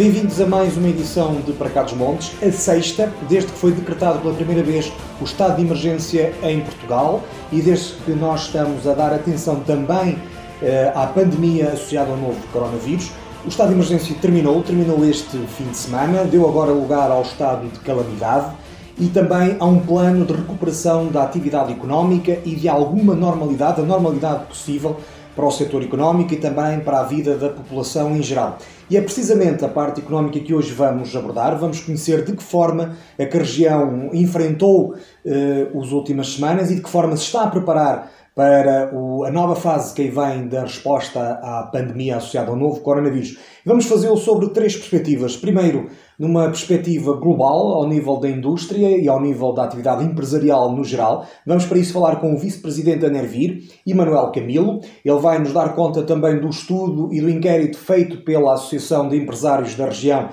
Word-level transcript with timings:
Bem-vindos 0.00 0.40
a 0.40 0.46
mais 0.46 0.78
uma 0.78 0.88
edição 0.88 1.42
de 1.42 1.52
Para 1.52 1.68
Cá 1.68 1.82
dos 1.82 1.92
Montes, 1.92 2.32
a 2.42 2.50
sexta, 2.50 3.12
desde 3.28 3.52
que 3.52 3.58
foi 3.58 3.70
decretado 3.70 4.18
pela 4.20 4.32
primeira 4.32 4.62
vez 4.62 4.90
o 5.20 5.24
estado 5.24 5.56
de 5.56 5.62
emergência 5.62 6.32
em 6.42 6.62
Portugal 6.62 7.22
e 7.52 7.60
desde 7.60 7.96
que 8.06 8.12
nós 8.12 8.46
estamos 8.46 8.86
a 8.86 8.94
dar 8.94 9.12
atenção 9.12 9.60
também 9.60 10.16
eh, 10.62 10.90
à 10.94 11.06
pandemia 11.06 11.72
associada 11.72 12.12
ao 12.12 12.16
novo 12.16 12.38
coronavírus. 12.50 13.10
O 13.44 13.48
estado 13.48 13.68
de 13.68 13.74
emergência 13.74 14.16
terminou, 14.22 14.62
terminou 14.62 15.04
este 15.04 15.36
fim 15.36 15.64
de 15.64 15.76
semana, 15.76 16.24
deu 16.24 16.48
agora 16.48 16.70
lugar 16.70 17.10
ao 17.10 17.20
estado 17.20 17.68
de 17.68 17.78
calamidade 17.80 18.54
e 18.98 19.06
também 19.08 19.58
a 19.60 19.66
um 19.66 19.80
plano 19.80 20.24
de 20.24 20.32
recuperação 20.32 21.08
da 21.08 21.24
atividade 21.24 21.72
económica 21.72 22.38
e 22.46 22.54
de 22.54 22.70
alguma 22.70 23.14
normalidade, 23.14 23.82
a 23.82 23.84
normalidade 23.84 24.46
possível 24.46 24.96
para 25.34 25.46
o 25.46 25.50
setor 25.50 25.82
económico 25.82 26.34
e 26.34 26.36
também 26.36 26.80
para 26.80 27.00
a 27.00 27.02
vida 27.04 27.36
da 27.36 27.48
população 27.48 28.16
em 28.16 28.22
geral. 28.22 28.58
E 28.90 28.96
é 28.96 29.00
precisamente 29.00 29.64
a 29.64 29.68
parte 29.68 30.00
económica 30.00 30.40
que 30.40 30.52
hoje 30.52 30.72
vamos 30.72 31.14
abordar. 31.14 31.56
Vamos 31.58 31.80
conhecer 31.80 32.24
de 32.24 32.32
que 32.32 32.42
forma 32.42 32.96
a 33.18 33.24
que 33.24 33.36
a 33.36 33.40
região 33.40 34.10
enfrentou 34.12 34.96
eh, 35.24 35.68
as 35.72 35.92
últimas 35.92 36.34
semanas 36.34 36.70
e 36.70 36.74
de 36.74 36.82
que 36.82 36.90
forma 36.90 37.16
se 37.16 37.22
está 37.24 37.44
a 37.44 37.46
preparar 37.46 38.10
para 38.34 38.94
o, 38.94 39.24
a 39.24 39.30
nova 39.30 39.54
fase 39.54 39.94
que 39.94 40.02
aí 40.02 40.10
vem 40.10 40.48
da 40.48 40.62
resposta 40.62 41.40
à 41.42 41.68
pandemia 41.70 42.16
associada 42.16 42.50
ao 42.50 42.56
novo 42.56 42.80
coronavírus. 42.80 43.38
Vamos 43.66 43.86
fazê-lo 43.86 44.16
sobre 44.16 44.48
três 44.50 44.76
perspectivas. 44.76 45.36
Primeiro, 45.36 45.88
numa 46.18 46.44
perspectiva 46.44 47.14
global, 47.14 47.74
ao 47.74 47.88
nível 47.88 48.18
da 48.18 48.28
indústria 48.28 48.96
e 48.96 49.08
ao 49.08 49.20
nível 49.20 49.52
da 49.52 49.64
atividade 49.64 50.04
empresarial 50.04 50.74
no 50.74 50.84
geral. 50.84 51.26
Vamos 51.46 51.66
para 51.66 51.78
isso 51.78 51.92
falar 51.92 52.16
com 52.16 52.32
o 52.34 52.38
vice-presidente 52.38 53.00
da 53.00 53.10
Nervir, 53.10 53.64
Emanuel 53.86 54.30
Camilo. 54.32 54.80
Ele 55.04 55.18
vai 55.18 55.38
nos 55.38 55.52
dar 55.52 55.74
conta 55.74 56.02
também 56.02 56.40
do 56.40 56.48
estudo 56.48 57.12
e 57.12 57.20
do 57.20 57.28
inquérito 57.28 57.78
feito 57.78 58.24
pela 58.24 58.54
Associação 58.54 59.08
de 59.08 59.16
Empresários 59.16 59.74
da 59.74 59.86
região 59.86 60.28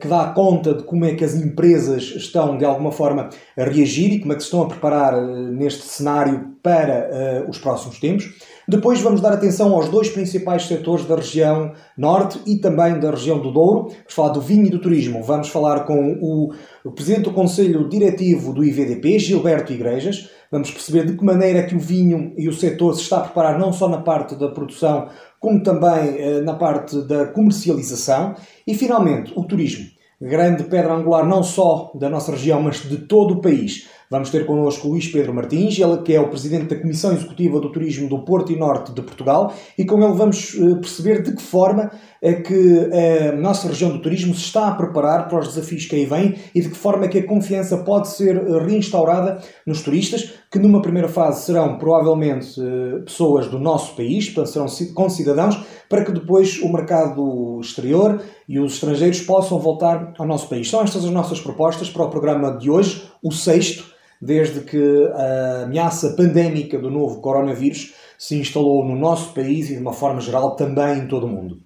que 0.00 0.08
dá 0.08 0.26
conta 0.34 0.74
de 0.74 0.82
como 0.84 1.04
é 1.04 1.14
que 1.14 1.24
as 1.24 1.34
empresas 1.34 2.02
estão 2.16 2.56
de 2.56 2.64
alguma 2.64 2.92
forma 2.92 3.28
a 3.56 3.64
reagir 3.64 4.12
e 4.12 4.20
como 4.20 4.32
é 4.32 4.36
que 4.36 4.42
se 4.42 4.46
estão 4.46 4.62
a 4.62 4.66
preparar 4.66 5.14
eh, 5.14 5.50
neste 5.50 5.82
cenário 5.82 6.54
para 6.62 7.44
uh, 7.44 7.50
os 7.50 7.58
próximos 7.58 8.00
tempos. 8.00 8.32
Depois 8.66 8.98
vamos 9.02 9.20
dar 9.20 9.34
atenção 9.34 9.74
aos 9.74 9.90
dois 9.90 10.08
principais 10.08 10.62
setores 10.62 11.04
da 11.04 11.16
região 11.16 11.72
norte 11.96 12.40
e 12.46 12.56
também 12.56 12.98
da 12.98 13.10
região 13.10 13.38
do 13.38 13.52
Douro. 13.52 13.88
Vamos 13.88 14.14
falar 14.14 14.30
do 14.30 14.40
vinho 14.40 14.66
e 14.66 14.70
do 14.70 14.78
turismo. 14.78 15.22
Vamos 15.22 15.48
falar 15.48 15.80
com 15.80 16.18
o, 16.22 16.54
Presidente 16.92 17.24
do 17.24 17.32
Conselho 17.32 17.86
Diretivo 17.86 18.54
do 18.54 18.64
IVDP, 18.64 19.18
Gilberto 19.18 19.74
Igrejas. 19.74 20.30
Vamos 20.50 20.70
perceber 20.70 21.04
de 21.04 21.16
que 21.18 21.24
maneira 21.24 21.64
que 21.64 21.74
o 21.74 21.78
vinho 21.78 22.32
e 22.38 22.48
o 22.48 22.52
setor 22.54 22.94
se 22.94 23.02
está 23.02 23.18
a 23.18 23.24
preparar 23.24 23.58
não 23.58 23.72
só 23.72 23.86
na 23.86 23.98
parte 23.98 24.34
da 24.34 24.48
produção, 24.48 25.08
como 25.44 25.62
também 25.62 26.16
eh, 26.18 26.40
na 26.40 26.54
parte 26.54 27.02
da 27.02 27.26
comercialização. 27.26 28.34
E 28.66 28.74
finalmente, 28.74 29.30
o 29.36 29.44
turismo. 29.44 29.84
Grande 30.18 30.64
pedra 30.64 30.94
angular 30.94 31.26
não 31.28 31.42
só 31.42 31.92
da 31.94 32.08
nossa 32.08 32.32
região, 32.32 32.62
mas 32.62 32.80
de 32.88 32.96
todo 32.96 33.34
o 33.34 33.40
país. 33.42 33.86
Vamos 34.10 34.30
ter 34.30 34.46
connosco 34.46 34.88
Luís 34.88 35.08
Pedro 35.08 35.34
Martins, 35.34 35.78
ele 35.78 35.98
que 36.02 36.14
é 36.14 36.20
o 36.20 36.28
presidente 36.28 36.74
da 36.74 36.80
Comissão 36.80 37.12
Executiva 37.12 37.60
do 37.60 37.72
Turismo 37.72 38.08
do 38.08 38.24
Porto 38.24 38.52
e 38.52 38.56
Norte 38.56 38.92
de 38.92 39.02
Portugal, 39.02 39.52
e 39.78 39.84
com 39.84 40.02
ele 40.02 40.12
vamos 40.14 40.54
eh, 40.54 40.74
perceber 40.76 41.22
de 41.22 41.34
que 41.34 41.42
forma 41.42 41.90
é 42.22 42.32
que 42.34 42.90
a 43.28 43.36
nossa 43.36 43.68
região 43.68 43.90
do 43.90 44.00
turismo 44.00 44.34
se 44.34 44.46
está 44.46 44.68
a 44.68 44.74
preparar 44.74 45.28
para 45.28 45.40
os 45.40 45.48
desafios 45.48 45.84
que 45.84 45.94
aí 45.94 46.06
vêm 46.06 46.34
e 46.54 46.60
de 46.62 46.70
que 46.70 46.76
forma 46.76 47.04
é 47.04 47.08
que 47.08 47.18
a 47.18 47.26
confiança 47.26 47.76
pode 47.78 48.08
ser 48.08 48.36
eh, 48.36 48.64
reinstaurada 48.64 49.42
nos 49.66 49.82
turistas, 49.82 50.32
que 50.50 50.58
numa 50.58 50.80
primeira 50.80 51.08
fase 51.08 51.44
serão 51.44 51.76
provavelmente 51.76 52.60
eh, 52.60 53.00
pessoas 53.04 53.48
do 53.48 53.58
nosso 53.58 53.94
país, 53.96 54.30
portanto 54.30 54.68
serão 54.68 54.94
concidadãos, 54.94 55.62
para 55.94 56.04
que 56.04 56.10
depois 56.10 56.60
o 56.60 56.72
mercado 56.72 57.60
exterior 57.60 58.20
e 58.48 58.58
os 58.58 58.74
estrangeiros 58.74 59.20
possam 59.20 59.60
voltar 59.60 60.12
ao 60.18 60.26
nosso 60.26 60.48
país. 60.48 60.68
São 60.68 60.82
estas 60.82 61.04
as 61.04 61.10
nossas 61.12 61.40
propostas 61.40 61.88
para 61.88 62.02
o 62.02 62.10
programa 62.10 62.50
de 62.58 62.68
hoje, 62.68 63.08
o 63.22 63.30
sexto, 63.30 63.94
desde 64.20 64.60
que 64.62 65.06
a 65.14 65.62
ameaça 65.66 66.16
pandémica 66.16 66.76
do 66.80 66.90
novo 66.90 67.20
coronavírus 67.20 67.94
se 68.18 68.36
instalou 68.36 68.84
no 68.84 68.96
nosso 68.96 69.32
país 69.32 69.70
e 69.70 69.76
de 69.76 69.80
uma 69.80 69.92
forma 69.92 70.20
geral 70.20 70.56
também 70.56 70.98
em 70.98 71.06
todo 71.06 71.26
o 71.26 71.28
mundo. 71.28 71.60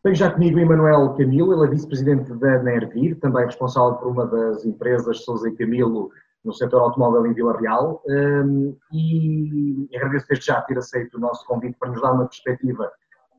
Tenho 0.00 0.14
já 0.14 0.30
comigo 0.30 0.60
Emanuel 0.60 1.14
Camilo, 1.14 1.52
ele 1.52 1.66
é 1.66 1.70
vice-presidente 1.70 2.32
da 2.34 2.62
Nervir, 2.62 3.18
também 3.18 3.44
responsável 3.44 3.94
por 3.94 4.06
uma 4.06 4.24
das 4.24 4.64
empresas 4.64 5.24
Sousa 5.24 5.48
e 5.48 5.56
Camilo 5.56 6.10
no 6.44 6.52
setor 6.52 6.82
automóvel 6.82 7.26
em 7.26 7.32
Vila 7.32 7.58
Real. 7.58 8.02
Um, 8.06 8.76
e 8.92 9.88
agradeço 9.94 10.26
desde 10.28 10.46
já 10.46 10.60
ter 10.62 10.76
aceito 10.78 11.16
o 11.16 11.20
nosso 11.20 11.46
convite 11.46 11.76
para 11.78 11.90
nos 11.90 12.02
dar 12.02 12.12
uma 12.12 12.26
perspectiva 12.26 12.90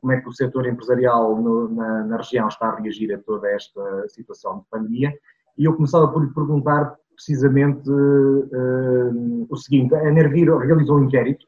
como 0.01 0.13
é 0.13 0.21
que 0.21 0.29
o 0.29 0.33
setor 0.33 0.67
empresarial 0.67 1.35
no, 1.41 1.69
na, 1.69 2.03
na, 2.03 2.17
região 2.17 2.47
está 2.47 2.67
a 2.67 2.75
reagir 2.75 3.11
a 3.11 3.17
toda 3.17 3.49
esta 3.49 4.07
situação 4.09 4.59
de 4.59 4.65
pandemia. 4.69 5.11
E 5.57 5.65
eu 5.65 5.73
começava 5.73 6.07
por 6.07 6.23
lhe 6.23 6.31
perguntar 6.31 6.95
precisamente 7.15 7.89
uh, 7.89 9.47
o 9.49 9.57
seguinte: 9.57 9.95
a 9.95 10.11
Nervir 10.11 10.55
realizou 10.57 10.97
um 10.99 11.05
inquérito, 11.05 11.43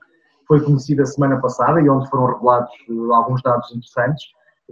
foi 0.47 0.59
conhecido 0.63 1.03
a 1.03 1.06
semana 1.06 1.39
passada 1.39 1.79
e 1.81 1.88
onde 1.88 2.09
foram 2.09 2.34
revelados 2.34 2.72
uh, 2.89 3.13
alguns 3.13 3.44
dados 3.44 3.69
interessantes. 3.72 4.25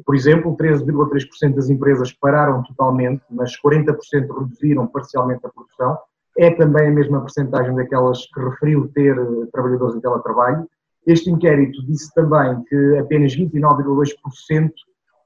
Por 0.03 0.15
exemplo, 0.15 0.57
13,3% 0.57 1.53
das 1.53 1.69
empresas 1.69 2.11
pararam 2.11 2.63
totalmente, 2.63 3.23
mas 3.29 3.51
40% 3.61 3.95
reduziram 4.39 4.87
parcialmente 4.87 5.45
a 5.45 5.49
produção. 5.49 5.97
É 6.37 6.51
também 6.51 6.87
a 6.87 6.91
mesma 6.91 7.21
percentagem 7.21 7.75
daquelas 7.75 8.25
que 8.27 8.39
referiu 8.39 8.89
ter 8.93 9.17
uh, 9.17 9.47
trabalhadores 9.51 9.95
em 9.95 10.01
teletrabalho. 10.01 10.67
Este 11.07 11.29
inquérito 11.29 11.85
disse 11.85 12.13
também 12.13 12.63
que 12.63 12.97
apenas 12.97 13.35
29,2% 13.35 14.71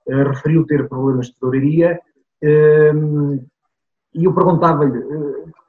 referiu 0.08 0.66
ter 0.66 0.90
problemas 0.90 1.28
de 1.28 1.34
tesouraria. 1.36 2.00
E 4.14 4.26
eu 4.26 4.34
perguntava-lhe 4.34 5.02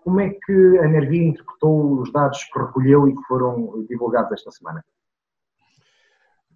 como 0.02 0.20
é 0.20 0.30
que 0.30 0.78
a 0.78 0.88
Nervia 0.88 1.22
interpretou 1.22 2.00
os 2.00 2.12
dados 2.12 2.42
que 2.44 2.58
recolheu 2.58 3.08
e 3.08 3.14
que 3.14 3.22
foram 3.28 3.84
divulgados 3.88 4.32
esta 4.32 4.50
semana? 4.50 4.84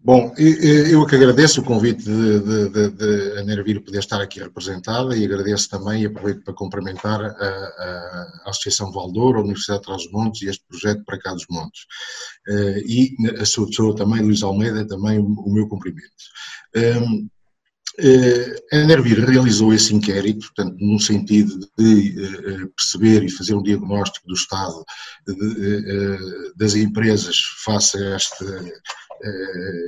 Bom, 0.05 0.35
eu 0.37 1.07
que 1.07 1.17
agradeço 1.17 1.63
o 1.63 1.65
convite 1.65 2.05
de, 2.05 2.41
de, 2.41 2.69
de, 2.69 2.91
de 2.91 3.39
a 3.39 3.43
Nervir 3.43 3.83
poder 3.83 4.01
estar 4.01 4.21
aqui 4.21 4.39
representada 4.39 5.17
e 5.17 5.25
agradeço 5.25 5.71
também 5.71 6.03
e 6.03 6.07
aproveito 6.07 6.45
para 6.45 6.53
cumprimentar 6.53 7.23
a, 7.23 7.31
a, 8.45 8.51
Associação 8.51 8.93
Valdouro, 8.93 9.39
a 9.39 9.43
Universidade 9.43 9.81
de 9.81 9.87
Trás-os-Montes 9.87 10.43
e 10.43 10.51
este 10.51 10.63
projeto 10.69 11.03
para 11.07 11.19
cá 11.19 11.33
dos 11.33 11.47
Montes. 11.49 11.87
Eh, 12.47 12.83
e 12.87 13.17
a 13.41 13.47
sua 13.47 13.67
pessoa 13.67 13.97
também, 13.97 14.21
Luís 14.21 14.43
Almeida, 14.43 14.87
também 14.87 15.19
o, 15.19 15.51
meu 15.51 15.67
cumprimento. 15.69 16.11
Um, 16.77 17.27
eh, 17.99 18.57
a 18.73 18.85
Nervir 18.85 19.25
realizou 19.25 19.73
esse 19.73 19.95
inquérito, 19.95 20.53
portanto, 20.55 20.77
num 20.81 20.99
sentido 20.99 21.67
de 21.79 22.11
eh, 22.11 22.67
perceber 22.77 23.25
e 23.25 23.31
fazer 23.31 23.55
um 23.55 23.63
diagnóstico 23.63 24.27
do 24.27 24.35
estado 24.35 24.85
das 26.57 26.75
empresas 26.75 27.37
face 27.65 27.97
a 27.97 28.17
este, 28.17 28.45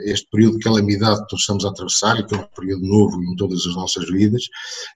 este 0.05 0.29
período 0.31 0.59
de 0.59 0.65
calamidade 0.65 1.27
que 1.29 1.37
estamos 1.37 1.65
a 1.65 1.69
atravessar 1.69 2.27
que 2.27 2.35
é 2.35 2.39
um 2.39 2.49
período 2.57 2.87
novo 2.87 3.23
em 3.23 3.37
todas 3.37 3.67
as 3.67 3.75
nossas 3.75 4.09
vidas, 4.11 4.43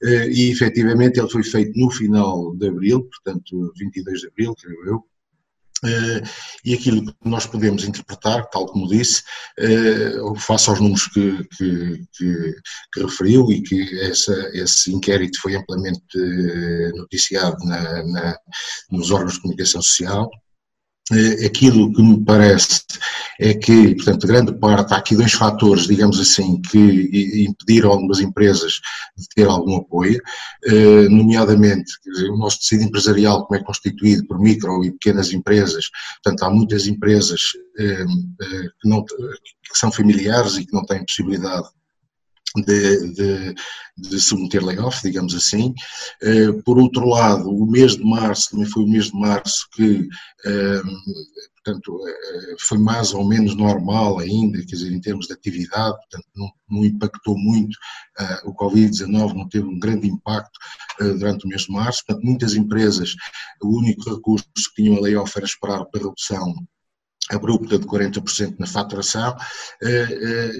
e 0.03 0.51
efetivamente 0.51 1.19
ele 1.19 1.29
foi 1.29 1.43
feito 1.43 1.79
no 1.79 1.91
final 1.91 2.55
de 2.57 2.69
abril, 2.69 3.03
portanto, 3.05 3.73
22 3.79 4.21
de 4.21 4.27
abril, 4.29 4.55
creio 4.55 4.87
eu, 4.87 5.05
Uh, 5.83 6.21
e 6.63 6.75
aquilo 6.75 7.07
que 7.07 7.15
nós 7.25 7.47
podemos 7.47 7.85
interpretar, 7.85 8.47
tal 8.51 8.67
como 8.67 8.87
disse, 8.87 9.23
uh, 9.59 10.35
face 10.37 10.69
aos 10.69 10.79
números 10.79 11.07
que, 11.07 11.43
que, 11.57 12.05
que, 12.13 12.55
que 12.93 13.03
referiu 13.03 13.51
e 13.51 13.63
que 13.63 14.01
essa, 14.01 14.35
esse 14.53 14.93
inquérito 14.93 15.41
foi 15.41 15.57
amplamente 15.57 16.19
noticiado 16.95 17.57
na, 17.65 18.05
na, 18.05 18.39
nos 18.91 19.11
órgãos 19.11 19.35
de 19.35 19.41
comunicação 19.41 19.81
social, 19.81 20.29
eh, 20.29 20.50
aquilo 21.45 21.93
que 21.93 22.03
me 22.03 22.25
parece 22.25 22.83
é 23.39 23.55
que, 23.55 23.95
portanto, 23.97 24.27
grande 24.27 24.53
parte, 24.53 24.93
há 24.93 24.99
aqui 24.99 25.17
dois 25.17 25.33
fatores, 25.33 25.87
digamos 25.87 26.21
assim, 26.21 26.61
que 26.61 27.47
impediram 27.49 27.91
algumas 27.91 28.21
empresas 28.21 28.75
de 29.17 29.27
ter 29.35 29.47
algum 29.47 29.77
apoio, 29.77 30.21
eh, 30.67 31.09
nomeadamente, 31.09 31.91
dizer, 32.05 32.29
o 32.31 32.37
nosso 32.37 32.59
tecido 32.59 32.85
empresarial, 32.85 33.47
como 33.47 33.59
é 33.59 33.65
constituído 33.65 34.27
por 34.27 34.39
micro 34.39 34.85
e 34.85 34.93
pequenas 34.93 35.33
empresas, 35.33 35.87
portanto, 36.23 36.43
há 36.43 36.51
muitas 36.51 36.87
empresas 36.87 37.41
eh, 37.79 38.05
que, 38.81 38.89
não, 38.89 39.03
que 39.05 39.15
são 39.75 39.91
familiares 39.91 40.57
e 40.57 40.67
que 40.67 40.75
não 40.75 40.85
têm 40.85 41.05
possibilidade 41.05 41.69
de, 42.57 43.13
de, 43.13 43.55
de 43.97 44.21
submeter 44.21 44.65
layoff, 44.65 45.03
digamos 45.03 45.35
assim. 45.35 45.75
Eh, 46.23 46.53
por 46.65 46.79
outro 46.79 47.07
lado, 47.07 47.49
o 47.49 47.67
mês 47.71 47.97
de 47.97 48.05
março 48.05 48.51
também 48.51 48.67
foi 48.67 48.83
o 48.85 48.89
mês 48.89 49.07
de 49.07 49.19
março 49.19 49.69
que, 49.73 50.09
ehm, 50.45 50.83
portanto, 51.65 52.01
eh, 52.09 52.57
foi 52.61 52.79
mais 52.79 53.13
ou 53.15 53.25
menos 53.27 53.55
normal 53.55 54.19
ainda, 54.19 54.59
quer 54.59 54.77
dizer, 54.77 54.93
em 54.93 55.01
termos 55.01 55.27
de 55.27 55.35
atividade, 55.35 55.97
portanto, 55.97 56.27
não, 56.35 56.51
não 56.69 56.85
impactou 56.85 57.39
muito, 57.39 57.79
eh, 58.19 58.41
o 58.45 58.55
Covid-19 58.55 59.35
não 59.35 59.49
teve 59.49 59.67
um 59.67 59.79
grande 59.79 60.09
impacto 60.09 60.59
durante 60.99 61.47
o 61.47 61.49
mês 61.49 61.63
de 61.63 61.73
março, 61.73 62.05
portanto, 62.07 62.25
muitas 62.27 62.55
empresas, 62.55 63.15
o 63.63 63.79
único 63.79 64.15
recurso 64.15 64.47
que 64.55 64.83
tinham 64.83 64.97
a 64.97 65.01
layoff 65.01 65.33
era 65.37 65.47
esperar 65.47 65.85
para 65.87 66.03
redução 66.03 66.55
abrupta 67.31 67.79
de 67.79 67.87
40% 67.87 68.57
na 68.59 68.67
faturação 68.67 69.37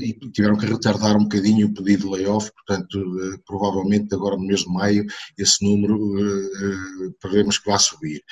e 0.01 0.17
tiveram 0.33 0.57
que 0.57 0.67
retardar 0.67 1.17
um 1.17 1.25
bocadinho 1.25 1.67
o 1.67 1.75
pedido 1.75 2.05
de 2.05 2.11
layoff, 2.11 2.51
portanto, 2.53 3.41
provavelmente 3.47 4.15
agora 4.15 4.37
no 4.37 4.47
mês 4.47 4.61
de 4.61 4.69
maio 4.69 5.05
esse 5.37 5.65
número 5.65 5.99
prevemos 7.21 7.59
que 7.59 7.69
vai 7.69 7.79
subir. 7.79 8.23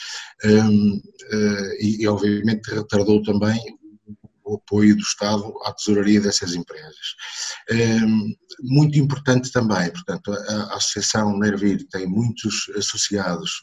E, 1.81 2.07
obviamente 2.07 2.69
retardou 2.69 3.23
também 3.23 3.61
o 4.45 4.55
apoio 4.55 4.97
do 4.97 5.03
Estado 5.03 5.53
à 5.65 5.75
tesouraria 5.75 6.21
dessas 6.23 6.55
empresas. 6.55 7.17
Muito 8.63 8.99
importante 8.99 9.53
também, 9.53 9.91
portanto, 9.91 10.33
a 10.33 10.77
Associação 10.77 11.39
Nervir 11.39 11.87
tem 11.91 12.07
muitos 12.07 12.71
associados 12.77 13.61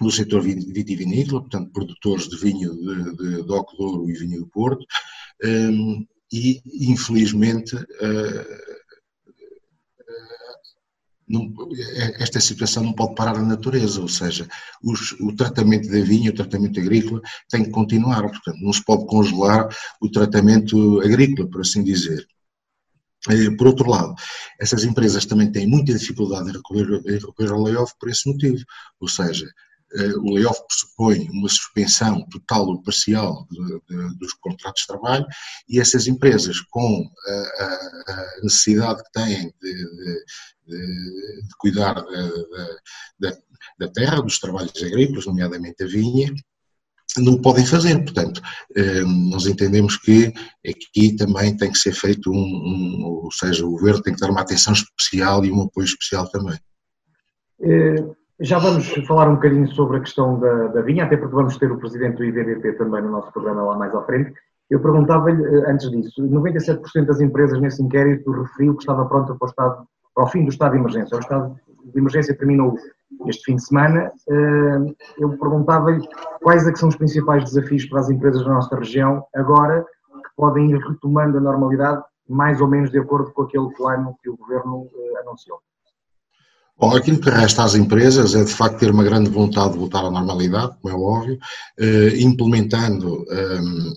no 0.00 0.10
setor 0.10 0.42
vitivinícola, 0.42 1.42
portanto, 1.42 1.72
produtores 1.72 2.28
de 2.28 2.36
vinho 2.36 2.74
de, 2.74 3.42
de, 3.44 3.52
Ocodouro 3.52 4.08
e 4.08 4.14
vinho 4.14 4.40
do 4.40 4.46
Porto, 4.48 4.84
e 6.32 6.62
infelizmente 6.90 7.76
não, 11.30 11.48
esta 12.18 12.40
situação 12.40 12.82
não 12.82 12.92
pode 12.92 13.14
parar 13.14 13.34
na 13.34 13.44
natureza, 13.44 14.00
ou 14.00 14.08
seja, 14.08 14.48
os, 14.82 15.12
o 15.20 15.34
tratamento 15.34 15.88
da 15.88 16.00
vinha, 16.00 16.30
o 16.30 16.34
tratamento 16.34 16.80
agrícola 16.80 17.20
tem 17.48 17.62
que 17.62 17.70
continuar, 17.70 18.22
portanto 18.22 18.58
não 18.60 18.72
se 18.72 18.84
pode 18.84 19.06
congelar 19.06 19.68
o 20.00 20.10
tratamento 20.10 21.00
agrícola, 21.00 21.48
por 21.48 21.60
assim 21.60 21.84
dizer. 21.84 22.26
Eh, 23.28 23.50
por 23.56 23.68
outro 23.68 23.88
lado, 23.88 24.14
essas 24.58 24.82
empresas 24.82 25.24
também 25.24 25.52
têm 25.52 25.68
muita 25.68 25.92
dificuldade 25.92 26.50
em 26.50 26.52
recorrer, 26.52 27.00
em 27.06 27.18
recorrer 27.18 27.52
ao 27.52 27.62
layoff 27.62 27.94
por 28.00 28.08
esse 28.08 28.28
motivo, 28.28 28.64
ou 28.98 29.08
seja, 29.08 29.46
o 30.22 30.34
layoff 30.34 30.60
pressupõe 30.66 31.28
uma 31.30 31.48
suspensão 31.48 32.24
total 32.30 32.66
ou 32.66 32.82
parcial 32.82 33.46
de, 33.50 33.80
de, 33.88 34.18
dos 34.18 34.32
contratos 34.34 34.82
de 34.82 34.86
trabalho 34.86 35.26
e 35.68 35.80
essas 35.80 36.06
empresas, 36.06 36.60
com 36.70 37.10
a, 37.26 38.12
a 38.12 38.40
necessidade 38.42 39.02
que 39.02 39.12
têm 39.12 39.52
de, 39.60 40.24
de 40.68 41.56
cuidar 41.58 41.94
da, 43.18 43.36
da, 43.78 43.88
terra, 43.88 44.22
dos 44.22 44.38
trabalhos 44.38 44.82
agrícolas, 44.82 45.26
nomeadamente 45.26 45.82
a 45.82 45.86
vinha, 45.86 46.32
não 47.18 47.40
podem 47.40 47.66
fazer. 47.66 47.98
Portanto, 48.04 48.40
eh, 48.76 49.02
nós 49.02 49.46
entendemos 49.46 49.96
que 49.96 50.32
aqui 50.64 51.16
também 51.16 51.56
tem 51.56 51.72
que 51.72 51.78
ser 51.78 51.92
feito 51.92 52.30
um, 52.30 52.36
um, 52.36 53.04
ou 53.24 53.32
seja, 53.32 53.66
o 53.66 53.72
governo 53.72 54.02
tem 54.02 54.14
que 54.14 54.20
dar 54.20 54.30
uma 54.30 54.42
atenção 54.42 54.72
especial 54.72 55.44
e 55.44 55.50
um 55.50 55.62
apoio 55.62 55.84
especial 55.84 56.28
também. 56.30 56.58
É 57.62 58.19
já 58.40 58.58
vamos 58.58 58.88
falar 59.06 59.28
um 59.28 59.34
bocadinho 59.34 59.68
sobre 59.68 59.98
a 59.98 60.00
questão 60.00 60.38
da, 60.40 60.68
da 60.68 60.80
vinha, 60.80 61.04
até 61.04 61.16
porque 61.16 61.34
vamos 61.34 61.58
ter 61.58 61.70
o 61.70 61.78
presidente 61.78 62.16
do 62.16 62.24
IVBP 62.24 62.72
também 62.72 63.02
no 63.02 63.10
nosso 63.10 63.30
programa 63.32 63.62
lá 63.62 63.76
mais 63.76 63.94
à 63.94 64.02
frente. 64.02 64.32
Eu 64.70 64.80
perguntava-lhe, 64.80 65.44
eh, 65.44 65.70
antes 65.70 65.90
disso, 65.90 66.22
97% 66.22 67.04
das 67.04 67.20
empresas 67.20 67.60
nesse 67.60 67.82
inquérito 67.82 68.30
referiu 68.30 68.74
que 68.76 68.82
estava 68.82 69.04
pronta 69.04 69.34
para 69.34 69.46
o, 69.46 69.48
estado, 69.48 69.86
para 70.14 70.24
o 70.24 70.26
fim 70.28 70.44
do 70.44 70.50
estado 70.50 70.72
de 70.72 70.78
emergência. 70.78 71.16
O 71.16 71.20
estado 71.20 71.56
de 71.84 71.98
emergência 71.98 72.36
terminou 72.36 72.74
este 73.26 73.44
fim 73.44 73.56
de 73.56 73.64
semana. 73.64 74.10
Eh, 74.28 74.94
eu 75.18 75.36
perguntava-lhe 75.36 76.06
quais 76.40 76.66
é 76.66 76.74
são 76.74 76.88
os 76.88 76.96
principais 76.96 77.44
desafios 77.44 77.84
para 77.86 78.00
as 78.00 78.08
empresas 78.08 78.42
da 78.42 78.54
nossa 78.54 78.74
região 78.74 79.22
agora 79.34 79.84
que 80.14 80.30
podem 80.34 80.70
ir 80.70 80.78
retomando 80.78 81.36
a 81.36 81.40
normalidade 81.40 82.02
mais 82.26 82.60
ou 82.60 82.68
menos 82.68 82.90
de 82.90 82.98
acordo 82.98 83.32
com 83.32 83.42
aquele 83.42 83.68
plano 83.74 84.16
que 84.22 84.30
o 84.30 84.36
Governo 84.36 84.86
eh, 84.94 85.20
anunciou. 85.20 85.58
Bom, 86.80 86.96
aquilo 86.96 87.20
que 87.20 87.28
resta 87.28 87.62
às 87.62 87.74
empresas 87.74 88.34
é 88.34 88.42
de 88.42 88.54
facto 88.54 88.78
ter 88.78 88.90
uma 88.90 89.04
grande 89.04 89.28
vontade 89.28 89.72
de 89.72 89.78
voltar 89.78 90.02
à 90.02 90.10
normalidade, 90.10 90.78
como 90.80 90.94
é 90.94 90.98
óbvio, 90.98 91.38
eh, 91.78 92.18
implementando 92.20 93.22
ehm, 93.30 93.92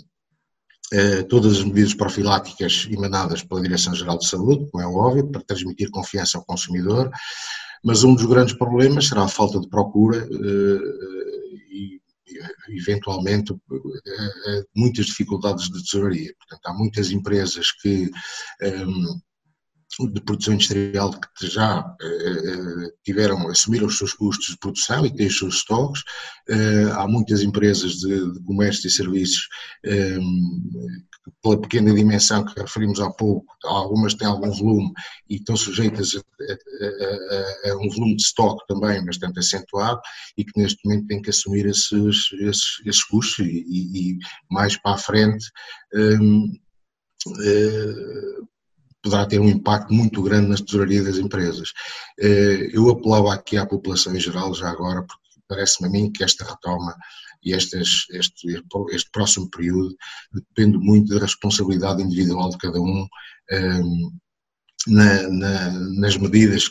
eh, 0.91 1.23
todas 1.23 1.53
as 1.53 1.63
medidas 1.63 1.93
profiláticas 1.93 2.85
emanadas 2.91 3.41
pela 3.41 3.61
Direção-Geral 3.61 4.17
de 4.17 4.27
Saúde, 4.27 4.69
como 4.69 4.83
é 4.83 4.85
óbvio, 4.85 5.31
para 5.31 5.45
transmitir 5.45 5.89
confiança 5.91 6.37
ao 6.37 6.43
consumidor, 6.43 7.09
mas 7.85 8.03
um 8.03 8.13
dos 8.13 8.25
grandes 8.25 8.53
problemas 8.53 9.07
será 9.07 9.23
a 9.23 9.29
falta 9.29 9.61
de 9.61 9.69
procura 9.69 10.17
eh, 10.17 10.79
e, 11.71 12.01
eventualmente, 12.67 13.55
muitas 14.75 15.05
dificuldades 15.05 15.69
de 15.69 15.81
tesouraria. 15.81 16.33
Portanto, 16.37 16.65
há 16.65 16.73
muitas 16.73 17.11
empresas 17.11 17.71
que 17.81 18.11
ehm, 18.61 19.21
de 19.99 20.21
produção 20.21 20.53
industrial 20.55 21.11
que 21.37 21.47
já 21.47 21.85
eh, 22.01 22.91
tiveram, 23.03 23.47
assumiram 23.47 23.85
os 23.85 23.97
seus 23.97 24.13
custos 24.13 24.47
de 24.47 24.57
produção 24.57 25.05
e 25.05 25.15
têm 25.15 25.27
os 25.27 25.37
seus 25.37 25.55
estoques. 25.55 26.01
Eh, 26.49 26.89
há 26.93 27.07
muitas 27.07 27.41
empresas 27.41 27.93
de, 27.93 28.33
de 28.33 28.43
comércio 28.43 28.87
e 28.87 28.91
serviços 28.91 29.47
eh, 29.85 30.17
pela 31.41 31.61
pequena 31.61 31.93
dimensão 31.93 32.43
que 32.43 32.59
referimos 32.59 32.99
há 32.99 33.09
pouco, 33.11 33.45
algumas 33.63 34.13
têm 34.13 34.27
algum 34.27 34.51
volume 34.51 34.91
e 35.29 35.35
estão 35.35 35.55
sujeitas 35.55 36.15
a, 36.15 36.19
a, 36.19 37.69
a, 37.69 37.73
a 37.73 37.77
um 37.77 37.89
volume 37.89 38.15
de 38.15 38.23
estoque 38.23 38.65
também 38.67 39.05
bastante 39.05 39.39
acentuado 39.39 40.01
e 40.37 40.43
que 40.43 40.59
neste 40.59 40.79
momento 40.83 41.07
têm 41.07 41.21
que 41.21 41.29
assumir 41.29 41.65
esses, 41.65 42.31
esses, 42.33 42.81
esses 42.85 43.03
custos 43.05 43.45
e, 43.45 43.63
e, 43.69 44.17
mais 44.51 44.75
para 44.77 44.95
a 44.95 44.97
frente 44.97 45.45
um, 45.93 46.51
uh, 47.27 48.47
poderá 49.03 49.25
ter 49.25 49.39
um 49.39 49.49
impacto 49.49 49.93
muito 49.93 50.23
grande 50.23 50.47
nas 50.47 50.61
tesourarias 50.61 51.05
das 51.05 51.17
empresas. 51.17 51.69
Eh, 52.19 52.69
eu 52.71 52.89
apelava 52.89 53.33
aqui 53.33 53.57
à 53.57 53.65
população 53.65 54.15
em 54.15 54.19
geral, 54.19 54.53
já 54.55 54.69
agora, 54.69 55.03
porque 55.03 55.21
parece-me 55.47 55.89
a 55.89 55.91
mim 55.91 56.11
que 56.11 56.23
esta 56.23 56.45
retoma 56.45 56.95
e 57.43 57.51
este, 57.53 57.77
este 57.77 59.11
próximo 59.11 59.49
período 59.49 59.93
depende 60.33 60.77
muito 60.77 61.13
da 61.13 61.19
responsabilidade 61.19 62.01
individual 62.01 62.49
de 62.49 62.57
cada 62.57 62.79
um 62.79 63.05
ehm, 63.51 64.09
na, 64.87 65.29
na, 65.29 65.71
nas 65.71 66.17
medidas, 66.17 66.69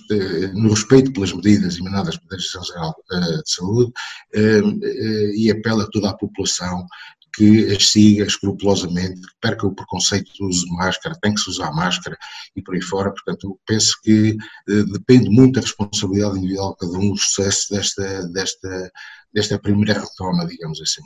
no 0.54 0.70
respeito 0.70 1.12
pelas 1.12 1.32
medidas 1.32 1.78
emanadas 1.78 2.16
pela 2.16 2.38
Direção-Geral 2.38 2.94
eh, 3.12 3.42
de 3.42 3.52
Saúde 3.52 3.92
ehm, 4.34 4.80
eh, 4.82 5.32
e 5.36 5.50
apela 5.50 5.84
a 5.84 5.90
toda 5.90 6.08
a 6.08 6.16
população 6.16 6.86
que 7.34 7.72
as 7.74 7.90
siga 7.90 8.24
escrupulosamente, 8.24 9.20
que 9.20 9.34
perca 9.40 9.66
o 9.66 9.74
preconceito 9.74 10.30
do 10.38 10.48
uso 10.48 10.66
de 10.66 10.76
máscara, 10.76 11.18
tem 11.20 11.34
que 11.34 11.40
se 11.40 11.50
usar 11.50 11.72
máscara 11.72 12.16
e 12.54 12.62
por 12.62 12.74
aí 12.74 12.82
fora. 12.82 13.10
Portanto, 13.10 13.58
penso 13.66 13.98
que 14.02 14.36
eh, 14.68 14.84
depende 14.92 15.30
muito 15.30 15.54
da 15.54 15.60
responsabilidade 15.60 16.38
individual 16.38 16.72
de 16.72 16.78
cada 16.78 16.98
um 16.98 17.10
do 17.10 17.18
sucesso 17.18 17.72
desta, 17.74 18.28
desta, 18.28 18.90
desta 19.32 19.58
primeira 19.58 20.00
retoma, 20.00 20.46
digamos 20.46 20.80
assim. 20.80 21.02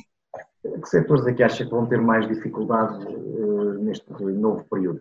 Que 0.63 0.89
setores 0.89 1.27
é 1.27 1.33
que 1.33 1.43
acha 1.43 1.65
que 1.65 1.71
vão 1.71 1.87
ter 1.87 2.01
mais 2.01 2.27
dificuldade 2.27 3.07
uh, 3.07 3.73
neste 3.85 4.11
novo 4.11 4.65
período? 4.69 5.01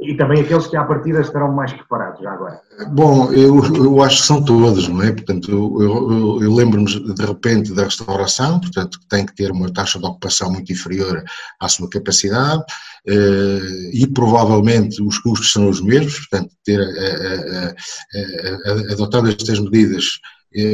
E 0.00 0.16
também 0.16 0.42
aqueles 0.42 0.68
que 0.68 0.76
à 0.76 0.84
partida 0.84 1.20
estarão 1.20 1.52
mais 1.52 1.72
preparados 1.72 2.22
já 2.22 2.32
agora? 2.32 2.60
Bom, 2.92 3.32
eu, 3.32 3.64
eu 3.74 4.00
acho 4.00 4.20
que 4.20 4.26
são 4.28 4.44
todos, 4.44 4.86
não 4.86 5.02
é? 5.02 5.10
Portanto, 5.10 5.50
eu, 5.50 5.82
eu, 5.82 6.42
eu 6.42 6.54
lembro-me 6.54 6.86
de 6.86 7.24
repente 7.24 7.74
da 7.74 7.82
restauração, 7.82 8.60
portanto, 8.60 9.00
que 9.00 9.08
tem 9.08 9.26
que 9.26 9.34
ter 9.34 9.50
uma 9.50 9.72
taxa 9.72 9.98
de 9.98 10.06
ocupação 10.06 10.52
muito 10.52 10.72
inferior 10.72 11.24
à 11.60 11.68
sua 11.68 11.90
capacidade 11.90 12.62
eh, 13.08 13.90
e 13.92 14.06
provavelmente 14.06 15.02
os 15.02 15.18
custos 15.18 15.50
são 15.50 15.68
os 15.68 15.80
mesmos, 15.80 16.16
portanto, 16.28 16.54
ter 16.64 16.78
eh, 16.78 17.74
eh, 18.14 18.92
adotado 18.92 19.28
estas 19.28 19.58
medidas 19.58 20.20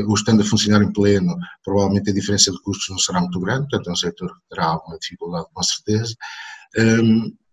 o 0.07 0.15
estando 0.15 0.41
a 0.41 0.45
funcionar 0.45 0.83
em 0.83 0.93
pleno, 0.93 1.37
provavelmente 1.65 2.09
a 2.09 2.15
diferença 2.15 2.53
de 2.53 2.63
custos 2.63 2.89
não 2.91 2.99
será 2.99 3.21
muito 3.21 3.41
grande, 3.41 3.69
portanto 3.69 3.89
é 3.89 3.93
um 3.93 3.97
setor 3.97 4.33
que 4.33 4.49
terá 4.49 4.67
alguma 4.67 4.97
dificuldade 4.99 5.47
com 5.53 5.63
certeza. 5.63 6.15
Ehm, 6.77 7.27
eh, 7.27 7.44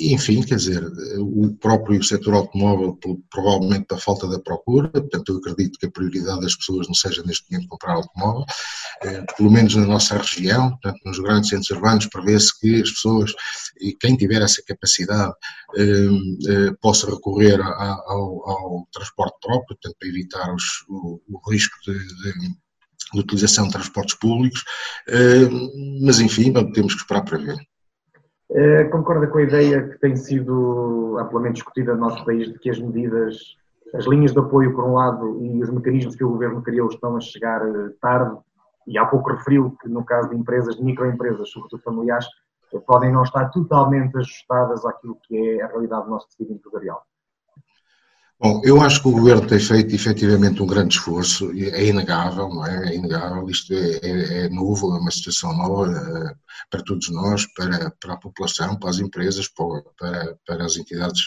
enfim, 0.00 0.42
quer 0.42 0.56
dizer, 0.56 0.84
o 1.18 1.54
próprio 1.56 2.02
setor 2.02 2.34
automóvel, 2.34 2.98
provavelmente 3.30 3.86
da 3.88 3.98
falta 3.98 4.28
da 4.28 4.38
procura, 4.38 4.88
portanto, 4.88 5.32
eu 5.32 5.38
acredito 5.38 5.78
que 5.78 5.86
a 5.86 5.90
prioridade 5.90 6.40
das 6.40 6.54
pessoas 6.54 6.86
não 6.86 6.94
seja 6.94 7.22
neste 7.24 7.50
momento 7.50 7.68
comprar 7.68 7.94
automóvel, 7.94 8.44
eh, 9.02 9.24
pelo 9.36 9.50
menos 9.50 9.74
na 9.74 9.86
nossa 9.86 10.16
região, 10.16 10.70
portanto, 10.70 11.00
nos 11.04 11.18
grandes 11.18 11.50
centros 11.50 11.70
urbanos, 11.70 12.06
prevê-se 12.06 12.58
que 12.60 12.82
as 12.82 12.90
pessoas, 12.90 13.32
e 13.80 13.92
quem 13.92 14.16
tiver 14.16 14.40
essa 14.40 14.62
capacidade, 14.66 15.32
eh, 15.76 16.70
possa 16.80 17.10
recorrer 17.10 17.60
ao, 17.60 18.48
ao 18.48 18.88
transporte 18.92 19.36
próprio, 19.40 19.66
portanto, 19.68 19.96
para 19.98 20.08
evitar 20.08 20.54
os, 20.54 20.64
o, 20.88 21.20
o, 21.28 21.50
risco 21.50 21.76
de, 21.84 21.92
de 21.94 22.62
de 23.12 23.20
utilização 23.20 23.66
de 23.66 23.72
transportes 23.72 24.14
públicos, 24.14 24.64
mas 26.00 26.18
enfim, 26.18 26.50
temos 26.72 26.94
que 26.94 27.00
esperar 27.00 27.22
para 27.22 27.36
ver. 27.36 27.58
Eh, 28.54 28.84
concorda 28.90 29.26
com 29.28 29.38
a 29.38 29.42
ideia 29.42 29.88
que 29.88 29.98
tem 29.98 30.14
sido 30.14 31.16
amplamente 31.18 31.54
discutida 31.54 31.94
no 31.94 32.00
nosso 32.00 32.22
país 32.22 32.52
de 32.52 32.58
que 32.58 32.68
as 32.68 32.78
medidas, 32.78 33.56
as 33.94 34.04
linhas 34.04 34.32
de 34.32 34.40
apoio 34.40 34.74
por 34.74 34.84
um 34.84 34.94
lado 34.94 35.42
e 35.42 35.62
os 35.62 35.70
mecanismos 35.70 36.14
que 36.14 36.24
o 36.24 36.28
Governo 36.28 36.60
criou 36.60 36.88
estão 36.88 37.16
a 37.16 37.20
chegar 37.20 37.62
eh, 37.66 37.90
tarde 37.98 38.36
e 38.86 38.98
há 38.98 39.06
pouco 39.06 39.30
referiu 39.30 39.74
que 39.80 39.88
no 39.88 40.04
caso 40.04 40.28
de 40.28 40.36
empresas, 40.36 40.76
de 40.76 40.84
microempresas, 40.84 41.48
sobretudo 41.48 41.82
familiares, 41.82 42.26
eh, 42.74 42.78
podem 42.86 43.10
não 43.10 43.22
estar 43.22 43.48
totalmente 43.48 44.18
ajustadas 44.18 44.84
àquilo 44.84 45.16
que 45.22 45.34
é 45.34 45.62
a 45.62 45.68
realidade 45.68 46.04
do 46.04 46.10
nosso 46.10 46.28
tecido 46.28 46.52
empresarial? 46.52 47.02
Bom, 48.42 48.60
eu 48.64 48.80
acho 48.80 49.00
que 49.00 49.06
o 49.06 49.12
Governo 49.12 49.46
tem 49.46 49.60
feito 49.60 49.94
efetivamente 49.94 50.60
um 50.60 50.66
grande 50.66 50.96
esforço, 50.96 51.52
é 51.52 51.86
inegável, 51.86 52.48
não 52.48 52.66
é? 52.66 52.88
É 52.90 52.96
inegável, 52.96 53.48
isto 53.48 53.72
é, 53.72 54.00
é, 54.02 54.46
é 54.46 54.48
novo, 54.48 54.96
é 54.96 54.98
uma 54.98 55.12
situação 55.12 55.56
nova 55.56 55.88
uh, 55.88 56.36
para 56.68 56.82
todos 56.82 57.08
nós, 57.10 57.46
para, 57.54 57.92
para 58.00 58.14
a 58.14 58.16
população, 58.16 58.76
para 58.76 58.90
as 58.90 58.98
empresas, 58.98 59.46
para, 59.46 60.36
para 60.44 60.64
as 60.64 60.76
entidades 60.76 61.20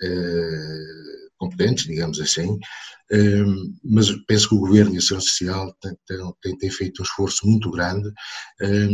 uh, 0.00 1.30
competentes, 1.38 1.88
digamos 1.88 2.20
assim, 2.20 2.52
uh, 2.52 3.74
mas 3.82 4.08
penso 4.28 4.50
que 4.50 4.54
o 4.54 4.60
Governo 4.60 4.92
e 4.92 4.96
a 4.96 4.98
Ação 5.00 5.20
Social 5.20 5.74
têm, 5.80 5.96
têm, 6.40 6.56
têm 6.56 6.70
feito 6.70 7.02
um 7.02 7.04
esforço 7.04 7.48
muito 7.48 7.68
grande. 7.72 8.08
Eh, 8.60 8.88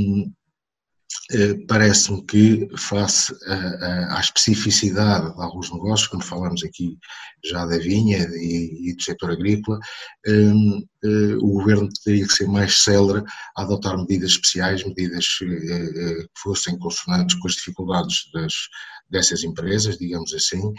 parece-me 1.67 2.25
que, 2.25 2.69
face 2.77 3.35
à 3.47 4.21
especificidade 4.21 5.35
de 5.35 5.43
alguns 5.43 5.73
negócios, 5.73 6.09
como 6.09 6.23
falamos 6.23 6.63
aqui 6.63 6.97
já 7.45 7.67
da 7.67 7.79
vinha 7.79 8.29
e, 8.35 8.95
do 8.95 9.03
setor 9.03 9.33
agrícola, 9.33 9.79
ehm, 10.27 10.83
eh, 11.05 11.37
o 11.41 11.53
governo 11.53 11.89
teria 12.05 12.27
que 12.27 12.33
ser 12.33 12.47
mais 12.49 12.83
célere 12.83 13.25
a 13.57 13.63
adotar 13.63 13.97
medidas 13.99 14.33
especiais, 14.33 14.85
medidas 14.85 15.27
eh, 15.43 16.23
que 16.23 16.41
fossem 16.43 16.79
consonantes 16.79 17.37
com 17.39 17.49
as 17.49 17.55
dificuldades 17.55 18.31
das, 18.33 18.55
dessas 19.11 19.43
empresas, 19.45 19.99
digamos 19.99 20.33
assim, 20.33 20.73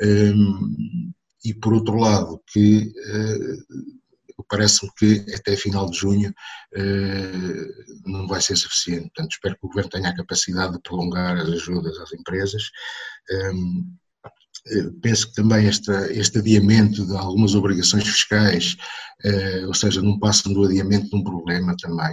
ehm, 0.00 1.12
e 1.44 1.54
por 1.54 1.72
outro 1.74 1.96
lado, 1.96 2.40
que 2.52 2.92
parece-me 4.48 4.90
que 4.96 5.24
até 5.34 5.56
final 5.56 5.88
de 5.90 5.98
junho 5.98 6.34
eh, 6.74 7.66
não 8.04 8.26
vai 8.26 8.40
ser 8.40 8.56
suficiente. 8.56 9.10
Portanto, 9.14 9.32
espero 9.32 9.54
que 9.56 9.66
o 9.66 9.68
Governo 9.68 9.90
tenha 9.90 10.10
a 10.10 10.16
capacidade 10.16 10.74
de 10.74 10.82
prolongar 10.82 11.36
as 11.36 11.48
ajudas 11.48 11.98
às 11.98 12.12
empresas. 12.12 12.70
Eh, 14.66 14.90
penso 15.00 15.28
que 15.28 15.34
também 15.34 15.66
esta, 15.66 16.12
este 16.12 16.38
adiamento 16.38 17.06
de 17.06 17.16
algumas 17.16 17.54
obrigações 17.54 18.06
fiscais, 18.06 18.76
eh, 19.24 19.64
ou 19.66 19.74
seja, 19.74 20.02
não 20.02 20.18
passam 20.18 20.52
do 20.52 20.64
adiamento 20.64 21.08
de 21.08 21.16
um 21.16 21.24
problema 21.24 21.74
também. 21.80 22.12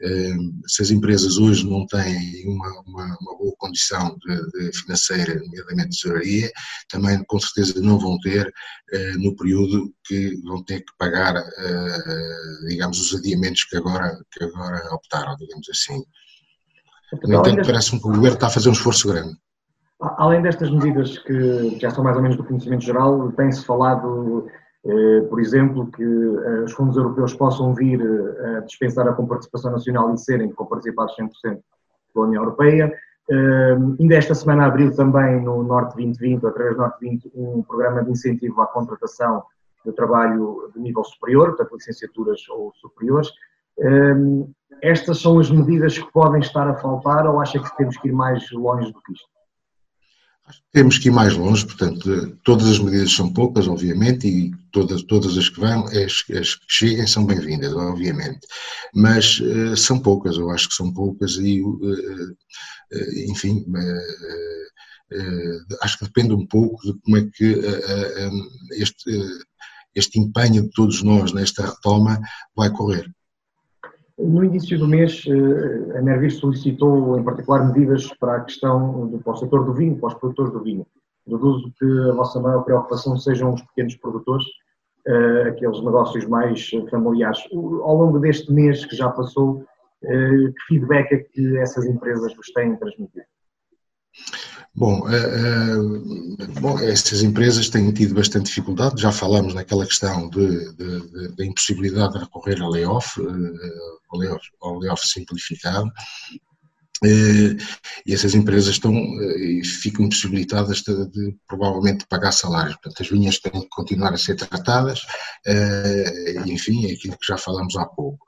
Eh, 0.00 0.36
se 0.66 0.82
as 0.82 0.90
empresas 0.90 1.38
hoje 1.38 1.68
não 1.68 1.86
têm 1.86 2.46
uma, 2.46 2.82
uma, 2.86 3.04
uma 3.20 3.38
boa 3.38 3.54
condição 3.58 4.16
de, 4.24 4.50
de 4.52 4.78
financeira, 4.78 5.34
nomeadamente 5.40 5.90
de 5.90 5.96
tesouraria, 5.96 6.52
também 6.88 7.22
com 7.24 7.40
certeza 7.40 7.80
não 7.80 7.98
vão 7.98 8.18
ter 8.20 8.52
no 9.18 9.36
período 9.36 9.92
que 10.06 10.40
vão 10.44 10.64
ter 10.64 10.80
que 10.80 10.92
pagar, 10.98 11.34
digamos, 12.66 12.98
os 13.00 13.18
adiamentos 13.18 13.64
que 13.64 13.76
agora, 13.76 14.18
que 14.32 14.44
agora 14.44 14.82
optaram, 14.94 15.36
digamos 15.36 15.68
assim. 15.68 16.02
No 17.24 17.40
entanto, 17.40 17.66
parece-me 17.66 18.00
que 18.00 18.08
o 18.08 18.12
Governo 18.12 18.34
está 18.34 18.46
a 18.46 18.50
fazer 18.50 18.70
um 18.70 18.72
esforço 18.72 19.08
grande. 19.08 19.36
Além 20.00 20.40
destas 20.42 20.70
medidas 20.70 21.18
que 21.18 21.76
já 21.80 21.90
são 21.90 22.04
mais 22.04 22.16
ou 22.16 22.22
menos 22.22 22.36
do 22.36 22.44
conhecimento 22.44 22.84
geral, 22.84 23.32
tem-se 23.32 23.64
falado, 23.64 24.46
eh, 24.86 25.22
por 25.28 25.40
exemplo, 25.40 25.90
que 25.90 26.04
eh, 26.04 26.60
os 26.62 26.72
fundos 26.72 26.96
europeus 26.96 27.34
possam 27.34 27.74
vir 27.74 28.00
eh, 28.00 28.58
a 28.58 28.60
dispensar 28.60 29.08
a 29.08 29.12
comparticipação 29.12 29.72
nacional 29.72 30.14
e 30.14 30.18
serem 30.18 30.52
comparticipados 30.52 31.16
100% 31.16 31.58
pela 32.14 32.26
União 32.26 32.42
Europeia. 32.44 32.92
Ainda 34.00 34.14
esta 34.14 34.34
semana 34.34 34.64
abriu 34.64 34.94
também 34.94 35.42
no 35.42 35.62
Norte 35.62 35.96
2020, 35.96 36.46
através 36.46 36.76
do 36.76 36.80
Norte 36.80 37.00
20, 37.00 37.30
um 37.34 37.62
programa 37.62 38.02
de 38.02 38.10
incentivo 38.10 38.62
à 38.62 38.66
contratação 38.68 39.42
do 39.84 39.92
trabalho 39.92 40.70
de 40.74 40.80
nível 40.80 41.04
superior, 41.04 41.48
portanto, 41.48 41.74
licenciaturas 41.74 42.40
ou 42.48 42.72
superiores. 42.76 43.30
Estas 44.80 45.20
são 45.20 45.38
as 45.38 45.50
medidas 45.50 45.98
que 45.98 46.10
podem 46.10 46.40
estar 46.40 46.66
a 46.68 46.76
faltar 46.76 47.26
ou 47.26 47.38
acha 47.38 47.58
que 47.58 47.76
temos 47.76 47.98
que 47.98 48.08
ir 48.08 48.12
mais 48.12 48.50
longe 48.50 48.90
do 48.90 49.02
que 49.02 49.12
isto? 49.12 49.37
Temos 50.72 50.98
que 50.98 51.08
ir 51.08 51.10
mais 51.10 51.34
longe, 51.34 51.64
portanto, 51.64 52.36
todas 52.44 52.68
as 52.68 52.78
medidas 52.78 53.12
são 53.12 53.32
poucas, 53.32 53.66
obviamente, 53.66 54.28
e 54.28 54.52
todas, 54.70 55.02
todas 55.02 55.36
as 55.36 55.48
que 55.48 55.60
vão, 55.60 55.86
as, 55.86 56.24
as 56.38 56.54
que 56.54 56.64
cheguem 56.68 57.06
são 57.06 57.24
bem-vindas, 57.24 57.72
obviamente, 57.74 58.46
mas 58.94 59.40
uh, 59.40 59.76
são 59.76 59.98
poucas, 59.98 60.36
eu 60.36 60.50
acho 60.50 60.68
que 60.68 60.74
são 60.74 60.92
poucas 60.92 61.32
e, 61.36 61.62
uh, 61.62 61.74
uh, 61.74 63.30
enfim, 63.30 63.64
acho 65.82 65.98
que 65.98 66.04
depende 66.04 66.34
um 66.34 66.46
pouco 66.46 66.80
de 66.82 66.98
como 67.00 67.16
é 67.16 67.26
que 67.32 67.60
este, 68.72 69.10
este 69.94 70.20
empenho 70.20 70.64
de 70.64 70.70
todos 70.70 71.02
nós 71.02 71.32
nesta 71.32 71.66
retoma 71.66 72.20
vai 72.54 72.70
correr. 72.70 73.10
No 74.18 74.44
início 74.44 74.76
do 74.76 74.88
mês, 74.88 75.24
eh, 75.28 75.98
a 75.98 76.02
Nervis 76.02 76.38
solicitou, 76.38 77.16
em 77.16 77.22
particular, 77.22 77.64
medidas 77.68 78.08
para 78.18 78.36
a 78.36 78.40
questão 78.40 79.06
do, 79.06 79.18
para 79.20 79.32
o 79.32 79.36
setor 79.36 79.64
do 79.64 79.72
vinho, 79.72 79.96
para 79.96 80.08
os 80.08 80.14
produtores 80.14 80.52
do 80.52 80.60
vinho. 80.60 80.84
Deduzo 81.24 81.72
que 81.78 82.10
a 82.10 82.14
vossa 82.14 82.40
maior 82.40 82.62
preocupação 82.64 83.16
sejam 83.16 83.54
os 83.54 83.62
pequenos 83.62 83.94
produtores, 83.96 84.44
eh, 85.06 85.48
aqueles 85.50 85.80
negócios 85.84 86.26
mais 86.26 86.68
familiares. 86.90 87.40
Ao 87.52 87.96
longo 87.96 88.18
deste 88.18 88.52
mês 88.52 88.84
que 88.84 88.96
já 88.96 89.08
passou, 89.08 89.64
eh, 90.02 90.48
que 90.48 90.62
feedback 90.66 91.12
é 91.12 91.18
que 91.18 91.56
essas 91.58 91.86
empresas 91.86 92.34
vos 92.34 92.48
têm 92.52 92.74
transmitido? 92.74 93.24
Bom, 94.78 95.00
uh, 95.00 95.80
uh, 95.80 96.60
bom, 96.60 96.78
essas 96.78 97.24
empresas 97.24 97.68
têm 97.68 97.90
tido 97.90 98.14
bastante 98.14 98.46
dificuldade, 98.46 99.02
já 99.02 99.10
falamos 99.10 99.52
naquela 99.52 99.84
questão 99.84 100.30
da 100.30 101.44
impossibilidade 101.44 102.12
de 102.12 102.20
recorrer 102.20 102.62
ao 102.62 102.70
layoff, 102.70 103.20
uh, 103.20 103.26
ao 104.08 104.20
layoff, 104.20 104.46
ao 104.60 104.78
layoff 104.78 105.04
simplificado, 105.04 105.90
e 107.02 108.14
essas 108.14 108.36
empresas 108.36 108.74
estão 108.74 108.92
e 108.92 109.64
ficam 109.64 110.04
impossibilitadas 110.04 110.82
de, 110.82 111.10
de, 111.10 111.36
provavelmente 111.48 112.06
pagar 112.08 112.30
salários. 112.30 112.76
Portanto, 112.76 113.02
as 113.02 113.08
vinhas 113.08 113.40
têm 113.40 113.60
que 113.60 113.68
continuar 113.70 114.14
a 114.14 114.18
ser 114.18 114.36
tratadas, 114.36 115.00
enfim, 116.46 116.86
é 116.86 116.92
aquilo 116.92 117.18
que 117.18 117.26
já 117.26 117.36
falamos 117.36 117.76
há 117.76 117.84
pouco. 117.84 118.24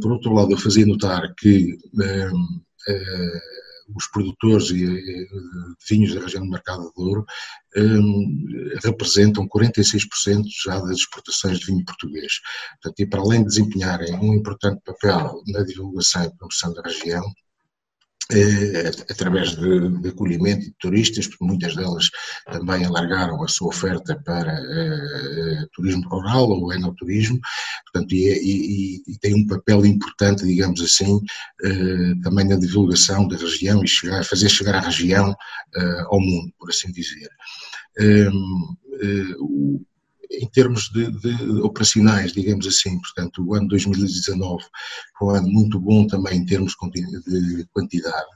Por 0.00 0.12
outro 0.12 0.32
lado, 0.32 0.52
eu 0.52 0.58
fazia 0.58 0.86
notar 0.86 1.32
que 1.36 1.76
os 3.94 4.08
produtores 4.08 4.66
de 4.66 5.28
vinhos 5.88 6.14
da 6.14 6.20
região 6.20 6.44
do 6.44 6.50
Mercado 6.50 6.86
de 6.86 6.92
Douro 6.94 7.24
um, 7.76 8.46
representam 8.82 9.46
46% 9.48 10.44
já 10.64 10.78
das 10.80 10.98
exportações 10.98 11.58
de 11.58 11.66
vinho 11.66 11.84
português. 11.84 12.32
Portanto, 12.82 13.00
e 13.00 13.06
para 13.06 13.20
além 13.20 13.40
de 13.42 13.48
desempenharem 13.48 14.14
um 14.14 14.34
importante 14.34 14.80
papel 14.84 15.42
na 15.46 15.62
divulgação 15.62 16.24
e 16.24 16.36
promoção 16.36 16.72
da 16.72 16.82
região, 16.82 17.24
eh, 18.32 18.90
através 19.08 19.54
de, 19.54 19.88
de, 20.00 20.08
acolhimento 20.08 20.64
de 20.64 20.74
turistas, 20.80 21.28
porque 21.28 21.44
muitas 21.44 21.76
delas 21.76 22.10
também 22.46 22.84
alargaram 22.84 23.40
a 23.42 23.46
sua 23.46 23.68
oferta 23.68 24.20
para 24.24 24.52
uh, 24.52 25.68
turismo 25.72 26.08
rural 26.08 26.48
ou 26.48 26.72
enoturismo, 26.72 27.38
portanto, 27.84 28.12
e, 28.12 28.26
e, 28.26 29.02
e, 29.06 29.18
tem 29.18 29.32
um 29.32 29.46
papel 29.46 29.86
importante, 29.86 30.44
digamos 30.44 30.80
assim, 30.80 31.16
uh, 31.16 32.20
também 32.22 32.48
na 32.48 32.56
divulgação 32.56 33.28
da 33.28 33.36
região 33.36 33.84
e 33.84 33.88
chegar, 33.88 34.24
fazer 34.24 34.48
chegar 34.48 34.74
a 34.74 34.80
região 34.80 35.30
uh, 35.30 36.06
ao 36.08 36.20
mundo, 36.20 36.52
por 36.58 36.70
assim 36.70 36.90
dizer. 36.90 37.30
Um, 38.00 38.76
em 40.30 40.48
termos 40.48 40.88
de, 40.90 41.10
de, 41.10 41.60
operacionais, 41.60 42.32
digamos 42.32 42.66
assim, 42.66 42.98
portanto, 43.00 43.44
o 43.46 43.54
ano 43.54 43.68
2019 43.68 44.64
foi 45.18 45.28
um 45.28 45.30
ano 45.30 45.48
muito 45.48 45.78
bom 45.78 46.06
também 46.06 46.38
em 46.38 46.46
termos 46.46 46.74
de 47.26 47.66
quantidade, 47.72 48.26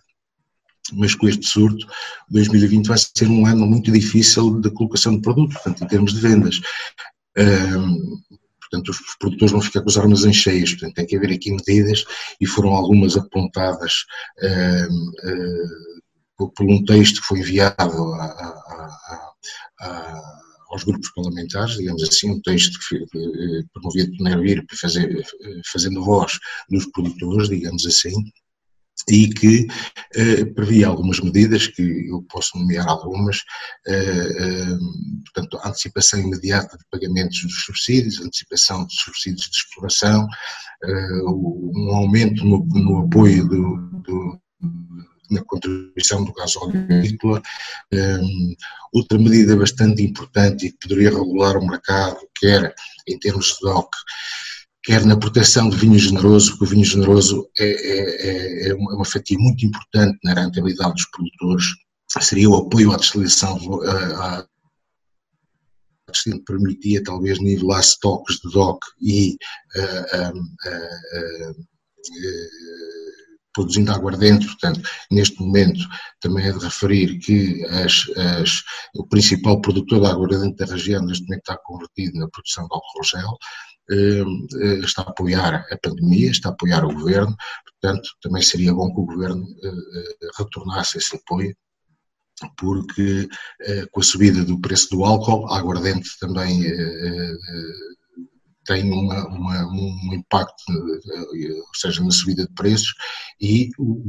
mas 0.93 1.15
com 1.15 1.29
este 1.29 1.47
surto, 1.47 1.87
2020 2.31 2.87
vai 2.87 2.99
ser 2.99 3.29
um 3.29 3.47
ano 3.47 3.67
muito 3.67 3.91
difícil 3.91 4.61
de 4.61 4.71
colocação 4.71 5.17
de 5.17 5.23
produto, 5.23 5.53
portanto, 5.53 5.85
em 5.85 5.87
termos 5.87 6.13
de 6.15 6.21
vendas. 6.21 6.61
Um, 7.37 8.21
portanto, 8.61 8.89
os 8.91 9.17
produtores 9.19 9.53
vão 9.53 9.61
ficar 9.61 9.83
com 9.83 9.91
as 9.91 9.97
armazéns 9.97 10.37
cheias, 10.37 10.71
portanto, 10.71 10.95
tem 10.95 11.07
que 11.07 11.17
haver 11.17 11.33
aqui 11.33 11.51
medidas 11.51 12.05
e 12.41 12.47
foram 12.47 12.71
algumas 12.71 13.17
apontadas 13.17 14.05
um, 14.91 15.13
um, 16.39 16.49
por 16.49 16.65
um 16.65 16.85
texto 16.85 17.21
que 17.21 17.27
foi 17.27 17.41
enviado 17.41 18.15
a, 18.15 18.25
a, 18.25 19.33
a 19.81 20.50
aos 20.71 20.85
grupos 20.85 21.11
parlamentares, 21.15 21.77
digamos 21.77 22.03
assim, 22.03 22.31
um 22.31 22.41
texto 22.41 22.79
foi 22.89 22.99
eh, 22.99 23.62
promovido 23.73 24.17
por 24.17 24.25
Nervir 24.25 24.65
fazer, 24.81 25.21
eh, 25.21 25.61
fazendo 25.73 26.05
voz 26.05 26.39
dos 26.71 26.87
produtores, 26.87 27.49
digamos 27.49 27.85
assim, 27.87 28.12
e 29.09 29.29
que 29.29 29.67
eh, 30.15 30.45
previa 30.45 30.89
algumas 30.89 31.21
medidas, 31.21 31.67
que 31.67 32.09
eu 32.09 32.23
posso 32.31 32.59
nomear 32.59 32.87
algumas, 32.89 33.39
eh, 33.87 34.29
eh, 34.39 34.79
portanto, 35.25 35.61
antecipação 35.65 36.21
imediata 36.21 36.77
de 36.77 36.85
pagamentos 36.91 37.43
dos 37.43 37.65
subsídios, 37.65 38.21
antecipação 38.21 38.87
de 38.87 38.95
subsídios 38.95 39.49
de 39.50 39.57
exploração, 39.57 40.29
eh, 40.85 41.23
um 41.25 41.95
aumento 41.95 42.45
no, 42.45 42.65
no 42.67 42.99
apoio 42.99 43.49
do, 43.49 43.77
do 44.03 44.41
na 45.31 45.43
contribuição 45.45 46.25
do 46.25 46.33
gás 46.33 46.57
óleo 46.57 46.81
agrícola. 46.83 47.43
Um, 47.93 48.55
outra 48.93 49.19
medida 49.19 49.57
bastante 49.57 50.03
importante 50.03 50.67
e 50.67 50.73
que 50.73 50.79
poderia 50.79 51.11
regular 51.11 51.57
o 51.57 51.67
mercado, 51.67 52.19
quer 52.37 52.75
em 53.07 53.19
termos 53.19 53.47
de 53.47 53.61
DOC, 53.63 53.91
quer 54.83 55.05
na 55.05 55.17
proteção 55.17 55.69
do 55.69 55.77
vinho 55.77 55.99
generoso, 55.99 56.51
porque 56.53 56.65
o 56.65 56.69
vinho 56.69 56.85
generoso 56.85 57.49
é, 57.59 57.65
é, 57.65 58.29
é, 58.29 58.69
é 58.69 58.75
uma 58.75 59.05
fatia 59.05 59.39
muito 59.39 59.65
importante 59.65 60.19
na 60.25 60.35
rentabilidade 60.35 60.95
dos 60.95 61.07
produtores, 61.11 61.67
seria 62.21 62.51
o 62.51 62.57
apoio 62.57 62.93
à 62.93 62.97
destilação, 62.97 63.59
à 63.85 64.47
que 66.25 66.39
permitia 66.41 67.03
talvez 67.05 67.39
nivelar 67.39 67.81
estoques 67.81 68.41
de 68.41 68.51
DOC 68.51 68.81
e 69.01 69.37
uh, 69.77 70.39
uh, 70.39 71.55
produzindo 73.52 73.92
aguardente, 73.92 74.47
portanto, 74.47 74.80
neste 75.11 75.40
momento 75.40 75.80
também 76.21 76.47
é 76.47 76.52
de 76.52 76.64
referir 76.64 77.19
que 77.19 77.64
as, 77.66 78.04
as, 78.16 78.62
o 78.95 79.07
principal 79.07 79.61
produtor 79.61 80.00
de 80.00 80.07
aguardente 80.07 80.57
da 80.57 80.73
região 80.73 81.04
neste 81.04 81.25
momento 81.25 81.40
está 81.40 81.59
convertido 81.64 82.19
na 82.19 82.28
produção 82.28 82.64
de 82.66 82.75
álcool 82.75 83.04
gel, 83.04 83.38
eh, 83.90 84.23
está 84.85 85.02
a 85.02 85.11
apoiar 85.11 85.66
a 85.69 85.76
pandemia, 85.78 86.30
está 86.30 86.50
a 86.50 86.52
apoiar 86.52 86.85
o 86.85 86.95
governo, 86.95 87.35
portanto, 87.64 88.09
também 88.23 88.40
seria 88.40 88.73
bom 88.73 88.95
que 88.95 89.00
o 89.00 89.04
governo 89.04 89.45
eh, 89.64 89.69
eh, 89.69 90.28
retornasse 90.38 90.99
esse 90.99 91.16
apoio, 91.16 91.57
porque 92.57 93.28
com 93.90 94.00
a 94.00 94.02
subida 94.02 94.42
do 94.45 94.61
preço 94.61 94.88
do 94.90 95.04
álcool, 95.04 95.47
a 95.49 95.59
aguardente 95.59 96.09
também 96.19 96.62
tem 98.71 98.89
uma, 98.93 99.27
uma, 99.27 99.67
um 99.67 100.15
impacto, 100.15 100.62
ou 100.69 101.75
seja, 101.75 102.05
na 102.05 102.11
subida 102.12 102.47
de 102.47 102.55
preços 102.55 102.95
e 103.41 103.71
o, 103.77 104.00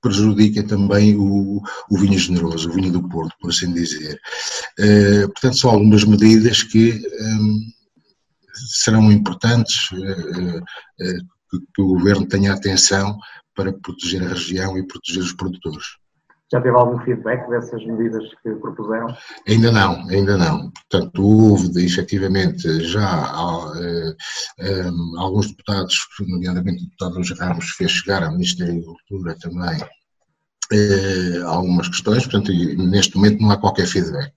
prejudica 0.00 0.62
também 0.62 1.16
o, 1.16 1.60
o, 1.90 1.98
vinho 1.98 2.18
generoso, 2.18 2.70
o 2.70 2.72
vinho 2.72 2.92
do 2.92 3.08
Porto, 3.08 3.34
por 3.40 3.50
assim 3.50 3.72
dizer. 3.72 4.20
portanto, 5.34 5.58
são 5.58 5.70
algumas 5.70 6.04
medidas 6.04 6.62
que 6.62 7.02
serão 8.68 9.10
importantes 9.10 9.88
eh, 9.92 10.60
eh, 11.00 11.18
que 11.74 11.82
o 11.82 11.88
Governo 11.88 12.26
tenha 12.26 12.52
atenção 12.52 13.18
para 13.54 13.72
proteger 13.72 14.22
a 14.22 14.28
região 14.28 14.78
e 14.78 14.86
proteger 14.86 15.22
os 15.22 15.32
produtores. 15.32 15.86
Já 16.52 16.60
teve 16.60 16.76
algum 16.76 16.98
feedback 17.00 17.48
dessas 17.48 17.84
medidas 17.86 18.24
que 18.42 18.50
propuseram? 18.56 19.14
Ainda 19.48 19.70
não, 19.70 20.08
ainda 20.08 20.36
não. 20.36 20.70
Portanto, 20.70 21.22
houve 21.22 21.84
efetivamente 21.84 22.80
já 22.80 23.32
uh, 23.32 24.16
um, 24.60 25.20
alguns 25.20 25.48
deputados, 25.48 25.96
nomeadamente 26.26 26.82
o 26.82 26.86
deputado 26.86 27.14
Luís 27.14 27.38
Ramos, 27.38 27.70
fez 27.70 27.90
chegar 27.92 28.24
ao 28.24 28.32
Ministério 28.32 28.74
da 28.74 28.80
Agricultura 28.80 29.36
também 29.40 29.80
uh, 30.72 31.46
algumas 31.46 31.88
questões, 31.88 32.26
portanto, 32.26 32.52
neste 32.52 33.16
momento 33.16 33.40
não 33.40 33.50
há 33.52 33.56
qualquer 33.56 33.86
feedback. 33.86 34.32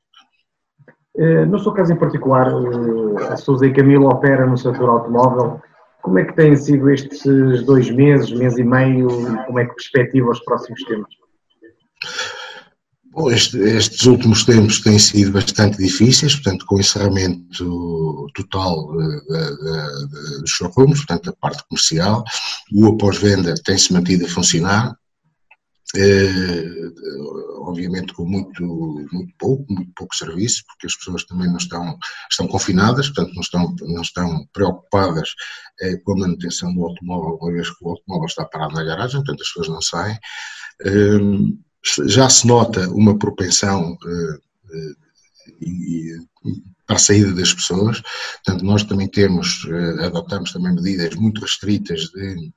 Eh, 1.15 1.45
no 1.45 1.59
seu 1.59 1.71
caso 1.71 1.93
em 1.93 1.95
particular, 1.95 2.47
eh, 2.47 3.33
a 3.33 3.37
Sousa 3.37 3.67
e 3.67 3.73
Camilo 3.73 4.07
opera 4.07 4.45
no 4.45 4.57
setor 4.57 4.89
automóvel. 4.89 5.61
Como 6.01 6.19
é 6.19 6.25
que 6.25 6.35
têm 6.35 6.55
sido 6.55 6.89
estes 6.89 7.63
dois 7.63 7.89
meses, 7.91 8.31
mês 8.31 8.57
e 8.57 8.63
meio, 8.63 9.07
como 9.45 9.59
é 9.59 9.65
que 9.65 9.75
perspectiva 9.75 10.31
os 10.31 10.43
próximos 10.43 10.83
tempos? 10.85 11.15
Bom, 13.13 13.29
este, 13.29 13.59
estes 13.59 14.07
últimos 14.07 14.43
tempos 14.43 14.81
têm 14.81 14.97
sido 14.97 15.31
bastante 15.31 15.77
difíceis, 15.77 16.33
portanto, 16.33 16.65
com 16.65 16.75
o 16.75 16.79
encerramento 16.79 18.27
total 18.33 18.89
eh, 18.99 20.39
dos 20.39 20.49
showrooms, 20.49 21.05
portanto, 21.05 21.29
a 21.29 21.33
parte 21.33 21.63
comercial, 21.69 22.23
o 22.71 22.87
após-venda 22.87 23.53
tem-se 23.63 23.93
mantido 23.93 24.25
a 24.25 24.29
funcionar, 24.29 24.97
eh, 25.95 26.91
obviamente 27.59 28.13
com 28.13 28.25
muito, 28.25 28.63
muito 28.63 29.33
pouco, 29.37 29.71
muito 29.71 29.91
pouco 29.95 30.15
serviço, 30.15 30.63
porque 30.65 30.87
as 30.87 30.95
pessoas 30.95 31.23
também 31.25 31.47
não 31.47 31.57
estão, 31.57 31.95
estão 32.31 32.47
confinadas, 32.47 33.09
portanto 33.09 33.35
não 33.35 33.41
estão, 33.41 33.75
não 33.81 34.01
estão 34.01 34.47
preocupadas 34.51 35.29
eh, 35.81 35.97
com 35.97 36.13
a 36.13 36.17
manutenção 36.21 36.73
do 36.73 36.83
automóvel, 36.83 37.37
uma 37.39 37.51
vez 37.51 37.69
que 37.69 37.85
o 37.85 37.89
automóvel 37.89 38.25
está 38.25 38.43
parado 38.45 38.73
na 38.73 38.83
garagem, 38.83 39.17
portanto 39.17 39.41
as 39.41 39.47
pessoas 39.49 39.69
não 39.69 39.81
saem. 39.83 40.17
Eh, 40.83 41.63
já 42.05 42.29
se 42.29 42.47
nota 42.47 42.89
uma 42.89 43.17
propensão 43.17 43.97
para 46.87 46.95
a 46.95 46.99
saída 46.99 47.33
das 47.33 47.53
pessoas, 47.53 48.01
portanto 48.43 48.63
nós 48.63 48.83
também 48.83 49.07
temos, 49.07 49.67
adotamos 49.99 50.51
também 50.51 50.73
medidas 50.73 51.15
muito 51.15 51.41
restritas 51.41 52.01
de 52.11 52.53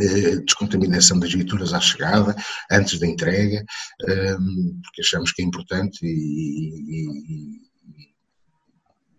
eh, 0.00 0.36
descontaminação 0.36 1.18
das 1.18 1.32
viaturas 1.32 1.74
à 1.74 1.80
chegada, 1.80 2.34
antes 2.70 2.98
da 2.98 3.06
entrega, 3.06 3.64
ehm, 4.08 4.80
porque 4.82 5.02
achamos 5.02 5.32
que 5.32 5.42
é 5.42 5.44
importante 5.44 5.98
e, 6.02 7.60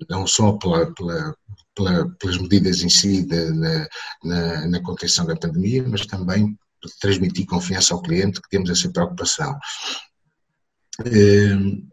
não 0.10 0.26
só 0.26 0.54
pela, 0.54 0.92
pela, 0.94 1.36
pela, 1.76 2.10
pelas 2.18 2.38
medidas 2.38 2.82
em 2.82 2.90
si 2.90 3.22
de, 3.24 3.52
na, 3.52 4.68
na, 4.68 4.82
contenção 4.82 5.26
da 5.26 5.36
pandemia, 5.36 5.84
mas 5.88 6.06
também 6.06 6.58
transmitir 7.00 7.46
confiança 7.46 7.94
ao 7.94 8.02
cliente 8.02 8.42
que 8.42 8.50
temos 8.50 8.70
essa 8.70 8.92
preocupação. 8.92 9.58
Ehm, 11.06 11.92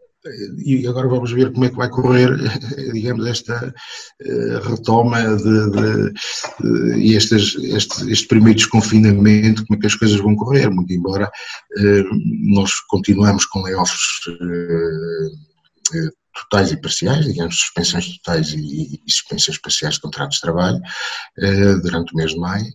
e 0.65 0.85
agora 0.85 1.07
vamos 1.07 1.31
ver 1.31 1.51
como 1.51 1.65
é 1.65 1.69
que 1.69 1.77
vai 1.77 1.89
correr, 1.89 2.29
digamos, 2.93 3.25
esta 3.25 3.73
eh, 4.21 4.59
retoma 4.63 5.21
de, 5.37 5.71
de, 5.71 6.13
de 6.59 7.15
estes, 7.15 7.55
este, 7.55 8.11
este 8.11 8.27
primeiro 8.27 8.57
desconfinamento, 8.57 9.65
como 9.65 9.77
é 9.77 9.81
que 9.81 9.87
as 9.87 9.95
coisas 9.95 10.19
vão 10.19 10.35
correr, 10.35 10.69
muito 10.69 10.91
embora 10.91 11.31
eh, 11.77 12.03
nós 12.53 12.71
continuamos 12.89 13.45
com 13.45 13.61
layoffs 13.61 14.27
eh, 15.93 16.09
totais 16.33 16.71
e 16.71 16.81
parciais, 16.81 17.25
digamos, 17.25 17.57
suspensões 17.57 18.17
totais 18.17 18.53
e, 18.53 19.01
e 19.05 19.11
suspensões 19.11 19.57
parciais 19.57 19.95
de 19.95 20.01
contratos 20.01 20.35
de 20.35 20.41
trabalho 20.41 20.79
durante 21.81 22.13
o 22.13 22.17
mês 22.17 22.31
de 22.31 22.37
maio 22.37 22.65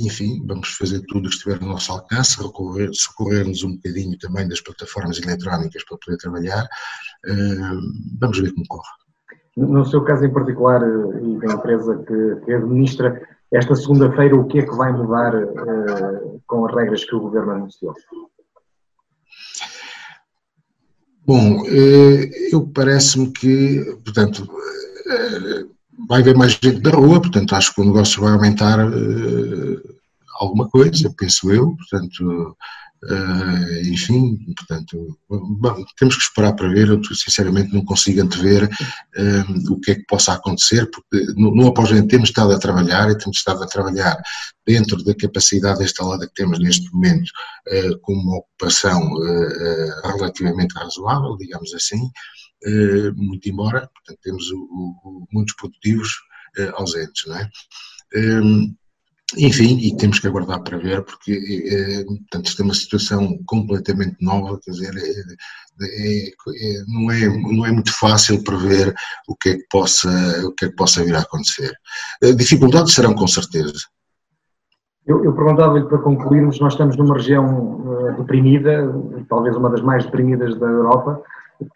enfim, 0.00 0.44
vamos 0.46 0.68
fazer 0.76 1.00
tudo 1.02 1.26
o 1.26 1.28
que 1.28 1.36
estiver 1.36 1.60
no 1.60 1.68
nosso 1.68 1.92
alcance, 1.92 2.36
socorrer-nos 2.92 3.62
um 3.64 3.76
bocadinho 3.76 4.18
também 4.18 4.48
das 4.48 4.60
plataformas 4.60 5.20
eletrónicas 5.20 5.84
para 5.84 5.98
poder 5.98 6.16
trabalhar. 6.18 6.66
Vamos 8.20 8.38
ver 8.38 8.52
como 8.52 8.66
corre. 8.68 9.02
No 9.56 9.84
seu 9.84 10.02
caso 10.02 10.24
em 10.24 10.32
particular, 10.32 10.82
eh, 10.82 11.20
e 11.22 11.38
da 11.38 11.54
empresa 11.54 12.02
que, 12.06 12.52
administra, 12.52 13.20
esta 13.52 13.74
segunda-feira 13.74 14.34
o 14.34 14.46
que 14.46 14.60
é 14.60 14.62
que 14.62 14.74
vai 14.74 14.90
mudar 14.92 15.34
uh, 15.34 16.40
com 16.46 16.64
as 16.64 16.74
regras 16.74 17.04
que 17.04 17.14
o 17.14 17.20
Governo 17.20 17.52
anunciou? 17.52 17.94
Bom, 21.24 21.62
eu 21.66 22.66
parece-me 22.68 23.30
que, 23.30 23.98
portanto, 24.02 24.48
vai 26.08 26.20
haver 26.20 26.36
mais 26.36 26.52
gente 26.52 26.80
da 26.80 26.90
rua, 26.90 27.20
portanto 27.20 27.54
acho 27.54 27.74
que 27.74 27.80
o 27.80 27.84
negócio 27.84 28.20
vai 28.20 28.32
aumentar 28.32 28.78
uh, 28.86 29.98
alguma 30.38 30.68
coisa, 30.68 31.14
penso 31.16 31.50
eu, 31.52 31.76
portanto, 31.76 32.56
uh, 33.04 33.88
enfim, 33.88 34.38
portanto, 34.56 35.18
bom, 35.28 35.84
temos 35.98 36.16
que 36.16 36.22
esperar 36.22 36.54
para 36.54 36.68
ver, 36.68 36.88
eu 36.88 37.00
sinceramente 37.04 37.72
não 37.72 37.84
consigo 37.84 38.22
antever 38.22 38.64
uh, 38.64 39.72
o 39.72 39.80
que 39.80 39.92
é 39.92 39.94
que 39.94 40.06
possa 40.06 40.32
acontecer, 40.32 40.90
porque 40.90 41.32
no, 41.36 41.54
no 41.54 41.68
após 41.68 41.90
temos 42.08 42.28
estado 42.28 42.52
a 42.52 42.58
trabalhar 42.58 43.10
e 43.10 43.18
temos 43.18 43.38
estado 43.38 43.62
a 43.62 43.66
trabalhar 43.66 44.20
dentro 44.66 45.02
da 45.04 45.14
capacidade 45.14 45.82
instalada 45.82 46.26
que 46.26 46.34
temos 46.34 46.58
neste 46.58 46.92
momento, 46.92 47.32
com 48.02 48.12
uma 48.12 48.36
ocupação 48.36 49.12
relativamente 50.04 50.72
razoável, 50.72 51.36
digamos 51.36 51.74
assim, 51.74 52.08
muito 53.16 53.48
embora, 53.48 53.88
portanto, 53.92 54.18
temos 54.22 54.50
o, 54.50 54.58
o, 55.04 55.26
muitos 55.32 55.54
produtivos 55.56 56.10
eh, 56.58 56.70
ausentes, 56.76 57.26
não 57.26 57.36
é? 57.36 57.48
Ehm, 58.14 58.74
enfim, 59.38 59.78
e 59.78 59.96
temos 59.96 60.18
que 60.18 60.26
aguardar 60.26 60.62
para 60.62 60.76
ver, 60.76 61.02
porque 61.02 61.32
é, 61.32 62.04
portanto, 62.04 62.46
isto 62.46 62.60
é 62.60 62.64
uma 62.66 62.74
situação 62.74 63.38
completamente 63.46 64.16
nova, 64.20 64.60
quer 64.62 64.72
dizer, 64.72 64.92
é, 64.94 66.28
é, 66.28 66.84
não, 66.86 67.10
é, 67.10 67.28
não 67.28 67.66
é 67.66 67.72
muito 67.72 67.90
fácil 67.98 68.44
prever 68.44 68.94
o 69.26 69.34
que 69.34 69.48
é 69.50 69.56
que 69.56 69.66
possa, 69.70 70.10
o 70.46 70.52
que 70.52 70.66
é 70.66 70.68
que 70.68 70.76
possa 70.76 71.02
vir 71.02 71.14
a 71.14 71.20
acontecer. 71.20 71.72
Dificuldades 72.36 72.92
serão 72.92 73.14
com 73.14 73.26
certeza. 73.26 73.72
Eu, 75.06 75.24
eu 75.24 75.32
perguntava-lhe 75.32 75.88
para 75.88 75.98
concluirmos, 75.98 76.60
nós 76.60 76.74
estamos 76.74 76.96
numa 76.96 77.14
região 77.14 78.14
deprimida, 78.18 78.86
talvez 79.30 79.56
uma 79.56 79.70
das 79.70 79.80
mais 79.80 80.04
deprimidas 80.04 80.58
da 80.58 80.66
Europa, 80.66 81.22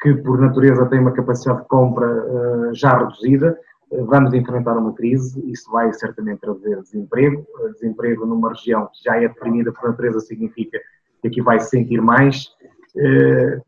que 0.01 0.14
por 0.14 0.40
natureza 0.40 0.87
tem 0.87 1.01
uma 1.01 1.12
capacidade 1.12 1.62
de 1.62 1.68
compra 1.68 2.07
uh, 2.07 2.75
já 2.75 2.96
reduzida, 2.99 3.59
uh, 3.90 4.05
vamos 4.07 4.33
enfrentar 4.35 4.77
uma 4.77 4.92
crise, 4.94 5.42
isso 5.51 5.70
vai 5.70 5.92
certamente 5.92 6.40
trazer 6.40 6.81
desemprego, 6.83 7.46
uh, 7.61 7.72
desemprego 7.72 8.27
numa 8.27 8.51
região 8.51 8.87
que 8.87 9.05
já 9.05 9.16
é 9.16 9.29
deprimida 9.29 9.72
por 9.72 9.88
natureza 9.88 10.20
significa 10.20 10.79
que 11.20 11.29
aqui 11.29 11.42
vai 11.42 11.59
se 11.61 11.70
sentir 11.70 12.01
mais. 12.01 12.55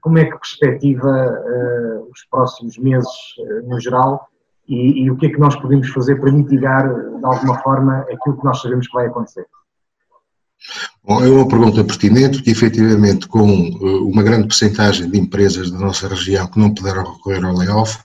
como 0.00 0.18
é 0.18 0.24
que 0.24 0.38
perspectiva 0.38 1.10
os 2.10 2.24
próximos 2.30 2.78
meses 2.78 3.12
no 3.64 3.78
geral 3.78 4.28
e, 4.66 5.02
e 5.02 5.10
o 5.10 5.16
que 5.16 5.26
é 5.26 5.30
que 5.30 5.40
nós 5.40 5.54
podemos 5.56 5.88
fazer 5.90 6.16
para 6.20 6.32
mitigar 6.32 6.88
de 6.88 7.24
alguma 7.24 7.58
forma 7.62 8.06
aquilo 8.10 8.38
que 8.38 8.44
nós 8.44 8.60
sabemos 8.62 8.86
que 8.86 8.94
vai 8.94 9.06
acontecer? 9.06 9.46
Bom, 11.04 11.24
é 11.24 11.28
uma 11.28 11.48
pergunta 11.48 11.84
pertinente, 11.84 12.42
que 12.42 12.50
efetivamente 12.50 13.26
com 13.28 13.48
eh, 13.48 14.02
uma 14.02 14.22
grande 14.22 14.48
percentagem 14.48 15.10
de 15.10 15.18
empresas 15.18 15.70
da 15.70 15.78
nossa 15.78 16.08
região 16.08 16.46
que 16.46 16.58
não 16.58 16.74
puderam 16.74 17.14
recorrer 17.14 17.44
ao 17.44 17.56
layoff, 17.56 17.98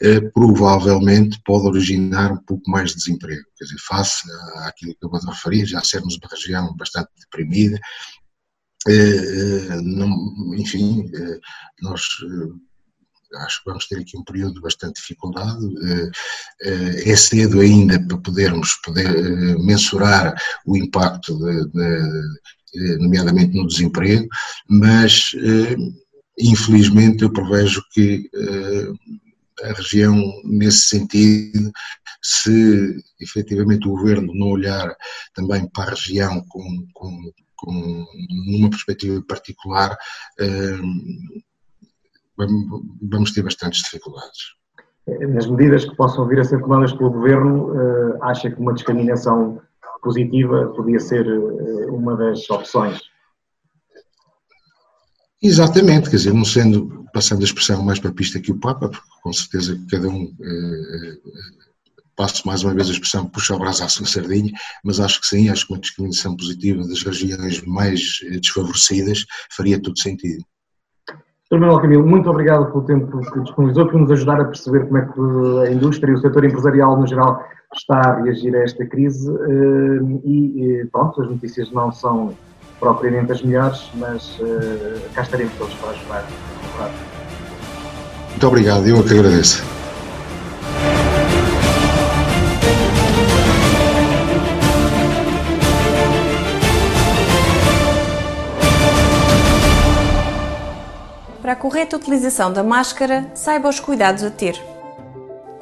eh, 0.00 0.20
provavelmente 0.20 1.40
pode 1.44 1.66
originar 1.66 2.32
um 2.32 2.42
pouco 2.44 2.70
mais 2.70 2.90
de 2.90 2.96
desemprego. 2.96 3.42
Quer 3.58 3.64
dizer, 3.64 3.78
face 3.86 4.22
àquilo 4.66 4.94
que 4.98 5.04
eu 5.04 5.10
vou 5.10 5.20
referir, 5.20 5.66
já 5.66 5.82
sermos 5.82 6.16
uma 6.16 6.30
região 6.30 6.74
bastante 6.76 7.10
deprimida, 7.20 7.78
eh, 8.88 9.80
não, 9.82 10.54
enfim, 10.56 11.10
nós 11.82 12.02
acho 13.34 13.62
que 13.62 13.70
vamos 13.70 13.86
ter 13.86 13.98
aqui 13.98 14.16
um 14.16 14.24
período 14.24 14.54
de 14.54 14.60
bastante 14.60 15.00
dificuldade. 15.00 15.66
É 17.04 17.16
cedo 17.16 17.60
ainda 17.60 18.00
para 18.06 18.18
podermos 18.18 18.74
poder 18.84 19.58
mensurar 19.58 20.34
o 20.66 20.76
impacto, 20.76 21.38
de, 21.38 21.70
de, 21.70 22.98
nomeadamente 22.98 23.56
no 23.56 23.66
desemprego, 23.66 24.28
mas 24.68 25.30
infelizmente 26.38 27.22
eu 27.22 27.32
prevejo 27.32 27.82
que 27.92 28.28
a 29.62 29.72
região, 29.72 30.14
nesse 30.44 30.88
sentido, 30.88 31.72
se 32.22 33.02
efetivamente 33.20 33.86
o 33.86 33.92
governo 33.92 34.34
não 34.34 34.48
olhar 34.48 34.94
também 35.34 35.68
para 35.68 35.92
a 35.92 35.94
região 35.94 36.44
com, 36.48 36.86
com, 36.92 37.32
com 37.56 38.70
perspectiva 38.70 39.22
particular, 39.22 39.96
eh, 40.38 40.78
vamos 42.38 43.32
ter 43.32 43.42
bastantes 43.42 43.82
dificuldades. 43.82 44.56
Nas 45.06 45.46
medidas 45.46 45.84
que 45.84 45.94
possam 45.94 46.26
vir 46.26 46.40
a 46.40 46.44
ser 46.44 46.60
tomadas 46.60 46.92
pelo 46.92 47.12
governo, 47.12 47.72
eh, 47.74 48.18
acha 48.22 48.50
que 48.50 48.60
uma 48.60 48.74
discriminação 48.74 49.60
positiva 50.06 50.72
podia 50.76 51.00
ser 51.00 51.26
eh, 51.26 51.86
uma 51.90 52.16
das 52.16 52.48
opções? 52.48 53.00
Exatamente, 55.42 56.08
quer 56.08 56.16
dizer, 56.16 56.32
não 56.32 56.44
sendo, 56.44 57.04
passando 57.12 57.42
a 57.42 57.44
expressão 57.44 57.82
mais 57.82 57.98
papista 57.98 58.40
que 58.40 58.52
o 58.52 58.58
Papa, 58.58 58.88
porque 58.88 59.06
com 59.22 59.32
certeza 59.32 59.78
cada 59.90 60.08
um, 60.08 60.32
eh, 60.40 60.44
eh, 60.44 61.18
passo 62.14 62.46
mais 62.46 62.62
uma 62.62 62.72
vez 62.72 62.88
a 62.88 62.92
expressão, 62.92 63.28
puxa 63.28 63.56
o 63.56 63.58
braço 63.58 63.82
à 63.82 63.88
sua 63.88 64.06
sardinha, 64.06 64.52
mas 64.84 65.00
acho 65.00 65.20
que 65.20 65.26
sim, 65.26 65.48
acho 65.48 65.66
que 65.66 65.72
uma 65.72 65.80
discriminação 65.80 66.36
positiva 66.36 66.86
das 66.86 67.02
regiões 67.02 67.62
mais 67.62 68.00
desfavorecidas 68.40 69.26
faria 69.50 69.82
todo 69.82 69.98
sentido. 69.98 70.44
Sr. 71.48 71.60
Manuel 71.60 71.80
Camilo, 71.80 72.04
muito 72.04 72.28
obrigado 72.28 72.66
pelo 72.72 72.82
tempo 72.82 73.06
que 73.06 73.40
disponibilizou, 73.40 73.86
por 73.86 74.00
nos 74.00 74.10
ajudar 74.10 74.40
a 74.40 74.44
perceber 74.46 74.86
como 74.86 74.98
é 74.98 75.02
que 75.02 75.68
a 75.68 75.72
indústria 75.72 76.10
e 76.10 76.14
o 76.14 76.18
setor 76.18 76.44
empresarial 76.44 76.98
no 76.98 77.06
geral 77.06 77.40
está 77.72 78.00
a 78.00 78.22
reagir 78.22 78.54
a 78.56 78.64
esta 78.64 78.84
crise 78.84 79.30
eh, 79.30 80.24
e 80.24 80.88
pronto, 80.90 81.22
as 81.22 81.28
notícias 81.28 81.70
não 81.70 81.92
são 81.92 82.34
propriamente 82.80 83.30
as 83.30 83.42
melhores, 83.42 83.88
mas 83.94 84.40
cá 85.14 85.22
estaremos 85.22 85.54
todos 85.54 85.74
para 85.74 85.90
ajudar. 85.90 86.26
Muito 88.30 88.46
obrigado, 88.46 88.86
eu 88.86 88.98
é 88.98 89.02
que 89.02 89.14
agradeço. 89.14 89.64
Para 101.46 101.52
a 101.52 101.56
correta 101.56 101.94
utilização 101.94 102.52
da 102.52 102.64
máscara, 102.64 103.30
saiba 103.32 103.68
os 103.68 103.78
cuidados 103.78 104.24
a 104.24 104.30
ter. 104.32 104.60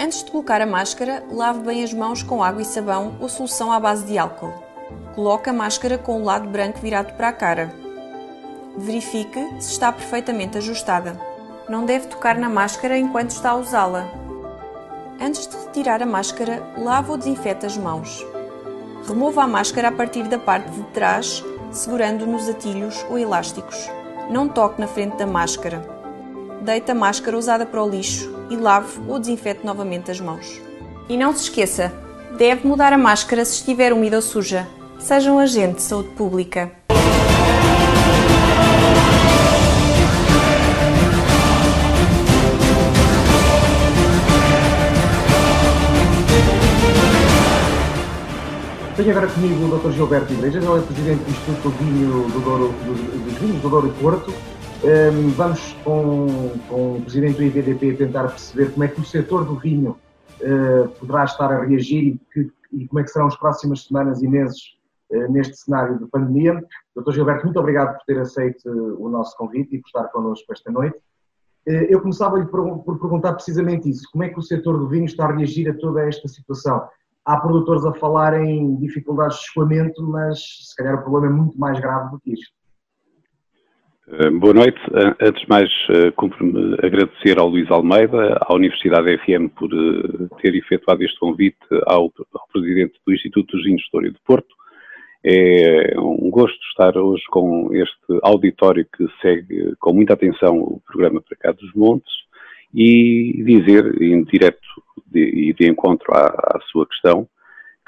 Antes 0.01 0.25
de 0.25 0.31
colocar 0.31 0.63
a 0.63 0.67
máscara, 0.67 1.23
lave 1.31 1.61
bem 1.61 1.85
as 1.85 1.93
mãos 1.93 2.23
com 2.23 2.43
água 2.43 2.63
e 2.63 2.65
sabão 2.65 3.19
ou 3.21 3.29
solução 3.29 3.71
à 3.71 3.79
base 3.79 4.07
de 4.07 4.17
álcool. 4.17 4.51
Coloque 5.15 5.51
a 5.51 5.53
máscara 5.53 5.99
com 5.99 6.19
o 6.19 6.25
lado 6.25 6.49
branco 6.49 6.79
virado 6.79 7.13
para 7.13 7.29
a 7.29 7.33
cara. 7.35 7.71
Verifique 8.79 9.39
se 9.61 9.73
está 9.73 9.93
perfeitamente 9.93 10.57
ajustada. 10.57 11.21
Não 11.69 11.85
deve 11.85 12.07
tocar 12.07 12.39
na 12.39 12.49
máscara 12.49 12.97
enquanto 12.97 13.33
está 13.33 13.51
a 13.51 13.57
usá-la. 13.57 14.09
Antes 15.21 15.47
de 15.47 15.55
retirar 15.55 16.03
a 16.03 16.07
máscara, 16.07 16.63
lave 16.79 17.11
ou 17.11 17.19
desinfete 17.19 17.67
as 17.67 17.77
mãos. 17.77 18.27
Remova 19.07 19.43
a 19.43 19.47
máscara 19.47 19.89
a 19.89 19.93
partir 19.93 20.23
da 20.29 20.39
parte 20.39 20.71
de 20.71 20.83
trás, 20.95 21.45
segurando 21.71 22.27
nos 22.27 22.49
atilhos 22.49 23.05
ou 23.11 23.19
elásticos. 23.19 23.87
Não 24.31 24.49
toque 24.49 24.81
na 24.81 24.87
frente 24.87 25.17
da 25.17 25.27
máscara. 25.27 25.87
Deite 26.63 26.91
a 26.91 26.95
máscara 26.95 27.37
usada 27.37 27.67
para 27.67 27.83
o 27.83 27.89
lixo 27.89 28.35
e 28.51 28.57
lave 28.57 29.01
ou 29.09 29.19
desinfete 29.19 29.65
novamente 29.65 30.11
as 30.11 30.21
mãos. 30.21 30.61
E 31.09 31.17
não 31.17 31.35
se 31.35 31.45
esqueça, 31.45 31.93
deve 32.39 32.67
mudar 32.67 32.93
a 32.93 32.99
máscara 32.99 33.45
se 33.45 33.57
estiver 33.57 33.93
úmida 33.93 34.17
ou 34.17 34.23
suja. 34.23 34.67
Seja 34.99 35.31
um 35.31 35.39
agente 35.39 35.77
de 35.77 35.83
saúde 35.83 36.09
pública. 36.11 36.84
Tenho 48.97 49.11
agora 49.11 49.27
comigo 49.27 49.55
o 49.65 49.79
Dr. 49.79 49.91
Gilberto 49.91 50.33
Igrejas, 50.33 50.65
ele 50.65 50.79
é 50.79 50.83
presidente 50.83 51.25
do 51.25 51.31
Instituto 51.31 51.63
do 51.63 51.71
Vinho 51.71 52.29
do 52.29 52.41
Douro, 52.45 52.69
do, 52.69 53.25
dos 53.25 53.35
Vinhos 53.39 53.61
do 53.61 53.69
Douro 53.69 53.89
e 53.89 53.93
Porto. 54.01 54.31
Um, 54.85 55.31
vamos 55.31 55.73
com, 55.83 56.53
com 56.69 56.97
o 56.99 57.01
presidente 57.03 57.37
do 57.37 57.43
IVDP 57.43 57.95
tentar 57.95 58.29
perceber 58.29 58.71
como 58.71 58.85
é 58.85 58.89
que 58.89 59.01
o 59.01 59.05
setor 59.05 59.45
do 59.45 59.57
vinho 59.57 59.99
uh, 60.41 60.89
poderá 61.01 61.25
estar 61.25 61.51
a 61.51 61.65
reagir 61.65 62.07
e, 62.07 62.21
que, 62.33 62.53
e 62.73 62.87
como 62.87 63.01
é 63.01 63.03
que 63.03 63.11
serão 63.11 63.27
as 63.27 63.37
próximas 63.37 63.85
semanas 63.85 64.23
e 64.23 64.29
meses 64.29 64.75
eh, 65.11 65.29
neste 65.29 65.57
cenário 65.57 65.99
de 65.99 66.07
pandemia. 66.07 66.63
Doutor 66.95 67.15
Gilberto, 67.15 67.45
muito 67.45 67.59
obrigado 67.59 67.97
por 67.97 68.05
ter 68.05 68.19
aceito 68.19 68.69
eh, 68.69 68.97
o 68.99 69.09
nosso 69.09 69.37
convite 69.37 69.77
e 69.77 69.81
por 69.81 69.87
estar 69.87 70.05
connosco 70.09 70.53
esta 70.53 70.71
noite. 70.71 70.97
Eu 71.67 71.99
começava-lhe 72.03 72.45
por 72.45 72.99
perguntar 73.01 73.33
precisamente 73.33 73.89
isso. 73.89 74.07
Como 74.13 74.23
é 74.23 74.29
que 74.29 74.39
o 74.39 74.43
setor 74.43 74.79
do 74.79 74.87
vinho 74.87 75.07
está 75.07 75.25
a 75.25 75.35
reagir 75.35 75.67
a 75.71 75.75
toda 75.75 76.07
esta 76.07 76.29
situação? 76.29 76.87
Há 77.27 77.39
produtores 77.39 77.85
a 77.87 77.93
falar 77.95 78.39
em 78.43 78.77
dificuldades 78.77 79.39
de 79.39 79.45
escoamento, 79.45 80.03
mas 80.07 80.39
se 80.41 80.77
calhar 80.77 80.95
o 80.95 81.03
problema 81.03 81.27
é 81.27 81.31
muito 81.31 81.59
mais 81.59 81.81
grave 81.81 82.11
do 82.11 82.21
que 82.21 82.33
isto. 82.33 82.53
Boa 84.39 84.53
noite. 84.53 84.79
Antes 85.19 85.41
de 85.41 85.49
mais, 85.49 85.71
cumpro-me 86.17 86.75
agradecer 86.83 87.39
ao 87.39 87.49
Luís 87.49 87.71
Almeida, 87.71 88.37
à 88.43 88.53
Universidade 88.53 89.17
FM, 89.19 89.49
por 89.57 89.71
ter 90.43 90.55
efetuado 90.55 91.03
este 91.03 91.19
convite 91.19 91.57
ao, 91.87 92.13
ao 92.35 92.49
Presidente 92.53 93.01
do 93.07 93.15
Instituto 93.15 93.57
de 93.57 93.71
e 93.71 94.11
de 94.11 94.19
Porto, 94.27 94.55
é 95.25 95.99
um 95.99 96.29
gosto 96.29 96.61
estar 96.69 96.99
hoje 96.99 97.23
com 97.31 97.71
este 97.73 98.21
auditório 98.23 98.87
que 98.95 99.07
segue 99.23 99.75
com 99.81 99.95
muita 99.95 100.13
atenção 100.13 100.59
o 100.59 100.83
programa 100.87 101.23
Para 101.23 101.39
Cá 101.39 101.53
dos 101.53 101.73
Montes 101.73 102.13
e 102.75 103.43
dizer, 103.43 104.03
em 104.03 104.23
direto 104.25 104.61
e 105.19 105.53
de, 105.53 105.55
de, 105.55 105.69
encontro 105.69 106.13
à, 106.13 106.27
à, 106.27 106.61
sua 106.71 106.87
questão, 106.87 107.29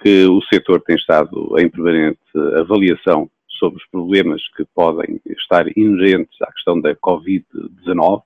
que 0.02 0.26
o 0.26 0.42
setor 0.42 0.80
tem 0.82 0.96
estado 0.96 1.58
em 1.58 1.68
permanente 1.68 2.20
avaliação 2.58 3.30
sobre 3.58 3.78
os 3.78 3.86
problemas 3.88 4.42
que 4.56 4.64
podem 4.74 5.20
estar 5.26 5.66
inerentes 5.76 6.40
à 6.42 6.52
questão 6.52 6.80
da 6.80 6.94
Covid-19. 6.96 8.22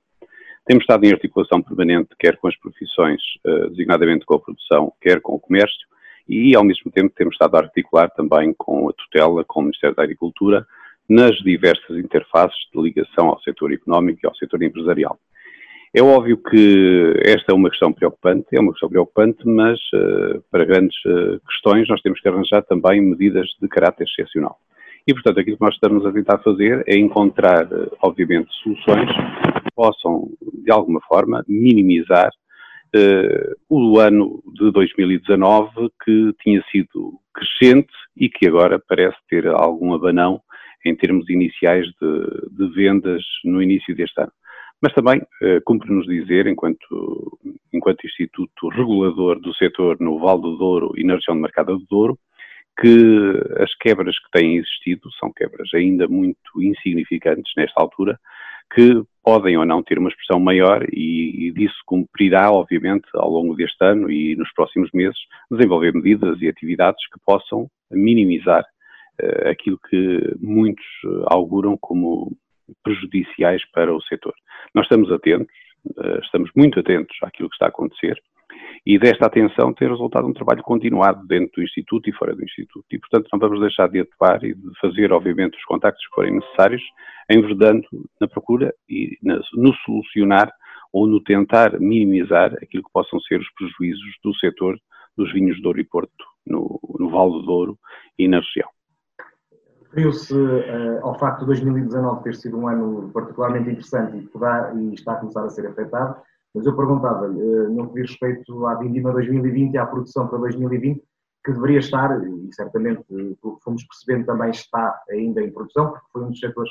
Temos 0.67 0.83
estado 0.83 1.05
em 1.05 1.13
articulação 1.13 1.63
permanente, 1.63 2.11
quer 2.19 2.37
com 2.37 2.49
as 2.49 2.57
profissões, 2.57 3.21
eh, 3.45 3.69
designadamente 3.69 4.25
com 4.25 4.35
a 4.35 4.41
produção, 4.41 4.93
quer 5.01 5.21
com 5.21 5.35
o 5.35 5.41
comércio, 5.41 5.89
e, 6.29 6.55
ao 6.55 6.63
mesmo 6.63 6.93
tempo, 6.93 7.13
temos 7.17 7.35
estado 7.35 7.57
a 7.57 7.61
articular 7.61 8.09
também 8.11 8.55
com 8.57 8.89
a 8.89 8.93
tutela, 8.93 9.45
com 9.45 9.61
o 9.61 9.63
Ministério 9.65 9.97
da 9.97 10.05
Agricultura, 10.05 10.67
nas 11.09 11.37
diversas 11.39 11.97
interfaces 11.97 12.57
de 12.73 12.81
ligação 12.81 13.29
ao 13.29 13.41
setor 13.41 13.73
económico 13.73 14.21
e 14.23 14.27
ao 14.27 14.35
setor 14.37 14.63
empresarial. 14.63 15.19
É 15.93 16.01
óbvio 16.01 16.37
que 16.37 17.15
esta 17.25 17.51
é 17.51 17.55
uma 17.55 17.69
questão 17.69 17.93
preocupante, 17.93 18.47
é 18.53 18.61
uma 18.61 18.71
questão 18.71 18.89
preocupante, 18.89 19.39
mas 19.45 19.77
uh, 19.93 20.41
para 20.49 20.65
grandes 20.65 20.97
uh, 21.05 21.41
questões 21.49 21.89
nós 21.89 22.01
temos 22.01 22.21
que 22.21 22.29
arranjar 22.29 22.63
também 22.63 23.01
medidas 23.01 23.49
de 23.61 23.67
caráter 23.67 24.05
excepcional. 24.05 24.57
E, 25.05 25.13
portanto, 25.13 25.41
aquilo 25.41 25.57
que 25.57 25.65
nós 25.65 25.75
estamos 25.75 26.07
a 26.07 26.13
tentar 26.13 26.39
fazer 26.39 26.85
é 26.87 26.97
encontrar, 26.97 27.67
uh, 27.67 27.91
obviamente, 28.03 28.49
soluções 28.63 29.11
que 29.11 29.73
possam, 29.75 30.29
de 30.63 30.71
alguma 30.71 31.01
forma, 31.09 31.45
minimizar 31.49 32.31
o 33.69 34.01
ano 34.01 34.43
de 34.53 34.73
2019 34.73 35.71
que 36.05 36.35
tinha 36.43 36.61
sido 36.73 37.21
crescente 37.33 37.93
e 38.17 38.29
que 38.29 38.49
agora 38.49 38.81
parece 38.81 39.17
ter 39.29 39.47
algum 39.47 39.95
abanão 39.95 40.43
em 40.85 40.97
termos 40.97 41.31
iniciais 41.31 41.87
de, 41.87 42.49
de 42.51 42.75
vendas 42.75 43.23
no 43.45 43.63
início 43.63 43.95
deste 43.95 44.21
ano. 44.21 44.33
Mas 44.83 44.95
também 44.95 45.21
uh, 45.21 45.61
cumpre-nos 45.65 46.07
dizer, 46.07 46.47
enquanto, 46.47 47.39
enquanto 47.73 48.07
Instituto 48.07 48.69
Regulador 48.69 49.39
do 49.39 49.55
setor 49.55 49.99
no 50.01 50.19
Val 50.19 50.39
do 50.39 50.57
Douro 50.57 50.93
e 50.97 51.05
na 51.05 51.15
região 51.15 51.35
de 51.35 51.43
Mercado 51.43 51.79
do 51.79 51.87
Douro, 51.87 52.19
que 52.81 53.63
as 53.63 53.75
quebras 53.75 54.19
que 54.19 54.31
têm 54.33 54.57
existido 54.57 55.11
são 55.19 55.31
quebras 55.33 55.69
ainda 55.75 56.09
muito 56.09 56.63
insignificantes 56.63 57.53
nesta 57.57 57.79
altura, 57.81 58.19
que 58.73 59.03
podem 59.23 59.57
ou 59.59 59.67
não 59.67 59.83
ter 59.83 59.99
uma 59.99 60.09
expressão 60.09 60.41
maior 60.41 60.87
e, 60.93 61.49
e, 61.49 61.53
disso 61.53 61.77
cumprirá, 61.85 62.51
obviamente, 62.51 63.07
ao 63.15 63.29
longo 63.29 63.55
deste 63.55 63.85
ano 63.85 64.11
e 64.11 64.37
nos 64.37 64.51
próximos 64.53 64.91
meses, 64.95 65.19
desenvolver 65.51 65.93
medidas 65.93 66.41
e 66.41 66.49
atividades 66.49 67.05
que 67.13 67.21
possam 67.27 67.69
minimizar 67.91 68.65
uh, 69.23 69.49
aquilo 69.49 69.79
que 69.91 70.35
muitos 70.41 70.87
uh, 71.05 71.25
auguram 71.27 71.77
como 71.79 72.33
prejudiciais 72.83 73.63
para 73.73 73.95
o 73.95 74.03
setor. 74.03 74.35
Nós 74.75 74.85
estamos 74.85 75.11
atentos, 75.13 75.55
uh, 75.97 76.21
estamos 76.23 76.51
muito 76.55 76.81
atentos 76.81 77.17
àquilo 77.23 77.49
que 77.49 77.55
está 77.55 77.67
a 77.67 77.71
acontecer 77.71 78.21
e 78.85 78.99
desta 78.99 79.27
atenção 79.27 79.73
tem 79.73 79.89
resultado 79.89 80.27
um 80.27 80.33
trabalho 80.33 80.63
continuado 80.63 81.27
dentro 81.27 81.57
do 81.57 81.63
Instituto 81.63 82.09
e 82.09 82.13
fora 82.13 82.35
do 82.35 82.43
Instituto. 82.43 82.87
E, 82.91 82.99
portanto, 82.99 83.29
não 83.33 83.39
vamos 83.39 83.61
deixar 83.61 83.89
de 83.89 84.01
atuar 84.01 84.43
e 84.43 84.55
de 84.55 84.71
fazer, 84.81 85.13
obviamente, 85.13 85.57
os 85.57 85.65
contactos 85.65 86.05
que 86.07 86.15
forem 86.15 86.35
necessários, 86.35 86.83
enverdando 87.31 87.87
na 88.21 88.27
procura 88.27 88.73
e 88.89 89.19
no 89.23 89.75
solucionar 89.85 90.51
ou 90.93 91.07
no 91.07 91.23
tentar 91.23 91.79
minimizar 91.79 92.53
aquilo 92.55 92.83
que 92.83 92.93
possam 92.93 93.21
ser 93.21 93.41
os 93.41 93.51
prejuízos 93.53 94.17
do 94.25 94.35
setor 94.37 94.79
dos 95.17 95.33
vinhos 95.33 95.57
de 95.57 95.63
Douro 95.63 95.81
e 95.81 95.85
Porto, 95.85 96.25
no, 96.47 96.81
no 96.99 97.11
Vale 97.11 97.33
do 97.33 97.43
Douro 97.43 97.79
e 98.19 98.27
na 98.27 98.39
região. 98.41 98.69
Referiu-se 99.91 100.33
uh, 100.33 101.05
ao 101.05 101.19
facto 101.19 101.41
de 101.41 101.47
2019 101.47 102.23
ter 102.23 102.37
sido 102.37 102.57
um 102.57 102.69
ano 102.69 103.11
particularmente 103.13 103.71
interessante 103.71 104.19
e, 104.19 104.27
poder, 104.29 104.77
e 104.77 104.95
está 104.95 105.15
a 105.15 105.17
começar 105.17 105.45
a 105.45 105.51
ser 105.51 105.67
afetado, 105.67 106.17
mas 106.55 106.65
eu 106.65 106.77
perguntava-lhe, 106.77 107.43
uh, 107.43 107.71
no 107.71 107.89
que 107.89 108.01
diz 108.01 108.11
respeito 108.11 108.67
à 108.67 108.77
vindima 108.77 109.13
2020 109.13 109.75
e 109.75 109.79
à 109.79 109.87
produção 109.87 110.29
para 110.29 110.39
2020, 110.39 111.03
que 111.45 111.53
deveria 111.53 111.81
estar, 111.81 112.23
e 112.23 112.55
certamente, 112.55 113.03
pelo 113.43 113.57
que 113.57 113.65
fomos 113.65 113.83
percebendo, 113.85 114.27
também 114.27 114.51
está 114.51 115.01
ainda 115.11 115.43
em 115.43 115.51
produção, 115.51 115.91
porque 115.91 116.07
foi 116.13 116.23
um 116.23 116.29
dos 116.29 116.39
setores 116.39 116.71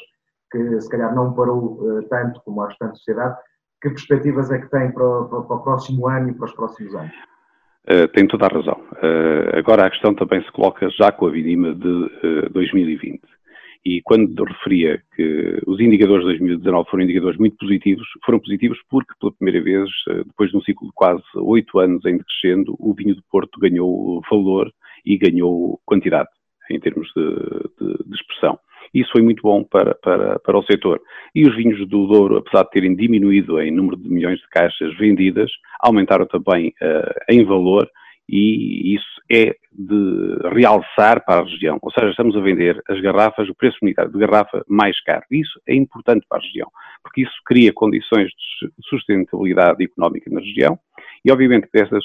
que 0.52 0.82
se 0.82 0.90
calhar 0.90 1.14
não 1.14 1.34
parou 1.34 1.74
uh, 1.82 2.04
tanto 2.08 2.42
como 2.46 2.62
a 2.62 2.68
restante 2.68 2.98
sociedade. 3.00 3.38
Que 3.82 3.90
perspectivas 3.90 4.50
é 4.52 4.60
que 4.60 4.70
tem 4.70 4.92
para, 4.92 5.24
para, 5.26 5.42
para 5.42 5.56
o 5.56 5.64
próximo 5.64 6.08
ano 6.08 6.30
e 6.30 6.34
para 6.34 6.46
os 6.46 6.54
próximos 6.54 6.96
anos? 6.96 7.16
Uh, 7.92 8.08
tem 8.10 8.28
toda 8.28 8.46
a 8.46 8.50
razão. 8.50 8.80
Uh, 8.94 9.58
agora 9.58 9.88
a 9.88 9.90
questão 9.90 10.14
também 10.14 10.44
se 10.44 10.52
coloca 10.52 10.88
já 10.92 11.12
com 11.12 11.26
a 11.26 11.32
vidima 11.32 11.74
de 11.74 11.88
uh, 11.88 12.50
2020. 12.52 13.20
E 13.84 14.00
quando 14.04 14.44
referia 14.44 15.02
que 15.16 15.60
os 15.66 15.80
indicadores 15.80 16.22
de 16.22 16.38
2019 16.38 16.88
foram 16.88 17.04
indicadores 17.04 17.40
muito 17.40 17.58
positivos, 17.58 18.08
foram 18.24 18.40
positivos 18.40 18.78
porque, 18.90 19.14
pela 19.20 19.32
primeira 19.32 19.64
vez, 19.64 19.90
depois 20.28 20.52
de 20.52 20.58
um 20.58 20.62
ciclo 20.62 20.88
de 20.88 20.94
quase 20.94 21.24
oito 21.36 21.80
anos 21.80 22.06
em 22.06 22.18
decrescendo, 22.18 22.76
o 22.78 22.94
vinho 22.94 23.16
do 23.16 23.24
Porto 23.32 23.60
ganhou 23.60 24.22
valor 24.30 24.70
e 25.06 25.18
ganhou 25.18 25.80
quantidade 25.86 26.30
em 26.70 26.80
termos 26.80 27.10
de, 27.16 27.24
de, 27.24 28.04
de 28.06 28.16
expressão. 28.16 28.60
Isso 28.94 29.12
foi 29.12 29.22
muito 29.22 29.42
bom 29.42 29.64
para, 29.64 29.96
para, 29.96 30.40
para 30.40 30.58
o 30.58 30.64
setor. 30.64 31.02
E 31.34 31.48
os 31.48 31.56
vinhos 31.56 31.80
do 31.88 32.08
Douro, 32.08 32.38
apesar 32.38 32.64
de 32.64 32.72
terem 32.72 32.96
diminuído 32.96 33.62
em 33.62 33.72
número 33.72 33.98
de 33.98 34.10
milhões 34.10 34.40
de 34.40 34.48
caixas 34.50 34.96
vendidas, 34.98 35.52
aumentaram 35.82 36.26
também 36.26 36.74
uh, 36.82 37.14
em 37.30 37.44
valor 37.44 37.90
e 38.32 38.94
isso 38.96 39.22
é 39.32 39.56
de 39.72 40.50
realçar 40.54 41.24
para 41.26 41.42
a 41.42 41.44
região. 41.44 41.80
Ou 41.82 41.92
seja, 41.92 42.12
estamos 42.12 42.36
a 42.36 42.40
vender 42.40 42.82
as 42.88 43.02
garrafas, 43.02 43.50
o 43.50 43.56
preço 43.56 43.78
unitário 43.82 44.12
de 44.12 44.20
garrafa 44.20 44.64
mais 44.68 45.02
caro. 45.04 45.24
Isso 45.32 45.60
é 45.68 45.74
importante 45.74 46.26
para 46.30 46.38
a 46.38 46.42
região, 46.42 46.70
porque 47.04 47.22
isso 47.22 47.34
cria 47.46 47.74
condições 47.74 48.28
de 48.28 48.88
sustentabilidade 48.88 49.84
económica 49.84 50.30
na 50.30 50.42
região 50.42 50.78
e, 51.26 51.32
obviamente, 51.32 51.68
que 51.72 51.80
essa 51.80 51.98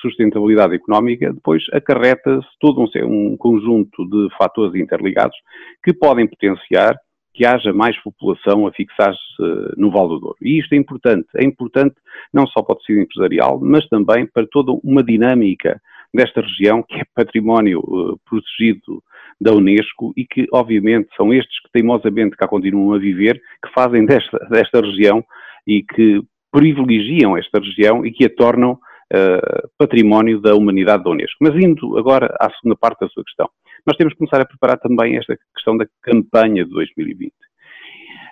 sustentabilidade 0.00 0.74
económica 0.74 1.32
depois 1.32 1.62
acarreta-se 1.72 2.48
todo 2.58 2.80
um, 2.80 3.32
um 3.32 3.36
conjunto 3.36 4.08
de 4.08 4.28
fatores 4.36 4.74
interligados 4.74 5.36
que 5.84 5.92
podem 5.92 6.26
potenciar 6.26 6.96
que 7.40 7.46
haja 7.46 7.72
mais 7.72 7.98
população 8.02 8.66
a 8.66 8.72
fixar-se 8.72 9.18
uh, 9.42 9.72
no 9.74 9.90
Val 9.90 10.06
do 10.08 10.20
Douro. 10.20 10.36
E 10.42 10.60
isto 10.60 10.74
é 10.74 10.76
importante. 10.76 11.26
É 11.34 11.42
importante 11.42 11.94
não 12.34 12.46
só 12.46 12.60
para 12.60 12.74
o 12.74 12.76
tecido 12.76 13.00
empresarial, 13.00 13.58
mas 13.62 13.88
também 13.88 14.26
para 14.26 14.46
toda 14.46 14.78
uma 14.84 15.02
dinâmica 15.02 15.80
desta 16.12 16.42
região 16.42 16.82
que 16.82 16.96
é 16.96 17.02
património 17.14 17.78
uh, 17.78 18.20
protegido 18.28 19.02
da 19.40 19.54
Unesco 19.54 20.12
e 20.18 20.26
que, 20.26 20.46
obviamente, 20.52 21.08
são 21.16 21.32
estes 21.32 21.62
que 21.62 21.72
teimosamente 21.72 22.36
cá 22.36 22.46
continuam 22.46 22.92
a 22.92 22.98
viver, 22.98 23.40
que 23.64 23.72
fazem 23.72 24.04
desta, 24.04 24.36
desta 24.50 24.82
região 24.82 25.24
e 25.66 25.82
que 25.82 26.20
privilegiam 26.52 27.38
esta 27.38 27.58
região 27.58 28.04
e 28.04 28.12
que 28.12 28.26
a 28.26 28.28
tornam 28.28 28.72
uh, 28.72 29.68
património 29.78 30.42
da 30.42 30.54
humanidade 30.54 31.04
da 31.04 31.10
Unesco. 31.10 31.38
Mas 31.40 31.54
indo 31.54 31.96
agora 31.96 32.36
à 32.38 32.50
segunda 32.50 32.76
parte 32.76 33.00
da 33.00 33.08
sua 33.08 33.24
questão, 33.24 33.48
nós 33.86 33.96
temos 33.96 34.12
que 34.12 34.18
começar 34.18 34.40
a 34.40 34.46
preparar 34.46 34.78
também 34.78 35.16
esta 35.16 35.36
questão 35.54 35.76
da 35.76 35.86
campanha 36.02 36.64
de 36.64 36.70
2020. 36.70 37.32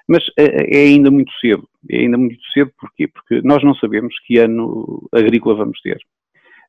Mas 0.09 0.27
uh, 0.29 0.33
é 0.39 0.79
ainda 0.79 1.11
muito 1.11 1.33
cedo. 1.41 1.69
É 1.91 1.99
ainda 1.99 2.17
muito 2.17 2.41
cedo 2.53 2.73
porquê? 2.79 3.09
Porque 3.09 3.41
nós 3.43 3.63
não 3.63 3.75
sabemos 3.75 4.15
que 4.27 4.39
ano 4.39 5.09
agrícola 5.13 5.57
vamos 5.57 5.81
ter. 5.81 5.99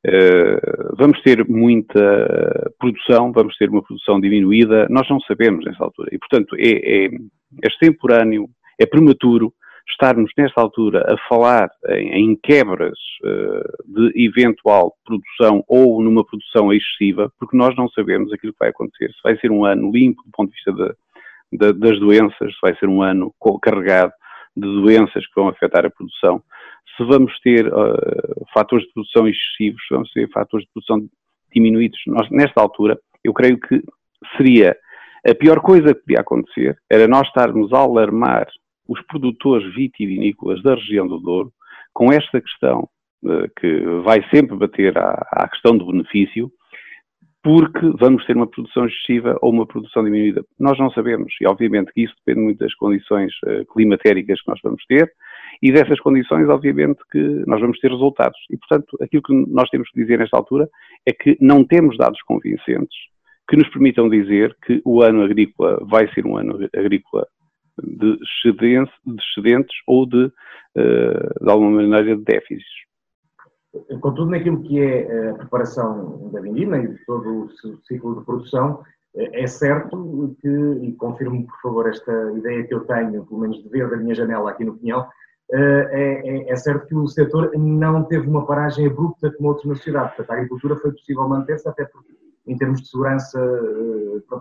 Uh, 0.06 0.96
vamos 0.96 1.20
ter 1.22 1.46
muita 1.46 2.72
produção, 2.78 3.32
vamos 3.32 3.56
ter 3.56 3.68
uma 3.68 3.82
produção 3.82 4.20
diminuída, 4.20 4.86
nós 4.88 5.08
não 5.10 5.20
sabemos 5.20 5.64
nessa 5.64 5.84
altura. 5.84 6.08
E, 6.12 6.18
portanto, 6.18 6.56
é, 6.58 6.70
é, 6.70 7.04
é 7.06 7.68
extemporâneo, 7.68 8.48
é 8.78 8.86
prematuro 8.86 9.52
estarmos 9.88 10.30
nesta 10.36 10.60
altura 10.60 11.04
a 11.08 11.28
falar 11.28 11.70
em, 11.88 12.32
em 12.32 12.36
quebras 12.36 12.98
uh, 13.24 13.92
de 13.94 14.24
eventual 14.24 14.94
produção 15.04 15.64
ou 15.68 16.02
numa 16.02 16.24
produção 16.24 16.72
excessiva, 16.72 17.32
porque 17.38 17.56
nós 17.56 17.74
não 17.76 17.88
sabemos 17.88 18.32
aquilo 18.32 18.52
que 18.52 18.58
vai 18.58 18.70
acontecer. 18.70 19.08
Se 19.12 19.20
vai 19.22 19.36
ser 19.38 19.50
um 19.50 19.64
ano 19.64 19.90
limpo 19.90 20.22
do 20.24 20.30
ponto 20.32 20.50
de 20.50 20.56
vista 20.56 20.72
de, 20.72 21.58
de, 21.58 21.72
das 21.72 21.98
doenças, 21.98 22.52
se 22.52 22.60
vai 22.62 22.76
ser 22.76 22.88
um 22.88 23.02
ano 23.02 23.34
carregado 23.62 24.12
de 24.56 24.66
doenças 24.66 25.26
que 25.26 25.34
vão 25.34 25.48
afetar 25.48 25.86
a 25.86 25.90
produção, 25.90 26.42
se 26.96 27.04
vamos 27.04 27.38
ter 27.40 27.66
uh, 27.66 28.46
fatores 28.52 28.86
de 28.86 28.92
produção 28.92 29.28
excessivos, 29.28 29.80
se 29.86 29.94
vamos 29.94 30.10
ter 30.12 30.28
fatores 30.30 30.66
de 30.66 30.72
produção 30.72 31.08
diminuídos. 31.52 31.98
Nós, 32.06 32.28
nesta 32.30 32.60
altura, 32.60 32.98
eu 33.24 33.32
creio 33.32 33.58
que 33.58 33.82
seria 34.36 34.76
a 35.26 35.34
pior 35.34 35.60
coisa 35.60 35.94
que 35.94 36.00
podia 36.00 36.20
acontecer 36.20 36.78
era 36.88 37.06
nós 37.06 37.26
estarmos 37.26 37.72
a 37.72 37.78
alarmar 37.78 38.46
os 38.90 39.00
produtores 39.06 39.72
vitivinícolas 39.72 40.60
da 40.62 40.74
região 40.74 41.06
do 41.06 41.18
Douro 41.20 41.52
com 41.94 42.12
esta 42.12 42.40
questão 42.40 42.88
uh, 43.22 43.48
que 43.58 43.80
vai 44.04 44.20
sempre 44.34 44.56
bater 44.56 44.98
à, 44.98 45.26
à, 45.30 45.48
questão 45.48 45.78
do 45.78 45.86
benefício, 45.86 46.50
porque 47.40 47.88
vamos 47.98 48.26
ter 48.26 48.36
uma 48.36 48.48
produção 48.48 48.84
excessiva 48.86 49.38
ou 49.40 49.52
uma 49.52 49.64
produção 49.64 50.02
diminuída. 50.02 50.44
Nós 50.58 50.76
não 50.76 50.90
sabemos, 50.90 51.32
e 51.40 51.46
obviamente 51.46 51.92
que 51.92 52.02
isso 52.02 52.14
depende 52.26 52.44
muito 52.44 52.58
das 52.58 52.74
condições 52.74 53.32
uh, 53.46 53.64
climatéricas 53.72 54.42
que 54.42 54.48
nós 54.50 54.58
vamos 54.62 54.84
ter, 54.86 55.08
e 55.62 55.70
dessas 55.70 56.00
condições, 56.00 56.48
obviamente, 56.48 56.98
que 57.12 57.44
nós 57.46 57.60
vamos 57.60 57.78
ter 57.78 57.92
resultados. 57.92 58.38
E, 58.50 58.56
portanto, 58.56 58.96
aquilo 59.00 59.22
que 59.22 59.34
nós 59.52 59.70
temos 59.70 59.88
que 59.90 60.00
dizer 60.00 60.18
nesta 60.18 60.36
altura 60.36 60.68
é 61.06 61.12
que 61.12 61.36
não 61.40 61.64
temos 61.64 61.96
dados 61.96 62.20
convincentes 62.22 62.98
que 63.48 63.56
nos 63.56 63.68
permitam 63.68 64.08
dizer 64.08 64.56
que 64.64 64.80
o 64.84 65.02
ano 65.02 65.22
agrícola 65.22 65.78
vai 65.84 66.12
ser 66.14 66.24
um 66.24 66.36
ano 66.36 66.68
agrícola 66.74 67.26
de 67.82 68.18
excedentes, 68.22 68.94
de 69.04 69.16
excedentes 69.22 69.76
ou 69.86 70.06
de, 70.06 70.32
eh, 70.74 71.30
de 71.40 71.50
alguma 71.50 71.82
maneira, 71.82 72.16
de 72.16 72.22
déficits. 72.22 72.90
Contudo, 74.00 74.30
naquilo 74.30 74.62
que 74.62 74.80
é 74.80 75.30
a 75.30 75.34
preparação 75.34 76.30
da 76.32 76.40
vindima 76.40 76.78
e 76.78 76.88
de 76.88 77.04
todo 77.04 77.44
o 77.44 77.50
ciclo 77.86 78.18
de 78.18 78.24
produção, 78.24 78.82
eh, 79.14 79.42
é 79.42 79.46
certo 79.46 80.36
que, 80.40 80.48
e 80.48 80.92
confirmo 80.94 81.46
por 81.46 81.60
favor 81.60 81.88
esta 81.88 82.32
ideia 82.32 82.64
que 82.64 82.74
eu 82.74 82.80
tenho, 82.80 83.24
pelo 83.24 83.40
menos 83.40 83.62
de 83.62 83.68
ver 83.68 83.88
da 83.88 83.96
minha 83.96 84.14
janela 84.14 84.50
aqui 84.50 84.64
no 84.64 84.76
Pinhão, 84.76 85.06
eh, 85.52 85.88
é, 85.90 86.28
é, 86.28 86.52
é, 86.52 86.56
certo 86.56 86.86
que 86.86 86.94
o 86.94 87.08
setor 87.08 87.52
não 87.56 88.04
teve 88.04 88.28
uma 88.28 88.46
paragem 88.46 88.86
abrupta 88.86 89.32
como 89.32 89.48
outros 89.48 89.66
na 89.66 89.74
sociedade. 89.74 90.16
Portanto, 90.16 90.30
a 90.30 90.34
agricultura 90.34 90.76
foi 90.76 90.92
possível 90.92 91.28
manter-se, 91.28 91.68
até 91.68 91.84
porque, 91.84 92.12
em 92.46 92.56
termos 92.56 92.80
de 92.82 92.88
segurança 92.88 93.38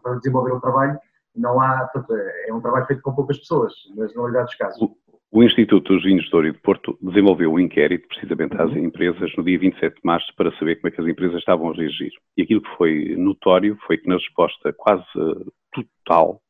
para 0.01 0.15
desenvolver 0.15 0.53
o 0.53 0.61
trabalho, 0.61 0.99
não 1.35 1.61
há, 1.61 1.87
portanto, 1.91 2.13
é 2.47 2.53
um 2.53 2.61
trabalho 2.61 2.85
feito 2.85 3.01
com 3.01 3.13
poucas 3.13 3.37
pessoas, 3.39 3.73
na 3.95 4.07
generalidade 4.07 4.45
dos 4.45 4.55
casos. 4.55 4.81
O, 4.81 4.97
o 5.31 5.43
Instituto 5.43 5.93
dos 5.93 6.03
Vinhos 6.03 6.25
de 6.25 6.31
Douro 6.31 6.47
e 6.47 6.51
de 6.51 6.59
Porto 6.59 6.97
desenvolveu 7.01 7.53
um 7.53 7.59
inquérito, 7.59 8.07
precisamente 8.07 8.59
às 8.59 8.71
uhum. 8.71 8.79
empresas, 8.79 9.31
no 9.37 9.43
dia 9.43 9.59
27 9.59 9.95
de 9.95 10.01
março, 10.03 10.33
para 10.35 10.51
saber 10.57 10.77
como 10.77 10.87
é 10.87 10.91
que 10.91 11.01
as 11.01 11.07
empresas 11.07 11.37
estavam 11.37 11.69
a 11.69 11.73
reagir. 11.73 12.11
E 12.35 12.41
aquilo 12.41 12.61
que 12.61 12.75
foi 12.77 13.15
notório 13.15 13.77
foi 13.85 13.97
que 13.97 14.07
na 14.07 14.15
resposta 14.15 14.73
quase 14.73 15.05
total, 15.71 16.41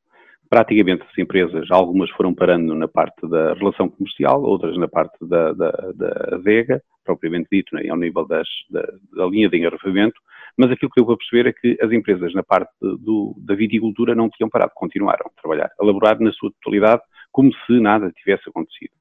praticamente 0.50 1.04
as 1.04 1.18
empresas, 1.18 1.70
algumas 1.70 2.10
foram 2.12 2.34
parando 2.34 2.74
na 2.74 2.88
parte 2.88 3.28
da 3.28 3.54
relação 3.54 3.90
comercial, 3.90 4.42
outras 4.42 4.78
na 4.78 4.88
parte 4.88 5.18
da, 5.22 5.54
da, 5.54 5.72
da 5.94 6.36
adega, 6.36 6.82
propriamente 7.04 7.48
dito, 7.52 7.76
né, 7.76 7.88
ao 7.90 7.98
nível 7.98 8.26
das, 8.26 8.48
da, 8.70 8.82
da 9.14 9.26
linha 9.26 9.50
de 9.50 9.58
engarrafamento, 9.58 10.20
mas 10.60 10.72
aquilo 10.72 10.92
que 10.92 11.00
eu 11.00 11.06
vou 11.06 11.16
perceber 11.16 11.50
é 11.50 11.54
que 11.54 11.82
as 11.82 11.90
empresas 11.90 12.34
na 12.34 12.44
parte 12.44 12.70
do, 12.82 13.34
da 13.38 13.56
viticultura 13.56 14.14
não 14.14 14.30
tinham 14.30 14.50
parado, 14.50 14.74
continuaram 14.76 15.26
a 15.28 15.42
trabalhar, 15.42 15.72
a 15.80 15.84
elaborar 15.84 16.20
na 16.20 16.34
sua 16.34 16.52
totalidade 16.52 17.02
como 17.32 17.50
se 17.66 17.80
nada 17.80 18.12
tivesse 18.12 18.50
acontecido. 18.50 18.92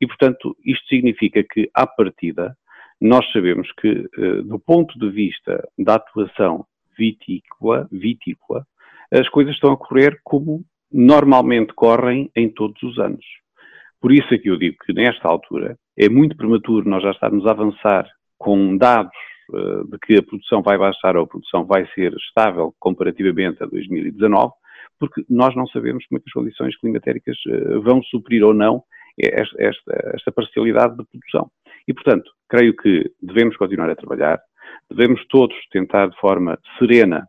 E, 0.00 0.06
portanto, 0.06 0.56
isto 0.64 0.86
significa 0.86 1.42
que, 1.42 1.68
à 1.74 1.84
partida, 1.84 2.56
nós 3.00 3.28
sabemos 3.32 3.68
que, 3.72 3.88
eh, 3.88 4.42
do 4.42 4.60
ponto 4.60 4.96
de 5.00 5.10
vista 5.10 5.68
da 5.76 5.96
atuação 5.96 6.64
vitícola, 6.96 7.88
vitícola, 7.90 8.64
as 9.10 9.28
coisas 9.30 9.54
estão 9.54 9.72
a 9.72 9.76
correr 9.76 10.20
como 10.22 10.62
normalmente 10.92 11.72
correm 11.74 12.30
em 12.36 12.48
todos 12.48 12.80
os 12.84 13.00
anos. 13.00 13.26
Por 14.00 14.12
isso 14.12 14.32
é 14.32 14.38
que 14.38 14.48
eu 14.48 14.56
digo 14.56 14.76
que, 14.86 14.92
nesta 14.92 15.26
altura, 15.26 15.76
é 15.98 16.08
muito 16.08 16.36
prematuro 16.36 16.88
nós 16.88 17.02
já 17.02 17.10
estarmos 17.10 17.44
a 17.48 17.50
avançar 17.50 18.08
com 18.38 18.76
dados 18.76 19.10
eh, 19.54 19.84
de 19.90 19.98
que 19.98 20.16
a 20.16 20.22
produção 20.22 20.62
vai 20.62 20.78
baixar 20.78 21.16
ou 21.16 21.24
a 21.24 21.26
produção 21.26 21.64
vai 21.64 21.86
ser 21.94 22.12
estável 22.14 22.74
comparativamente 22.78 23.62
a 23.62 23.66
2019, 23.66 24.52
porque 24.98 25.24
nós 25.28 25.54
não 25.56 25.66
sabemos 25.66 26.04
como 26.06 26.18
é 26.18 26.20
que 26.20 26.28
as 26.28 26.32
condições 26.32 26.76
climatéricas 26.78 27.36
eh, 27.48 27.78
vão 27.78 28.02
suprir 28.02 28.44
ou 28.44 28.54
não 28.54 28.82
esta, 29.18 29.62
esta, 29.62 30.10
esta 30.14 30.32
parcialidade 30.32 30.96
de 30.96 31.04
produção. 31.04 31.50
E, 31.86 31.92
portanto, 31.92 32.30
creio 32.48 32.74
que 32.76 33.10
devemos 33.20 33.56
continuar 33.56 33.90
a 33.90 33.96
trabalhar, 33.96 34.40
devemos 34.90 35.24
todos 35.26 35.56
tentar 35.70 36.08
de 36.08 36.16
forma 36.18 36.58
serena 36.78 37.26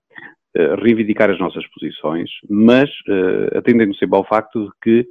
uh, 0.57 0.75
reivindicar 0.81 1.29
as 1.29 1.39
nossas 1.39 1.65
posições, 1.67 2.29
mas 2.49 2.89
uh, 3.09 3.57
atendendo 3.57 3.95
sempre 3.95 4.17
ao 4.17 4.25
facto 4.25 4.65
de 4.65 4.71
que 4.81 5.07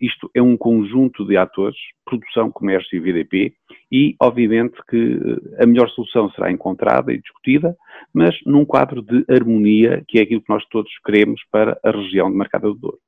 isto 0.00 0.30
é 0.34 0.42
um 0.42 0.56
conjunto 0.56 1.26
de 1.26 1.36
atores, 1.36 1.76
produção, 2.04 2.50
comércio 2.50 2.96
e 2.96 3.00
VDP, 3.00 3.54
e 3.90 4.16
obviamente 4.20 4.76
que 4.88 5.18
a 5.58 5.66
melhor 5.66 5.88
solução 5.90 6.30
será 6.30 6.50
encontrada 6.50 7.12
e 7.12 7.20
discutida, 7.20 7.76
mas 8.12 8.34
num 8.44 8.64
quadro 8.64 9.02
de 9.02 9.24
harmonia, 9.28 10.04
que 10.06 10.18
é 10.18 10.22
aquilo 10.22 10.42
que 10.42 10.52
nós 10.52 10.64
todos 10.66 10.90
queremos 11.04 11.40
para 11.50 11.78
a 11.84 11.90
região 11.90 12.30
de 12.30 12.36
Mercado 12.36 12.74
do 12.74 12.80
Douro. 12.80 12.98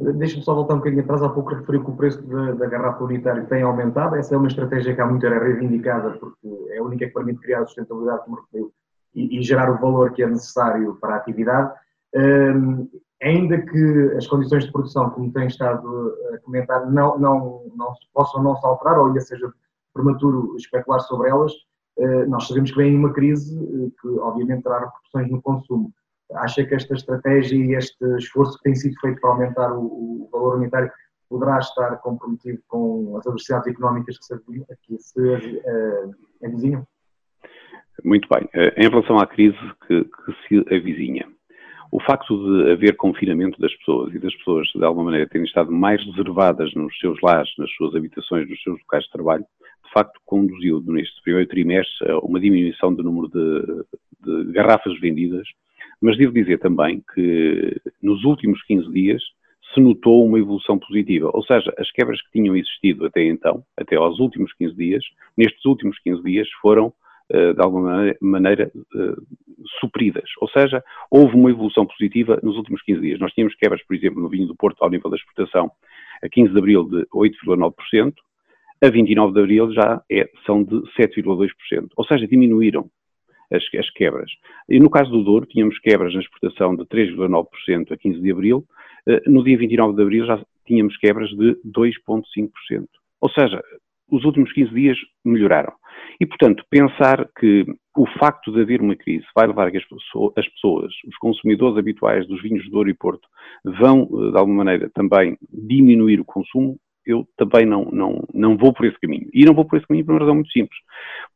Deixa-me 0.00 0.42
só 0.42 0.54
voltar 0.54 0.74
um 0.74 0.78
bocadinho 0.78 1.02
atrás. 1.02 1.22
Há 1.22 1.28
pouco 1.28 1.54
referiu 1.54 1.84
que 1.84 1.90
o 1.90 1.96
preço 1.96 2.22
da, 2.22 2.52
da 2.52 2.66
garrafa 2.66 3.04
unitária 3.04 3.44
tem 3.44 3.62
aumentado. 3.62 4.16
Essa 4.16 4.34
é 4.34 4.38
uma 4.38 4.48
estratégia 4.48 4.94
que 4.94 5.00
há 5.00 5.06
muito 5.06 5.26
era 5.26 5.44
reivindicada, 5.44 6.12
porque 6.12 6.48
é 6.70 6.78
a 6.78 6.82
única 6.82 7.06
que 7.06 7.12
permite 7.12 7.40
criar 7.40 7.60
a 7.60 7.66
sustentabilidade, 7.66 8.24
como 8.24 8.40
referiu, 8.40 8.72
e, 9.14 9.38
e 9.38 9.42
gerar 9.42 9.70
o 9.70 9.78
valor 9.78 10.12
que 10.12 10.22
é 10.22 10.26
necessário 10.26 10.96
para 10.98 11.14
a 11.14 11.16
atividade. 11.18 11.74
Um, 12.14 12.88
ainda 13.22 13.60
que 13.60 14.14
as 14.16 14.26
condições 14.26 14.64
de 14.64 14.72
produção, 14.72 15.10
como 15.10 15.32
tem 15.32 15.46
estado 15.46 16.16
a 16.32 16.38
comentar, 16.38 16.90
não, 16.90 17.18
não, 17.18 17.70
não 17.76 17.92
possam 18.14 18.42
não 18.42 18.56
se 18.56 18.66
alterar, 18.66 18.98
ou 18.98 19.06
ainda 19.06 19.20
seja 19.20 19.52
prematuro 19.92 20.56
especular 20.56 21.00
sobre 21.00 21.28
elas, 21.28 21.52
uh, 21.98 22.28
nós 22.28 22.46
sabemos 22.48 22.70
que 22.70 22.76
vem 22.76 22.96
uma 22.96 23.12
crise 23.12 23.56
uh, 23.58 23.92
que 24.00 24.08
obviamente 24.20 24.62
terá 24.62 24.80
repercussões 24.80 25.30
no 25.30 25.42
consumo. 25.42 25.92
Acha 26.34 26.64
que 26.64 26.74
esta 26.74 26.94
estratégia 26.94 27.56
e 27.56 27.74
este 27.74 28.04
esforço 28.16 28.56
que 28.58 28.64
tem 28.64 28.74
sido 28.74 28.94
feito 29.00 29.20
para 29.20 29.30
aumentar 29.30 29.72
o, 29.72 29.82
o 29.82 30.28
valor 30.32 30.56
unitário 30.56 30.90
poderá 31.28 31.58
estar 31.58 31.96
comprometido 31.98 32.60
com 32.68 33.16
as 33.18 33.26
adversidades 33.26 33.68
económicas 33.68 34.16
que 34.18 34.24
se, 34.24 34.38
que 34.38 34.98
se 34.98 35.20
uh, 35.20 36.14
avizinham? 36.44 36.86
Muito 38.04 38.28
bem. 38.28 38.48
Em 38.76 38.88
relação 38.88 39.18
à 39.18 39.26
crise 39.26 39.58
que, 39.86 40.04
que 40.04 40.32
se 40.48 40.74
avizinha, 40.74 41.28
o 41.90 42.00
facto 42.00 42.36
de 42.36 42.72
haver 42.72 42.96
confinamento 42.96 43.60
das 43.60 43.74
pessoas 43.76 44.14
e 44.14 44.18
das 44.18 44.34
pessoas, 44.36 44.68
de 44.74 44.84
alguma 44.84 45.06
maneira, 45.06 45.28
terem 45.28 45.46
estado 45.46 45.72
mais 45.72 46.04
reservadas 46.04 46.72
nos 46.74 46.96
seus 46.98 47.20
lares, 47.20 47.50
nas 47.58 47.70
suas 47.72 47.94
habitações, 47.94 48.48
nos 48.48 48.62
seus 48.62 48.78
locais 48.80 49.04
de 49.04 49.10
trabalho, 49.10 49.44
de 49.84 49.92
facto 49.92 50.20
conduziu 50.24 50.80
neste 50.86 51.20
primeiro 51.22 51.48
trimestre 51.48 52.10
a 52.10 52.18
uma 52.18 52.38
diminuição 52.38 52.94
do 52.94 53.02
número 53.02 53.28
de, 53.28 54.44
de 54.44 54.52
garrafas 54.52 54.98
vendidas, 55.00 55.46
mas 56.00 56.16
devo 56.16 56.32
dizer 56.32 56.58
também 56.58 57.02
que 57.12 57.80
nos 58.00 58.24
últimos 58.24 58.62
15 58.64 58.90
dias 58.92 59.22
se 59.74 59.80
notou 59.80 60.24
uma 60.24 60.38
evolução 60.38 60.78
positiva, 60.78 61.30
ou 61.32 61.42
seja, 61.44 61.72
as 61.78 61.90
quebras 61.92 62.20
que 62.22 62.32
tinham 62.32 62.56
existido 62.56 63.06
até 63.06 63.24
então, 63.24 63.62
até 63.76 63.96
aos 63.96 64.18
últimos 64.18 64.52
15 64.54 64.74
dias, 64.74 65.04
nestes 65.36 65.64
últimos 65.64 65.98
15 66.00 66.22
dias 66.22 66.48
foram 66.60 66.92
de 67.30 67.62
alguma 67.62 68.14
maneira, 68.20 68.70
eh, 68.74 69.14
supridas. 69.78 70.28
Ou 70.40 70.48
seja, 70.48 70.82
houve 71.10 71.34
uma 71.34 71.50
evolução 71.50 71.86
positiva 71.86 72.38
nos 72.42 72.56
últimos 72.56 72.82
15 72.82 73.00
dias. 73.00 73.20
Nós 73.20 73.32
tínhamos 73.32 73.54
quebras, 73.54 73.82
por 73.84 73.94
exemplo, 73.94 74.20
no 74.20 74.28
vinho 74.28 74.46
do 74.46 74.56
Porto, 74.56 74.82
ao 74.82 74.90
nível 74.90 75.10
da 75.10 75.16
exportação, 75.16 75.70
a 76.22 76.28
15 76.28 76.52
de 76.52 76.58
abril 76.58 76.84
de 76.84 77.06
8,9%, 77.14 78.14
a 78.82 78.88
29 78.88 79.32
de 79.34 79.40
abril 79.40 79.72
já 79.72 80.02
é, 80.10 80.28
são 80.46 80.62
de 80.62 80.76
7,2%. 80.98 81.50
Ou 81.96 82.04
seja, 82.04 82.26
diminuíram 82.26 82.90
as, 83.52 83.62
as, 83.78 83.90
quebras. 83.90 84.30
E 84.68 84.80
no 84.80 84.90
caso 84.90 85.10
do 85.10 85.22
Douro, 85.22 85.46
tínhamos 85.46 85.78
quebras 85.80 86.14
na 86.14 86.20
exportação 86.20 86.74
de 86.74 86.84
3,9% 86.84 87.92
a 87.92 87.96
15 87.96 88.20
de 88.20 88.32
abril, 88.32 88.64
eh, 89.06 89.22
no 89.26 89.44
dia 89.44 89.58
29 89.58 89.96
de 89.96 90.02
abril 90.02 90.26
já 90.26 90.42
tínhamos 90.66 90.96
quebras 90.96 91.30
de 91.30 91.56
2,5%. 91.64 92.86
Ou 93.20 93.30
seja, 93.30 93.62
os 94.10 94.24
últimos 94.24 94.52
15 94.52 94.72
dias 94.72 94.98
melhoraram. 95.24 95.72
E, 96.20 96.26
portanto, 96.26 96.64
pensar 96.68 97.28
que 97.38 97.64
o 97.96 98.06
facto 98.18 98.52
de 98.52 98.60
haver 98.60 98.80
uma 98.80 98.96
crise 98.96 99.24
vai 99.34 99.46
levar 99.46 99.70
que 99.70 99.78
as 99.78 99.84
pessoas, 99.84 100.92
os 101.06 101.16
consumidores 101.18 101.78
habituais 101.78 102.26
dos 102.26 102.40
vinhos 102.42 102.64
de 102.64 102.70
Douro 102.70 102.90
e 102.90 102.94
Porto, 102.94 103.26
vão, 103.64 104.02
eh, 104.02 104.30
de 104.30 104.38
alguma 104.38 104.64
maneira, 104.64 104.90
também 104.94 105.36
diminuir 105.50 106.20
o 106.20 106.24
consumo, 106.24 106.78
eu 107.06 107.26
também 107.36 107.66
não, 107.66 107.84
não, 107.86 108.26
não 108.32 108.56
vou 108.56 108.72
por 108.72 108.86
esse 108.86 108.98
caminho. 109.00 109.28
E 109.32 109.44
não 109.44 109.54
vou 109.54 109.64
por 109.64 109.76
esse 109.76 109.86
caminho 109.86 110.04
por 110.04 110.12
uma 110.12 110.20
razão 110.20 110.34
muito 110.34 110.50
simples. 110.50 110.78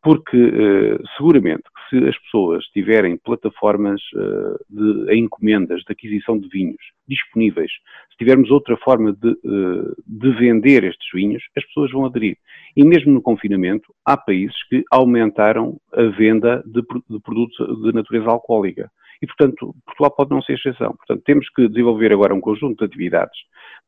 Porque, 0.02 0.36
uh, 0.36 1.02
seguramente, 1.16 1.62
se 1.88 1.96
as 2.08 2.18
pessoas 2.18 2.64
tiverem 2.66 3.16
plataformas 3.16 4.00
uh, 4.14 4.58
de 4.68 5.16
encomendas, 5.16 5.82
de 5.82 5.92
aquisição 5.92 6.38
de 6.38 6.48
vinhos 6.48 6.76
disponíveis, 7.08 7.70
se 8.10 8.18
tivermos 8.18 8.50
outra 8.50 8.76
forma 8.76 9.12
de, 9.12 9.30
uh, 9.30 9.94
de 10.06 10.30
vender 10.32 10.84
estes 10.84 11.08
vinhos, 11.12 11.42
as 11.56 11.64
pessoas 11.64 11.90
vão 11.90 12.06
aderir. 12.06 12.36
E 12.76 12.84
mesmo 12.84 13.12
no 13.12 13.22
confinamento, 13.22 13.92
há 14.04 14.16
países 14.16 14.56
que 14.68 14.84
aumentaram 14.90 15.78
a 15.92 16.02
venda 16.04 16.62
de, 16.66 16.82
de 17.08 17.20
produtos 17.20 17.82
de 17.82 17.92
natureza 17.92 18.28
alcoólica. 18.28 18.90
E, 19.24 19.26
portanto, 19.26 19.74
Portugal 19.86 20.10
pode 20.10 20.30
não 20.32 20.42
ser 20.42 20.52
exceção. 20.52 20.94
Portanto, 20.94 21.22
temos 21.24 21.48
que 21.48 21.66
desenvolver 21.66 22.12
agora 22.12 22.34
um 22.34 22.42
conjunto 22.42 22.80
de 22.80 22.84
atividades 22.84 23.38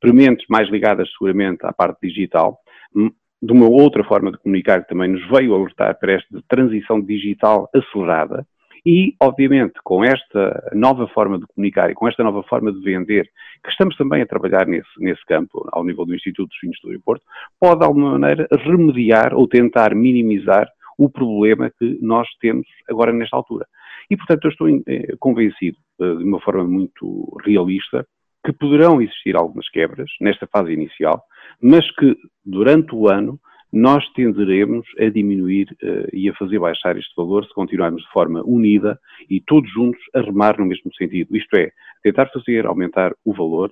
prementes, 0.00 0.46
mais 0.48 0.66
ligadas 0.70 1.10
seguramente 1.12 1.58
à 1.66 1.74
parte 1.74 1.98
digital, 2.08 2.58
hum, 2.94 3.10
de 3.42 3.52
uma 3.52 3.68
outra 3.68 4.02
forma 4.02 4.32
de 4.32 4.38
comunicar 4.38 4.82
que 4.82 4.88
também 4.88 5.10
nos 5.10 5.28
veio 5.28 5.54
alertar 5.54 5.98
para 5.98 6.14
esta 6.14 6.42
transição 6.48 7.02
digital 7.02 7.68
acelerada, 7.74 8.46
e, 8.86 9.14
obviamente, 9.20 9.74
com 9.84 10.02
esta 10.02 10.70
nova 10.72 11.06
forma 11.08 11.38
de 11.38 11.46
comunicar 11.48 11.90
e 11.90 11.94
com 11.94 12.08
esta 12.08 12.22
nova 12.24 12.42
forma 12.44 12.72
de 12.72 12.80
vender, 12.80 13.28
que 13.62 13.70
estamos 13.70 13.94
também 13.96 14.22
a 14.22 14.26
trabalhar 14.26 14.66
nesse, 14.66 14.88
nesse 14.98 15.22
campo, 15.26 15.68
ao 15.70 15.84
nível 15.84 16.06
do 16.06 16.14
Instituto 16.14 16.48
dos 16.48 16.58
Vinhos 16.62 16.78
do 16.82 16.88
Aeroporto, 16.88 17.24
pode, 17.60 17.80
de 17.80 17.84
alguma 17.84 18.18
maneira, 18.18 18.48
remediar 18.64 19.34
ou 19.34 19.46
tentar 19.46 19.94
minimizar 19.94 20.66
o 20.96 21.10
problema 21.10 21.70
que 21.78 21.98
nós 22.00 22.26
temos 22.40 22.66
agora 22.88 23.12
nesta 23.12 23.36
altura. 23.36 23.66
E, 24.10 24.16
portanto, 24.16 24.44
eu 24.44 24.50
estou 24.50 24.68
eh, 24.68 25.16
convencido, 25.18 25.76
eh, 26.00 26.14
de 26.16 26.24
uma 26.24 26.40
forma 26.40 26.64
muito 26.64 27.36
realista, 27.44 28.06
que 28.44 28.52
poderão 28.52 29.02
existir 29.02 29.36
algumas 29.36 29.68
quebras 29.68 30.08
nesta 30.20 30.46
fase 30.46 30.72
inicial, 30.72 31.22
mas 31.60 31.90
que 31.96 32.16
durante 32.44 32.94
o 32.94 33.08
ano 33.08 33.40
nós 33.72 34.08
tenderemos 34.12 34.86
a 35.00 35.08
diminuir 35.10 35.66
uh, 35.82 36.08
e 36.12 36.30
a 36.30 36.34
fazer 36.34 36.58
baixar 36.60 36.96
este 36.96 37.12
valor 37.16 37.44
se 37.44 37.52
continuarmos 37.52 38.02
de 38.02 38.10
forma 38.10 38.42
unida 38.44 38.98
e 39.28 39.40
todos 39.40 39.70
juntos 39.72 40.00
a 40.14 40.20
remar 40.20 40.58
no 40.58 40.64
mesmo 40.64 40.94
sentido. 40.94 41.36
Isto 41.36 41.56
é, 41.56 41.72
tentar 42.02 42.26
fazer 42.26 42.64
aumentar 42.64 43.12
o 43.24 43.34
valor, 43.34 43.70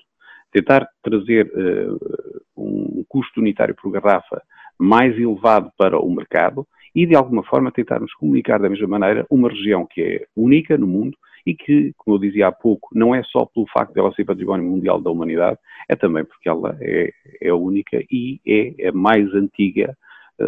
tentar 0.53 0.89
trazer 1.03 1.47
uh, 1.47 1.99
um 2.57 3.05
custo 3.09 3.41
unitário 3.41 3.75
por 3.81 3.93
garrafa 3.93 4.43
mais 4.79 5.17
elevado 5.17 5.71
para 5.79 5.99
o 5.99 6.13
mercado 6.13 6.67
e, 6.95 7.07
de 7.07 7.15
alguma 7.15 7.43
forma, 7.43 7.73
tentarmos 7.73 8.13
comunicar 8.15 8.59
da 8.59 8.69
mesma 8.69 8.87
maneira 8.87 9.27
uma 9.29 9.49
região 9.49 9.87
que 9.87 10.01
é 10.01 10.27
única 10.37 10.79
no 10.79 10.87
mundo 10.87 11.17
e 11.47 11.55
que, 11.55 11.93
como 11.99 12.17
eu 12.17 12.21
dizia 12.21 12.49
há 12.49 12.53
pouco, 12.53 12.89
não 12.95 13.15
é 13.15 13.23
só 13.25 13.45
pelo 13.45 13.67
facto 13.67 13.93
de 13.93 14.01
ela 14.01 14.15
ser 14.15 14.25
património 14.25 14.65
mundial 14.65 15.01
da 15.01 15.11
humanidade, 15.11 15.59
é 15.89 15.95
também 15.95 16.25
porque 16.25 16.49
ela 16.49 16.77
é, 16.81 17.13
é 17.41 17.53
única 17.53 18.03
e 18.11 18.41
é 18.47 18.89
a 18.89 18.93
mais 18.93 19.33
antiga 19.35 19.97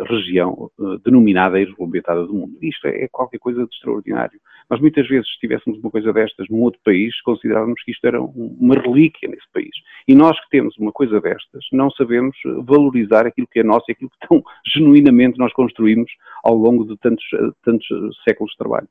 região 0.08 0.70
uh, 0.78 0.98
denominada 0.98 1.60
e 1.60 1.64
regulamentada 1.64 2.24
do 2.26 2.34
mundo. 2.34 2.56
Isto 2.60 2.88
é, 2.88 3.04
é, 3.04 3.08
qualquer 3.08 3.38
coisa 3.38 3.64
de 3.64 3.74
extraordinário. 3.74 4.38
Nós 4.68 4.80
muitas 4.80 5.06
vezes, 5.08 5.28
se 5.28 5.38
tivéssemos 5.38 5.78
uma 5.78 5.90
coisa 5.90 6.12
destas 6.12 6.48
num 6.48 6.60
outro 6.60 6.80
país, 6.84 7.20
considerávamos 7.22 7.82
que 7.82 7.92
isto 7.92 8.04
era 8.06 8.20
um, 8.20 8.56
uma 8.60 8.74
relíquia 8.74 9.28
nesse 9.28 9.46
país. 9.52 9.70
E 10.08 10.14
nós 10.14 10.38
que 10.40 10.50
temos 10.50 10.76
uma 10.78 10.92
coisa 10.92 11.20
destas, 11.20 11.64
não 11.72 11.90
sabemos 11.90 12.36
valorizar 12.64 13.26
aquilo 13.26 13.46
que 13.46 13.60
é 13.60 13.62
nosso 13.62 13.84
e 13.88 13.92
aquilo 13.92 14.10
que 14.10 14.28
tão 14.28 14.42
genuinamente 14.74 15.38
nós 15.38 15.52
construímos 15.52 16.10
ao 16.42 16.54
longo 16.54 16.84
de 16.84 16.96
tantos, 16.98 17.24
tantos 17.62 17.86
séculos 18.24 18.52
de 18.52 18.58
trabalho. 18.58 18.88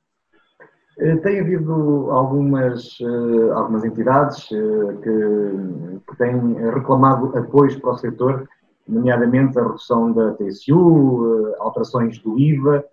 Eh, 0.97 1.15
tem 1.17 1.41
havido 1.41 2.09
algumas, 2.09 2.97
eh, 3.01 3.51
algumas 3.53 3.83
entidades 3.83 4.49
eh, 4.51 4.97
que, 5.03 6.01
que 6.09 6.17
têm 6.17 6.53
reclamado 6.73 7.37
apoios 7.37 7.75
para 7.75 7.91
o 7.91 7.97
setor, 7.97 8.47
nomeadamente 8.87 9.57
a 9.57 9.63
redução 9.63 10.11
da 10.11 10.33
TSU, 10.33 11.53
alterações 11.59 12.19
do 12.19 12.37
IVA. 12.37 12.83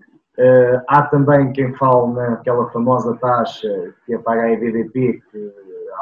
Há 0.88 1.02
também 1.02 1.52
quem 1.52 1.74
fale 1.74 2.12
naquela 2.14 2.70
famosa 2.70 3.16
taxa 3.16 3.94
que 4.06 4.14
é 4.14 4.18
paga 4.18 4.42
a 4.42 4.52
EVDP, 4.52 5.22
que 5.30 5.52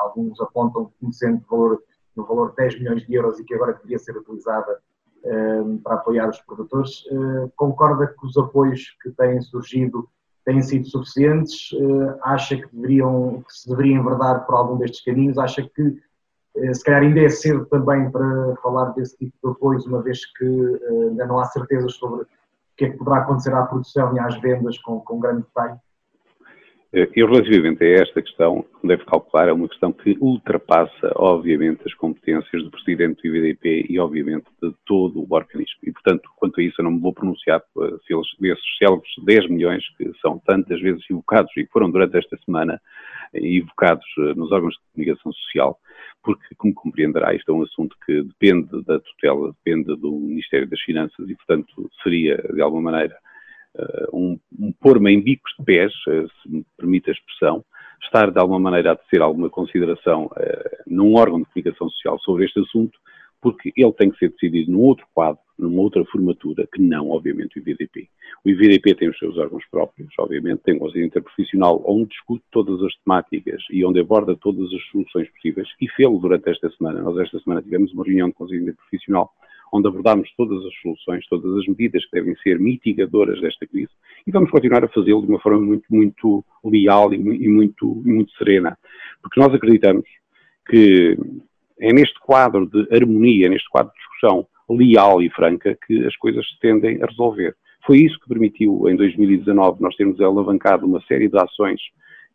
alguns 0.02 0.40
apontam 0.40 0.90
como 1.00 1.12
sendo 1.12 1.42
valor, 1.50 1.82
no 2.14 2.24
valor 2.24 2.50
de 2.50 2.56
10 2.56 2.78
milhões 2.78 3.06
de 3.06 3.14
euros 3.14 3.38
e 3.38 3.44
que 3.44 3.54
agora 3.54 3.72
deveria 3.72 3.98
ser 3.98 4.16
utilizada 4.16 4.78
para 5.82 5.94
apoiar 5.94 6.28
os 6.28 6.40
produtores. 6.42 7.04
Concorda 7.56 8.06
que 8.06 8.26
os 8.26 8.36
apoios 8.36 8.96
que 9.02 9.10
têm 9.10 9.40
surgido 9.40 10.08
têm 10.44 10.62
sido 10.62 10.86
suficientes? 10.86 11.70
Eh, 11.74 12.18
acha 12.22 12.56
que, 12.56 12.66
deveriam, 12.74 13.42
que 13.46 13.52
se 13.52 13.68
deveria 13.68 13.96
enverdar 13.96 14.46
por 14.46 14.54
algum 14.54 14.76
destes 14.78 15.04
caminhos? 15.04 15.38
Acha 15.38 15.62
que 15.62 15.82
eh, 15.82 15.94
se 16.74 16.84
calhar 16.84 17.02
ainda 17.02 17.20
é 17.20 17.28
cedo 17.28 17.66
também 17.66 18.10
para 18.10 18.56
falar 18.62 18.90
desse 18.90 19.16
tipo 19.16 19.36
de 19.42 19.50
apoios, 19.50 19.86
uma 19.86 20.02
vez 20.02 20.24
que 20.36 20.44
eh, 20.44 21.08
ainda 21.10 21.26
não 21.26 21.38
há 21.38 21.44
certezas 21.46 21.94
sobre 21.94 22.22
o 22.22 22.26
que 22.76 22.86
é 22.86 22.90
que 22.90 22.96
poderá 22.96 23.18
acontecer 23.18 23.54
à 23.54 23.62
produção 23.62 24.14
e 24.14 24.20
às 24.20 24.40
vendas 24.40 24.78
com, 24.78 25.00
com 25.00 25.20
grande 25.20 25.42
detalhe? 25.42 25.78
E 26.92 27.24
relativamente 27.24 27.84
a 27.84 28.02
esta 28.02 28.20
questão, 28.20 28.64
como 28.72 28.88
deve 28.88 29.04
calcular, 29.04 29.48
é 29.48 29.52
uma 29.52 29.68
questão 29.68 29.92
que 29.92 30.16
ultrapassa, 30.20 31.12
obviamente, 31.14 31.82
as 31.86 31.94
competências 31.94 32.64
do 32.64 32.70
Presidente 32.70 33.22
do 33.22 33.28
IVDP 33.28 33.86
e, 33.88 34.00
obviamente, 34.00 34.46
de 34.60 34.74
todo 34.84 35.20
o 35.20 35.26
organismo. 35.32 35.78
E, 35.84 35.92
portanto, 35.92 36.28
quanto 36.34 36.58
a 36.58 36.64
isso, 36.64 36.80
eu 36.80 36.84
não 36.84 36.90
me 36.90 37.00
vou 37.00 37.12
pronunciar 37.12 37.62
se 38.04 38.12
eles, 38.12 38.26
desses 38.40 38.76
célebres 38.76 39.08
10 39.24 39.50
milhões 39.50 39.84
que 39.96 40.10
são 40.20 40.40
tantas 40.44 40.80
vezes 40.80 41.04
evocados 41.08 41.52
e 41.56 41.64
foram 41.66 41.88
durante 41.92 42.18
esta 42.18 42.36
semana 42.44 42.80
evocados 43.32 44.06
eh, 44.18 44.34
nos 44.34 44.50
órgãos 44.50 44.74
de 44.74 44.80
comunicação 44.92 45.32
social, 45.32 45.78
porque, 46.22 46.54
como 46.56 46.74
compreenderá, 46.74 47.34
isto 47.34 47.50
é 47.50 47.54
um 47.54 47.62
assunto 47.62 47.96
que 48.04 48.22
depende 48.22 48.82
da 48.84 48.98
tutela, 49.00 49.52
depende 49.64 49.96
do 49.96 50.12
Ministério 50.12 50.68
das 50.68 50.80
Finanças 50.80 51.28
e, 51.28 51.34
portanto, 51.34 51.90
seria, 52.02 52.36
de 52.36 52.60
alguma 52.60 52.90
maneira, 52.90 53.16
uh, 53.76 54.16
um, 54.16 54.40
um 54.58 54.72
pôr-me 54.72 55.12
em 55.12 55.20
bicos 55.20 55.52
de 55.58 55.64
pés, 55.64 55.92
uh, 56.08 56.28
se 56.42 56.48
me 56.48 56.64
permite 56.76 57.10
a 57.10 57.12
expressão, 57.12 57.64
estar, 58.02 58.30
de 58.30 58.38
alguma 58.38 58.60
maneira, 58.60 58.92
a 58.92 58.96
tecer 58.96 59.22
alguma 59.22 59.48
consideração 59.48 60.26
uh, 60.26 60.82
num 60.86 61.14
órgão 61.14 61.40
de 61.40 61.46
comunicação 61.46 61.88
social 61.90 62.18
sobre 62.20 62.44
este 62.44 62.60
assunto, 62.60 62.98
porque 63.40 63.72
ele 63.74 63.92
tem 63.92 64.10
que 64.10 64.18
ser 64.18 64.30
decidido 64.30 64.72
num 64.72 64.80
outro 64.80 65.06
quadro, 65.14 65.40
numa 65.60 65.82
outra 65.82 66.04
formatura, 66.06 66.66
que 66.72 66.80
não, 66.80 67.10
obviamente, 67.10 67.58
o 67.58 67.60
IVDP. 67.60 68.08
O 68.44 68.50
IVDP 68.50 68.94
tem 68.94 69.08
os 69.08 69.18
seus 69.18 69.36
órgãos 69.36 69.64
próprios, 69.70 70.12
obviamente, 70.18 70.62
tem 70.62 70.74
um 70.74 70.78
conselho 70.78 71.04
interprofissional 71.04 71.82
onde 71.86 72.08
discute 72.08 72.44
todas 72.50 72.82
as 72.82 72.94
temáticas 73.04 73.62
e 73.70 73.84
onde 73.84 74.00
aborda 74.00 74.36
todas 74.36 74.72
as 74.72 74.82
soluções 74.90 75.28
possíveis, 75.30 75.68
e 75.80 75.88
fê-lo 75.88 76.18
durante 76.18 76.48
esta 76.48 76.70
semana. 76.70 77.02
Nós 77.02 77.18
esta 77.18 77.38
semana 77.40 77.62
tivemos 77.62 77.92
uma 77.92 78.04
reunião 78.04 78.28
de 78.28 78.34
conselho 78.34 78.62
interprofissional 78.62 79.30
onde 79.72 79.86
abordámos 79.86 80.28
todas 80.36 80.64
as 80.66 80.74
soluções, 80.82 81.26
todas 81.28 81.56
as 81.58 81.66
medidas 81.66 82.04
que 82.04 82.12
devem 82.12 82.34
ser 82.42 82.58
mitigadoras 82.58 83.40
desta 83.40 83.66
crise, 83.66 83.90
e 84.26 84.30
vamos 84.30 84.50
continuar 84.50 84.84
a 84.84 84.88
fazê-lo 84.88 85.22
de 85.22 85.28
uma 85.28 85.40
forma 85.40 85.60
muito, 85.60 85.84
muito 85.88 86.44
leal 86.64 87.12
e 87.14 87.18
muito, 87.48 87.86
muito 88.04 88.32
serena, 88.32 88.76
porque 89.22 89.38
nós 89.38 89.54
acreditamos 89.54 90.04
que 90.68 91.16
é 91.80 91.92
neste 91.92 92.18
quadro 92.20 92.66
de 92.66 92.86
harmonia, 92.94 93.48
neste 93.48 93.68
quadro 93.70 93.92
de 93.92 93.98
discussão 93.98 94.46
leal 94.70 95.22
e 95.22 95.30
franca 95.30 95.76
que 95.86 96.04
as 96.06 96.16
coisas 96.16 96.46
se 96.48 96.58
tendem 96.60 97.02
a 97.02 97.06
resolver. 97.06 97.54
Foi 97.86 97.98
isso 97.98 98.18
que 98.20 98.28
permitiu, 98.28 98.88
em 98.88 98.96
2019, 98.96 99.82
nós 99.82 99.96
termos 99.96 100.20
alavancado 100.20 100.86
uma 100.86 101.00
série 101.02 101.28
de 101.28 101.38
ações 101.38 101.80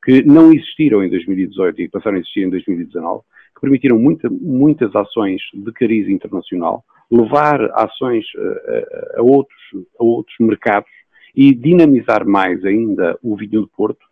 que 0.03 0.23
não 0.23 0.51
existiram 0.51 1.03
em 1.03 1.09
2018 1.09 1.81
e 1.81 1.89
passaram 1.89 2.17
a 2.17 2.19
existir 2.19 2.41
em 2.41 2.49
2019, 2.49 3.23
que 3.55 3.61
permitiram 3.61 3.97
muita, 3.97 4.29
muitas 4.29 4.95
ações 4.95 5.41
de 5.53 5.71
cariz 5.71 6.07
internacional, 6.07 6.83
levar 7.11 7.61
ações 7.73 8.25
a, 8.35 8.41
eh, 8.41 9.13
a, 9.17 9.19
a, 9.19 9.23
outros, 9.23 9.59
a 9.99 10.03
outros 10.03 10.35
mercados 10.39 10.89
e 11.35 11.53
dinamizar 11.53 12.27
mais 12.27 12.63
ainda 12.63 13.17
o 13.23 13.35
vinho 13.35 13.61
do 13.61 13.67
Porto, 13.67 14.05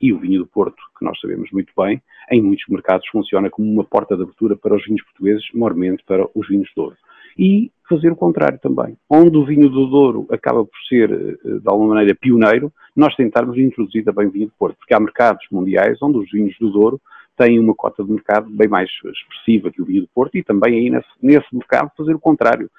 e 0.00 0.12
o 0.12 0.18
vinho 0.18 0.40
do 0.40 0.46
Porto, 0.46 0.76
que 0.98 1.04
nós 1.04 1.18
sabemos 1.20 1.50
muito 1.52 1.72
bem, 1.76 2.02
em 2.30 2.42
muitos 2.42 2.64
mercados 2.68 3.06
funciona 3.08 3.50
como 3.50 3.70
uma 3.70 3.84
porta 3.84 4.16
de 4.16 4.22
abertura 4.22 4.56
para 4.56 4.74
os 4.74 4.84
vinhos 4.84 5.02
portugueses, 5.04 5.44
maiormente 5.54 6.02
para 6.04 6.26
os 6.34 6.48
vinhos 6.48 6.68
de 6.68 6.74
Douro. 6.74 6.96
E 7.38 7.70
fazer 7.88 8.10
o 8.10 8.16
contrário 8.16 8.58
também. 8.58 8.96
Onde 9.08 9.36
o 9.36 9.44
vinho 9.44 9.68
do 9.68 9.86
Douro 9.86 10.26
acaba 10.30 10.64
por 10.64 10.78
ser, 10.88 11.10
eh, 11.10 11.58
de 11.58 11.62
alguma 11.66 11.94
maneira, 11.94 12.14
pioneiro, 12.14 12.72
nós 12.94 13.14
tentarmos 13.14 13.56
introduzir 13.58 14.04
também 14.04 14.28
vinho 14.28 14.46
do 14.46 14.52
Porto, 14.58 14.76
porque 14.78 14.94
há 14.94 15.00
mercados 15.00 15.46
mundiais 15.50 15.98
onde 16.02 16.18
os 16.18 16.30
vinhos 16.30 16.56
do 16.58 16.70
Douro 16.70 17.00
têm 17.36 17.58
uma 17.58 17.74
cota 17.74 18.02
de 18.02 18.10
mercado 18.10 18.48
bem 18.50 18.66
mais 18.66 18.90
expressiva 19.04 19.70
que 19.70 19.82
o 19.82 19.84
vinho 19.84 20.02
do 20.02 20.08
Porto 20.08 20.36
e 20.36 20.42
também 20.42 20.74
aí 20.74 20.90
nesse, 20.90 21.08
nesse 21.22 21.54
mercado 21.54 21.92
fazer 21.96 22.14
o 22.14 22.20
contrário. 22.20 22.70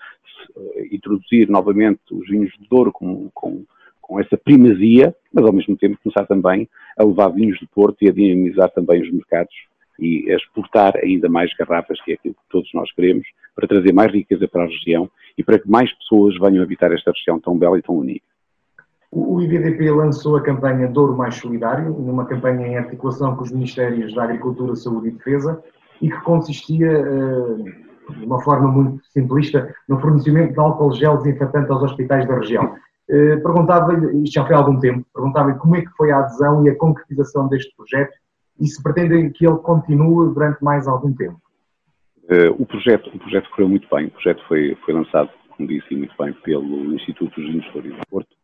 Eh, 0.57 0.87
introduzir 0.91 1.49
novamente 1.49 2.01
os 2.11 2.27
vinhos 2.27 2.51
do 2.57 2.67
Douro 2.67 2.91
com, 2.91 3.29
com 3.33 3.63
com 4.07 4.19
essa 4.19 4.37
primazia, 4.37 5.13
mas 5.33 5.45
ao 5.45 5.51
mesmo 5.51 5.75
tempo 5.75 5.99
começar 6.01 6.25
também 6.25 6.67
a 6.97 7.03
levar 7.03 7.27
vinhos 7.27 7.59
de 7.59 7.67
Porto 7.67 7.97
e 8.01 8.09
a 8.09 8.13
dinamizar 8.13 8.71
também 8.71 9.01
os 9.01 9.11
mercados 9.11 9.53
e 9.99 10.31
exportar 10.31 10.95
ainda 10.97 11.29
mais 11.29 11.53
garrafas, 11.55 12.01
que 12.01 12.11
é 12.11 12.15
aquilo 12.15 12.35
que 12.35 12.49
todos 12.49 12.69
nós 12.73 12.91
queremos, 12.93 13.27
para 13.55 13.67
trazer 13.67 13.93
mais 13.93 14.11
riqueza 14.11 14.47
para 14.47 14.63
a 14.63 14.67
região 14.67 15.09
e 15.37 15.43
para 15.43 15.59
que 15.59 15.69
mais 15.69 15.91
pessoas 15.93 16.37
venham 16.39 16.63
habitar 16.63 16.91
esta 16.91 17.11
região 17.11 17.39
tão 17.39 17.57
bela 17.57 17.77
e 17.77 17.81
tão 17.81 17.95
única. 17.95 18.25
O 19.11 19.41
IVDP 19.41 19.89
lançou 19.89 20.35
a 20.35 20.41
campanha 20.41 20.87
Douro 20.87 21.15
Mais 21.15 21.35
Solidário, 21.35 21.91
numa 21.91 22.25
campanha 22.25 22.67
em 22.67 22.77
articulação 22.77 23.35
com 23.35 23.43
os 23.43 23.51
Ministérios 23.51 24.13
da 24.13 24.23
Agricultura, 24.23 24.75
Saúde 24.75 25.07
e 25.07 25.11
Defesa, 25.11 25.63
e 26.01 26.09
que 26.09 26.21
consistia, 26.21 26.91
eh, 26.91 28.15
de 28.19 28.25
uma 28.25 28.41
forma 28.41 28.67
muito 28.67 29.03
simplista, 29.07 29.73
no 29.87 29.99
fornecimento 29.99 30.53
de 30.53 30.59
álcool 30.59 30.93
gel 30.93 31.17
desinfetante 31.17 31.71
aos 31.71 31.83
hospitais 31.83 32.27
da 32.27 32.35
região. 32.35 32.75
Eh, 33.09 33.37
perguntava-lhe, 33.37 34.23
isto 34.23 34.33
já 34.33 34.45
foi 34.45 34.55
há 34.55 34.59
algum 34.59 34.77
tempo, 34.79 35.05
perguntava-lhe 35.13 35.57
como 35.57 35.77
é 35.77 35.81
que 35.81 35.91
foi 35.95 36.11
a 36.11 36.19
adesão 36.19 36.65
e 36.65 36.69
a 36.69 36.75
concretização 36.75 37.47
deste 37.47 37.73
projeto 37.75 38.13
e 38.59 38.67
se 38.67 38.81
pretendem 38.81 39.31
que 39.31 39.45
ele 39.45 39.57
continue 39.57 40.33
durante 40.33 40.63
mais 40.63 40.87
algum 40.87 41.13
tempo. 41.13 41.39
Uh, 42.23 42.51
o, 42.61 42.65
projeto, 42.65 43.09
o 43.13 43.19
projeto 43.19 43.49
correu 43.51 43.69
muito 43.69 43.87
bem, 43.89 44.07
o 44.07 44.11
projeto 44.11 44.43
foi, 44.47 44.75
foi 44.83 44.93
lançado, 44.93 45.29
como 45.49 45.67
disse, 45.67 45.95
muito 45.95 46.13
bem 46.19 46.33
pelo 46.43 46.93
Instituto 46.93 47.39
Vinhos 47.39 47.65
Flores 47.67 47.95
do 47.95 48.05
Porto. 48.09 48.35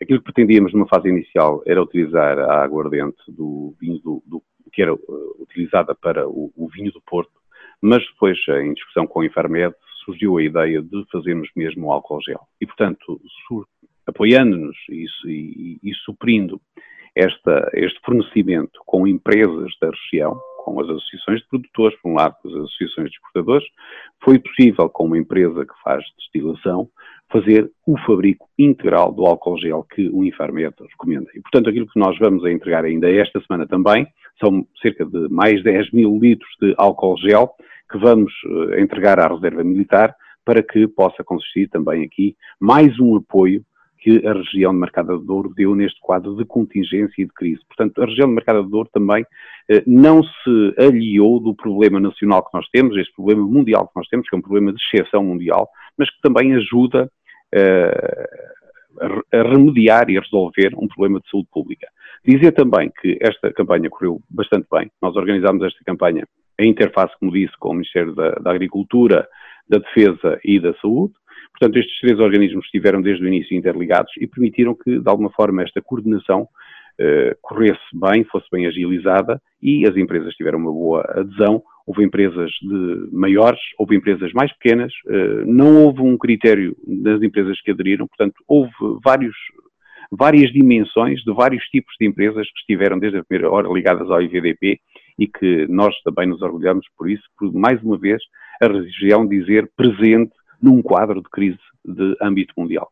Aquilo 0.00 0.18
que 0.18 0.32
pretendíamos 0.32 0.72
numa 0.72 0.88
fase 0.88 1.08
inicial 1.08 1.62
era 1.66 1.82
utilizar 1.82 2.38
a 2.38 2.62
aguardente 2.62 3.18
do 3.28 3.74
vinho 3.80 3.98
do, 4.00 4.22
do 4.26 4.42
que 4.72 4.82
era 4.82 4.94
uh, 4.94 5.42
utilizada 5.42 5.94
para 5.94 6.28
o, 6.28 6.52
o, 6.56 6.68
vinho 6.68 6.92
do 6.92 7.00
Porto, 7.00 7.32
mas 7.80 8.04
depois, 8.12 8.38
em 8.62 8.74
discussão 8.74 9.06
com 9.06 9.20
o 9.20 9.24
Infarmed, 9.24 9.74
surgiu 10.04 10.38
a 10.38 10.42
ideia 10.42 10.82
de 10.82 11.04
fazermos 11.10 11.48
mesmo 11.56 11.86
o 11.86 11.92
álcool 11.92 12.20
gel. 12.22 12.40
E, 12.60 12.66
portanto, 12.66 13.20
apoiando-nos 14.06 14.76
e, 14.88 15.04
e, 15.26 15.78
e, 15.82 15.94
suprindo 16.04 16.60
esta, 17.18 17.68
este 17.74 17.98
fornecimento 18.04 18.80
com 18.86 19.06
empresas 19.06 19.72
da 19.80 19.90
região, 19.90 20.38
com 20.64 20.80
as 20.80 20.88
associações 20.88 21.40
de 21.40 21.48
produtores, 21.48 21.98
por 22.00 22.10
um 22.12 22.14
lado, 22.14 22.36
com 22.40 22.48
as 22.48 22.54
associações 22.54 23.10
de 23.10 23.16
exportadores, 23.16 23.66
foi 24.22 24.38
possível, 24.38 24.88
com 24.88 25.06
uma 25.06 25.18
empresa 25.18 25.66
que 25.66 25.82
faz 25.82 26.04
destilação, 26.18 26.88
fazer 27.30 27.70
o 27.86 27.98
fabrico 28.06 28.48
integral 28.58 29.12
do 29.12 29.26
álcool 29.26 29.58
gel 29.58 29.84
que 29.94 30.08
o 30.10 30.24
Infarmed 30.24 30.74
recomenda. 30.90 31.26
E, 31.34 31.40
portanto, 31.40 31.68
aquilo 31.68 31.88
que 31.88 31.98
nós 31.98 32.16
vamos 32.18 32.44
a 32.44 32.50
entregar 32.50 32.84
ainda 32.84 33.10
esta 33.10 33.40
semana 33.40 33.66
também 33.66 34.06
são 34.40 34.66
cerca 34.80 35.04
de 35.04 35.28
mais 35.28 35.62
10 35.62 35.92
mil 35.92 36.18
litros 36.18 36.50
de 36.60 36.74
álcool 36.78 37.16
gel 37.18 37.50
que 37.90 37.98
vamos 37.98 38.32
uh, 38.44 38.78
entregar 38.78 39.18
à 39.18 39.26
Reserva 39.26 39.64
Militar 39.64 40.14
para 40.44 40.62
que 40.62 40.86
possa 40.86 41.24
consistir 41.24 41.68
também 41.68 42.04
aqui 42.04 42.36
mais 42.60 42.98
um 43.00 43.16
apoio 43.16 43.64
que 43.98 44.26
a 44.26 44.32
região 44.32 44.72
de 44.72 44.78
Mercado 44.78 45.18
de 45.18 45.26
Douro 45.26 45.52
deu 45.54 45.74
neste 45.74 46.00
quadro 46.00 46.36
de 46.36 46.44
contingência 46.44 47.22
e 47.22 47.24
de 47.24 47.32
crise. 47.32 47.60
Portanto, 47.66 48.02
a 48.02 48.06
região 48.06 48.28
de 48.28 48.34
Mercado 48.34 48.62
de 48.62 48.70
Douro 48.70 48.88
também 48.92 49.24
eh, 49.68 49.82
não 49.86 50.22
se 50.22 50.74
aliou 50.78 51.40
do 51.40 51.54
problema 51.54 51.98
nacional 51.98 52.44
que 52.44 52.56
nós 52.56 52.68
temos, 52.68 52.96
este 52.96 53.12
problema 53.14 53.42
mundial 53.42 53.88
que 53.88 53.96
nós 53.96 54.08
temos, 54.08 54.28
que 54.28 54.34
é 54.34 54.38
um 54.38 54.42
problema 54.42 54.72
de 54.72 54.80
exceção 54.80 55.24
mundial, 55.24 55.68
mas 55.96 56.08
que 56.10 56.20
também 56.22 56.54
ajuda 56.54 57.10
eh, 57.52 58.28
a 59.32 59.42
remediar 59.42 60.10
e 60.10 60.18
a 60.18 60.20
resolver 60.20 60.70
um 60.76 60.88
problema 60.88 61.20
de 61.20 61.30
saúde 61.30 61.48
pública. 61.52 61.88
Dizer 62.24 62.52
também 62.52 62.90
que 63.00 63.18
esta 63.20 63.52
campanha 63.52 63.88
correu 63.88 64.20
bastante 64.28 64.66
bem. 64.70 64.90
Nós 65.00 65.14
organizámos 65.16 65.64
esta 65.64 65.84
campanha 65.84 66.26
em 66.58 66.70
interface, 66.70 67.14
como 67.18 67.32
disse, 67.32 67.56
com 67.58 67.70
o 67.70 67.74
Ministério 67.74 68.14
da, 68.14 68.30
da 68.32 68.50
Agricultura, 68.50 69.28
da 69.68 69.78
Defesa 69.78 70.40
e 70.44 70.58
da 70.58 70.74
Saúde. 70.74 71.14
Portanto, 71.58 71.76
estes 71.76 71.98
três 72.00 72.20
organismos 72.20 72.64
estiveram 72.66 73.02
desde 73.02 73.24
o 73.24 73.26
início 73.26 73.56
interligados 73.56 74.12
e 74.20 74.26
permitiram 74.28 74.74
que, 74.74 75.00
de 75.00 75.08
alguma 75.08 75.30
forma, 75.30 75.62
esta 75.62 75.82
coordenação 75.82 76.48
eh, 77.00 77.36
corresse 77.42 77.80
bem, 77.92 78.24
fosse 78.24 78.46
bem 78.50 78.66
agilizada 78.66 79.40
e 79.60 79.86
as 79.86 79.96
empresas 79.96 80.34
tiveram 80.34 80.58
uma 80.58 80.72
boa 80.72 81.04
adesão. 81.08 81.62
Houve 81.84 82.04
empresas 82.04 82.50
de 82.62 83.08
maiores, 83.12 83.60
houve 83.76 83.96
empresas 83.96 84.32
mais 84.32 84.52
pequenas, 84.52 84.92
eh, 85.08 85.44
não 85.46 85.84
houve 85.84 86.00
um 86.00 86.16
critério 86.16 86.76
das 86.86 87.20
empresas 87.22 87.60
que 87.60 87.72
aderiram, 87.72 88.06
portanto, 88.06 88.36
houve 88.46 88.72
vários, 89.04 89.34
várias 90.12 90.52
dimensões 90.52 91.20
de 91.22 91.32
vários 91.32 91.64
tipos 91.66 91.92
de 92.00 92.06
empresas 92.06 92.46
que 92.52 92.60
estiveram 92.60 93.00
desde 93.00 93.18
a 93.18 93.24
primeira 93.24 93.50
hora 93.50 93.68
ligadas 93.68 94.08
ao 94.10 94.22
IVDP 94.22 94.78
e 95.18 95.26
que 95.26 95.66
nós 95.68 95.92
também 96.02 96.28
nos 96.28 96.40
orgulhamos 96.40 96.86
por 96.96 97.10
isso, 97.10 97.24
por 97.36 97.52
mais 97.52 97.82
uma 97.82 97.98
vez 97.98 98.22
a 98.62 98.66
região 98.68 99.26
dizer 99.26 99.68
presente 99.76 100.32
num 100.60 100.82
quadro 100.82 101.22
de 101.22 101.28
crise 101.30 101.58
de 101.84 102.16
âmbito 102.20 102.52
mundial. 102.56 102.90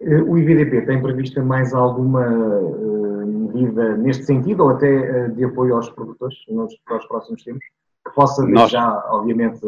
Eh, 0.00 0.22
o 0.22 0.36
IVDP 0.36 0.82
tem 0.82 1.00
prevista 1.00 1.42
mais 1.42 1.72
alguma 1.72 2.26
uh, 2.26 3.26
medida 3.26 3.96
neste 3.96 4.24
sentido 4.24 4.64
ou 4.64 4.70
até 4.70 5.26
uh, 5.26 5.34
de 5.34 5.44
apoio 5.44 5.76
aos 5.76 5.88
produtores 5.90 6.36
nos, 6.48 6.76
para 6.84 6.98
os 6.98 7.06
próximos 7.06 7.42
tempos? 7.42 7.64
Que 8.06 8.14
possa 8.14 8.46
Nós... 8.46 8.70
já, 8.70 9.02
obviamente, 9.10 9.60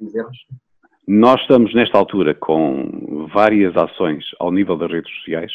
dizer-nos? 0.00 0.36
Nós 1.06 1.40
estamos 1.40 1.74
nesta 1.74 1.98
altura 1.98 2.34
com 2.34 3.28
várias 3.32 3.76
ações 3.76 4.24
ao 4.38 4.52
nível 4.52 4.76
das 4.76 4.90
redes 4.90 5.12
sociais. 5.16 5.52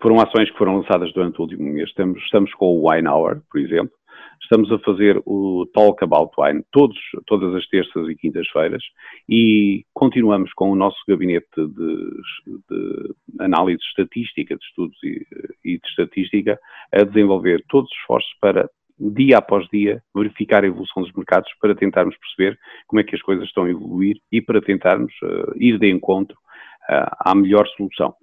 foram 0.00 0.20
ações 0.20 0.50
que 0.50 0.58
foram 0.58 0.76
lançadas 0.76 1.12
durante 1.12 1.38
o 1.38 1.42
último 1.42 1.64
mês. 1.64 1.88
Estamos, 1.88 2.22
estamos 2.22 2.54
com 2.54 2.66
o 2.66 2.88
Wine 2.88 3.08
Hour, 3.08 3.40
por 3.50 3.60
exemplo, 3.60 3.92
Estamos 4.50 4.72
a 4.72 4.78
fazer 4.78 5.20
o 5.26 5.66
Talk 5.74 6.02
About 6.02 6.32
Wine 6.38 6.64
todos, 6.72 6.96
todas 7.26 7.54
as 7.54 7.68
terças 7.68 8.08
e 8.08 8.16
quintas-feiras 8.16 8.82
e 9.28 9.84
continuamos 9.92 10.50
com 10.54 10.70
o 10.70 10.74
nosso 10.74 10.96
gabinete 11.06 11.46
de, 11.54 11.66
de 12.46 13.14
análise 13.40 13.82
estatística, 13.82 14.56
de 14.56 14.64
estudos 14.64 14.96
e, 15.04 15.26
e 15.62 15.78
de 15.78 15.86
estatística, 15.86 16.58
a 16.90 17.04
desenvolver 17.04 17.62
todos 17.68 17.90
os 17.90 17.98
esforços 17.98 18.32
para 18.40 18.70
dia 18.98 19.36
após 19.36 19.68
dia, 19.68 20.02
verificar 20.16 20.64
a 20.64 20.66
evolução 20.66 21.02
dos 21.02 21.12
mercados 21.12 21.50
para 21.60 21.74
tentarmos 21.74 22.16
perceber 22.16 22.58
como 22.86 23.00
é 23.00 23.04
que 23.04 23.14
as 23.14 23.20
coisas 23.20 23.44
estão 23.44 23.64
a 23.64 23.70
evoluir 23.70 24.16
e 24.32 24.40
para 24.40 24.62
tentarmos 24.62 25.12
uh, 25.24 25.52
ir 25.56 25.78
de 25.78 25.90
encontro 25.90 26.38
uh, 26.88 27.16
à 27.20 27.34
melhor 27.34 27.68
solução. 27.76 28.14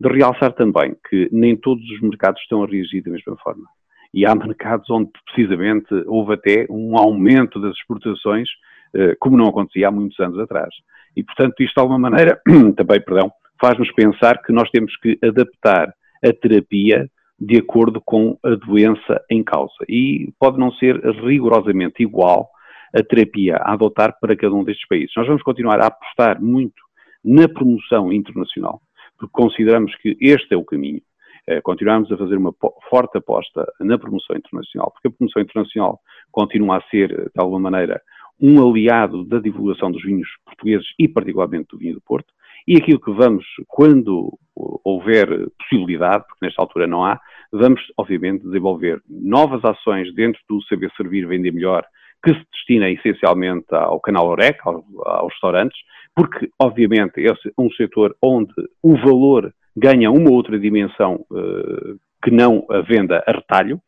De 0.00 0.08
realçar 0.08 0.54
também 0.54 0.96
que 1.10 1.28
nem 1.30 1.54
todos 1.54 1.84
os 1.90 2.00
mercados 2.00 2.40
estão 2.40 2.64
a 2.64 2.66
reagir 2.66 3.02
da 3.02 3.10
mesma 3.10 3.36
forma 3.36 3.66
E 4.14 4.24
há 4.24 4.32
mercados 4.32 4.88
onde, 4.88 5.10
precisamente, 5.26 5.92
houve 6.06 6.34
até 6.34 6.66
um 6.70 6.96
aumento 6.96 7.60
das 7.60 7.74
exportações, 7.74 8.48
eh, 8.94 9.16
como 9.18 9.36
não 9.36 9.48
acontecia 9.48 9.88
há 9.88 9.90
muitos 9.90 10.18
anos 10.20 10.38
atrás. 10.38 10.72
E, 11.16 11.22
portanto, 11.24 11.60
isto 11.60 11.74
de 11.74 11.80
alguma 11.80 11.98
maneira, 11.98 12.40
também, 12.76 13.00
perdão, 13.00 13.32
faz-nos 13.60 13.90
pensar 13.92 14.40
que 14.40 14.52
nós 14.52 14.70
temos 14.70 14.96
que 14.98 15.18
adaptar 15.20 15.92
a 16.24 16.32
terapia 16.32 17.10
de 17.40 17.58
acordo 17.58 18.00
com 18.00 18.38
a 18.44 18.50
doença 18.50 19.20
em 19.28 19.42
causa. 19.42 19.74
E 19.88 20.32
pode 20.38 20.58
não 20.58 20.70
ser 20.72 20.96
rigorosamente 21.24 22.00
igual 22.00 22.48
a 22.94 23.02
terapia 23.02 23.56
a 23.56 23.72
adotar 23.72 24.16
para 24.20 24.36
cada 24.36 24.54
um 24.54 24.62
destes 24.62 24.86
países. 24.86 25.12
Nós 25.16 25.26
vamos 25.26 25.42
continuar 25.42 25.80
a 25.80 25.86
apostar 25.86 26.40
muito 26.40 26.80
na 27.24 27.48
promoção 27.48 28.12
internacional, 28.12 28.80
porque 29.18 29.32
consideramos 29.32 29.92
que 29.96 30.16
este 30.20 30.54
é 30.54 30.56
o 30.56 30.64
caminho. 30.64 31.02
Eh, 31.46 31.60
continuamos 31.60 32.10
a 32.10 32.16
fazer 32.16 32.36
uma 32.36 32.54
forte 32.88 33.18
aposta 33.18 33.70
na 33.80 33.98
promoção 33.98 34.36
internacional, 34.36 34.90
porque 34.92 35.08
a 35.08 35.10
promoção 35.10 35.42
internacional 35.42 36.00
continua 36.32 36.78
a 36.78 36.82
ser, 36.88 37.08
de 37.08 37.40
alguma 37.40 37.70
maneira, 37.70 38.00
um 38.40 38.66
aliado 38.66 39.24
da 39.24 39.38
divulgação 39.38 39.92
dos 39.92 40.02
vinhos 40.02 40.28
portugueses 40.44 40.86
e, 40.98 41.06
particularmente, 41.06 41.68
do 41.70 41.78
vinho 41.78 41.94
do 41.94 42.00
Porto. 42.00 42.32
E 42.66 42.76
aquilo 42.76 42.98
que 42.98 43.12
vamos, 43.12 43.44
quando 43.68 44.38
houver 44.56 45.28
possibilidade, 45.58 46.24
porque 46.26 46.46
nesta 46.46 46.62
altura 46.62 46.86
não 46.86 47.04
há, 47.04 47.20
vamos, 47.52 47.80
obviamente, 47.98 48.44
desenvolver 48.44 49.02
novas 49.08 49.62
ações 49.64 50.12
dentro 50.14 50.40
do 50.48 50.62
saber 50.62 50.90
servir, 50.96 51.26
vender 51.26 51.52
melhor, 51.52 51.84
que 52.24 52.32
se 52.32 52.46
destina 52.52 52.88
essencialmente 52.88 53.66
ao 53.70 54.00
canal 54.00 54.28
Orec, 54.28 54.58
aos 54.64 55.30
restaurantes, 55.30 55.78
porque, 56.16 56.48
obviamente, 56.58 57.24
é 57.26 57.32
um 57.58 57.70
setor 57.72 58.16
onde 58.22 58.54
o 58.82 58.96
valor 58.96 59.52
ganha 59.76 60.10
uma 60.10 60.30
outra 60.30 60.58
dimensão 60.58 61.24
uh, 61.30 61.98
que 62.22 62.30
não 62.30 62.64
a 62.70 62.80
venda 62.80 63.22
a 63.26 63.32
retalho, 63.32 63.80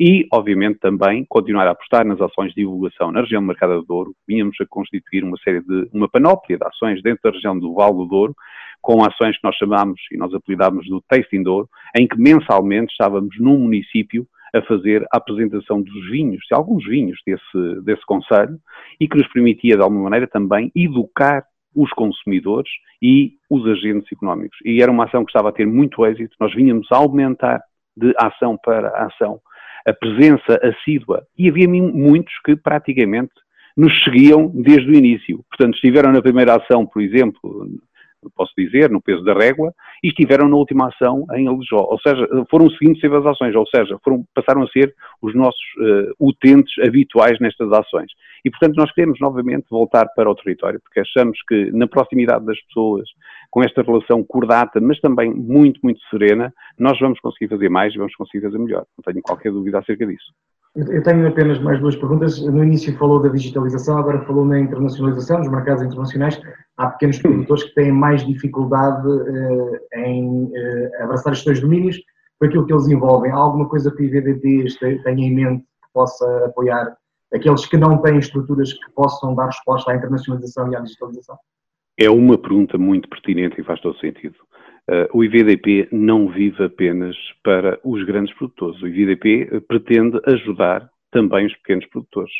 e, 0.00 0.26
obviamente, 0.32 0.78
também 0.78 1.26
continuar 1.28 1.66
a 1.66 1.72
apostar 1.72 2.06
nas 2.06 2.18
ações 2.22 2.54
de 2.54 2.62
divulgação 2.62 3.12
na 3.12 3.20
região 3.20 3.42
do 3.42 3.48
Mercado 3.48 3.80
do 3.80 3.86
Douro. 3.86 4.14
Vínhamos 4.26 4.56
a 4.58 4.64
constituir 4.66 5.22
uma 5.22 5.36
série 5.44 5.60
de, 5.60 5.90
uma 5.92 6.08
panóplia 6.08 6.56
de 6.56 6.66
ações 6.66 7.02
dentro 7.02 7.20
da 7.22 7.30
região 7.30 7.58
do 7.58 7.74
Val 7.74 7.92
do 7.92 8.06
Douro, 8.06 8.34
com 8.80 9.04
ações 9.04 9.36
que 9.36 9.44
nós 9.44 9.54
chamamos 9.56 10.00
e 10.10 10.16
nós 10.16 10.32
apelidámos 10.32 10.88
do 10.88 11.02
Tasting 11.02 11.42
Douro, 11.42 11.68
em 11.94 12.08
que 12.08 12.18
mensalmente 12.18 12.92
estávamos 12.92 13.38
num 13.38 13.58
município 13.58 14.26
a 14.54 14.62
fazer 14.62 15.06
a 15.12 15.18
apresentação 15.18 15.82
dos 15.82 16.10
vinhos, 16.10 16.40
de 16.48 16.56
alguns 16.56 16.84
vinhos 16.86 17.20
desse, 17.26 17.82
desse 17.82 18.04
Conselho, 18.06 18.58
e 18.98 19.06
que 19.06 19.18
nos 19.18 19.28
permitia, 19.28 19.76
de 19.76 19.82
alguma 19.82 20.04
maneira, 20.04 20.26
também 20.26 20.72
educar 20.74 21.44
os 21.74 21.90
consumidores 21.92 22.70
e 23.00 23.34
os 23.48 23.66
agentes 23.66 24.10
económicos. 24.12 24.58
E 24.64 24.82
era 24.82 24.90
uma 24.90 25.04
ação 25.04 25.24
que 25.24 25.30
estava 25.30 25.48
a 25.50 25.52
ter 25.52 25.66
muito 25.66 26.04
êxito, 26.04 26.36
nós 26.40 26.54
vínhamos 26.54 26.86
a 26.90 26.96
aumentar 26.96 27.60
de 27.96 28.12
ação 28.18 28.56
para 28.62 28.88
ação 29.06 29.40
a 29.86 29.92
presença 29.92 30.60
assídua, 30.62 31.26
e 31.38 31.48
havia 31.48 31.68
muitos 31.68 32.34
que 32.44 32.54
praticamente 32.54 33.32
nos 33.76 34.04
seguiam 34.04 34.48
desde 34.48 34.90
o 34.90 34.94
início. 34.94 35.42
Portanto, 35.48 35.74
estiveram 35.74 36.12
na 36.12 36.20
primeira 36.20 36.56
ação, 36.56 36.84
por 36.84 37.00
exemplo, 37.00 37.66
posso 38.36 38.52
dizer, 38.56 38.90
no 38.90 39.00
peso 39.00 39.24
da 39.24 39.32
régua, 39.32 39.72
e 40.02 40.08
estiveram 40.08 40.48
na 40.48 40.56
última 40.56 40.88
ação 40.88 41.26
em 41.34 41.48
Alijó. 41.48 41.86
Ou 41.88 41.98
seja, 42.00 42.26
foram 42.50 42.70
seguindo 42.70 42.98
sempre 42.98 43.18
as 43.18 43.26
ações, 43.26 43.54
ou 43.54 43.66
seja, 43.66 43.98
foram, 44.02 44.24
passaram 44.34 44.62
a 44.62 44.68
ser 44.68 44.94
os 45.20 45.34
nossos 45.34 45.60
uh, 45.78 46.14
utentes 46.28 46.72
habituais 46.84 47.38
nestas 47.40 47.70
ações. 47.72 48.10
E, 48.44 48.50
portanto, 48.50 48.76
nós 48.76 48.92
queremos 48.92 49.20
novamente 49.20 49.66
voltar 49.70 50.06
para 50.14 50.30
o 50.30 50.34
território, 50.34 50.80
porque 50.80 51.00
achamos 51.00 51.38
que 51.46 51.70
na 51.72 51.86
proximidade 51.86 52.44
das 52.44 52.60
pessoas, 52.62 53.08
com 53.50 53.62
esta 53.62 53.82
relação 53.82 54.24
cordata, 54.24 54.80
mas 54.80 54.98
também 55.00 55.32
muito, 55.32 55.80
muito 55.82 56.00
serena, 56.10 56.52
nós 56.78 56.98
vamos 56.98 57.20
conseguir 57.20 57.48
fazer 57.48 57.68
mais 57.68 57.94
e 57.94 57.98
vamos 57.98 58.14
conseguir 58.14 58.44
fazer 58.44 58.58
melhor. 58.58 58.86
Não 58.96 59.12
tenho 59.12 59.22
qualquer 59.22 59.52
dúvida 59.52 59.78
acerca 59.78 60.06
disso. 60.06 60.32
Eu 60.76 61.02
tenho 61.02 61.26
apenas 61.26 61.58
mais 61.58 61.80
duas 61.80 61.96
perguntas. 61.96 62.40
No 62.40 62.62
início 62.62 62.96
falou 62.96 63.20
da 63.20 63.28
digitalização, 63.28 63.98
agora 63.98 64.24
falou 64.24 64.44
na 64.44 64.60
internacionalização, 64.60 65.38
nos 65.38 65.48
mercados 65.48 65.82
internacionais. 65.82 66.40
Há 66.76 66.90
pequenos 66.90 67.18
produtores 67.18 67.64
que 67.64 67.74
têm 67.74 67.90
mais 67.90 68.24
dificuldade 68.24 69.06
uh, 69.08 69.80
em 69.96 70.44
uh, 70.44 71.02
abraçar 71.02 71.32
estes 71.32 71.44
dois 71.44 71.60
domínios 71.60 72.00
por 72.38 72.48
aquilo 72.48 72.66
que 72.66 72.72
eles 72.72 72.86
envolvem. 72.86 73.32
Há 73.32 73.36
alguma 73.36 73.68
coisa 73.68 73.90
que 73.90 74.02
o 74.02 74.06
IVDP 74.06 74.66
tenha 75.02 75.26
em 75.26 75.34
mente 75.34 75.62
que 75.62 75.92
possa 75.92 76.46
apoiar 76.46 76.96
aqueles 77.34 77.66
que 77.66 77.76
não 77.76 77.98
têm 77.98 78.18
estruturas 78.18 78.72
que 78.72 78.92
possam 78.92 79.34
dar 79.34 79.46
resposta 79.46 79.90
à 79.90 79.96
internacionalização 79.96 80.70
e 80.70 80.76
à 80.76 80.80
digitalização? 80.80 81.36
É 81.98 82.08
uma 82.08 82.38
pergunta 82.38 82.78
muito 82.78 83.08
pertinente 83.08 83.60
e 83.60 83.64
faz 83.64 83.80
todo 83.80 83.98
sentido. 83.98 84.36
Uh, 84.90 85.06
o 85.16 85.22
IVDP 85.22 85.88
não 85.92 86.28
vive 86.28 86.64
apenas 86.64 87.16
para 87.44 87.78
os 87.84 88.02
grandes 88.04 88.34
produtores. 88.34 88.82
O 88.82 88.88
IVDP 88.88 89.48
eh, 89.48 89.60
pretende 89.60 90.20
ajudar 90.26 90.90
também 91.12 91.46
os 91.46 91.54
pequenos 91.58 91.86
produtores. 91.86 92.32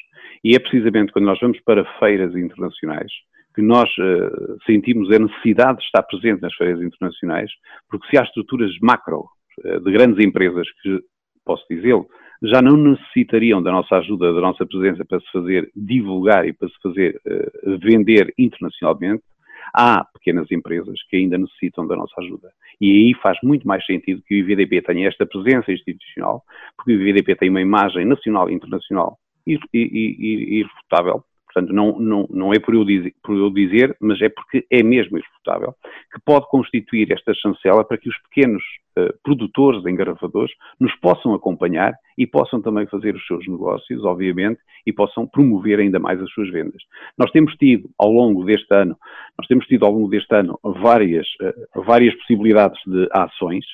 E 0.42 0.56
é 0.56 0.58
precisamente 0.58 1.12
quando 1.12 1.26
nós 1.26 1.38
vamos 1.38 1.60
para 1.60 1.84
feiras 2.00 2.34
internacionais 2.34 3.12
que 3.54 3.62
nós 3.62 3.88
uh, 3.98 4.56
sentimos 4.64 5.12
a 5.12 5.18
necessidade 5.18 5.78
de 5.78 5.84
estar 5.84 6.02
presente 6.04 6.40
nas 6.40 6.54
feiras 6.54 6.80
internacionais, 6.80 7.50
porque 7.88 8.08
se 8.08 8.18
há 8.18 8.22
estruturas 8.22 8.70
macro 8.80 9.24
uh, 9.64 9.80
de 9.80 9.92
grandes 9.92 10.24
empresas 10.24 10.66
que, 10.82 11.00
posso 11.44 11.64
dizê-lo, 11.70 12.06
já 12.42 12.62
não 12.62 12.76
necessitariam 12.76 13.62
da 13.62 13.70
nossa 13.70 13.96
ajuda, 13.96 14.32
da 14.32 14.40
nossa 14.40 14.64
presença 14.64 15.04
para 15.04 15.20
se 15.20 15.30
fazer 15.32 15.70
divulgar 15.76 16.46
e 16.46 16.52
para 16.52 16.68
se 16.68 16.74
fazer 16.82 17.20
uh, 17.26 17.78
vender 17.78 18.32
internacionalmente, 18.38 19.22
há 19.74 20.04
pequenas 20.04 20.50
empresas 20.50 21.00
que 21.08 21.16
ainda 21.16 21.38
necessitam 21.38 21.86
da 21.86 21.96
nossa 21.96 22.20
ajuda. 22.20 22.50
E 22.80 22.90
aí 22.90 23.14
faz 23.22 23.38
muito 23.42 23.66
mais 23.66 23.84
sentido 23.84 24.22
que 24.26 24.34
o 24.34 24.38
IVDP 24.38 24.82
tenha 24.82 25.08
esta 25.08 25.26
presença 25.26 25.72
institucional, 25.72 26.42
porque 26.76 26.92
o 26.92 27.00
IVDP 27.00 27.36
tem 27.36 27.50
uma 27.50 27.60
imagem 27.60 28.04
nacional 28.04 28.48
e 28.50 28.54
internacional 28.54 29.18
irrefutável, 29.72 31.24
Portanto, 31.52 31.72
não, 31.72 31.98
não, 31.98 32.28
não 32.30 32.52
é 32.54 32.60
por 32.60 32.74
eu, 32.74 32.84
dizer, 32.84 33.12
por 33.22 33.36
eu, 33.36 33.50
dizer, 33.50 33.96
mas 34.00 34.20
é 34.22 34.28
porque 34.28 34.64
é 34.70 34.82
mesmo 34.82 35.18
irrefutável, 35.18 35.74
que 36.12 36.20
pode 36.24 36.48
constituir 36.48 37.10
esta 37.12 37.34
chancela 37.34 37.84
para 37.84 37.98
que 37.98 38.08
os 38.08 38.16
pequenos 38.22 38.62
uh, 38.96 39.12
produtores, 39.24 39.84
engarrafadores, 39.84 40.52
nos 40.78 40.94
possam 41.00 41.34
acompanhar 41.34 41.92
e 42.16 42.24
possam 42.24 42.62
também 42.62 42.86
fazer 42.86 43.16
os 43.16 43.26
seus 43.26 43.46
negócios, 43.48 44.04
obviamente, 44.04 44.60
e 44.86 44.92
possam 44.92 45.26
promover 45.26 45.80
ainda 45.80 45.98
mais 45.98 46.22
as 46.22 46.30
suas 46.30 46.48
vendas. 46.50 46.82
Nós 47.18 47.30
temos 47.32 47.52
tido, 47.54 47.90
ao 47.98 48.12
longo 48.12 48.44
deste 48.44 48.72
ano, 48.72 48.96
nós 49.36 49.48
temos 49.48 49.66
tido 49.66 49.84
ao 49.84 49.92
longo 49.92 50.08
deste 50.08 50.32
ano 50.32 50.58
várias, 50.62 51.26
uh, 51.42 51.82
várias 51.82 52.14
possibilidades 52.14 52.80
de 52.86 53.08
ações, 53.10 53.64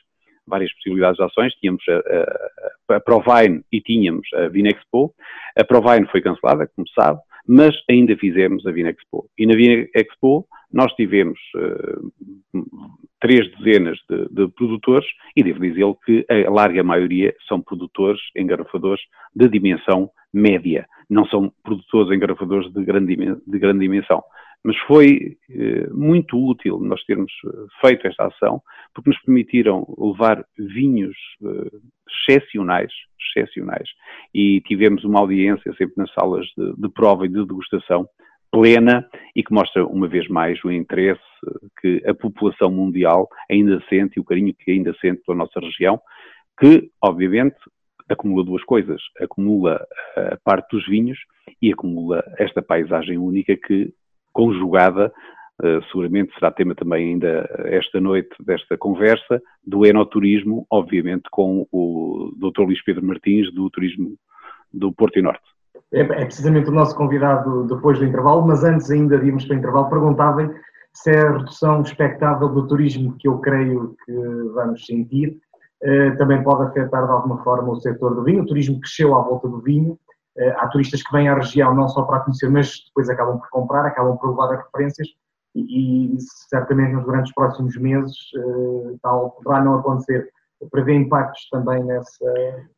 várias 0.47 0.73
possibilidades 0.75 1.17
de 1.17 1.25
ações. 1.25 1.55
Tínhamos 1.55 1.83
a, 1.89 2.95
a, 2.95 2.97
a 2.97 3.01
Provine 3.01 3.63
e 3.73 3.81
tínhamos 3.81 4.29
a 4.35 4.49
Vinexpo. 4.49 5.15
A 5.57 5.65
Provine 5.65 6.07
foi 6.07 6.21
cancelada, 6.21 6.71
como 6.75 6.89
sabe 6.89 7.21
mas 7.47 7.75
ainda 7.89 8.17
fizemos 8.17 8.67
a 8.67 8.73
Vinexpo. 8.73 9.29
E 9.39 9.47
na 9.47 9.55
Vinexpo 9.55 10.47
nós 10.73 10.93
tivemos 10.95 11.39
uh, 11.55 12.13
três 13.21 13.49
dezenas 13.57 13.99
de, 14.11 14.29
de, 14.31 14.49
produtores 14.49 15.07
e 15.35 15.43
devo 15.43 15.61
dizer 15.61 15.85
que 16.05 16.27
a 16.29 16.51
larga 16.51 16.83
maioria 16.83 17.35
são 17.49 17.61
produtores 17.61 18.21
engarrafadores 18.37 19.01
de 19.35 19.49
dimensão 19.49 20.11
média, 20.33 20.87
não 21.09 21.25
são 21.27 21.53
produtores 21.63 22.15
engarrafadores 22.15 22.71
de 22.73 22.85
grande, 22.85 23.17
de 23.17 23.59
grande 23.59 23.81
dimensão. 23.81 24.23
Mas 24.67 24.77
foi 24.79 25.37
eh, 25.49 25.87
muito 25.93 26.37
útil 26.37 26.81
nós 26.81 27.01
termos 27.05 27.31
eh, 27.47 27.67
feito 27.81 28.05
esta 28.09 28.27
ação, 28.27 28.61
porque 28.93 29.11
nos 29.11 29.23
permitiram 29.23 29.87
levar 29.97 30.45
vinhos 30.59 31.17
eh, 31.45 31.71
excepcionais, 32.29 32.93
excepcionais, 33.21 33.89
e 34.35 34.61
tivemos 34.63 35.05
uma 35.05 35.21
audiência 35.21 35.73
sempre 35.79 35.95
nas 35.97 36.13
salas 36.13 36.45
de, 36.59 36.75
de 36.79 36.89
prova 36.89 37.27
e 37.27 37.29
de 37.29 37.47
degustação 37.47 38.09
plena 38.51 39.09
e 39.37 39.45
que 39.45 39.55
mostra 39.55 39.87
uma 39.87 40.09
vez 40.09 40.27
mais 40.27 40.59
o 40.65 40.71
interesse 40.73 41.23
que 41.81 42.03
a 42.05 42.13
população 42.13 42.69
mundial 42.69 43.29
ainda 43.49 43.81
sente 43.89 44.15
e 44.17 44.21
o 44.21 44.25
carinho 44.25 44.53
que 44.53 44.73
ainda 44.73 44.93
sente 45.01 45.23
pela 45.25 45.39
nossa 45.39 45.61
região, 45.61 46.01
que 46.59 46.91
obviamente 47.01 47.57
acumula 48.09 48.45
duas 48.45 48.65
coisas, 48.65 49.01
acumula 49.21 49.87
a 50.17 50.37
parte 50.43 50.71
dos 50.73 50.85
vinhos 50.87 51.19
e 51.63 51.73
acumula 51.73 52.25
esta 52.37 52.61
paisagem 52.63 53.17
única 53.17 53.57
que 53.57 53.93
conjugada, 54.37 55.11
uh, 55.63 55.83
seguramente 55.87 56.35
será 56.35 56.51
tema 56.51 56.75
também 56.75 57.13
ainda 57.13 57.49
esta 57.65 57.99
noite 57.99 58.31
desta 58.41 58.77
conversa, 58.77 59.41
do 59.65 59.87
enoturismo, 59.87 60.67
obviamente 60.71 61.25
com 61.31 61.67
o 61.73 62.33
Dr. 62.37 62.65
Luís 62.65 62.85
Pedro 62.85 63.07
Martins, 63.07 63.51
do 63.53 63.71
Turismo 63.71 64.15
do 64.73 64.93
Porto 64.93 65.19
e 65.19 65.23
Norte. 65.23 65.45
É, 65.93 66.01
é 66.01 66.25
precisamente 66.25 66.69
o 66.69 66.73
nosso 66.73 66.95
convidado 66.95 67.65
depois 67.65 67.99
do 67.99 68.05
intervalo, 68.05 68.47
mas 68.47 68.63
antes 68.63 68.91
ainda 68.91 69.19
de 69.19 69.27
irmos 69.27 69.47
para 69.47 69.55
o 69.55 69.59
intervalo, 69.59 69.89
perguntava 69.89 70.55
se 70.93 71.11
é 71.11 71.19
a 71.19 71.39
redução 71.39 71.81
expectável 71.81 72.49
do 72.49 72.67
turismo 72.67 73.17
que 73.19 73.29
eu 73.29 73.39
creio 73.39 73.97
que 74.05 74.13
vamos 74.55 74.85
sentir 74.85 75.39
eh, 75.83 76.11
também 76.13 76.43
pode 76.43 76.63
afetar 76.63 77.05
de 77.05 77.13
alguma 77.13 77.43
forma 77.43 77.73
o 77.73 77.81
setor 77.81 78.15
do 78.15 78.25
vinho. 78.25 78.43
O 78.43 78.47
turismo 78.47 78.81
cresceu 78.81 79.15
à 79.15 79.23
volta 79.23 79.49
do 79.49 79.61
vinho, 79.61 79.99
eh, 79.99 80.06
há 80.57 80.69
turistas 80.69 81.03
que 81.03 81.13
vêm 81.13 81.29
à 81.29 81.35
região 81.35 81.75
não 81.75 81.89
só 81.89 82.03
para 82.03 82.21
conhecer, 82.21 82.51
mas 82.51 82.85
depois 82.87 83.09
acabam 83.09 83.39
por 83.39 83.49
comprar, 83.51 83.87
acabam 83.87 84.17
por 84.19 84.31
levar 84.31 84.55
as 84.55 84.65
referências 84.65 85.09
e, 85.55 86.15
e 86.15 86.21
certamente 86.21 86.93
nos 86.93 87.07
grandes 87.07 87.33
próximos 87.33 87.77
meses 87.77 88.17
uh, 88.37 88.99
tal 89.03 89.31
poderá 89.31 89.65
não 89.65 89.79
acontecer. 89.79 90.31
Prevê 90.71 90.95
impactos 90.95 91.49
também 91.51 91.85
nessa, 91.85 92.33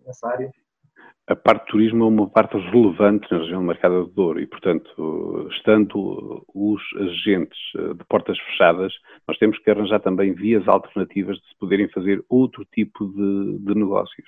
nessa 0.05 0.29
área? 0.29 0.51
a 1.29 1.37
parte 1.37 1.67
do 1.67 1.73
turismo 1.73 2.05
é 2.05 2.09
uma 2.09 2.29
parte 2.29 2.57
relevante 2.57 3.31
na 3.31 3.39
região 3.39 3.61
do 3.61 3.67
mercado 3.67 4.05
do 4.05 4.11
Douro 4.13 4.41
e, 4.41 4.47
portanto, 4.47 5.47
estando 5.51 6.43
os 6.55 6.81
agentes 6.97 7.59
eh, 7.77 7.95
de 7.95 8.05
portas 8.09 8.39
fechadas, 8.39 8.95
nós 9.27 9.37
temos 9.37 9.59
que 9.59 9.71
arranjar 9.71 10.01
também 10.01 10.33
vias 10.33 10.67
alternativas 10.67 11.37
de 11.37 11.47
se 11.47 11.59
poderem 11.59 11.87
fazer 11.91 12.25
outro 12.31 12.65
tipo 12.73 13.07
de, 13.07 13.59
de 13.59 13.75
negócios. 13.75 14.27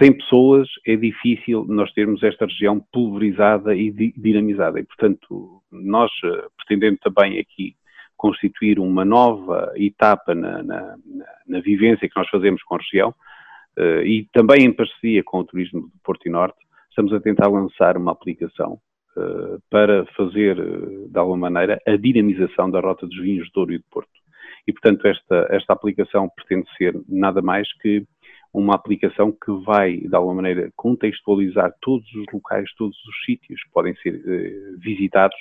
Sem 0.00 0.12
pessoas 0.12 0.68
é 0.86 0.96
difícil 0.96 1.66
nós 1.68 1.92
termos 1.92 2.22
esta 2.22 2.46
região 2.46 2.80
pulverizada 2.92 3.74
e 3.74 3.90
di 3.90 4.14
dinamizada 4.16 4.80
e, 4.80 4.84
portanto, 4.84 5.62
nós 5.70 6.10
uh, 6.24 6.50
pretendendo 6.56 6.98
também 6.98 7.38
aqui 7.38 7.74
constituir 8.16 8.78
uma 8.78 9.04
nova 9.04 9.72
etapa 9.76 10.34
na, 10.34 10.62
na, 10.62 10.96
na, 11.46 11.60
vivência 11.60 12.08
que 12.08 12.16
nós 12.16 12.28
fazemos 12.30 12.62
com 12.62 12.76
a 12.76 12.78
região, 12.78 13.14
uh, 13.78 14.02
e 14.02 14.26
também 14.32 14.64
em 14.64 14.72
parceria 14.72 15.22
com 15.22 15.40
o 15.40 15.44
Turismo 15.44 15.82
do 15.82 15.92
Porto 16.02 16.26
e 16.26 16.30
Norte, 16.30 16.58
estamos 16.88 17.12
a 17.12 17.20
tentar 17.20 17.48
lançar 17.48 17.96
uma 17.96 18.12
aplicação 18.12 18.80
para 19.70 20.04
fazer, 20.14 20.56
de 21.08 21.18
alguma 21.18 21.48
maneira, 21.48 21.80
a 21.86 21.96
dinamização 21.96 22.70
da 22.70 22.80
rota 22.80 23.06
dos 23.06 23.18
vinhos 23.18 23.46
de 23.46 23.52
Douro 23.54 23.72
e 23.72 23.78
de 23.78 23.84
Porto. 23.90 24.10
E, 24.66 24.72
portanto, 24.72 25.06
esta, 25.06 25.46
esta 25.48 25.72
aplicação 25.72 26.28
pretende 26.28 26.68
ser 26.76 26.94
nada 27.08 27.40
mais 27.40 27.66
que 27.78 28.04
uma 28.58 28.74
aplicação 28.74 29.30
que 29.30 29.52
vai, 29.64 29.98
de 29.98 30.14
alguma 30.14 30.36
maneira, 30.36 30.70
contextualizar 30.74 31.74
todos 31.80 32.06
os 32.14 32.24
locais, 32.32 32.72
todos 32.76 32.96
os 32.96 33.24
sítios 33.24 33.62
que 33.62 33.70
podem 33.70 33.94
ser 33.96 34.18
visitados. 34.78 35.36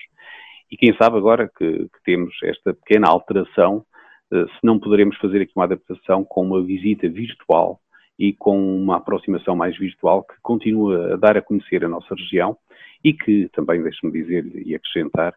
E 0.69 0.75
quem 0.75 0.93
sabe 0.97 1.17
agora 1.17 1.49
que, 1.57 1.65
que 1.65 2.03
temos 2.03 2.33
esta 2.43 2.73
pequena 2.73 3.07
alteração, 3.07 3.85
se 4.29 4.59
não 4.63 4.79
poderemos 4.79 5.15
fazer 5.17 5.41
aqui 5.41 5.53
uma 5.55 5.63
adaptação 5.65 6.25
com 6.25 6.43
uma 6.43 6.61
visita 6.61 7.07
virtual 7.07 7.79
e 8.17 8.33
com 8.33 8.57
uma 8.75 8.97
aproximação 8.97 9.55
mais 9.55 9.77
virtual 9.77 10.23
que 10.23 10.35
continua 10.41 11.13
a 11.13 11.17
dar 11.17 11.37
a 11.37 11.41
conhecer 11.41 11.85
a 11.85 11.89
nossa 11.89 12.15
região 12.15 12.57
e 13.03 13.13
que 13.13 13.49
também, 13.53 13.81
deixe-me 13.83 14.11
dizer 14.11 14.45
e 14.65 14.73
acrescentar, 14.73 15.35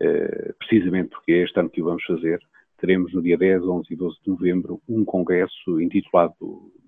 eh, 0.00 0.52
precisamente 0.58 1.10
porque 1.10 1.32
é 1.32 1.44
este 1.44 1.58
ano 1.58 1.70
que 1.70 1.82
o 1.82 1.86
vamos 1.86 2.04
fazer, 2.04 2.38
teremos 2.78 3.12
no 3.12 3.22
dia 3.22 3.36
10, 3.36 3.62
11 3.62 3.92
e 3.92 3.96
12 3.96 4.16
de 4.24 4.30
novembro 4.30 4.80
um 4.88 5.04
congresso 5.04 5.80
intitulado 5.80 6.34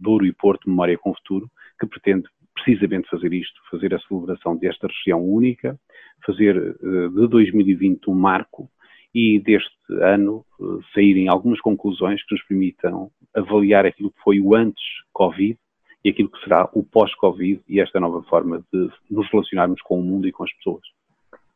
Douro 0.00 0.24
e 0.24 0.32
Porto 0.32 0.68
Memória 0.68 0.96
com 0.96 1.14
Futuro, 1.14 1.50
que 1.78 1.86
pretende 1.86 2.28
precisamente 2.54 3.08
fazer 3.08 3.32
isto, 3.32 3.60
fazer 3.70 3.94
a 3.94 4.00
celebração 4.00 4.56
desta 4.56 4.86
região 4.86 5.22
única, 5.24 5.78
fazer 6.24 6.56
eh, 6.56 7.08
de 7.08 7.28
2020 7.28 8.10
um 8.10 8.14
marco 8.14 8.68
e 9.14 9.40
deste 9.40 9.70
ano 10.02 10.44
eh, 10.60 10.64
saírem 10.94 11.28
algumas 11.28 11.60
conclusões 11.60 12.22
que 12.24 12.34
nos 12.34 12.44
permitam 12.44 13.10
avaliar 13.34 13.86
aquilo 13.86 14.10
que 14.10 14.22
foi 14.22 14.40
o 14.40 14.54
antes 14.54 14.82
Covid 15.12 15.58
e 16.04 16.10
aquilo 16.10 16.30
que 16.30 16.42
será 16.42 16.68
o 16.72 16.82
pós-Covid 16.82 17.62
e 17.68 17.80
esta 17.80 18.00
nova 18.00 18.22
forma 18.24 18.64
de 18.72 18.90
nos 19.10 19.30
relacionarmos 19.30 19.80
com 19.82 20.00
o 20.00 20.02
mundo 20.02 20.26
e 20.26 20.32
com 20.32 20.44
as 20.44 20.52
pessoas. 20.54 20.82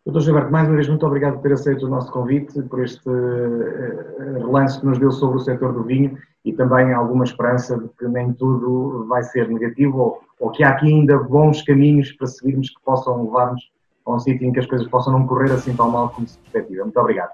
Doutor 0.04 0.20
Gilberto, 0.20 0.52
mais 0.52 0.68
uma 0.68 0.74
vez 0.74 0.86
muito 0.86 1.06
obrigado 1.06 1.34
por 1.34 1.42
ter 1.42 1.54
aceito 1.54 1.86
o 1.86 1.88
nosso 1.88 2.12
convite, 2.12 2.60
por 2.64 2.84
este 2.84 3.08
eh, 3.08 4.38
relance 4.38 4.78
que 4.78 4.84
nos 4.84 4.98
deu 4.98 5.10
sobre 5.10 5.38
o 5.38 5.40
setor 5.40 5.72
do 5.72 5.82
vinho 5.82 6.18
e 6.44 6.52
também 6.52 6.92
alguma 6.92 7.24
esperança 7.24 7.78
de 7.78 7.88
que 7.98 8.06
nem 8.06 8.30
tudo 8.34 9.06
vai 9.08 9.22
ser 9.22 9.48
negativo 9.48 9.98
ou, 9.98 10.20
ou 10.40 10.50
que 10.50 10.62
há 10.62 10.70
aqui 10.70 10.88
ainda 10.88 11.16
bons 11.16 11.62
caminhos 11.62 12.12
para 12.12 12.26
seguirmos 12.26 12.68
que 12.68 12.84
possam 12.84 13.24
levar-nos 13.24 13.62
a 14.04 14.14
um 14.14 14.18
sítio 14.18 14.46
em 14.46 14.52
que 14.52 14.60
as 14.60 14.66
coisas 14.66 14.86
possam 14.88 15.14
não 15.14 15.26
correr 15.26 15.50
assim 15.50 15.74
tão 15.74 15.90
mal 15.90 16.10
como 16.10 16.28
se 16.28 16.36
perspectiva. 16.38 16.84
Muito 16.84 17.00
obrigado. 17.00 17.30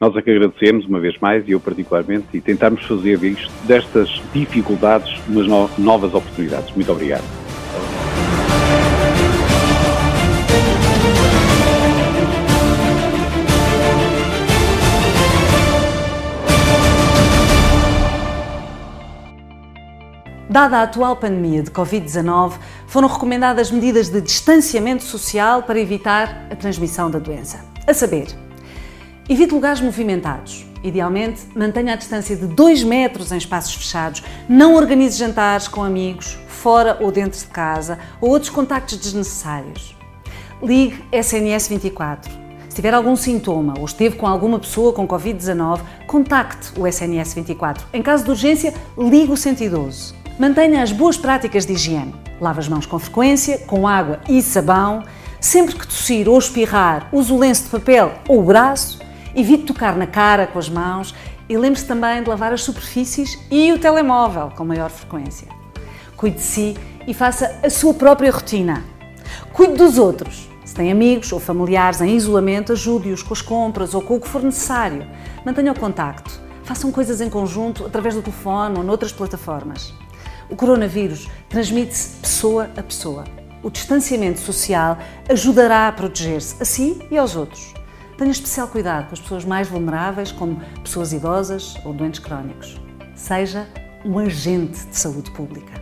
Nós 0.00 0.14
é 0.14 0.22
que 0.22 0.30
agradecemos 0.30 0.86
uma 0.86 1.00
vez 1.00 1.18
mais, 1.18 1.48
e 1.48 1.52
eu 1.52 1.60
particularmente, 1.60 2.28
e 2.34 2.40
tentarmos 2.40 2.84
fazer 2.84 3.18
disto, 3.18 3.50
destas 3.66 4.08
dificuldades, 4.32 5.10
umas 5.26 5.48
novas 5.76 6.14
oportunidades. 6.14 6.72
Muito 6.76 6.92
obrigado. 6.92 7.45
Dada 20.56 20.78
a 20.78 20.82
atual 20.84 21.16
pandemia 21.16 21.62
de 21.62 21.70
Covid-19, 21.70 22.54
foram 22.86 23.08
recomendadas 23.08 23.70
medidas 23.70 24.08
de 24.08 24.22
distanciamento 24.22 25.04
social 25.04 25.64
para 25.64 25.78
evitar 25.78 26.46
a 26.50 26.56
transmissão 26.56 27.10
da 27.10 27.18
doença. 27.18 27.62
A 27.86 27.92
saber, 27.92 28.28
Evite 29.28 29.52
lugares 29.52 29.82
movimentados. 29.82 30.64
Idealmente, 30.82 31.42
mantenha 31.54 31.92
a 31.92 31.96
distância 31.96 32.34
de 32.34 32.46
2 32.46 32.84
metros 32.84 33.32
em 33.32 33.36
espaços 33.36 33.74
fechados. 33.74 34.22
Não 34.48 34.74
organize 34.76 35.18
jantares 35.18 35.68
com 35.68 35.84
amigos, 35.84 36.38
fora 36.48 36.96
ou 37.02 37.12
dentro 37.12 37.38
de 37.38 37.46
casa, 37.48 37.98
ou 38.18 38.30
outros 38.30 38.48
contactos 38.48 38.96
desnecessários. 38.96 39.94
Ligue 40.62 41.04
SNS 41.12 41.68
24. 41.68 42.32
Se 42.70 42.76
tiver 42.76 42.94
algum 42.94 43.14
sintoma 43.14 43.74
ou 43.78 43.84
esteve 43.84 44.16
com 44.16 44.26
alguma 44.26 44.58
pessoa 44.58 44.94
com 44.94 45.06
Covid-19, 45.06 45.80
contacte 46.06 46.72
o 46.80 46.86
SNS 46.86 47.34
24. 47.34 47.88
Em 47.92 48.00
caso 48.00 48.24
de 48.24 48.30
urgência, 48.30 48.72
ligue 48.96 49.30
o 49.30 49.36
112. 49.36 50.15
Mantenha 50.38 50.82
as 50.82 50.92
boas 50.92 51.16
práticas 51.16 51.64
de 51.64 51.72
higiene. 51.72 52.14
Lave 52.40 52.60
as 52.60 52.68
mãos 52.68 52.86
com 52.86 52.98
frequência, 52.98 53.58
com 53.60 53.88
água 53.88 54.20
e 54.28 54.42
sabão. 54.42 55.02
Sempre 55.40 55.74
que 55.74 55.86
tossir 55.86 56.28
ou 56.28 56.38
espirrar, 56.38 57.08
use 57.12 57.32
o 57.32 57.38
lenço 57.38 57.64
de 57.64 57.70
papel 57.70 58.12
ou 58.28 58.40
o 58.40 58.44
braço 58.44 58.98
Evite 59.36 59.64
tocar 59.64 59.94
na 59.96 60.06
cara 60.06 60.46
com 60.46 60.58
as 60.58 60.66
mãos 60.66 61.14
e 61.46 61.58
lembre-se 61.58 61.84
também 61.84 62.22
de 62.22 62.28
lavar 62.30 62.54
as 62.54 62.62
superfícies 62.62 63.38
e 63.50 63.70
o 63.70 63.78
telemóvel 63.78 64.50
com 64.56 64.64
maior 64.64 64.88
frequência. 64.88 65.46
Cuide 66.16 66.36
de 66.36 66.42
si 66.42 66.74
e 67.06 67.12
faça 67.12 67.60
a 67.62 67.68
sua 67.68 67.92
própria 67.92 68.32
rotina. 68.32 68.82
Cuide 69.52 69.74
dos 69.74 69.98
outros. 69.98 70.48
Se 70.64 70.74
tem 70.74 70.90
amigos 70.90 71.30
ou 71.32 71.38
familiares 71.38 72.00
em 72.00 72.16
isolamento, 72.16 72.72
ajude-os 72.72 73.22
com 73.22 73.34
as 73.34 73.42
compras 73.42 73.92
ou 73.92 74.00
com 74.00 74.16
o 74.16 74.20
que 74.20 74.26
for 74.26 74.42
necessário. 74.42 75.06
Mantenha 75.44 75.72
o 75.72 75.78
contacto. 75.78 76.40
Façam 76.64 76.90
coisas 76.90 77.20
em 77.20 77.28
conjunto 77.28 77.84
através 77.84 78.14
do 78.14 78.22
telefone 78.22 78.78
ou 78.78 78.82
noutras 78.82 79.12
plataformas. 79.12 79.92
O 80.48 80.56
coronavírus 80.56 81.28
transmite-se 81.48 82.20
pessoa 82.20 82.70
a 82.76 82.82
pessoa. 82.82 83.24
O 83.62 83.70
distanciamento 83.70 84.38
social 84.38 84.96
ajudará 85.28 85.88
a 85.88 85.92
proteger-se 85.92 86.62
a 86.62 86.64
si 86.64 86.98
e 87.10 87.18
aos 87.18 87.34
outros. 87.34 87.74
Tenha 88.16 88.30
especial 88.30 88.68
cuidado 88.68 89.08
com 89.08 89.14
as 89.14 89.20
pessoas 89.20 89.44
mais 89.44 89.68
vulneráveis, 89.68 90.30
como 90.30 90.60
pessoas 90.82 91.12
idosas 91.12 91.74
ou 91.84 91.92
doentes 91.92 92.20
crónicos. 92.20 92.80
Seja 93.14 93.66
um 94.04 94.18
agente 94.18 94.86
de 94.86 94.96
saúde 94.96 95.30
pública. 95.32 95.75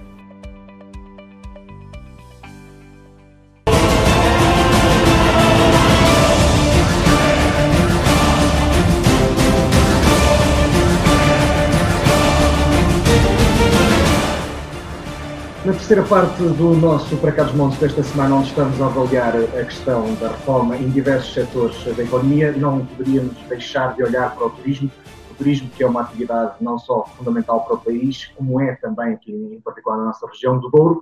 Na 15.65 15.73
terceira 15.73 16.03
parte 16.03 16.43
do 16.43 16.75
nosso 16.75 17.17
Para 17.17 17.33
Cá 17.33 17.45
Montes 17.55 17.79
desta 17.79 18.03
semana, 18.03 18.35
onde 18.35 18.49
estamos 18.49 18.79
a 18.83 18.85
avaliar 18.85 19.35
a 19.35 19.65
questão 19.65 20.15
da 20.17 20.29
reforma 20.29 20.77
em 20.77 20.91
diversos 20.91 21.33
setores 21.33 21.83
da 21.97 22.03
economia, 22.03 22.53
não 22.53 22.85
poderíamos 22.85 23.35
deixar 23.49 23.95
de 23.97 24.03
olhar 24.03 24.35
para 24.35 24.45
o 24.45 24.51
turismo. 24.51 24.91
O 25.31 25.35
turismo 25.35 25.71
que 25.71 25.83
é 25.83 25.87
uma 25.87 26.03
atividade 26.03 26.57
não 26.61 26.79
só 26.79 27.07
fundamental 27.17 27.65
para 27.65 27.77
o 27.77 27.79
país, 27.79 28.27
como 28.37 28.61
é 28.61 28.75
também 28.77 29.15
aqui, 29.15 29.33
em 29.33 29.61
particular 29.63 29.97
na 29.97 30.05
nossa 30.05 30.27
região 30.27 30.61
do 30.61 30.69
Douro, 30.69 31.01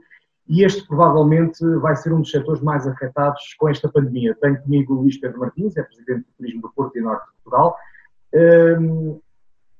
e 0.48 0.62
este 0.62 0.86
provavelmente 0.86 1.58
vai 1.80 1.96
ser 1.96 2.12
um 2.12 2.20
dos 2.20 2.30
setores 2.30 2.62
mais 2.62 2.86
afetados 2.86 3.42
com 3.58 3.68
esta 3.68 3.88
pandemia. 3.88 4.36
Tenho 4.40 4.62
comigo 4.62 4.94
o 4.94 5.00
Luís 5.00 5.18
Pedro 5.18 5.40
Martins, 5.40 5.76
é 5.76 5.82
Presidente 5.82 6.20
do 6.20 6.36
Turismo 6.38 6.62
do 6.62 6.72
Porto 6.72 6.96
e 6.96 7.00
Norte 7.00 7.26
de 7.26 7.42
Portugal. 7.42 7.76
Hum, 8.32 9.20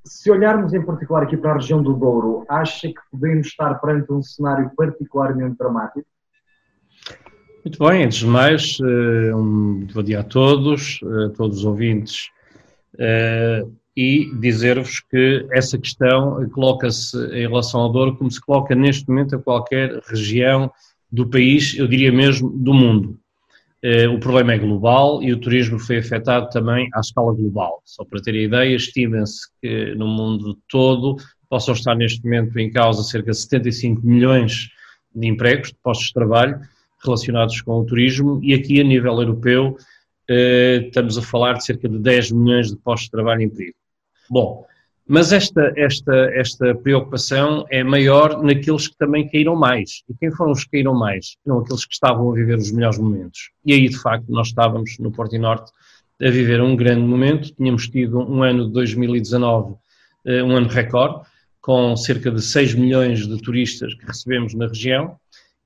se 0.05 0.30
olharmos 0.30 0.72
em 0.74 0.84
particular 0.84 1.22
aqui 1.22 1.36
para 1.36 1.53
a 1.53 1.55
região 1.55 1.82
do 1.82 1.94
Douro, 1.94 2.44
acha 2.48 2.88
que 2.88 3.00
podemos 3.11 3.46
estar 3.46 3.74
perante 3.74 4.12
um 4.12 4.22
cenário 4.22 4.70
particularmente 4.76 5.57
dramático? 5.57 6.07
Muito 7.64 7.78
bem, 7.78 8.05
antes 8.05 8.18
de 8.18 8.26
mais, 8.26 8.78
eh, 8.80 9.34
um 9.34 9.86
bom 9.86 10.03
dia 10.03 10.20
a 10.20 10.24
todos, 10.24 11.00
a 11.05 11.30
todos 11.30 11.59
os 11.59 11.64
ouvintes, 11.64 12.28
eh, 12.98 13.64
e 13.96 14.34
dizer-vos 14.40 15.00
que 15.00 15.46
essa 15.53 15.78
questão 15.78 16.48
coloca-se 16.50 17.16
em 17.26 17.46
relação 17.46 17.80
ao 17.80 17.92
Douro 17.92 18.16
como 18.16 18.30
se 18.30 18.40
coloca 18.40 18.74
neste 18.74 19.09
momento 19.09 19.36
a 19.36 19.38
qualquer 19.38 20.00
região 20.09 20.72
do 21.11 21.28
país, 21.28 21.76
eu 21.78 21.86
diria 21.86 22.11
mesmo 22.11 22.50
do 22.50 22.72
mundo. 22.72 23.18
Eh, 23.85 24.09
o 24.09 24.18
problema 24.20 24.53
é 24.53 24.59
global 24.59 25.22
e 25.22 25.33
o 25.33 25.41
turismo 25.41 25.78
foi 25.78 25.99
afetado 25.99 26.49
também 26.51 26.89
à 26.95 27.01
escala 27.01 27.35
global. 27.35 27.83
Só 27.85 28.05
para 28.05 28.22
ter 28.22 28.35
a 28.35 28.43
ideia, 28.43 28.76
estima-se 28.76 29.49
que 29.61 29.95
no 29.97 30.07
mundo 30.07 30.57
todo 30.68 31.16
possam 31.49 31.74
estar 31.74 31.95
neste 31.97 32.22
momento 32.24 32.57
em 32.59 32.70
causa 32.70 33.03
cerca 33.03 33.33
de 33.33 33.39
75 33.39 34.07
milhões 34.07 34.68
de 35.14 35.26
empregos, 35.26 35.68
de 35.68 35.76
postos 35.83 36.07
de 36.07 36.14
trabalho 36.14 36.61
relacionados 37.05 37.61
com 37.61 37.80
o 37.80 37.85
turismo 37.85 38.41
e 38.43 38.55
aqui 38.55 38.80
a 38.80 38.85
nível 38.85 39.14
europeu 39.14 39.76
eh, 40.30 40.85
estamos 40.87 41.18
a 41.18 41.22
falar 41.22 41.55
de 41.55 41.64
cerca 41.64 41.89
de 41.89 41.99
10 41.99 42.30
milhões 42.30 42.70
de 42.70 42.76
postos 42.76 43.07
de 43.07 43.11
trabalho 43.11 43.43
em 43.43 43.51
perigo. 43.51 43.76
Bom, 44.30 44.64
Mas 45.07 45.32
esta, 45.32 45.72
esta, 45.76 46.14
esta 46.32 46.74
preocupação 46.76 47.66
é 47.70 47.82
maior 47.82 48.42
naqueles 48.42 48.86
que 48.86 48.96
também 48.96 49.28
caíram 49.28 49.57
mais. 49.57 50.03
E 50.09 50.14
quem 50.14 50.30
foram 50.30 50.53
os 50.53 50.64
que 50.64 50.70
caíram 50.70 50.94
mais? 50.94 51.36
Não 51.44 51.59
aqueles 51.59 51.84
que 51.84 51.92
estavam 51.92 52.30
a 52.30 52.34
viver 52.34 52.57
os 52.57 52.70
melhores 52.70 52.98
momentos. 52.98 53.50
E 53.66 53.72
aí, 53.72 53.88
de 53.88 53.98
facto, 53.98 54.26
nós 54.28 54.48
estávamos 54.48 54.96
no 54.98 55.11
Porto 55.11 55.36
Norte 55.38 55.72
a 56.20 56.30
viver 56.30 56.61
um 56.62 56.76
grande 56.76 57.03
momento. 57.03 57.53
Tínhamos 57.55 57.88
tido 57.88 58.20
um 58.20 58.42
ano 58.42 58.66
de 58.66 58.72
2019, 58.72 59.74
eh, 60.24 60.42
um 60.42 60.53
ano 60.57 60.68
recorde, 60.68 61.26
com 61.61 61.96
cerca 61.96 62.30
de 62.30 62.40
6 62.40 62.74
milhões 62.74 63.26
de 63.26 63.36
turistas 63.42 63.94
que 63.94 64.07
recebemos 64.07 64.55
na 64.55 64.68
região, 64.68 65.16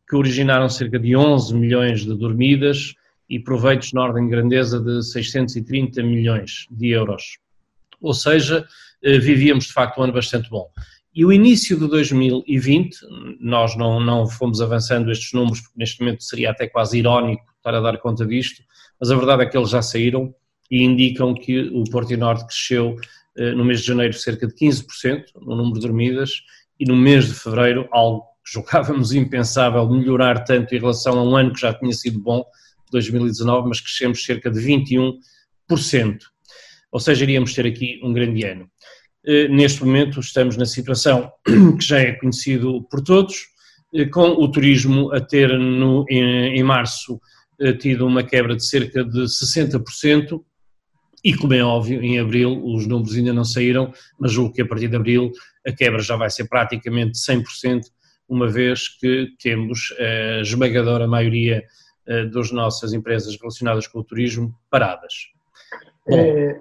que 0.09 0.16
originaram 0.16 0.68
cerca 0.68 0.99
de 0.99 1.14
11 1.14 1.55
milhões 1.55 2.01
de 2.05 2.14
dormidas 2.14 2.95
e 3.28 3.39
proveitos 3.39 3.93
na 3.93 4.03
ordem 4.03 4.24
de 4.24 4.30
grandeza 4.30 4.80
de 4.80 5.03
630 5.03 6.03
milhões 6.03 6.66
de 6.70 6.89
euros. 6.89 7.39
Ou 8.01 8.14
seja, 8.14 8.66
vivíamos 9.03 9.66
de 9.66 9.72
facto 9.72 9.99
um 9.99 10.05
ano 10.05 10.12
bastante 10.12 10.49
bom. 10.51 10.68
E 11.14 11.24
o 11.24 11.32
início 11.32 11.78
de 11.78 11.88
2020, 11.88 12.99
nós 13.40 13.74
não, 13.74 13.99
não 13.99 14.28
fomos 14.28 14.61
avançando 14.61 15.11
estes 15.11 15.32
números, 15.32 15.61
porque 15.61 15.78
neste 15.78 16.01
momento 16.01 16.22
seria 16.22 16.51
até 16.51 16.68
quase 16.68 16.99
irónico 16.99 17.42
estar 17.57 17.74
a 17.74 17.80
dar 17.80 17.97
conta 17.99 18.26
disto, 18.26 18.62
mas 19.01 19.11
a 19.11 19.16
verdade 19.16 19.42
é 19.42 19.47
que 19.47 19.57
eles 19.57 19.70
já 19.70 19.80
saíram 19.80 20.34
e 20.70 20.82
indicam 20.82 21.32
que 21.32 21.70
o 21.70 21.84
Porto 21.84 22.12
e 22.12 22.16
Norte 22.18 22.47
cresceu 22.47 22.97
eh, 23.36 23.53
no 23.53 23.64
mês 23.64 23.80
de 23.80 23.86
janeiro 23.86 24.12
cerca 24.14 24.47
de 24.47 24.55
15% 24.55 25.24
no 25.40 25.57
número 25.57 25.74
de 25.74 25.80
dormidas 25.80 26.30
e 26.78 26.84
no 26.84 26.97
mês 26.97 27.26
de 27.26 27.34
fevereiro, 27.34 27.88
algo 27.92 28.22
que 28.44 28.53
julgávamos 28.53 29.12
impensável 29.16 29.88
melhorar 29.88 30.44
tanto 30.44 30.74
em 30.74 30.78
relação 30.78 31.18
a 31.18 31.22
um 31.22 31.34
ano 31.34 31.53
que 31.53 31.61
já 31.61 31.72
tinha 31.72 31.92
sido 31.92 32.20
bom, 32.20 32.44
2019, 32.92 33.68
mas 33.68 33.80
crescemos 33.80 34.24
cerca 34.24 34.51
de 34.51 34.61
21%. 34.61 36.18
Ou 36.91 37.01
seja, 37.01 37.24
iríamos 37.24 37.55
ter 37.55 37.66
aqui 37.66 38.01
um 38.03 38.12
grande 38.12 38.45
ano. 38.45 38.70
Eh, 39.26 39.49
neste 39.49 39.84
momento 39.84 40.20
estamos 40.20 40.57
na 40.57 40.66
situação 40.66 41.30
que 41.45 41.84
já 41.84 41.99
é 41.99 42.12
conhecido 42.12 42.87
por 42.91 43.03
todos, 43.03 43.47
eh, 43.95 44.07
com 44.07 44.28
o 44.28 44.51
turismo 44.51 45.12
a 45.12 45.20
ter 45.20 45.59
no, 45.59 46.05
em, 46.09 46.59
em 46.59 46.62
março 46.62 47.20
tido 47.80 48.07
uma 48.07 48.22
quebra 48.22 48.55
de 48.55 48.66
cerca 48.66 49.03
de 49.03 49.20
60%, 49.22 50.43
e 51.24 51.34
como 51.34 51.55
é 51.55 51.64
óbvio, 51.64 52.03
em 52.03 52.20
abril 52.20 52.62
os 52.64 52.87
números 52.87 53.16
ainda 53.16 53.32
não 53.32 53.45
saíram, 53.45 53.93
mas 54.18 54.30
julgo 54.30 54.55
que 54.55 54.62
a 54.62 54.66
partir 54.66 54.89
de 54.89 54.95
abril 54.97 55.32
a 55.66 55.72
quebra 55.72 56.01
já 56.01 56.14
vai 56.14 56.30
ser 56.30 56.49
praticamente 56.49 57.18
100%, 57.18 57.80
uma 58.28 58.47
vez 58.47 58.89
que 58.89 59.28
temos 59.41 59.93
a 59.99 60.41
esmagadora 60.41 61.07
maioria 61.09 61.64
eh, 62.07 62.26
das 62.26 62.53
nossas 62.53 62.93
empresas 62.93 63.37
relacionadas 63.37 63.89
com 63.89 63.99
o 63.99 64.05
turismo 64.05 64.55
paradas. 64.70 65.12
Bom, 66.09 66.16
é... 66.16 66.61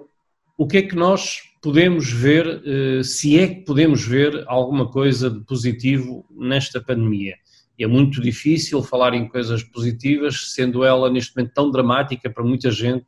o 0.56 0.66
que 0.66 0.78
é 0.78 0.82
que 0.82 0.96
nós 0.96 1.40
podemos 1.60 2.10
ver, 2.10 2.62
eh, 2.64 3.02
se 3.02 3.38
é 3.38 3.48
que 3.48 3.60
podemos 3.62 4.06
ver 4.06 4.44
alguma 4.46 4.90
coisa 4.90 5.30
de 5.30 5.40
positivo 5.40 6.24
nesta 6.30 6.80
pandemia? 6.80 7.36
É 7.78 7.86
muito 7.86 8.22
difícil 8.22 8.82
falar 8.82 9.12
em 9.14 9.28
coisas 9.28 9.62
positivas, 9.62 10.54
sendo 10.54 10.82
ela 10.82 11.10
neste 11.10 11.36
momento 11.36 11.52
tão 11.52 11.70
dramática 11.70 12.30
para 12.30 12.42
muita 12.42 12.70
gente 12.70 13.04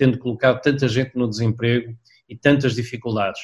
tendo 0.00 0.18
colocado 0.18 0.62
tanta 0.62 0.88
gente 0.88 1.14
no 1.14 1.28
desemprego 1.28 1.94
e 2.26 2.34
tantas 2.34 2.74
dificuldades. 2.74 3.42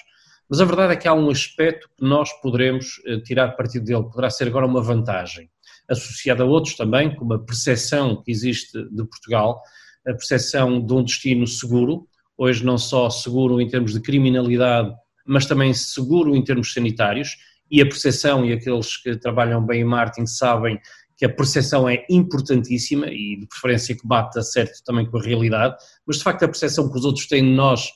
Mas 0.49 0.59
a 0.59 0.65
verdade 0.65 0.95
é 0.95 0.97
que 0.97 1.07
há 1.07 1.13
um 1.13 1.29
aspecto 1.29 1.87
que 1.95 2.03
nós 2.03 2.33
poderemos 2.41 3.03
eh, 3.05 3.19
tirar 3.21 3.49
partido 3.49 3.85
dele, 3.85 4.05
poderá 4.05 4.31
ser 4.31 4.47
agora 4.47 4.65
uma 4.65 4.81
vantagem, 4.81 5.51
associada 5.87 6.45
a 6.45 6.47
outros 6.47 6.75
também, 6.75 7.15
como 7.15 7.35
a 7.35 7.39
percepção 7.39 8.23
que 8.23 8.31
existe 8.31 8.73
de 8.91 9.05
Portugal, 9.05 9.61
a 10.07 10.13
percepção 10.13 10.81
de 10.81 10.95
um 10.95 11.05
destino 11.05 11.47
seguro, 11.47 12.09
hoje 12.37 12.65
não 12.65 12.79
só 12.79 13.09
seguro 13.11 13.61
em 13.61 13.69
termos 13.69 13.93
de 13.93 14.01
criminalidade, 14.01 14.93
mas 15.27 15.47
também 15.47 15.73
seguro 15.75 16.37
em 16.37 16.43
termos 16.43 16.73
sanitários, 16.73 17.37
e 17.71 17.83
a 17.83 17.87
percepção, 17.87 18.45
e 18.45 18.53
aqueles 18.53 18.97
que 18.97 19.17
trabalham 19.17 19.65
bem 19.65 19.81
em 19.81 19.85
marketing 19.85 20.27
sabem 20.27 20.79
que 21.17 21.25
a 21.25 21.29
percepção 21.29 21.89
é 21.89 22.05
importantíssima 22.11 23.07
e 23.07 23.37
de 23.41 23.47
preferência 23.47 23.97
que 23.97 24.07
bata 24.07 24.43
certo 24.43 24.85
também 24.85 25.07
com 25.07 25.19
a 25.19 25.23
realidade, 25.23 25.75
mas 26.07 26.19
de 26.19 26.23
facto 26.23 26.45
a 26.45 26.49
percepção 26.49 26.91
que 26.91 26.99
os 26.99 27.05
outros 27.05 27.27
têm 27.27 27.43
de 27.43 27.51
nós 27.51 27.91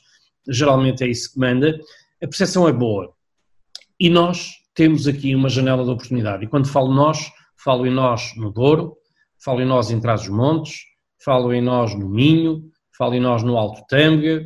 geralmente 0.49 1.03
é 1.03 1.07
isso 1.07 1.33
que 1.33 1.39
manda, 1.39 1.79
a 2.21 2.27
percepção 2.27 2.67
é 2.67 2.73
boa. 2.73 3.13
E 3.99 4.09
nós 4.09 4.53
temos 4.73 5.07
aqui 5.07 5.35
uma 5.35 5.49
janela 5.49 5.83
de 5.83 5.89
oportunidade. 5.89 6.43
E 6.43 6.47
quando 6.47 6.67
falo 6.67 6.93
nós, 6.93 7.31
falo 7.55 7.85
em 7.85 7.91
nós 7.91 8.35
no 8.35 8.51
Douro, 8.51 8.97
falo 9.43 9.61
em 9.61 9.65
nós 9.65 9.91
em 9.91 9.99
Trás-os-Montes, 9.99 10.85
falo 11.23 11.53
em 11.53 11.61
nós 11.61 11.93
no 11.93 12.09
Minho, 12.09 12.63
falo 13.01 13.15
em 13.15 13.19
nós 13.19 13.41
no 13.41 13.57
Alto 13.57 13.83
Tâmega, 13.87 14.45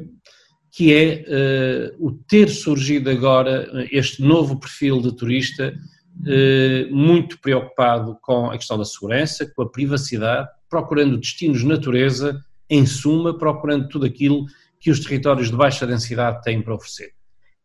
que 0.72 0.94
é 0.94 1.92
uh, 2.00 2.08
o 2.08 2.14
ter 2.14 2.48
surgido 2.48 3.10
agora 3.10 3.68
este 3.92 4.22
novo 4.22 4.58
perfil 4.58 5.02
de 5.02 5.14
turista 5.14 5.74
eh, 6.26 6.88
muito 6.90 7.38
preocupado 7.42 8.18
com 8.22 8.50
a 8.50 8.58
questão 8.58 8.78
da 8.78 8.86
segurança, 8.86 9.46
com 9.54 9.64
a 9.64 9.70
privacidade, 9.70 10.48
procurando 10.70 11.18
destinos 11.18 11.66
natureza, 11.66 12.42
em 12.70 12.86
suma, 12.86 13.38
procurando 13.38 13.90
tudo 13.90 14.06
aquilo 14.06 14.46
que 14.80 14.90
os 14.90 15.02
territórios 15.02 15.52
de 15.52 15.58
baixa 15.58 15.86
densidade 15.86 16.42
têm 16.42 16.62
para 16.62 16.76
oferecer. 16.76 17.12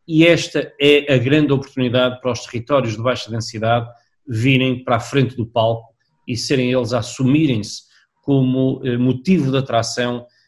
E 0.09 0.27
esta 0.27 0.73
é 0.81 1.15
a 1.15 1.19
grande 1.19 1.53
oportunidade 1.53 2.21
para 2.21 2.33
os 2.33 2.45
territórios 2.45 2.97
de 2.97 3.03
baixa 3.03 3.31
densidade 3.31 3.89
virem 4.27 4.83
para 4.83 4.97
a 4.97 5.01
frente 5.01 5.37
do 5.37 5.47
palco 5.47 5.95
e 6.27 6.37
serem 6.37 6.73
eles 6.73 6.93
a 6.93 6.99
assumirem-se 6.99 7.83
como 8.23 8.81
eh, 8.85 8.99
motivo 8.99 9.53
de 9.53 9.59
atração 9.59 10.27
eh, 10.27 10.40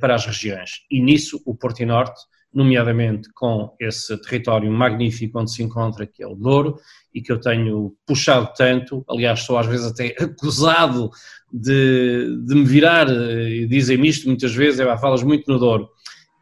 para 0.00 0.14
as 0.14 0.26
regiões. 0.26 0.82
E 0.90 1.00
nisso 1.00 1.40
o 1.44 1.54
Porto 1.54 1.80
e 1.80 1.86
Norte 1.86 2.20
nomeadamente 2.52 3.30
com 3.32 3.74
esse 3.78 4.16
território 4.22 4.70
magnífico 4.70 5.38
onde 5.38 5.52
se 5.52 5.62
encontra, 5.62 6.06
que 6.06 6.22
é 6.22 6.26
o 6.26 6.34
Douro, 6.34 6.78
e 7.14 7.22
que 7.22 7.30
eu 7.30 7.40
tenho 7.40 7.94
puxado 8.06 8.52
tanto, 8.56 9.04
aliás, 9.08 9.40
sou 9.40 9.56
às 9.56 9.66
vezes 9.66 9.86
até 9.86 10.14
acusado 10.22 11.10
de, 11.52 12.36
de 12.44 12.54
me 12.54 12.64
virar, 12.64 13.08
e 13.08 13.66
dizem-me 13.66 14.08
isto 14.08 14.26
muitas 14.26 14.54
vezes, 14.54 14.80
é, 14.80 14.98
falas 14.98 15.22
muito 15.22 15.50
no 15.50 15.58
Douro. 15.58 15.88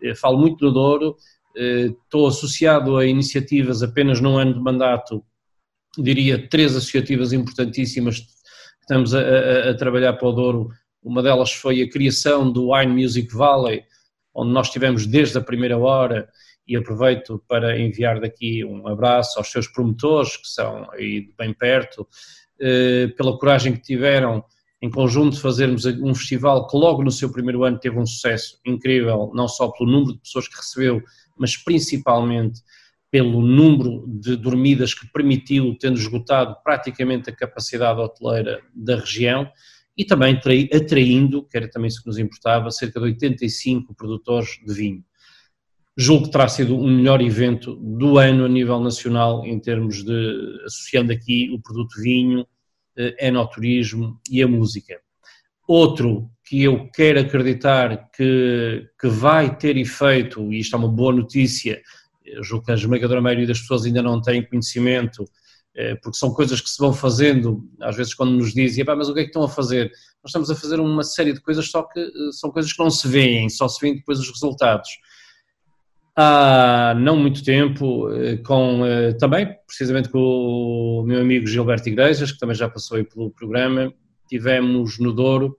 Eu 0.01 0.16
falo 0.16 0.39
muito 0.39 0.64
no 0.64 0.73
Douro, 0.73 1.16
eh, 1.57 1.91
estou 2.05 2.29
associado 2.29 2.97
a 2.97 3.07
iniciativas 3.07 3.83
apenas 3.83 4.21
num 4.21 4.39
ano 4.39 4.55
de 4.55 4.61
mandato, 4.61 5.25
diria 5.97 6.49
três 6.49 6.77
associativas 6.77 7.33
importantíssimas 7.33 8.21
que 8.21 8.27
estamos 8.81 9.12
a, 9.14 9.21
a, 9.21 9.71
a 9.71 9.77
trabalhar 9.77 10.12
para 10.14 10.29
o 10.29 10.33
Douro. 10.33 10.71
Uma 11.09 11.23
delas 11.23 11.51
foi 11.51 11.81
a 11.81 11.89
criação 11.89 12.53
do 12.53 12.71
Wine 12.71 13.03
Music 13.03 13.35
Valley, 13.35 13.83
onde 14.35 14.53
nós 14.53 14.67
estivemos 14.67 15.07
desde 15.07 15.39
a 15.39 15.41
primeira 15.41 15.79
hora 15.79 16.29
e 16.67 16.77
aproveito 16.77 17.43
para 17.49 17.81
enviar 17.81 18.21
daqui 18.21 18.63
um 18.63 18.87
abraço 18.87 19.39
aos 19.39 19.51
seus 19.51 19.67
promotores, 19.67 20.37
que 20.37 20.47
são 20.47 20.87
aí 20.93 21.31
bem 21.39 21.55
perto, 21.55 22.07
eh, 22.61 23.07
pela 23.17 23.39
coragem 23.39 23.73
que 23.73 23.81
tiveram 23.81 24.45
em 24.83 24.91
conjunto 24.91 25.37
de 25.37 25.41
fazermos 25.41 25.87
um 25.87 26.15
festival 26.15 26.69
que 26.69 26.77
logo 26.77 27.03
no 27.03 27.11
seu 27.11 27.33
primeiro 27.33 27.65
ano 27.65 27.79
teve 27.79 27.99
um 27.99 28.05
sucesso 28.05 28.61
incrível, 28.67 29.33
não 29.35 29.49
só 29.49 29.69
pelo 29.69 29.91
número 29.91 30.13
de 30.13 30.21
pessoas 30.21 30.47
que 30.47 30.57
recebeu, 30.57 31.03
mas 31.39 31.57
principalmente 31.57 32.61
pelo 33.11 33.41
número 33.41 34.05
de 34.07 34.37
dormidas 34.37 34.93
que 34.93 35.11
permitiu, 35.11 35.75
tendo 35.81 35.99
esgotado 35.99 36.55
praticamente 36.63 37.31
a 37.31 37.35
capacidade 37.35 37.99
hoteleira 37.99 38.61
da 38.75 38.97
região, 38.97 39.51
e 39.99 40.05
também 40.05 40.38
atraindo, 40.72 41.42
que 41.42 41.57
era 41.57 41.68
também 41.68 41.88
isso 41.88 42.01
que 42.01 42.07
nos 42.07 42.18
importava, 42.18 42.70
cerca 42.70 43.01
de 43.01 43.07
85 43.07 43.92
produtores 43.94 44.51
de 44.64 44.72
vinho. 44.72 45.05
Julgo 45.96 46.26
que 46.26 46.30
terá 46.30 46.46
sido 46.46 46.78
o 46.78 46.86
melhor 46.86 47.20
evento 47.20 47.74
do 47.74 48.16
ano 48.16 48.44
a 48.44 48.49
nível 48.49 48.78
nacional 48.78 49.44
em 49.44 49.59
termos 49.59 50.05
de, 50.05 50.62
associando 50.64 51.12
aqui 51.12 51.51
o 51.53 51.61
produto 51.61 52.01
vinho, 52.01 52.46
eh, 52.96 53.26
enoturismo 53.26 54.20
e 54.30 54.40
a 54.40 54.46
música. 54.46 55.01
Outro 55.66 56.30
que 56.44 56.62
eu 56.62 56.88
quero 56.94 57.18
acreditar 57.18 58.09
que, 58.12 58.88
que 59.01 59.09
vai 59.09 59.57
ter 59.57 59.76
efeito, 59.76 60.53
e 60.53 60.61
isto 60.61 60.76
é 60.76 60.78
uma 60.78 60.88
boa 60.88 61.12
notícia, 61.12 61.82
julgo 62.42 62.66
que 62.66 62.70
a 62.70 62.74
esmagadora 62.74 63.20
maioria 63.20 63.49
das 63.49 63.61
pessoas 63.61 63.84
ainda 63.84 64.01
não 64.01 64.22
tem 64.22 64.44
conhecimento, 64.44 65.24
porque 66.03 66.18
são 66.18 66.33
coisas 66.33 66.61
que 66.61 66.68
se 66.68 66.79
vão 66.79 66.93
fazendo, 66.93 67.62
às 67.81 67.97
vezes 67.97 68.12
quando 68.12 68.33
nos 68.33 68.53
dizem, 68.53 68.85
mas 68.85 69.09
o 69.09 69.14
que 69.14 69.20
é 69.20 69.22
que 69.22 69.29
estão 69.29 69.45
a 69.45 69.49
fazer? 69.49 69.91
Nós 70.22 70.31
estamos 70.31 70.51
a 70.51 70.55
fazer 70.55 70.81
uma 70.81 71.05
série 71.05 71.33
de 71.33 71.41
coisas, 71.41 71.70
só 71.70 71.83
que 71.83 72.01
eh, 72.01 72.33
são 72.33 72.51
coisas 72.51 72.72
que 72.72 72.83
não 72.83 72.91
se 72.91 73.07
veem, 73.07 73.49
só 73.49 73.68
se 73.68 73.81
veem 73.81 73.97
depois 73.97 74.18
os 74.18 74.29
resultados. 74.29 74.89
Há 76.16 76.95
não 76.99 77.16
muito 77.16 77.45
tempo, 77.45 78.11
eh, 78.12 78.39
com, 78.39 78.85
eh, 78.85 79.12
também, 79.14 79.57
precisamente 79.66 80.09
com 80.09 80.18
o 80.18 81.05
meu 81.07 81.20
amigo 81.20 81.47
Gilberto 81.47 81.89
Igrejas, 81.89 82.33
que 82.33 82.39
também 82.39 82.57
já 82.57 82.68
passou 82.68 82.97
aí 82.97 83.05
pelo 83.05 83.31
programa, 83.31 83.93
tivemos 84.29 84.99
no 84.99 85.12
Douro 85.12 85.57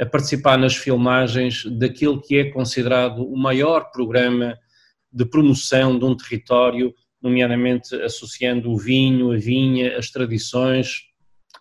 a 0.00 0.04
participar 0.04 0.58
nas 0.58 0.74
filmagens 0.74 1.64
daquilo 1.78 2.20
que 2.20 2.38
é 2.38 2.50
considerado 2.50 3.22
o 3.22 3.36
maior 3.36 3.90
programa 3.92 4.58
de 5.12 5.24
promoção 5.24 5.98
de 5.98 6.04
um 6.04 6.16
território 6.16 6.92
nomeadamente 7.22 7.94
associando 8.02 8.70
o 8.70 8.78
vinho, 8.78 9.32
a 9.32 9.36
vinha, 9.36 9.98
as 9.98 10.10
tradições, 10.10 11.02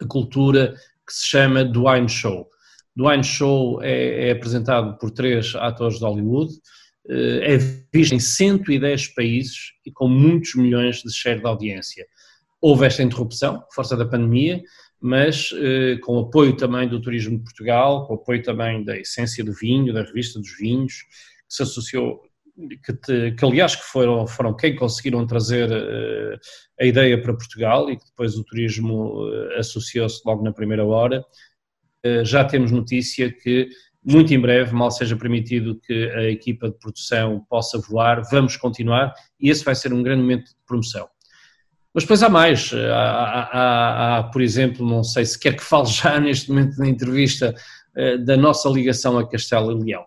a 0.01 0.05
cultura, 0.05 0.73
que 1.05 1.13
se 1.13 1.25
chama 1.27 1.65
The 1.65 1.79
Wine 1.79 2.09
Show. 2.09 2.47
The 2.95 3.03
Wine 3.09 3.23
Show 3.23 3.81
é, 3.81 4.29
é 4.29 4.31
apresentado 4.31 4.97
por 4.97 5.11
três 5.11 5.55
atores 5.55 5.99
de 5.99 6.05
Hollywood, 6.05 6.53
é 7.09 7.57
vista 7.91 8.13
em 8.13 8.19
110 8.19 9.07
países 9.15 9.71
e 9.85 9.91
com 9.91 10.07
muitos 10.07 10.53
milhões 10.53 11.01
de 11.01 11.11
share 11.11 11.39
de 11.39 11.47
audiência. 11.47 12.05
Houve 12.61 12.85
esta 12.85 13.01
interrupção, 13.01 13.63
força 13.73 13.97
da 13.97 14.05
pandemia, 14.05 14.61
mas 15.01 15.51
eh, 15.55 15.97
com 16.03 16.19
apoio 16.19 16.55
também 16.57 16.87
do 16.87 17.01
Turismo 17.01 17.37
de 17.37 17.43
Portugal, 17.43 18.05
com 18.05 18.15
apoio 18.15 18.43
também 18.43 18.83
da 18.83 18.97
Essência 18.97 19.43
do 19.43 19.53
Vinho, 19.53 19.93
da 19.93 20.03
Revista 20.03 20.39
dos 20.39 20.57
Vinhos, 20.57 21.03
que 21.47 21.55
se 21.55 21.63
associou, 21.63 22.21
que, 22.83 22.93
te, 22.93 23.31
que 23.31 23.45
aliás 23.45 23.75
que 23.75 23.83
foram, 23.83 24.27
foram 24.27 24.55
quem 24.55 24.75
conseguiram 24.75 25.25
trazer 25.25 25.71
eh, 25.71 26.39
a 26.79 26.85
ideia 26.85 27.21
para 27.21 27.33
Portugal 27.33 27.89
e 27.89 27.97
que 27.97 28.05
depois 28.05 28.35
o 28.35 28.43
turismo 28.43 29.29
eh, 29.31 29.59
associou-se 29.59 30.21
logo 30.25 30.43
na 30.43 30.51
primeira 30.51 30.85
hora. 30.85 31.23
Eh, 32.03 32.23
já 32.25 32.43
temos 32.43 32.71
notícia 32.71 33.31
que 33.31 33.69
muito 34.03 34.33
em 34.33 34.39
breve, 34.39 34.73
mal 34.73 34.91
seja 34.91 35.15
permitido 35.15 35.79
que 35.81 36.09
a 36.11 36.23
equipa 36.23 36.69
de 36.69 36.77
produção 36.79 37.45
possa 37.49 37.79
voar, 37.79 38.21
vamos 38.31 38.55
continuar 38.55 39.13
e 39.39 39.49
esse 39.49 39.63
vai 39.63 39.75
ser 39.75 39.93
um 39.93 40.01
grande 40.01 40.21
momento 40.21 40.49
de 40.49 40.55
promoção. 40.65 41.07
Mas 41.93 42.03
depois 42.03 42.23
há 42.23 42.29
mais, 42.29 42.71
há, 42.73 43.49
há, 43.51 44.17
há, 44.19 44.23
por 44.23 44.41
exemplo, 44.41 44.87
não 44.87 45.03
sei 45.03 45.25
se 45.25 45.37
quer 45.39 45.55
que 45.55 45.63
fale 45.63 45.87
já 45.87 46.19
neste 46.21 46.49
momento 46.49 46.77
na 46.77 46.87
entrevista, 46.87 47.53
da 48.23 48.37
nossa 48.37 48.69
ligação 48.69 49.17
a 49.17 49.27
Castelo 49.27 49.71
e 49.71 49.83
Leão 49.83 50.05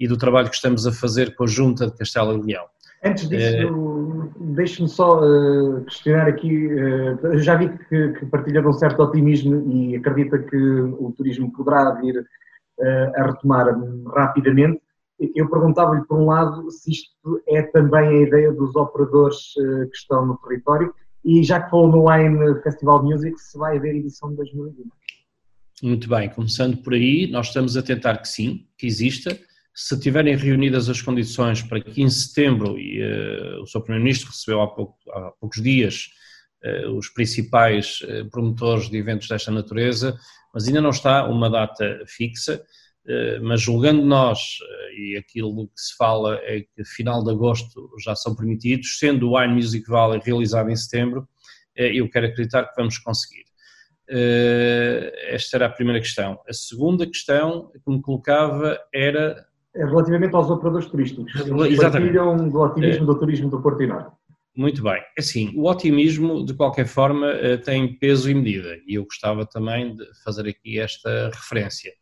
e 0.00 0.08
do 0.08 0.16
trabalho 0.16 0.48
que 0.48 0.56
estamos 0.56 0.86
a 0.86 0.92
fazer 0.92 1.36
com 1.36 1.44
a 1.44 1.46
Junta 1.46 1.86
de 1.86 1.94
Castelo 1.94 2.32
e 2.32 2.42
Leão. 2.42 2.64
Antes 3.04 3.28
disso, 3.28 3.56
é... 3.56 4.54
deixe-me 4.54 4.88
só 4.88 5.20
uh, 5.20 5.84
questionar 5.84 6.26
aqui, 6.26 6.66
uh, 6.66 7.38
já 7.38 7.54
vi 7.54 7.68
que, 7.88 8.12
que 8.14 8.26
partilha 8.26 8.62
de 8.62 8.68
um 8.68 8.72
certo 8.72 9.00
otimismo 9.02 9.70
e 9.72 9.96
acredita 9.96 10.38
que 10.38 10.56
o 10.56 11.12
turismo 11.16 11.52
poderá 11.52 11.92
vir 11.92 12.18
uh, 12.18 13.16
a 13.16 13.26
retomar 13.26 13.66
rapidamente. 14.14 14.80
Eu 15.34 15.50
perguntava-lhe, 15.50 16.02
por 16.06 16.18
um 16.18 16.26
lado, 16.26 16.70
se 16.70 16.92
isto 16.92 17.42
é 17.46 17.62
também 17.62 18.08
a 18.08 18.22
ideia 18.22 18.52
dos 18.52 18.74
operadores 18.74 19.52
que 19.54 19.96
estão 19.96 20.24
no 20.24 20.38
território 20.38 20.94
e 21.22 21.42
já 21.42 21.60
que 21.60 21.68
falou 21.68 21.88
no 21.88 22.08
Wine 22.08 22.58
Festival 22.62 23.02
Music, 23.02 23.38
se 23.38 23.58
vai 23.58 23.76
haver 23.76 23.96
edição 23.96 24.30
de 24.30 24.36
2020. 24.36 24.88
Muito 25.82 26.08
bem, 26.08 26.30
começando 26.30 26.78
por 26.78 26.94
aí, 26.94 27.30
nós 27.30 27.48
estamos 27.48 27.76
a 27.76 27.82
tentar 27.82 28.16
que 28.16 28.28
sim, 28.28 28.66
que 28.78 28.86
exista. 28.86 29.38
Se 29.82 29.98
tiverem 29.98 30.36
reunidas 30.36 30.90
as 30.90 31.00
condições 31.00 31.62
para 31.62 31.80
que 31.80 32.02
em 32.02 32.10
setembro, 32.10 32.78
e 32.78 33.02
uh, 33.02 33.62
o 33.62 33.66
Sr. 33.66 33.80
Primeiro-Ministro 33.80 34.28
recebeu 34.30 34.60
há, 34.60 34.68
pouco, 34.68 34.98
há, 35.10 35.30
poucos 35.40 35.62
dias 35.62 36.10
uh, 36.62 36.90
os 36.90 37.08
principais 37.08 38.02
uh, 38.02 38.28
promotores 38.28 38.90
de 38.90 38.98
eventos 38.98 39.26
desta 39.26 39.50
natureza, 39.50 40.14
mas 40.52 40.68
ainda 40.68 40.82
não 40.82 40.90
está 40.90 41.26
uma 41.26 41.48
data 41.48 42.02
fixa, 42.06 42.62
mas 43.42 43.62
julgando 43.62 44.04
nós, 44.04 44.58
e 44.94 45.16
aquilo 45.16 45.66
que 45.68 45.80
se 45.80 45.96
fala 45.96 46.38
é 46.42 46.60
que 46.60 46.84
final 46.84 47.24
de 47.24 47.30
agosto 47.30 47.90
já 48.04 48.14
são 48.14 48.36
permitidos, 48.36 48.98
sendo 48.98 49.30
o 49.30 49.38
Wine 49.38 49.54
Music 49.54 49.88
Valley 49.88 50.20
realizado 50.22 50.70
em 50.70 50.76
setembro, 50.76 51.26
eu 51.74 52.08
quero 52.10 52.26
acreditar 52.26 52.64
que 52.64 52.76
vamos 52.76 52.98
conseguir. 52.98 53.44
Esta 55.28 55.56
era 55.56 55.66
a 55.66 55.70
primeira 55.70 56.00
questão. 56.00 56.38
A 56.46 56.52
segunda 56.52 57.06
questão 57.06 57.72
que 57.72 57.90
me 57.90 58.02
colocava 58.02 58.78
era 58.92 59.49
relativamente 59.74 60.34
aos 60.34 60.50
operadores 60.50 60.86
turísticos. 60.88 61.34
Eles 61.34 61.72
Exatamente. 61.72 62.12
partilham 62.12 62.48
do 62.48 62.60
otimismo 62.60 63.02
é. 63.02 63.06
do 63.06 63.18
turismo 63.18 63.50
do 63.50 63.62
Porto 63.62 63.82
e 63.82 63.86
Norte. 63.86 64.20
Muito 64.56 64.82
bem. 64.82 65.00
Assim, 65.16 65.52
o 65.54 65.68
otimismo, 65.68 66.44
de 66.44 66.54
qualquer 66.54 66.86
forma, 66.86 67.28
eh, 67.28 67.56
tem 67.56 67.96
peso 67.96 68.28
e 68.28 68.34
medida, 68.34 68.76
e 68.86 68.96
eu 68.96 69.04
gostava 69.04 69.46
também 69.46 69.94
de 69.94 70.04
fazer 70.24 70.48
aqui 70.48 70.78
esta 70.78 71.30
referência. 71.32 71.92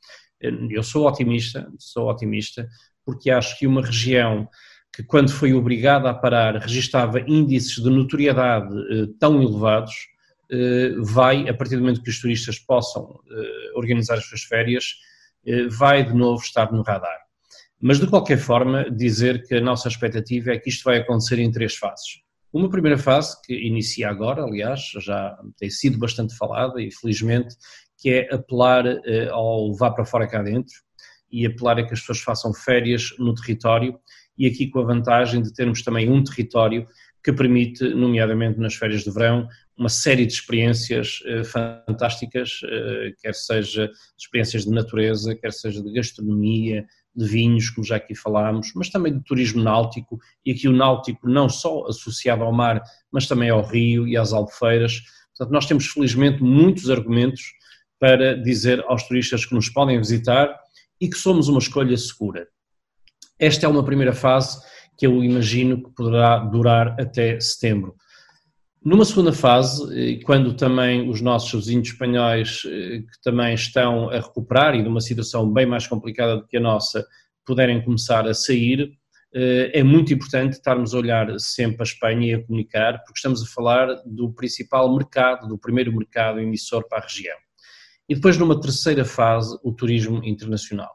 Eu 0.40 0.82
sou 0.82 1.06
otimista, 1.06 1.70
sou 1.78 2.08
otimista, 2.08 2.66
porque 3.04 3.30
acho 3.30 3.58
que 3.58 3.66
uma 3.66 3.84
região 3.84 4.48
que, 4.94 5.02
quando 5.02 5.30
foi 5.30 5.52
obrigada 5.52 6.08
a 6.08 6.14
parar, 6.14 6.56
registava 6.56 7.20
índices 7.20 7.82
de 7.82 7.90
notoriedade 7.90 8.74
eh, 8.90 9.06
tão 9.20 9.42
elevados, 9.42 9.94
eh, 10.50 10.94
vai, 11.00 11.48
a 11.48 11.54
partir 11.54 11.76
do 11.76 11.82
momento 11.82 12.02
que 12.02 12.10
os 12.10 12.20
turistas 12.20 12.58
possam 12.58 13.20
organizar 13.74 14.16
as 14.16 14.24
suas 14.24 14.42
férias, 14.42 14.94
vai 15.70 16.04
de 16.04 16.14
novo 16.14 16.42
estar 16.42 16.72
no 16.72 16.82
radar. 16.82 17.27
Mas, 17.80 18.00
de 18.00 18.06
qualquer 18.06 18.38
forma, 18.38 18.90
dizer 18.90 19.46
que 19.46 19.54
a 19.54 19.60
nossa 19.60 19.88
expectativa 19.88 20.50
é 20.50 20.58
que 20.58 20.68
isto 20.68 20.82
vai 20.84 20.98
acontecer 20.98 21.38
em 21.38 21.50
três 21.50 21.76
fases. 21.76 22.20
Uma 22.52 22.70
primeira 22.70 22.98
fase, 22.98 23.36
que 23.44 23.54
inicia 23.54 24.08
agora, 24.08 24.42
aliás, 24.42 24.80
já 25.00 25.38
tem 25.58 25.70
sido 25.70 25.98
bastante 25.98 26.36
falada 26.36 26.80
e 26.82 26.90
felizmente, 26.90 27.54
que 27.98 28.10
é 28.10 28.34
apelar 28.34 28.86
eh, 28.86 29.28
ao 29.30 29.74
vá 29.74 29.90
para 29.90 30.04
fora 30.04 30.26
cá 30.26 30.42
dentro 30.42 30.74
e 31.30 31.44
apelar 31.44 31.78
a 31.78 31.86
que 31.86 31.92
as 31.92 32.00
pessoas 32.00 32.20
façam 32.20 32.54
férias 32.54 33.14
no 33.18 33.34
território 33.34 33.98
e 34.36 34.46
aqui 34.46 34.68
com 34.68 34.80
a 34.80 34.84
vantagem 34.84 35.42
de 35.42 35.52
termos 35.52 35.82
também 35.82 36.10
um 36.10 36.22
território 36.24 36.86
que 37.22 37.32
permite, 37.32 37.84
nomeadamente 37.90 38.58
nas 38.58 38.74
férias 38.74 39.02
de 39.02 39.10
verão, 39.10 39.48
uma 39.76 39.88
série 39.88 40.24
de 40.24 40.32
experiências 40.32 41.20
eh, 41.26 41.44
fantásticas, 41.44 42.60
eh, 42.64 43.12
quer 43.20 43.34
seja 43.34 43.90
experiências 44.18 44.64
de 44.64 44.70
natureza, 44.70 45.34
quer 45.34 45.52
seja 45.52 45.82
de 45.82 45.92
gastronomia, 45.92 46.86
de 47.18 47.26
vinhos, 47.26 47.68
como 47.68 47.84
já 47.84 47.96
aqui 47.96 48.14
falámos, 48.14 48.72
mas 48.74 48.88
também 48.88 49.12
de 49.12 49.24
turismo 49.24 49.60
náutico, 49.62 50.18
e 50.46 50.52
aqui 50.52 50.68
o 50.68 50.72
náutico 50.72 51.28
não 51.28 51.48
só 51.48 51.86
associado 51.86 52.44
ao 52.44 52.52
mar, 52.52 52.80
mas 53.10 53.26
também 53.26 53.50
ao 53.50 53.62
rio 53.62 54.06
e 54.06 54.16
às 54.16 54.32
albufeiras. 54.32 55.02
Portanto, 55.36 55.52
nós 55.52 55.66
temos 55.66 55.86
felizmente 55.86 56.40
muitos 56.42 56.88
argumentos 56.88 57.42
para 57.98 58.40
dizer 58.40 58.84
aos 58.86 59.02
turistas 59.02 59.44
que 59.44 59.54
nos 59.54 59.68
podem 59.68 59.98
visitar 59.98 60.54
e 61.00 61.08
que 61.08 61.18
somos 61.18 61.48
uma 61.48 61.58
escolha 61.58 61.96
segura. 61.96 62.46
Esta 63.36 63.66
é 63.66 63.68
uma 63.68 63.84
primeira 63.84 64.12
fase 64.12 64.60
que 64.96 65.06
eu 65.06 65.22
imagino 65.22 65.82
que 65.82 65.90
poderá 65.90 66.38
durar 66.38 67.00
até 67.00 67.38
setembro. 67.40 67.94
Numa 68.84 69.04
segunda 69.04 69.32
fase, 69.32 70.20
quando 70.24 70.54
também 70.54 71.08
os 71.08 71.20
nossos 71.20 71.66
vizinhos 71.66 71.88
espanhóis, 71.88 72.62
eh, 72.64 73.00
que 73.00 73.22
também 73.22 73.52
estão 73.52 74.08
a 74.08 74.20
recuperar 74.20 74.74
e 74.76 74.82
numa 74.82 75.00
situação 75.00 75.52
bem 75.52 75.66
mais 75.66 75.86
complicada 75.86 76.36
do 76.36 76.46
que 76.46 76.56
a 76.56 76.60
nossa, 76.60 77.04
puderem 77.44 77.82
começar 77.82 78.26
a 78.26 78.34
sair, 78.34 78.92
eh, 79.34 79.70
é 79.74 79.82
muito 79.82 80.14
importante 80.14 80.54
estarmos 80.54 80.94
a 80.94 80.98
olhar 80.98 81.38
sempre 81.40 81.82
a 81.82 81.82
Espanha 81.82 82.26
e 82.28 82.34
a 82.34 82.44
comunicar, 82.44 83.02
porque 83.04 83.18
estamos 83.18 83.42
a 83.42 83.46
falar 83.46 83.88
do 84.06 84.32
principal 84.32 84.94
mercado, 84.94 85.48
do 85.48 85.58
primeiro 85.58 85.94
mercado 85.94 86.40
emissor 86.40 86.86
para 86.88 86.98
a 86.98 87.02
região. 87.02 87.36
E 88.08 88.14
depois, 88.14 88.38
numa 88.38 88.60
terceira 88.60 89.04
fase, 89.04 89.58
o 89.62 89.72
turismo 89.72 90.22
internacional. 90.24 90.94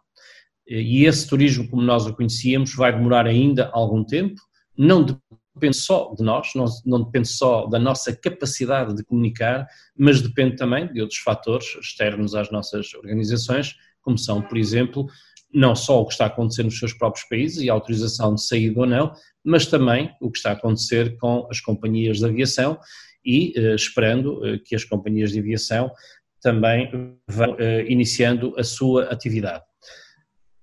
Eh, 0.67 0.81
e 0.81 1.05
esse 1.05 1.27
turismo, 1.27 1.69
como 1.69 1.81
nós 1.81 2.05
o 2.05 2.13
conhecíamos, 2.15 2.73
vai 2.75 2.93
demorar 2.93 3.27
ainda 3.27 3.69
algum 3.73 4.03
tempo, 4.03 4.41
não 4.77 5.05
depende 5.53 5.77
só 5.77 6.13
de 6.17 6.23
nós, 6.23 6.49
não, 6.55 6.65
não, 6.85 7.03
depende 7.03 7.27
só 7.27 7.67
da 7.67 7.77
nossa 7.77 8.15
capacidade 8.15 8.95
de 8.95 9.03
comunicar, 9.03 9.67
mas 9.95 10.21
depende 10.21 10.55
também 10.55 10.91
de 10.91 11.01
outros 11.01 11.19
fatores 11.19 11.65
externos 11.79 12.33
às 12.33 12.51
nossas 12.51 12.93
organizações, 12.93 13.75
como 14.01 14.17
são, 14.17 14.41
por 14.41 14.57
exemplo, 14.57 15.07
não 15.53 15.75
só 15.75 16.01
o 16.01 16.05
que 16.05 16.13
está 16.13 16.25
a 16.25 16.27
acontecer 16.27 16.63
nos 16.63 16.79
seus 16.79 16.93
próprios 16.93 17.27
países 17.27 17.61
e 17.61 17.69
a 17.69 17.73
autorização 17.73 18.33
de 18.33 18.43
saída 18.43 18.79
ou 18.79 18.87
não, 18.87 19.13
mas 19.43 19.67
também 19.67 20.11
o 20.19 20.31
que 20.31 20.37
está 20.37 20.49
a 20.49 20.53
acontecer 20.53 21.15
com 21.17 21.47
as 21.49 21.59
companhias 21.59 22.17
de 22.17 22.25
aviação 22.25 22.79
e 23.23 23.53
eh, 23.55 23.75
esperando 23.75 24.45
eh, 24.45 24.59
que 24.65 24.75
as 24.75 24.83
companhias 24.83 25.31
de 25.31 25.39
aviação 25.39 25.91
também 26.41 27.17
vão 27.27 27.55
eh, 27.59 27.85
iniciando 27.87 28.53
a 28.57 28.63
sua 28.63 29.05
atividade. 29.05 29.63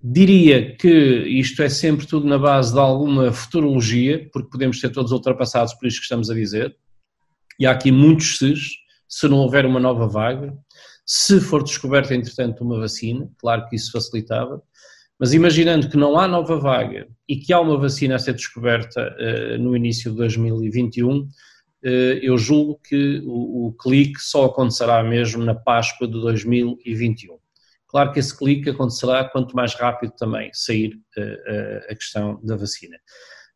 Diria 0.02 0.74
que 0.76 0.88
isto 0.88 1.62
é 1.62 1.68
sempre 1.68 2.06
tudo 2.06 2.26
na 2.26 2.38
base 2.38 2.72
de 2.72 2.78
alguma 2.78 3.32
futurologia, 3.32 4.28
porque 4.32 4.48
podemos 4.48 4.80
ser 4.80 4.90
todos 4.90 5.12
ultrapassados 5.12 5.74
por 5.74 5.86
isto 5.86 5.98
que 5.98 6.04
estamos 6.04 6.30
a 6.30 6.34
dizer, 6.34 6.74
e 7.58 7.66
há 7.66 7.72
aqui 7.72 7.92
muitos 7.92 8.38
se's, 8.38 8.70
se 9.06 9.28
não 9.28 9.38
houver 9.38 9.66
uma 9.66 9.78
nova 9.78 10.06
vaga, 10.06 10.56
se 11.04 11.38
for 11.40 11.62
descoberta 11.62 12.14
entretanto 12.14 12.64
uma 12.64 12.78
vacina, 12.78 13.28
claro 13.36 13.68
que 13.68 13.76
isso 13.76 13.92
facilitava, 13.92 14.62
mas 15.18 15.34
imaginando 15.34 15.90
que 15.90 15.98
não 15.98 16.18
há 16.18 16.26
nova 16.26 16.56
vaga 16.56 17.06
e 17.28 17.36
que 17.36 17.52
há 17.52 17.60
uma 17.60 17.76
vacina 17.76 18.14
a 18.14 18.18
ser 18.18 18.32
descoberta 18.32 19.14
uh, 19.20 19.58
no 19.58 19.76
início 19.76 20.12
de 20.12 20.16
2021, 20.16 21.18
uh, 21.18 21.28
eh, 21.82 22.20
eu 22.22 22.38
julgo 22.38 22.80
que 22.82 23.20
o, 23.26 23.66
o 23.66 23.72
clique 23.74 24.18
só 24.18 24.46
acontecerá 24.46 25.02
mesmo 25.02 25.44
na 25.44 25.54
Páscoa 25.54 26.06
de 26.06 26.14
2021. 26.14 27.36
Claro 27.90 28.12
que 28.12 28.20
esse 28.20 28.36
clique 28.36 28.70
acontecerá 28.70 29.24
quanto 29.24 29.56
mais 29.56 29.74
rápido 29.74 30.12
também 30.12 30.48
sair 30.54 30.94
uh, 31.18 31.90
a 31.90 31.94
questão 31.96 32.40
da 32.44 32.54
vacina. 32.54 32.96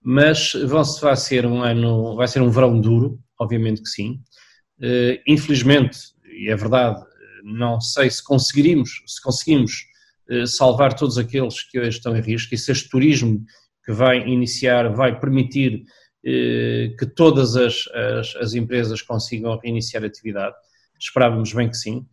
Mas 0.03 0.53
vai 0.99 1.17
ser 1.17 1.47
um 1.47 1.63
ano, 1.63 2.17
vai 2.17 2.27
ser 2.27 2.43
um 2.43 2.51
verão 2.51 2.81
duro, 2.81 3.21
obviamente 3.39 3.81
que 3.81 3.89
sim. 3.89 4.21
Uh, 4.81 5.23
infelizmente, 5.25 5.99
e 6.27 6.51
é 6.51 6.57
verdade, 6.57 7.01
não 7.45 7.81
sei 7.81 8.11
se 8.11 8.23
conseguiríamos, 8.25 9.03
se 9.07 9.23
conseguimos 9.23 9.87
salvar 10.47 10.95
todos 10.95 11.19
aqueles 11.19 11.63
que 11.63 11.79
hoje 11.79 11.99
estão 11.99 12.17
em 12.17 12.21
risco, 12.21 12.55
e 12.55 12.59
se 12.59 12.73
este 12.73 12.89
turismo 12.89 13.45
que 13.85 13.93
vai 13.93 14.27
iniciar 14.27 14.89
vai 14.89 15.21
permitir 15.21 15.85
que 16.23 17.07
todas 17.15 17.55
as, 17.57 17.87
as, 17.89 18.35
as 18.37 18.55
empresas 18.55 19.03
consigam 19.03 19.59
reiniciar 19.59 20.03
a 20.03 20.07
atividade. 20.07 20.57
Esperávamos 20.99 21.53
bem 21.53 21.69
que 21.69 21.77
sim. 21.77 22.07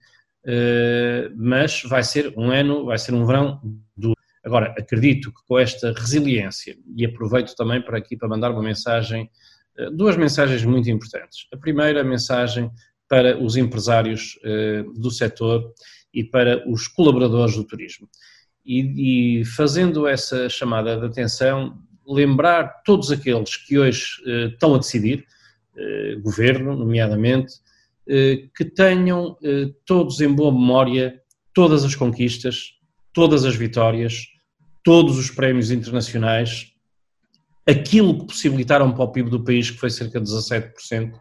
Eh, 0.46 1.30
mas 1.36 1.84
vai 1.84 2.04
ser 2.04 2.34
um 2.36 2.50
ano, 2.50 2.86
vai 2.86 2.98
ser 2.98 3.14
um 3.14 3.26
verão 3.26 3.62
duro. 3.96 4.16
Agora, 4.44 4.74
acredito 4.78 5.32
que 5.32 5.42
com 5.48 5.60
esta 5.60 5.94
resiliência, 5.94 6.76
e 6.96 7.06
aproveito 7.06 7.56
também 7.56 7.82
para 7.82 7.98
aqui 7.98 8.18
para 8.18 8.28
mandar 8.28 8.52
uma 8.52 8.64
mensagem, 8.64 9.30
eh, 9.78 9.90
duas 9.92 10.18
mensagens 10.18 10.64
muito 10.66 10.90
importantes. 10.90 11.48
A 11.54 11.58
primeira 11.58 12.04
mensagem 12.04 12.72
para 13.08 13.38
os 13.38 13.56
empresários 13.56 14.40
eh, 14.44 14.84
do 14.96 15.12
setor 15.12 15.74
e 16.14 16.24
para 16.24 16.68
os 16.68 16.88
colaboradores 16.88 17.56
do 17.56 17.64
turismo. 17.64 18.10
E, 18.66 19.40
e, 19.42 19.46
fazendo 19.46 20.08
essa 20.08 20.48
chamada 20.50 20.98
de 20.98 21.06
atenção, 21.06 21.80
lembrar 22.06 22.82
todos 22.84 23.12
aqueles 23.12 23.58
que 23.58 23.80
hoje 23.80 24.22
estão 24.52 24.76
a 24.76 24.78
decidir, 24.78 25.26
governo, 26.22 26.76
nomeadamente, 26.76 27.56
que 28.06 28.66
tenham 28.66 29.38
todos 29.86 30.20
em 30.22 30.34
boa 30.34 30.52
memória 30.52 31.20
todas 31.54 31.84
as 31.84 31.96
conquistas, 31.96 32.74
todas 33.14 33.44
as 33.46 33.56
vitórias, 33.56 34.28
todos 34.84 35.18
os 35.18 35.30
prémios 35.30 35.70
internacionais, 35.70 36.68
aquilo 37.68 38.20
que 38.20 38.28
possibilitaram 38.28 38.92
para 38.92 39.04
o 39.04 39.12
PIB 39.12 39.30
do 39.30 39.44
país, 39.44 39.70
que 39.70 39.78
foi 39.78 39.90
cerca 39.90 40.20
de 40.20 40.32
17%, 40.32 41.14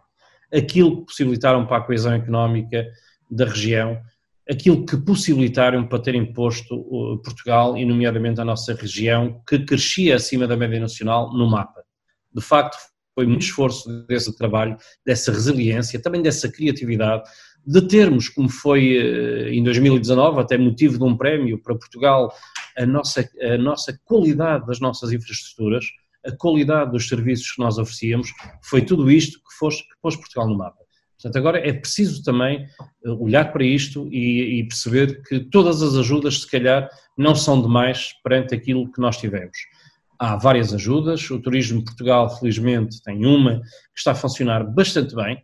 aquilo 0.53 1.01
que 1.01 1.07
possibilitaram 1.07 1.67
para 1.67 1.79
a 1.79 1.81
coesão 1.83 2.15
económica 2.15 2.87
da 3.31 3.45
região, 3.45 4.01
aquilo 4.49 4.85
que 4.85 4.97
possibilitaram 4.97 5.87
para 5.87 6.03
ter 6.03 6.15
imposto 6.15 7.21
Portugal, 7.23 7.77
e 7.77 7.85
nomeadamente 7.85 8.41
a 8.41 8.45
nossa 8.45 8.75
região, 8.75 9.43
que 9.47 9.59
crescia 9.61 10.17
acima 10.17 10.47
da 10.47 10.57
média 10.57 10.81
nacional 10.81 11.33
no 11.33 11.49
mapa. 11.49 11.83
De 12.35 12.41
facto, 12.41 12.79
foi 13.15 13.27
muito 13.27 13.43
esforço 13.43 13.89
desse 14.07 14.35
trabalho, 14.37 14.77
dessa 15.05 15.33
resiliência, 15.33 16.01
também 16.01 16.23
dessa 16.23 16.51
criatividade, 16.51 17.23
de 17.67 17.83
termos, 17.83 18.29
como 18.29 18.49
foi 18.49 18.97
eh, 18.97 19.53
em 19.53 19.63
2019, 19.63 20.41
até 20.41 20.57
motivo 20.57 20.99
de 20.99 21.05
um 21.05 21.17
prémio 21.17 21.61
para 21.61 21.75
Portugal, 21.75 22.33
a 22.77 22.87
nossa, 22.87 23.29
a 23.43 23.59
nossa 23.59 23.99
qualidade 24.05 24.67
das 24.67 24.81
nossas 24.81 25.13
infraestruturas, 25.13 25.85
a 26.25 26.33
qualidade 26.33 26.93
dos 26.93 27.09
serviços 27.09 27.53
que 27.53 27.61
nós 27.61 27.79
oferecíamos, 27.79 28.33
foi 28.63 28.83
tudo 28.83 29.11
isto 29.11 29.39
que, 29.39 29.55
fosse, 29.59 29.83
que 29.83 29.95
pôs 30.01 30.17
Portugal 30.17 30.49
no 30.49 30.57
mapa. 30.57 30.79
Portanto, 31.21 31.37
agora 31.37 31.59
é 31.59 31.73
preciso 31.73 32.23
também 32.23 32.65
eh, 33.05 33.11
olhar 33.11 33.53
para 33.53 33.65
isto 33.65 34.09
e, 34.11 34.61
e, 34.61 34.65
perceber 34.65 35.23
que 35.23 35.41
todas 35.41 35.83
as 35.83 35.95
ajudas, 35.97 36.41
se 36.41 36.51
calhar, 36.51 36.89
não 37.17 37.35
são 37.35 37.61
demais 37.61 38.15
perante 38.25 38.55
aquilo 38.55 38.91
que 38.91 39.01
nós 39.01 39.19
tivemos. 39.19 39.57
Há 40.23 40.37
várias 40.37 40.75
ajudas, 40.75 41.31
o 41.31 41.41
Turismo 41.41 41.83
Portugal, 41.83 42.29
felizmente, 42.39 43.03
tem 43.03 43.25
uma 43.25 43.61
que 43.61 43.99
está 43.99 44.13
a 44.13 44.15
funcionar 44.15 44.63
bastante 44.63 45.15
bem, 45.17 45.43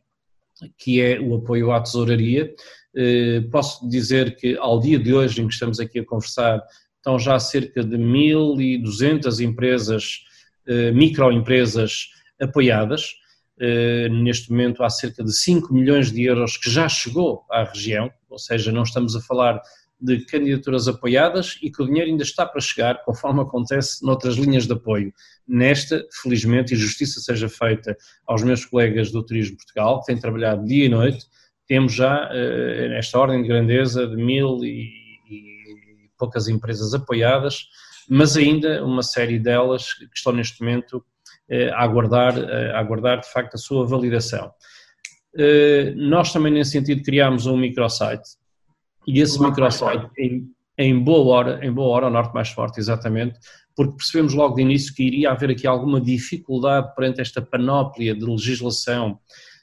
que 0.76 1.00
é 1.00 1.18
o 1.18 1.36
apoio 1.36 1.72
à 1.72 1.80
tesouraria. 1.80 2.52
Eh, 2.94 3.40
posso 3.50 3.88
dizer 3.88 4.36
que 4.36 4.54
ao 4.58 4.78
dia 4.78 4.98
de 4.98 5.14
hoje 5.14 5.40
em 5.40 5.48
que 5.48 5.54
estamos 5.54 5.80
aqui 5.80 6.00
a 6.00 6.04
conversar, 6.04 6.62
estão 6.96 7.18
já 7.18 7.38
cerca 7.40 7.82
de 7.82 7.96
1.200 7.96 9.40
empresas, 9.40 10.20
eh, 10.68 10.92
microempresas 10.92 12.08
apoiadas. 12.38 13.14
Eh, 13.58 14.10
neste 14.10 14.50
momento 14.50 14.84
há 14.84 14.90
cerca 14.90 15.24
de 15.24 15.34
5 15.34 15.72
milhões 15.72 16.12
de 16.12 16.22
euros 16.24 16.58
que 16.58 16.68
já 16.68 16.86
chegou 16.86 17.46
à 17.50 17.64
região, 17.64 18.12
ou 18.28 18.38
seja, 18.38 18.70
não 18.70 18.82
estamos 18.82 19.16
a 19.16 19.22
falar 19.22 19.58
de 20.00 20.24
candidaturas 20.26 20.88
apoiadas 20.88 21.58
e 21.62 21.70
que 21.70 21.82
o 21.82 21.86
dinheiro 21.86 22.10
ainda 22.10 22.22
está 22.22 22.44
para 22.44 22.60
chegar, 22.60 23.02
conforme 23.04 23.40
acontece 23.40 24.04
noutras 24.04 24.36
linhas 24.36 24.66
de 24.66 24.72
apoio. 24.72 25.12
Nesta, 25.48 26.04
felizmente, 26.22 26.74
e 26.74 26.76
justiça 26.76 27.20
seja 27.20 27.48
feita 27.48 27.96
aos 28.26 28.42
meus 28.42 28.64
colegas 28.64 29.10
do 29.10 29.24
Turismo 29.24 29.56
Portugal, 29.56 30.00
que 30.00 30.06
têm 30.06 30.20
trabalhado 30.20 30.66
dia 30.66 30.84
e 30.84 30.88
noite, 30.88 31.26
temos 31.66 31.94
já 31.94 32.28
uh, 32.30 32.92
esta 32.92 33.18
ordem 33.18 33.42
de 33.42 33.48
grandeza 33.48 34.06
de 34.06 34.16
mil 34.16 34.62
e, 34.62 34.90
e 35.28 36.10
poucas 36.18 36.46
empresas 36.46 36.94
apoiadas, 36.94 37.66
mas 38.08 38.36
ainda 38.36 38.84
uma 38.84 39.02
série 39.02 39.38
delas 39.38 39.94
que 39.94 40.08
estão 40.14 40.32
neste 40.32 40.60
momento 40.60 40.98
uh, 40.98 41.74
a, 41.74 41.82
aguardar, 41.82 42.38
uh, 42.38 42.74
a 42.74 42.78
aguardar, 42.78 43.20
de 43.20 43.32
facto, 43.32 43.54
a 43.54 43.58
sua 43.58 43.86
validação. 43.86 44.52
nós 45.96 46.32
também, 46.32 46.52
nesse 46.52 46.72
sentido, 46.72 47.02
criámos 47.02 47.46
um 47.46 47.56
microsite 47.56 48.36
e 49.06 49.20
esse 49.20 49.40
microsite, 49.40 50.08
em, 50.18 50.50
em, 50.76 50.98
boa 50.98 51.34
hora, 51.34 51.64
em 51.64 51.72
boa 51.72 51.88
hora, 51.88 52.06
o 52.06 52.10
norte 52.10 52.34
mais 52.34 52.48
forte, 52.48 52.80
exatamente, 52.80 53.38
porque 53.74 53.96
percebemos 53.96 54.34
logo 54.34 54.56
de 54.56 54.62
início 54.62 54.94
que 54.94 55.04
iria 55.04 55.30
haver 55.30 55.50
aqui 55.50 55.66
alguma 55.66 56.00
dificuldade 56.00 56.94
perante 56.94 57.20
esta 57.20 57.40
panóplia 57.42 58.14
de 58.14 58.24
legislação 58.24 59.18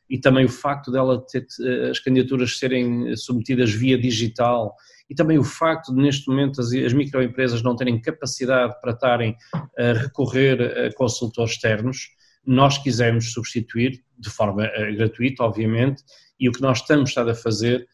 e 0.10 0.20
também 0.20 0.46
o 0.46 0.50
facto 0.50 0.92
dela 0.92 1.26
ter 1.26 1.46
as 1.90 2.00
candidaturas 2.00 2.58
serem 2.58 3.16
submetidas 3.16 3.72
via 3.72 3.98
digital 3.98 4.76
e 5.10 5.16
também 5.16 5.38
o 5.38 5.44
facto 5.44 5.94
de 5.94 6.02
neste 6.02 6.30
momento 6.30 6.62
as, 6.62 6.72
as 6.72 6.94
microempresas 6.94 7.62
não 7.62 7.76
terem 7.76 8.00
capacidade 8.00 8.80
para 8.80 8.92
estarem 8.92 9.36
a 9.78 9.94
recorrer 9.94 10.88
a 10.88 10.94
consultores 10.94 11.54
externos, 11.54 12.10
nós 12.46 12.78
quisemos 12.78 13.32
substituir 13.32 14.04
de 14.18 14.30
forma 14.30 14.66
uh, 14.66 14.96
gratuita, 14.96 15.44
obviamente, 15.44 16.04
e 16.40 16.50
o 16.50 16.52
que 16.52 16.62
nós 16.62 16.80
estamos 16.80 17.18
a 17.18 17.34
fazer 17.34 17.82
eh, 17.82 17.86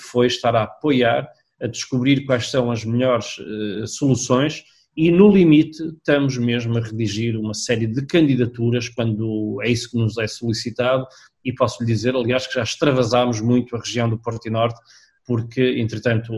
foi 0.00 0.26
estar 0.26 0.54
a 0.54 0.64
apoiar, 0.64 1.28
a 1.60 1.66
descobrir 1.66 2.24
quais 2.26 2.50
são 2.50 2.70
as 2.70 2.84
melhores 2.84 3.36
eh, 3.38 3.86
soluções 3.86 4.64
e, 4.96 5.10
no 5.10 5.30
limite, 5.30 5.82
estamos 5.82 6.36
mesmo 6.36 6.76
a 6.76 6.80
redigir 6.80 7.36
uma 7.36 7.54
série 7.54 7.86
de 7.86 8.06
candidaturas 8.06 8.88
quando 8.88 9.60
é 9.62 9.70
isso 9.70 9.90
que 9.90 9.98
nos 9.98 10.16
é 10.18 10.26
solicitado 10.26 11.06
e 11.44 11.52
posso 11.52 11.82
lhe 11.82 11.86
dizer, 11.86 12.14
aliás, 12.14 12.46
que 12.46 12.54
já 12.54 12.62
extravasámos 12.62 13.40
muito 13.40 13.74
a 13.74 13.80
região 13.80 14.08
do 14.08 14.18
Porto 14.18 14.46
e 14.46 14.50
Norte 14.50 14.78
porque, 15.26 15.76
entretanto, 15.78 16.34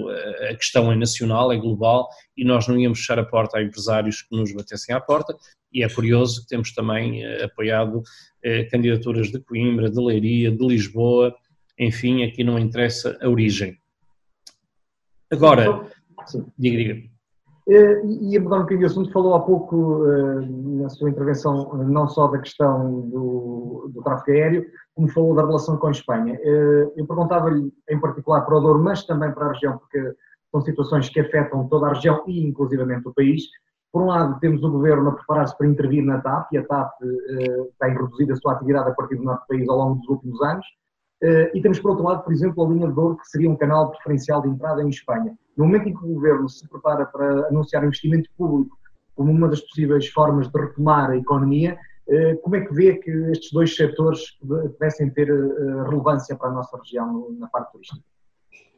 a 0.49 0.55
questão 0.55 0.93
é 0.93 0.97
nacional, 0.97 1.51
é 1.51 1.57
global 1.57 2.09
e 2.37 2.45
nós 2.45 2.69
não 2.69 2.79
íamos 2.79 3.01
fechar 3.01 3.19
a 3.19 3.25
porta 3.25 3.59
a 3.59 3.63
empresários 3.63 4.23
que 4.23 4.37
nos 4.37 4.55
batessem 4.55 4.95
à 4.95 5.01
porta 5.01 5.37
e 5.73 5.83
é 5.83 5.89
curioso 5.89 6.43
que 6.43 6.49
temos 6.49 6.73
também 6.73 7.25
eh, 7.25 7.45
apoiado 7.45 8.03
candidaturas 8.71 9.33
de 9.33 9.41
Coimbra, 9.41 9.91
de 9.91 10.01
Leiria, 10.01 10.53
de 10.53 10.65
Lisboa, 10.65 11.35
enfim, 11.79 12.25
aqui 12.25 12.43
não 12.43 12.59
interessa 12.59 13.19
a 13.21 13.29
origem. 13.29 13.79
Agora, 15.31 15.89
Sim. 16.27 16.47
diga, 16.59 16.77
diga. 16.77 17.17
Ia 17.69 18.41
mudar 18.41 18.59
um 18.59 18.61
bocadinho 18.61 18.81
de 18.81 18.87
assunto, 18.87 19.11
falou 19.11 19.35
há 19.35 19.41
pouco 19.41 20.05
uh, 20.05 20.81
na 20.81 20.89
sua 20.89 21.11
intervenção 21.11 21.75
não 21.75 22.07
só 22.07 22.29
da 22.29 22.39
questão 22.39 23.01
do, 23.09 23.91
do 23.93 24.03
tráfego 24.05 24.39
aéreo, 24.39 24.67
como 24.95 25.09
falou 25.09 25.35
da 25.35 25.45
relação 25.45 25.77
com 25.77 25.89
a 25.89 25.91
Espanha. 25.91 26.35
Uh, 26.35 26.93
eu 26.97 27.07
perguntava-lhe 27.07 27.73
em 27.91 28.01
particular 28.01 28.43
para 28.43 28.57
o 28.57 28.61
Douro, 28.61 28.83
mas 28.83 29.05
também 29.05 29.33
para 29.33 29.47
a 29.47 29.53
região, 29.53 29.79
porque 29.79 30.15
são 30.53 30.61
situações 30.61 31.09
que 31.09 31.19
afetam 31.19 31.67
toda 31.67 31.89
a 31.89 31.95
região 31.95 32.23
e 32.29 32.47
inclusivamente 32.47 33.09
o 33.09 33.13
país. 33.13 33.43
Por 33.93 34.03
um 34.03 34.07
lado, 34.07 34.39
temos 34.39 34.63
o 34.63 34.71
governo 34.71 35.09
a 35.09 35.15
preparar-se 35.15 35.59
para 35.59 35.67
intervir 35.67 36.05
na 36.05 36.21
TAP, 36.21 36.53
e 36.53 36.59
a 36.59 36.65
TAP 36.65 36.93
tem 37.81 37.95
reduzido 37.95 38.33
a 38.33 38.37
sua 38.37 38.53
atividade 38.53 38.91
a 38.91 38.95
partir 38.95 39.17
do 39.17 39.25
nosso 39.25 39.47
país 39.49 39.67
ao 39.69 39.77
longo 39.77 40.01
dos 40.01 40.09
últimos 40.09 40.41
anos. 40.43 40.67
Uh, 41.23 41.49
e 41.55 41.63
temos, 41.63 41.79
por 41.81 41.93
outro 41.93 42.05
lado, 42.05 42.23
por 42.23 42.33
exemplo, 42.33 42.65
a 42.65 42.69
linha 42.69 42.89
de 42.89 42.95
Douro, 42.95 43.17
que 43.17 43.27
seria 43.29 43.51
um 43.51 43.57
canal 43.57 43.91
preferencial 43.91 44.43
de 44.43 44.49
entrada 44.49 44.83
em 44.83 44.89
Espanha. 44.89 45.35
No 45.57 45.65
momento 45.65 45.89
em 45.89 45.95
que 45.95 46.05
o 46.05 46.15
governo 46.15 46.49
se 46.49 46.69
prepara 46.69 47.07
para 47.07 47.49
anunciar 47.49 47.85
investimento 47.85 48.29
público 48.37 48.77
como 49.15 49.33
uma 49.33 49.49
das 49.49 49.63
possíveis 49.63 50.09
formas 50.09 50.51
de 50.51 50.61
retomar 50.61 51.11
a 51.11 51.17
economia, 51.17 51.79
uh, 52.09 52.37
como 52.43 52.57
é 52.57 52.61
que 52.61 52.75
vê 52.75 52.97
que 52.97 53.11
estes 53.31 53.51
dois 53.51 53.75
setores 53.75 54.21
pudessem 54.41 55.09
ter 55.11 55.33
uh, 55.33 55.85
relevância 55.85 56.37
para 56.37 56.51
a 56.51 56.53
nossa 56.53 56.77
região 56.77 57.31
na 57.39 57.47
parte 57.49 57.73
turística? 57.73 58.03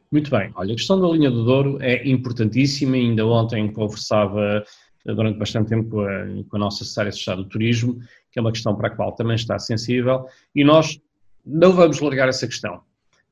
Muito 0.09 0.31
bem. 0.31 0.51
Olha, 0.55 0.73
a 0.73 0.75
questão 0.75 0.99
da 0.99 1.07
linha 1.09 1.29
do 1.29 1.43
Douro 1.43 1.77
é 1.81 2.07
importantíssima. 2.07 2.95
Ainda 2.95 3.27
ontem 3.27 3.71
conversava 3.71 4.63
durante 5.05 5.37
bastante 5.37 5.69
tempo 5.69 5.89
com 5.89 6.01
a, 6.01 6.43
com 6.49 6.55
a 6.55 6.59
nossa 6.59 6.83
secretária 6.83 7.11
de 7.11 7.17
Estado 7.17 7.43
do 7.43 7.49
Turismo, 7.49 7.99
que 8.31 8.39
é 8.39 8.41
uma 8.41 8.51
questão 8.51 8.75
para 8.75 8.87
a 8.87 8.95
qual 8.95 9.13
também 9.13 9.35
está 9.35 9.57
sensível, 9.59 10.25
e 10.55 10.63
nós 10.63 10.99
não 11.45 11.73
vamos 11.73 11.99
largar 11.99 12.29
essa 12.29 12.47
questão. 12.47 12.81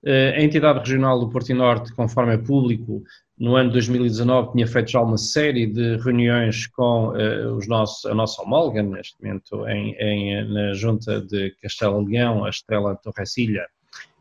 Eh, 0.05 0.35
a 0.37 0.41
entidade 0.41 0.79
regional 0.79 1.19
do 1.19 1.29
Porto 1.29 1.49
e 1.49 1.53
Norte, 1.53 1.93
conforme 1.93 2.33
é 2.33 2.37
público, 2.37 3.03
no 3.37 3.55
ano 3.55 3.69
de 3.69 3.73
2019 3.73 4.53
tinha 4.53 4.67
feito 4.67 4.91
já 4.91 5.01
uma 5.01 5.17
série 5.17 5.67
de 5.67 5.97
reuniões 5.97 6.65
com 6.67 7.09
uh, 7.09 7.55
os 7.55 7.67
nossos, 7.67 8.05
a 8.05 8.15
nossa 8.15 8.41
homóloga, 8.41 8.81
neste 8.81 9.21
momento 9.21 9.67
em, 9.67 9.95
em, 9.99 10.51
na 10.51 10.73
junta 10.73 11.21
de 11.21 11.53
Castelo 11.61 12.03
Leão, 12.03 12.45
a 12.45 12.49
Estrela 12.49 12.95
Torrecilha, 12.95 13.67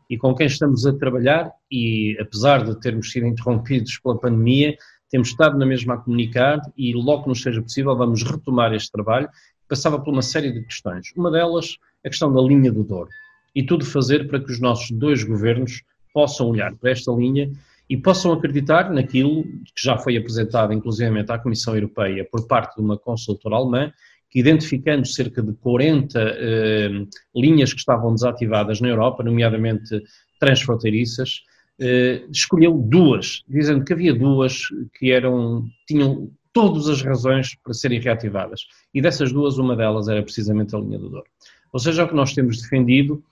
e 0.09 0.17
com 0.17 0.35
quem 0.35 0.47
estamos 0.47 0.85
a 0.85 0.93
trabalhar 0.93 1.51
e 1.71 2.17
apesar 2.19 2.63
de 2.63 2.79
termos 2.79 3.11
sido 3.11 3.25
interrompidos 3.25 3.97
pela 3.97 4.19
pandemia, 4.19 4.77
temos 5.09 5.29
estado 5.29 5.57
na 5.57 5.65
mesma 5.65 5.95
a 5.95 5.97
comunicar 5.97 6.59
e 6.77 6.93
logo 6.93 7.23
que 7.23 7.29
nos 7.29 7.41
seja 7.41 7.61
possível 7.61 7.95
vamos 7.95 8.23
retomar 8.23 8.73
este 8.73 8.91
trabalho. 8.91 9.29
Passava 9.67 9.99
por 9.99 10.11
uma 10.11 10.21
série 10.21 10.51
de 10.51 10.61
questões. 10.63 11.11
Uma 11.15 11.31
delas, 11.31 11.77
a 12.05 12.09
questão 12.09 12.31
da 12.31 12.41
linha 12.41 12.71
do 12.71 12.83
Douro 12.83 13.09
e 13.57 13.63
tudo 13.63 13.83
fazer 13.83 14.27
para 14.27 14.39
que 14.39 14.51
os 14.51 14.59
nossos 14.59 14.91
dois 14.91 15.23
governos 15.23 15.81
possam 16.13 16.49
olhar 16.49 16.75
para 16.75 16.91
esta 16.91 17.11
linha 17.11 17.49
e 17.89 17.97
possam 17.97 18.31
acreditar 18.31 18.93
naquilo 18.93 19.45
que 19.45 19.83
já 19.83 19.97
foi 19.97 20.15
apresentado, 20.15 20.73
inclusive 20.73 21.25
à 21.27 21.39
Comissão 21.39 21.73
Europeia, 21.73 22.23
por 22.31 22.45
parte 22.45 22.75
de 22.75 22.83
uma 22.83 22.99
consultora 22.99 23.55
alemã, 23.55 23.91
que 24.29 24.39
identificando 24.39 25.07
cerca 25.07 25.41
de 25.41 25.53
40 25.53 26.19
eh, 26.19 26.89
linhas 27.35 27.73
que 27.73 27.79
estavam 27.79 28.13
desativadas 28.13 28.79
na 28.79 28.89
Europa, 28.89 29.23
nomeadamente 29.23 30.03
transfronteiriças, 30.39 31.41
eh, 31.79 32.27
escolheu 32.31 32.73
duas, 32.77 33.43
dizendo 33.49 33.83
que 33.83 33.93
havia 33.93 34.13
duas 34.13 34.67
que 34.99 35.11
eram, 35.11 35.65
tinham 35.87 36.29
todas 36.53 36.87
as 36.87 37.01
razões 37.01 37.55
para 37.63 37.73
serem 37.73 37.99
reativadas. 37.99 38.67
E 38.93 39.01
dessas 39.01 39.31
duas, 39.33 39.57
uma 39.57 39.75
delas 39.75 40.07
era 40.07 40.21
precisamente 40.21 40.75
a 40.75 40.79
linha 40.79 40.99
do 40.99 41.09
Douro. 41.09 41.25
Ou 41.73 41.79
seja, 41.79 42.03
é 42.03 42.05
o 42.05 42.07
que 42.07 42.15
nós 42.15 42.35
temos 42.35 42.61
defendido, 42.61 43.23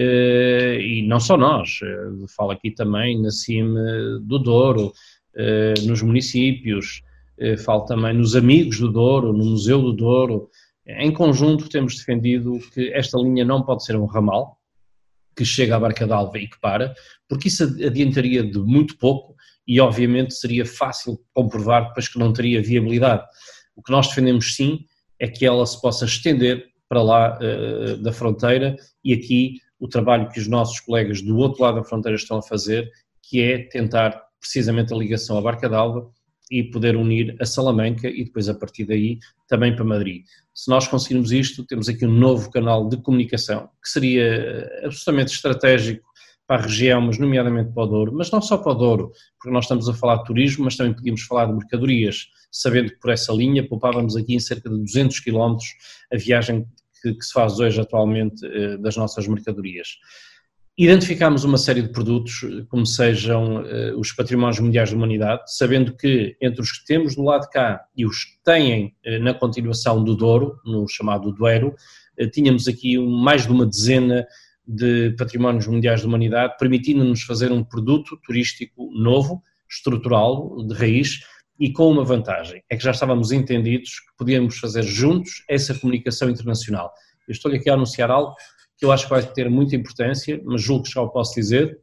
e 0.00 1.02
não 1.06 1.18
só 1.18 1.36
nós, 1.36 1.80
eh, 1.82 2.26
falo 2.36 2.52
aqui 2.52 2.70
também 2.70 3.20
na 3.20 3.30
CIM 3.30 3.74
do 4.22 4.38
Douro, 4.38 4.92
eh, 5.36 5.74
nos 5.86 6.02
municípios, 6.02 7.02
falo 7.64 7.84
também 7.84 8.14
nos 8.14 8.34
amigos 8.34 8.80
do 8.80 8.90
Douro, 8.90 9.32
no 9.32 9.44
Museu 9.44 9.80
do 9.80 9.92
Douro. 9.92 10.50
Em 10.84 11.12
conjunto, 11.12 11.68
temos 11.68 11.96
defendido 11.96 12.58
que 12.74 12.92
esta 12.92 13.16
linha 13.16 13.44
não 13.44 13.62
pode 13.62 13.84
ser 13.84 13.94
um 13.94 14.06
ramal, 14.06 14.58
que 15.36 15.44
chega 15.44 15.76
à 15.76 15.80
Barca 15.80 16.04
d'Alva 16.04 16.36
e 16.38 16.48
que 16.48 16.60
para, 16.60 16.92
porque 17.28 17.46
isso 17.46 17.62
adiantaria 17.62 18.42
de 18.42 18.58
muito 18.58 18.98
pouco 18.98 19.36
e, 19.66 19.80
obviamente, 19.80 20.34
seria 20.34 20.66
fácil 20.66 21.20
comprovar 21.32 21.88
depois 21.88 22.08
que 22.08 22.18
não 22.18 22.32
teria 22.32 22.60
viabilidade. 22.60 23.24
O 23.76 23.82
que 23.82 23.92
nós 23.92 24.08
defendemos, 24.08 24.56
sim, 24.56 24.84
é 25.20 25.28
que 25.28 25.46
ela 25.46 25.64
se 25.64 25.80
possa 25.80 26.06
estender 26.06 26.66
para 26.88 27.02
lá 27.02 27.38
uh, 27.38 27.96
da 27.98 28.12
fronteira 28.12 28.74
e 29.04 29.12
aqui 29.12 29.60
o 29.78 29.88
trabalho 29.88 30.28
que 30.28 30.40
os 30.40 30.48
nossos 30.48 30.80
colegas 30.80 31.22
do 31.22 31.36
outro 31.36 31.62
lado 31.62 31.76
da 31.76 31.84
fronteira 31.84 32.16
estão 32.16 32.38
a 32.38 32.42
fazer, 32.42 32.90
que 33.22 33.40
é 33.42 33.58
tentar 33.58 34.20
precisamente 34.40 34.92
a 34.92 34.96
ligação 34.96 35.36
à 35.36 35.40
Barca 35.40 35.68
d'Alva 35.68 36.10
e 36.50 36.62
poder 36.62 36.96
unir 36.96 37.36
a 37.40 37.44
Salamanca 37.44 38.08
e 38.08 38.24
depois 38.24 38.48
a 38.48 38.54
partir 38.54 38.84
daí 38.84 39.18
também 39.46 39.74
para 39.74 39.84
Madrid. 39.84 40.24
Se 40.54 40.70
nós 40.70 40.88
conseguirmos 40.88 41.30
isto, 41.30 41.64
temos 41.64 41.88
aqui 41.88 42.06
um 42.06 42.12
novo 42.12 42.50
canal 42.50 42.88
de 42.88 42.96
comunicação 42.96 43.68
que 43.82 43.90
seria 43.90 44.22
eh, 44.22 44.82
absolutamente 44.84 45.34
estratégico 45.34 46.08
para 46.46 46.62
a 46.62 46.62
região, 46.62 47.02
mas 47.02 47.18
nomeadamente 47.18 47.72
para 47.74 47.82
o 47.82 47.86
Douro, 47.86 48.12
mas 48.14 48.30
não 48.30 48.40
só 48.40 48.56
para 48.56 48.72
o 48.72 48.74
Douro, 48.74 49.12
porque 49.38 49.52
nós 49.52 49.66
estamos 49.66 49.86
a 49.86 49.92
falar 49.92 50.16
de 50.16 50.24
turismo, 50.24 50.64
mas 50.64 50.76
também 50.76 50.94
podíamos 50.94 51.20
falar 51.22 51.44
de 51.44 51.52
mercadorias, 51.52 52.28
sabendo 52.50 52.90
que 52.90 52.98
por 52.98 53.10
essa 53.10 53.32
linha 53.34 53.68
poupávamos 53.68 54.16
aqui 54.16 54.34
em 54.34 54.40
cerca 54.40 54.70
de 54.70 54.78
200 54.78 55.20
km 55.20 55.56
a 56.10 56.16
viagem 56.16 56.66
que, 57.00 57.14
que 57.14 57.24
se 57.24 57.32
faz 57.32 57.58
hoje 57.58 57.80
atualmente 57.80 58.44
eh, 58.46 58.76
das 58.78 58.96
nossas 58.96 59.26
mercadorias. 59.26 59.88
Identificámos 60.76 61.42
uma 61.42 61.58
série 61.58 61.82
de 61.82 61.88
produtos, 61.88 62.40
como 62.68 62.86
sejam 62.86 63.62
uh, 63.62 63.98
os 63.98 64.12
patrimónios 64.12 64.60
mundiais 64.60 64.90
da 64.90 64.96
humanidade, 64.96 65.42
sabendo 65.46 65.96
que 65.96 66.36
entre 66.40 66.60
os 66.60 66.70
que 66.70 66.84
temos 66.86 67.16
do 67.16 67.22
lado 67.24 67.42
de 67.42 67.50
cá 67.50 67.84
e 67.96 68.06
os 68.06 68.22
que 68.22 68.40
têm 68.44 68.94
na 69.20 69.34
continuação 69.34 70.04
do 70.04 70.14
Douro, 70.14 70.56
no 70.64 70.86
chamado 70.86 71.32
Douro, 71.32 71.74
tínhamos 72.32 72.68
aqui 72.68 72.96
mais 72.96 73.44
de 73.44 73.50
uma 73.50 73.66
dezena 73.66 74.24
de 74.68 75.14
patrimónios 75.18 75.66
mundiais 75.66 76.02
da 76.02 76.06
humanidade, 76.06 76.54
permitindo-nos 76.58 77.22
fazer 77.22 77.50
um 77.50 77.64
produto 77.64 78.16
turístico 78.24 78.88
novo, 78.92 79.42
estrutural, 79.68 80.64
de 80.66 80.74
raiz, 80.74 81.20
e 81.58 81.72
com 81.72 81.90
uma 81.90 82.04
vantagem, 82.04 82.62
é 82.70 82.76
que 82.76 82.84
já 82.84 82.92
estávamos 82.92 83.32
entendidos 83.32 84.00
que 84.00 84.16
podíamos 84.16 84.58
fazer 84.58 84.82
juntos 84.82 85.42
essa 85.48 85.74
comunicação 85.74 86.30
internacional. 86.30 86.92
Eu 87.26 87.32
estou 87.32 87.52
aqui 87.52 87.68
a 87.68 87.74
anunciar 87.74 88.10
algo 88.10 88.34
que 88.76 88.84
eu 88.84 88.92
acho 88.92 89.04
que 89.04 89.10
vai 89.10 89.22
ter 89.22 89.50
muita 89.50 89.74
importância, 89.74 90.40
mas 90.44 90.62
julgo 90.62 90.84
que 90.84 90.92
já 90.92 91.02
o 91.02 91.10
posso 91.10 91.34
dizer. 91.34 91.80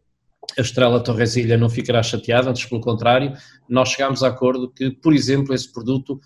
A 0.57 0.61
Estrela 0.61 1.03
Torresilha 1.03 1.57
não 1.57 1.69
ficará 1.69 2.01
chateada, 2.01 2.49
antes 2.49 2.65
pelo 2.65 2.79
contrário, 2.79 3.33
nós 3.67 3.89
chegámos 3.89 4.23
a 4.23 4.29
acordo 4.29 4.71
que, 4.71 4.91
por 4.91 5.13
exemplo, 5.13 5.53
esse 5.53 5.71
produto 5.71 6.19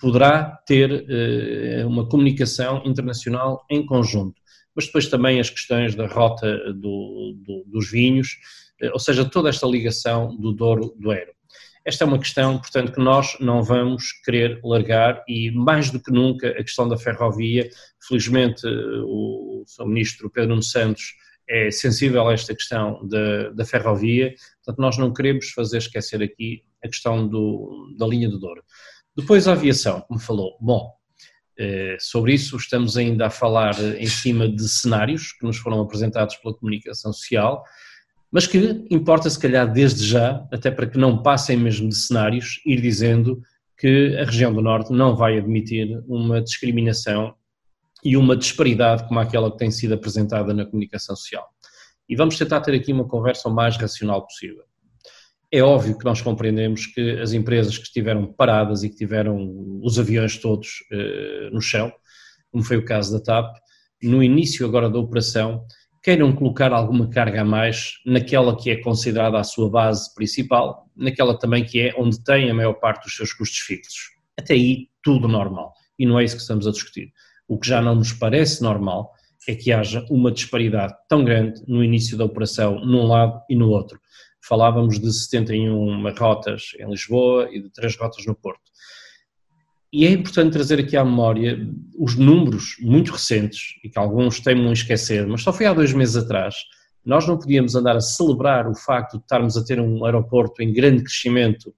poderá 0.00 0.44
ter 0.66 1.06
eh, 1.08 1.84
uma 1.86 2.08
comunicação 2.08 2.82
internacional 2.84 3.64
em 3.70 3.86
conjunto. 3.86 4.40
Mas 4.74 4.86
depois 4.86 5.08
também 5.08 5.38
as 5.38 5.48
questões 5.48 5.94
da 5.94 6.06
rota 6.06 6.72
do, 6.74 7.34
do, 7.38 7.64
dos 7.66 7.90
vinhos, 7.90 8.36
eh, 8.80 8.90
ou 8.92 8.98
seja, 8.98 9.24
toda 9.24 9.48
esta 9.48 9.66
ligação 9.66 10.36
do 10.36 10.52
Douro 10.52 10.94
do 10.98 11.12
Eiro. 11.12 11.35
Esta 11.86 12.02
é 12.02 12.06
uma 12.06 12.18
questão, 12.18 12.58
portanto, 12.58 12.90
que 12.90 13.00
nós 13.00 13.36
não 13.38 13.62
vamos 13.62 14.10
querer 14.24 14.60
largar 14.64 15.22
e, 15.28 15.52
mais 15.52 15.88
do 15.88 16.00
que 16.00 16.10
nunca, 16.10 16.48
a 16.48 16.62
questão 16.64 16.88
da 16.88 16.98
ferrovia, 16.98 17.70
felizmente 18.08 18.66
o 18.66 19.62
Sr. 19.64 19.86
Ministro 19.86 20.28
Pedro 20.28 20.50
Nuno 20.50 20.64
Santos 20.64 21.14
é 21.48 21.70
sensível 21.70 22.28
a 22.28 22.32
esta 22.32 22.52
questão 22.52 23.06
da, 23.06 23.50
da 23.50 23.64
ferrovia, 23.64 24.34
portanto, 24.64 24.82
nós 24.82 24.98
não 24.98 25.12
queremos 25.12 25.50
fazer 25.50 25.78
esquecer 25.78 26.20
aqui 26.20 26.64
a 26.82 26.88
questão 26.88 27.28
do, 27.28 27.94
da 27.96 28.04
linha 28.04 28.28
do 28.28 28.40
Douro. 28.40 28.64
Depois 29.16 29.46
a 29.46 29.52
aviação, 29.52 30.00
como 30.00 30.18
falou, 30.18 30.58
bom, 30.60 30.92
eh, 31.56 31.96
sobre 32.00 32.34
isso 32.34 32.56
estamos 32.56 32.96
ainda 32.96 33.28
a 33.28 33.30
falar 33.30 33.78
em 33.96 34.06
cima 34.06 34.48
de 34.48 34.68
cenários 34.68 35.32
que 35.32 35.46
nos 35.46 35.56
foram 35.56 35.80
apresentados 35.80 36.34
pela 36.36 36.52
comunicação 36.52 37.12
social, 37.12 37.62
mas 38.30 38.46
que 38.46 38.84
importa 38.90 39.30
se 39.30 39.38
calhar 39.38 39.70
desde 39.72 40.04
já, 40.04 40.46
até 40.52 40.70
para 40.70 40.86
que 40.86 40.98
não 40.98 41.22
passem 41.22 41.56
mesmo 41.56 41.88
de 41.88 41.96
cenários, 41.96 42.60
ir 42.66 42.80
dizendo 42.80 43.40
que 43.78 44.16
a 44.18 44.24
região 44.24 44.52
do 44.52 44.62
Norte 44.62 44.92
não 44.92 45.14
vai 45.14 45.38
admitir 45.38 46.02
uma 46.06 46.40
discriminação 46.40 47.34
e 48.04 48.16
uma 48.16 48.36
disparidade 48.36 49.06
como 49.06 49.20
aquela 49.20 49.50
que 49.50 49.58
tem 49.58 49.70
sido 49.70 49.94
apresentada 49.94 50.54
na 50.54 50.64
comunicação 50.64 51.14
social. 51.16 51.46
E 52.08 52.14
vamos 52.14 52.38
tentar 52.38 52.60
ter 52.60 52.74
aqui 52.74 52.92
uma 52.92 53.06
conversa 53.06 53.48
o 53.48 53.54
mais 53.54 53.76
racional 53.76 54.24
possível. 54.24 54.62
É 55.50 55.62
óbvio 55.62 55.98
que 55.98 56.04
nós 56.04 56.20
compreendemos 56.20 56.86
que 56.86 57.18
as 57.20 57.32
empresas 57.32 57.76
que 57.78 57.84
estiveram 57.84 58.32
paradas 58.32 58.82
e 58.82 58.90
que 58.90 58.96
tiveram 58.96 59.80
os 59.82 59.98
aviões 59.98 60.36
todos 60.36 60.68
eh, 60.92 61.50
no 61.52 61.60
chão, 61.60 61.92
como 62.50 62.64
foi 62.64 62.76
o 62.76 62.84
caso 62.84 63.12
da 63.12 63.22
TAP, 63.22 63.56
no 64.02 64.22
início 64.22 64.66
agora 64.66 64.90
da 64.90 64.98
operação, 64.98 65.64
queiram 66.06 66.32
colocar 66.32 66.72
alguma 66.72 67.10
carga 67.10 67.40
a 67.40 67.44
mais 67.44 67.94
naquela 68.06 68.56
que 68.56 68.70
é 68.70 68.76
considerada 68.76 69.40
a 69.40 69.42
sua 69.42 69.68
base 69.68 70.14
principal, 70.14 70.88
naquela 70.94 71.36
também 71.36 71.64
que 71.64 71.80
é 71.80 71.94
onde 71.98 72.22
tem 72.22 72.48
a 72.48 72.54
maior 72.54 72.74
parte 72.74 73.02
dos 73.02 73.16
seus 73.16 73.32
custos 73.32 73.58
fixos. 73.58 74.12
Até 74.38 74.54
aí, 74.54 74.86
tudo 75.02 75.26
normal. 75.26 75.72
E 75.98 76.06
não 76.06 76.20
é 76.20 76.22
isso 76.22 76.36
que 76.36 76.42
estamos 76.42 76.64
a 76.64 76.70
discutir. 76.70 77.12
O 77.48 77.58
que 77.58 77.66
já 77.66 77.82
não 77.82 77.96
nos 77.96 78.12
parece 78.12 78.62
normal 78.62 79.10
é 79.48 79.56
que 79.56 79.72
haja 79.72 80.06
uma 80.08 80.30
disparidade 80.30 80.94
tão 81.08 81.24
grande 81.24 81.60
no 81.66 81.82
início 81.82 82.16
da 82.16 82.24
operação, 82.24 82.78
num 82.86 83.08
lado 83.08 83.42
e 83.50 83.56
no 83.56 83.68
outro. 83.70 83.98
Falávamos 84.40 85.00
de 85.00 85.12
71 85.12 86.08
rotas 86.14 86.70
em 86.78 86.88
Lisboa 86.88 87.48
e 87.50 87.60
de 87.60 87.68
3 87.70 87.96
rotas 87.96 88.24
no 88.24 88.36
Porto. 88.36 88.62
E 89.96 90.04
é 90.04 90.10
importante 90.10 90.52
trazer 90.52 90.78
aqui 90.78 90.94
à 90.94 91.02
memória 91.02 91.58
os 91.98 92.16
números 92.16 92.76
muito 92.82 93.12
recentes, 93.12 93.78
e 93.82 93.88
que 93.88 93.98
alguns 93.98 94.40
temem 94.40 94.70
esquecer, 94.70 95.26
mas 95.26 95.40
só 95.40 95.54
foi 95.54 95.64
há 95.64 95.72
dois 95.72 95.94
meses 95.94 96.16
atrás, 96.16 96.54
nós 97.02 97.26
não 97.26 97.38
podíamos 97.38 97.74
andar 97.74 97.96
a 97.96 98.00
celebrar 98.02 98.68
o 98.68 98.74
facto 98.74 99.16
de 99.16 99.22
estarmos 99.22 99.56
a 99.56 99.64
ter 99.64 99.80
um 99.80 100.04
aeroporto 100.04 100.62
em 100.62 100.70
grande 100.70 101.02
crescimento 101.02 101.74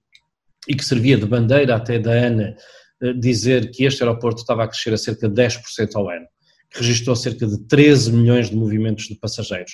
e 0.67 0.75
que 0.75 0.83
servia 0.83 1.17
de 1.17 1.25
bandeira 1.25 1.73
até 1.77 1.97
da 1.97 2.11
ANA 2.11 2.57
eh, 3.01 3.13
dizer 3.13 3.71
que 3.71 3.85
este 3.85 4.03
aeroporto 4.03 4.41
estava 4.41 4.65
a 4.65 4.67
crescer 4.67 4.93
a 4.93 4.97
cerca 4.97 5.29
de 5.29 5.41
10% 5.41 5.95
ao 5.95 6.09
ano, 6.09 6.25
que 6.71 6.79
registrou 6.79 7.15
cerca 7.15 7.47
de 7.47 7.57
13 7.69 8.11
milhões 8.11 8.49
de 8.49 8.55
movimentos 8.57 9.05
de 9.05 9.15
passageiros, 9.15 9.71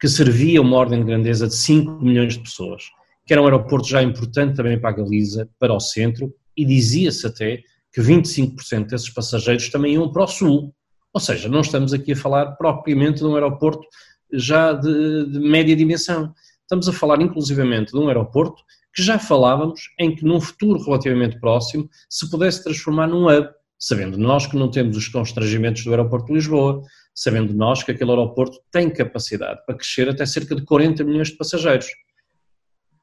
que 0.00 0.06
servia 0.06 0.62
uma 0.62 0.76
ordem 0.76 1.00
de 1.00 1.06
grandeza 1.06 1.48
de 1.48 1.56
5 1.56 2.00
milhões 2.00 2.34
de 2.34 2.44
pessoas, 2.44 2.84
que 3.26 3.32
era 3.32 3.42
um 3.42 3.46
aeroporto 3.46 3.88
já 3.88 4.00
importante 4.00 4.54
também 4.54 4.78
para 4.78 4.90
a 4.90 4.92
Galiza, 4.92 5.50
para 5.58 5.74
o 5.74 5.80
centro, 5.80 6.32
e 6.56 6.64
dizia-se 6.64 7.26
até 7.26 7.60
que 7.92 8.00
25% 8.00 8.86
desses 8.86 9.10
passageiros 9.10 9.68
também 9.68 9.94
iam 9.94 10.10
para 10.10 10.24
o 10.24 10.26
sul. 10.26 10.74
Ou 11.12 11.20
seja, 11.20 11.48
não 11.48 11.60
estamos 11.60 11.92
aqui 11.92 12.12
a 12.12 12.16
falar 12.16 12.52
propriamente 12.52 13.18
de 13.18 13.26
um 13.26 13.34
aeroporto 13.34 13.86
já 14.32 14.72
de, 14.72 15.30
de 15.30 15.38
média 15.38 15.76
dimensão. 15.76 16.32
Estamos 16.62 16.88
a 16.88 16.92
falar 16.92 17.20
inclusivamente 17.20 17.92
de 17.92 17.98
um 17.98 18.08
aeroporto 18.08 18.62
que 18.94 19.02
já 19.02 19.18
falávamos 19.18 19.90
em 19.98 20.14
que 20.14 20.24
num 20.24 20.40
futuro 20.40 20.82
relativamente 20.82 21.38
próximo 21.38 21.88
se 22.08 22.28
pudesse 22.30 22.64
transformar 22.64 23.06
num 23.06 23.26
hub, 23.26 23.48
sabendo 23.78 24.16
nós 24.16 24.46
que 24.46 24.56
não 24.56 24.70
temos 24.70 24.96
os 24.96 25.08
constrangimentos 25.08 25.84
do 25.84 25.90
aeroporto 25.90 26.26
de 26.28 26.34
Lisboa, 26.34 26.82
sabendo 27.14 27.52
nós 27.52 27.82
que 27.82 27.90
aquele 27.90 28.10
aeroporto 28.10 28.58
tem 28.70 28.88
capacidade 28.88 29.60
para 29.66 29.76
crescer 29.76 30.08
até 30.08 30.24
cerca 30.24 30.54
de 30.54 30.64
40 30.64 31.04
milhões 31.04 31.28
de 31.28 31.36
passageiros. 31.36 31.86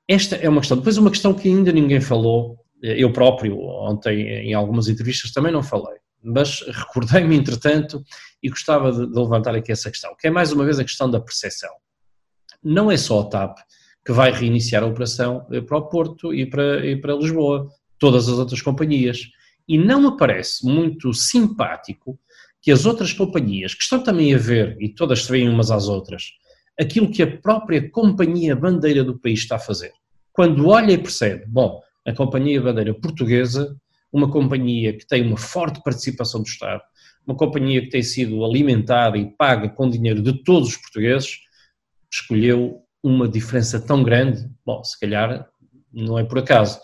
Esta 0.07 0.35
é 0.37 0.49
uma 0.49 0.61
questão. 0.61 0.77
Depois 0.77 0.97
uma 0.97 1.11
questão 1.11 1.33
que 1.33 1.47
ainda 1.47 1.71
ninguém 1.71 2.01
falou 2.01 2.57
eu 2.81 3.11
próprio, 3.11 3.59
ontem, 3.59 4.27
em 4.27 4.53
algumas 4.53 4.87
entrevistas, 4.87 5.31
também 5.31 5.51
não 5.51 5.63
falei, 5.63 5.97
mas 6.23 6.61
recordei-me, 6.61 7.35
entretanto, 7.35 8.03
e 8.41 8.49
gostava 8.49 8.91
de, 8.91 9.11
de, 9.11 9.19
levantar 9.19 9.55
aqui 9.55 9.71
essa 9.71 9.89
questão, 9.89 10.15
que 10.17 10.27
é 10.27 10.31
mais 10.31 10.51
uma 10.51 10.65
vez 10.65 10.79
a 10.79 10.83
questão 10.83 11.09
da 11.09 11.19
percepção. 11.19 11.71
Não 12.63 12.91
é 12.91 12.97
só 12.97 13.21
a 13.21 13.25
TAP 13.25 13.57
que 14.05 14.11
vai 14.11 14.31
reiniciar 14.31 14.83
a 14.83 14.87
operação 14.87 15.45
para 15.67 15.77
o 15.77 15.87
Porto 15.87 16.33
e 16.33 16.45
para, 16.45 16.85
e 16.85 16.99
para 16.99 17.15
Lisboa, 17.15 17.69
todas 17.97 18.27
as 18.27 18.39
outras 18.39 18.61
companhias. 18.61 19.21
E 19.67 19.77
não 19.77 20.01
me 20.01 20.17
parece 20.17 20.65
muito 20.65 21.13
simpático 21.13 22.19
que 22.61 22.71
as 22.71 22.85
outras 22.85 23.13
companhias, 23.13 23.73
que 23.73 23.83
estão 23.83 24.01
também 24.01 24.33
a 24.33 24.37
ver, 24.37 24.77
e 24.79 24.89
todas 24.89 25.23
se 25.23 25.31
veem 25.31 25.47
umas 25.47 25.71
às 25.71 25.87
outras, 25.87 26.23
aquilo 26.79 27.11
que 27.11 27.21
a 27.21 27.37
própria 27.37 27.89
companhia 27.89 28.55
bandeira 28.55 29.03
do 29.03 29.19
país 29.19 29.39
está 29.39 29.57
a 29.57 29.59
fazer. 29.59 29.91
Quando 30.31 30.67
olha 30.67 30.93
e 30.93 30.97
percebe, 30.97 31.45
bom, 31.47 31.81
a 32.09 32.15
Companhia 32.15 32.61
Bandeira 32.61 32.93
Portuguesa, 32.93 33.77
uma 34.11 34.29
companhia 34.29 34.97
que 34.97 35.05
tem 35.05 35.25
uma 35.25 35.37
forte 35.37 35.81
participação 35.83 36.41
do 36.41 36.47
Estado, 36.47 36.81
uma 37.25 37.35
companhia 37.35 37.81
que 37.81 37.89
tem 37.89 38.01
sido 38.01 38.43
alimentada 38.43 39.17
e 39.17 39.25
paga 39.25 39.69
com 39.69 39.89
dinheiro 39.89 40.21
de 40.21 40.43
todos 40.43 40.69
os 40.69 40.77
portugueses, 40.77 41.37
escolheu 42.11 42.81
uma 43.03 43.27
diferença 43.27 43.79
tão 43.79 44.03
grande, 44.03 44.49
bom, 44.65 44.83
se 44.83 44.99
calhar 44.99 45.47
não 45.93 46.17
é 46.17 46.23
por 46.23 46.39
acaso. 46.39 46.79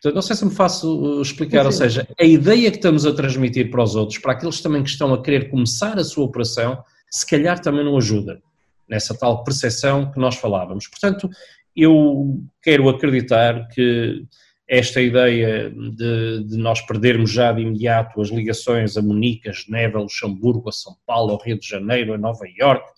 Portanto, 0.00 0.14
não 0.14 0.22
sei 0.22 0.36
se 0.36 0.44
me 0.44 0.54
faço 0.54 1.18
uh, 1.18 1.20
explicar, 1.20 1.60
sim, 1.60 1.66
ou 1.66 1.72
seja, 1.72 2.08
a 2.18 2.24
ideia 2.24 2.70
que 2.70 2.76
estamos 2.76 3.04
a 3.04 3.12
transmitir 3.12 3.70
para 3.70 3.82
os 3.82 3.94
outros, 3.94 4.18
para 4.18 4.32
aqueles 4.32 4.60
também 4.60 4.82
que 4.82 4.90
estão 4.90 5.12
a 5.12 5.22
querer 5.22 5.50
começar 5.50 5.98
a 5.98 6.04
sua 6.04 6.24
operação, 6.24 6.82
se 7.10 7.26
calhar 7.26 7.60
também 7.60 7.84
não 7.84 7.96
ajuda 7.96 8.40
nessa 8.88 9.16
tal 9.16 9.44
percepção 9.44 10.10
que 10.10 10.18
nós 10.18 10.36
falávamos. 10.36 10.86
Portanto, 10.88 11.28
eu 11.76 12.40
quero 12.62 12.88
acreditar 12.88 13.68
que 13.68 14.24
esta 14.68 15.00
ideia 15.00 15.70
de, 15.70 16.44
de, 16.44 16.58
nós 16.58 16.80
perdermos 16.82 17.32
já 17.32 17.52
de 17.52 17.62
imediato 17.62 18.20
as 18.20 18.28
ligações 18.28 18.96
a 18.96 19.02
Munique, 19.02 19.48
a 19.48 19.52
Genebra, 19.52 19.98
a 19.98 20.02
Luxemburgo, 20.02 20.68
a 20.68 20.72
São 20.72 20.94
Paulo, 21.06 21.32
ao 21.32 21.42
Rio 21.42 21.58
de 21.58 21.66
Janeiro, 21.66 22.12
a 22.12 22.18
Nova 22.18 22.44
Iorque, 22.46 22.90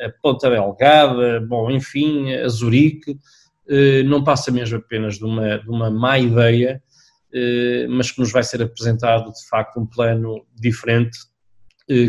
a 0.00 0.10
Ponta 0.20 0.50
Delgada, 0.50 1.40
bom, 1.40 1.70
enfim, 1.70 2.32
a 2.32 2.48
Zurique, 2.48 3.16
eh, 3.68 4.02
não 4.02 4.24
passa 4.24 4.50
mesmo 4.50 4.78
apenas 4.78 5.16
de 5.16 5.24
uma, 5.24 5.58
de 5.58 5.70
uma 5.70 5.90
má 5.90 6.18
ideia, 6.18 6.82
eh, 7.32 7.86
mas 7.88 8.10
que 8.10 8.20
nos 8.20 8.32
vai 8.32 8.42
ser 8.42 8.60
apresentado 8.60 9.30
de 9.30 9.48
facto 9.48 9.78
um 9.78 9.86
plano 9.86 10.44
diferente, 10.54 11.18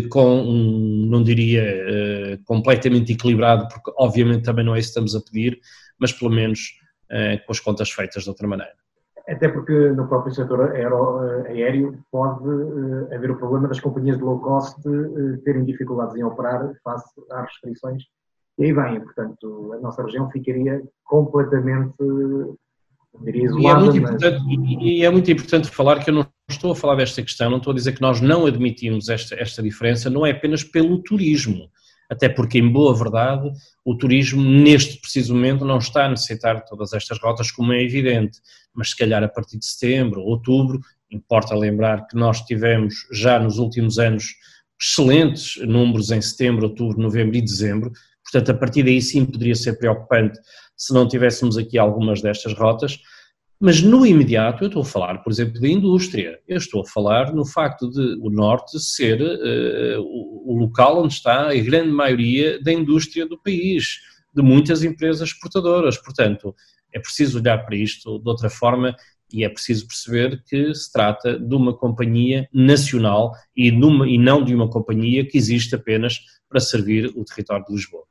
com 0.10 0.42
um, 0.42 1.06
não 1.08 1.24
diria 1.24 1.64
completamente 2.46 3.14
equilibrado, 3.14 3.68
porque 3.68 3.92
obviamente 3.98 4.44
também 4.44 4.66
não 4.66 4.76
é 4.76 4.80
isso 4.80 4.94
que 4.94 5.00
estamos 5.00 5.16
a 5.16 5.22
pedir, 5.22 5.60
mas 6.00 6.12
pelo 6.12 6.32
menos 6.32 6.80
com 7.46 7.52
as 7.52 7.60
contas 7.60 7.92
feitas 7.92 8.24
de 8.24 8.30
outra 8.30 8.48
maneira. 8.48 8.74
Até 9.28 9.48
porque 9.48 9.72
no 9.90 10.08
próprio 10.08 10.34
setor 10.34 10.72
aéreo 10.72 12.04
pode 12.12 12.44
haver 13.14 13.32
o 13.32 13.38
problema 13.38 13.68
das 13.68 13.80
companhias 13.80 14.18
de 14.18 14.24
low 14.24 14.40
cost 14.40 14.82
terem 15.46 15.64
dificuldades 15.64 16.16
em 16.16 16.24
operar 16.24 16.74
face 16.84 17.10
às 17.32 17.46
restrições 17.48 18.04
e 18.58 18.66
aí 18.66 18.74
vem, 18.74 19.02
portanto, 19.02 19.74
a 19.74 19.80
nossa 19.80 20.04
região 20.04 20.30
ficaria 20.30 20.82
completamente 21.04 21.96
diria, 23.24 23.46
isolada. 23.46 23.86
E 23.86 23.98
é, 23.98 24.02
mas... 24.02 24.22
e 24.82 25.06
é, 25.06 25.10
muito 25.10 25.32
importante 25.32 25.70
falar 25.70 26.04
que 26.04 26.10
eu 26.10 26.14
não 26.14 26.28
estou 26.54 26.72
a 26.72 26.76
falar 26.76 26.96
desta 26.96 27.22
questão, 27.22 27.50
não 27.50 27.58
estou 27.58 27.72
a 27.72 27.76
dizer 27.76 27.94
que 27.94 28.02
nós 28.02 28.22
não 28.22 28.46
admitimos 28.46 29.10
esta, 29.10 29.36
esta 29.36 29.62
diferença, 29.62 30.10
não 30.10 30.26
é 30.26 30.32
apenas 30.32 30.64
pelo 30.64 31.02
turismo. 31.02 31.70
Até 32.10 32.30
porque, 32.30 32.60
em 32.60 32.68
boa 32.68 32.96
verdade, 32.96 33.50
o 33.84 33.96
turismo, 33.96 34.42
neste 34.42 35.00
preciso 35.00 35.34
momento, 35.34 35.66
não 35.66 35.78
está 35.78 36.06
a 36.06 36.10
necessitar 36.10 36.64
todas 36.66 36.94
estas 36.94 37.20
rotas, 37.20 37.50
como 37.50 37.74
é 37.74 37.82
evidente. 37.82 38.40
Mas, 38.74 38.90
se 38.90 38.98
calhar, 38.98 39.24
a 39.24 39.28
partir 39.28 39.58
de 39.58 39.66
setembro, 39.66 40.22
outubro, 40.22 40.80
importa 41.10 41.56
lembrar 41.56 42.08
que 42.08 42.16
nós 42.16 42.42
tivemos 42.42 43.08
já 43.12 43.40
nos 43.40 43.58
últimos 43.58 43.98
anos 43.98 44.36
excelentes 44.80 45.56
números 45.66 46.12
em 46.12 46.22
setembro, 46.22 46.68
outubro, 46.68 47.02
novembro 47.02 47.38
e 47.38 47.42
dezembro, 47.42 47.92
Portanto, 48.24 48.50
a 48.50 48.60
partir 48.60 48.84
daí 48.84 49.02
sim 49.02 49.26
poderia 49.26 49.56
ser 49.56 49.74
preocupante 49.78 50.40
se 50.76 50.92
não 50.92 51.08
tivéssemos 51.08 51.56
aqui 51.56 51.78
algumas 51.78 52.22
destas 52.22 52.54
rotas, 52.54 53.00
mas 53.64 53.82
no 53.82 54.06
imediato 54.06 54.66
eu 54.66 54.68
estou 54.68 54.82
a 54.82 54.86
falar, 54.86 55.24
por 55.24 55.32
exemplo, 55.32 55.62
da 55.62 55.70
indústria. 55.70 56.38
Eu 56.46 56.58
estou 56.58 56.82
a 56.82 56.86
falar 56.86 57.34
no 57.34 57.46
facto 57.46 57.90
de 57.90 58.20
o 58.20 58.30
Norte 58.30 58.78
ser 58.78 59.22
uh, 59.22 60.02
o, 60.02 60.54
local 60.60 61.02
onde 61.02 61.14
está 61.14 61.50
a 61.50 61.56
grande 61.56 61.90
maioria 61.90 62.62
da 62.62 62.74
indústria 62.74 63.26
do 63.26 63.42
país, 63.42 64.02
de 64.36 64.42
muitas 64.42 64.84
empresas 64.84 65.30
exportadoras. 65.30 65.98
Portanto, 65.98 66.54
é 66.92 67.00
preciso 67.00 67.40
olhar 67.40 67.66
para 67.66 67.78
isto 67.78 68.20
de 68.20 68.30
outra 68.30 68.50
forma 68.50 68.94
e 69.32 69.46
é 69.46 69.50
preciso 69.50 69.88
perceber 69.88 70.44
que 70.46 70.76
se 70.76 70.92
trata 70.92 71.40
de 71.40 71.56
uma 71.56 71.74
companhia 71.74 72.50
nacional 72.54 73.32
e, 73.56 73.72
numa, 73.72 74.10
e 74.10 74.18
não 74.18 74.44
de 74.44 74.54
uma 74.54 74.70
companhia 74.70 75.26
que 75.26 75.38
existe 75.38 75.74
apenas 75.74 76.20
para 76.50 76.60
servir 76.60 77.14
o 77.16 77.24
território 77.24 77.64
de 77.66 77.72
Lisboa. 77.72 78.04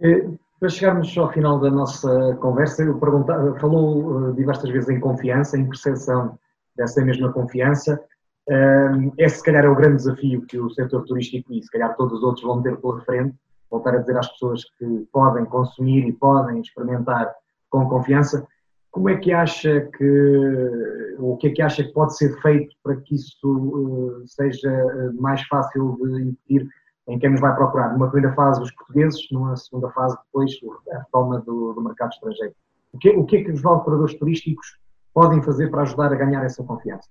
Eh, 0.00 0.28
para 0.58 0.68
chegarmos 0.68 1.16
ao 1.16 1.32
final 1.32 1.60
da 1.60 1.70
nossa 1.70 2.36
conversa, 2.40 2.82
eu 2.82 2.98
falou 2.98 4.28
eh, 4.28 4.32
diversas 4.32 4.70
vezes 4.70 4.88
em 4.88 4.98
confiança, 4.98 5.56
em 5.56 5.66
percepção 5.66 6.38
dessa 6.76 7.04
mesma 7.04 7.32
confiança. 7.32 8.00
Eh, 8.48 9.10
esse, 9.18 9.36
se 9.36 9.44
calhar, 9.44 9.64
é 9.64 9.68
o 9.68 9.76
grande 9.76 9.96
desafio 9.96 10.42
que 10.42 10.58
o 10.58 10.68
setor 10.70 11.04
turístico 11.04 11.52
e, 11.52 11.62
se 11.62 11.70
calhar, 11.70 11.94
todos 11.96 12.18
os 12.18 12.24
outros 12.24 12.44
vão 12.44 12.60
ter 12.60 12.76
pela 12.76 13.00
frente. 13.02 13.36
Voltar 13.70 13.94
a 13.94 13.98
dizer 13.98 14.16
às 14.16 14.28
pessoas 14.32 14.64
que 14.78 15.06
podem 15.12 15.44
consumir 15.44 16.06
e 16.08 16.12
podem 16.12 16.60
experimentar 16.60 17.32
com 17.70 17.88
confiança. 17.88 18.46
Como 18.90 19.10
é 19.10 19.16
que 19.16 19.30
acha 19.32 19.82
que, 19.96 21.16
ou 21.18 21.34
o 21.34 21.36
que 21.36 21.48
é 21.48 21.50
que 21.50 21.62
acha 21.62 21.84
que 21.84 21.92
pode 21.92 22.16
ser 22.16 22.34
feito 22.40 22.74
para 22.82 22.96
que 22.96 23.14
isso 23.14 24.24
seja 24.26 25.12
mais 25.18 25.42
fácil 25.42 25.98
de 26.02 26.22
impedir 26.22 26.68
em 27.08 27.18
quem 27.18 27.30
nos 27.30 27.40
vai 27.40 27.54
procurar. 27.54 27.92
Numa 27.92 28.10
primeira 28.10 28.34
fase, 28.36 28.62
os 28.62 28.70
portugueses, 28.72 29.26
numa 29.30 29.56
segunda 29.56 29.90
fase, 29.90 30.16
depois, 30.26 30.52
a 30.92 30.98
retoma 30.98 31.40
do, 31.40 31.72
do 31.72 31.82
mercado 31.82 32.10
estrangeiro. 32.12 32.54
O 32.92 32.98
que, 32.98 33.10
o 33.10 33.24
que 33.24 33.36
é 33.36 33.44
que 33.44 33.50
os 33.50 33.64
operadores 33.64 34.14
turísticos 34.14 34.78
podem 35.12 35.42
fazer 35.42 35.70
para 35.70 35.82
ajudar 35.82 36.12
a 36.12 36.16
ganhar 36.16 36.44
essa 36.44 36.62
confiança? 36.62 37.08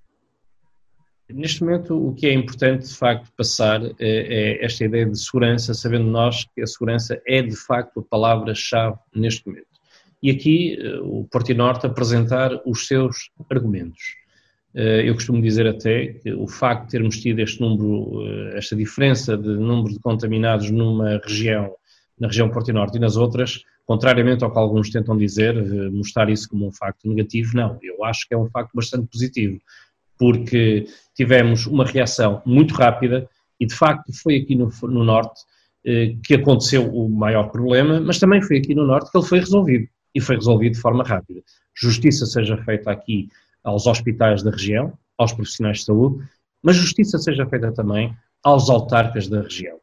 Neste 1.29 1.61
momento, 1.61 2.07
o 2.07 2.13
que 2.13 2.27
é 2.27 2.33
importante, 2.33 2.87
de 2.87 2.95
facto, 2.95 3.29
passar 3.35 3.83
é, 3.83 3.93
é, 3.99 4.65
esta 4.65 4.85
ideia 4.85 5.05
de 5.05 5.19
segurança, 5.19 5.73
sabendo 5.73 6.05
nós 6.05 6.45
que 6.55 6.61
a 6.61 6.67
segurança 6.67 7.21
é, 7.27 7.41
de 7.41 7.55
facto, 7.55 7.99
a 7.99 8.03
palavra-chave 8.03 8.97
neste 9.13 9.45
momento. 9.45 9.67
E 10.23 10.31
aqui 10.31 10.77
eh, 10.79 10.99
o 11.01 11.27
Portinorte 11.29 11.85
apresentar 11.85 12.49
os 12.65 12.87
seus 12.87 13.29
argumentos. 13.51 14.15
Eh, 14.75 15.09
eu 15.09 15.13
costumo 15.13 15.41
dizer 15.41 15.67
até 15.67 16.07
que 16.07 16.33
o 16.33 16.47
facto 16.47 16.85
de 16.85 16.91
termos 16.91 17.19
tido 17.19 17.39
este 17.39 17.59
número, 17.61 18.21
eh, 18.25 18.57
esta 18.57 18.75
diferença 18.75 19.37
de 19.37 19.49
número 19.49 19.93
de 19.93 19.99
contaminados 19.99 20.69
numa 20.69 21.19
região, 21.23 21.73
na 22.19 22.27
região 22.27 22.49
Porto 22.49 22.71
Norte 22.73 22.97
e 22.97 22.99
nas 22.99 23.15
outras, 23.15 23.63
contrariamente 23.85 24.43
ao 24.43 24.51
que 24.51 24.59
alguns 24.59 24.89
tentam 24.89 25.17
dizer, 25.17 25.55
eh, 25.55 25.89
mostrar 25.89 26.29
isso 26.29 26.49
como 26.49 26.67
um 26.67 26.71
facto 26.71 27.07
negativo, 27.07 27.55
não. 27.55 27.79
Eu 27.81 28.03
acho 28.03 28.27
que 28.27 28.33
é 28.33 28.37
um 28.37 28.49
facto 28.49 28.71
bastante 28.73 29.07
positivo, 29.07 29.59
porque 30.17 30.85
tivemos 31.15 31.65
uma 31.65 31.85
reação 31.85 32.41
muito 32.45 32.73
rápida 32.73 33.27
e, 33.59 33.65
de 33.65 33.73
facto, 33.73 34.11
foi 34.13 34.37
aqui 34.37 34.55
no, 34.55 34.69
no 34.83 35.03
Norte 35.03 35.41
que 36.25 36.33
aconteceu 36.33 36.85
o 36.93 37.07
maior 37.07 37.49
problema, 37.49 38.01
mas 38.01 38.19
também 38.19 38.41
foi 38.41 38.57
aqui 38.57 38.75
no 38.75 38.85
Norte 38.85 39.09
que 39.09 39.17
ele 39.17 39.25
foi 39.25 39.39
resolvido 39.39 39.87
e 40.13 40.19
foi 40.19 40.35
resolvido 40.35 40.73
de 40.73 40.81
forma 40.81 41.01
rápida. 41.01 41.41
Justiça 41.73 42.25
seja 42.25 42.57
feita 42.57 42.91
aqui 42.91 43.29
aos 43.67 43.85
hospitais 43.85 44.41
da 44.41 44.51
região, 44.51 44.93
aos 45.17 45.33
profissionais 45.33 45.79
de 45.79 45.85
saúde, 45.85 46.25
mas 46.63 46.75
justiça 46.75 47.17
seja 47.17 47.45
feita 47.45 47.71
também 47.71 48.15
aos 48.43 48.69
autarcas 48.69 49.27
da 49.27 49.41
região. 49.41 49.77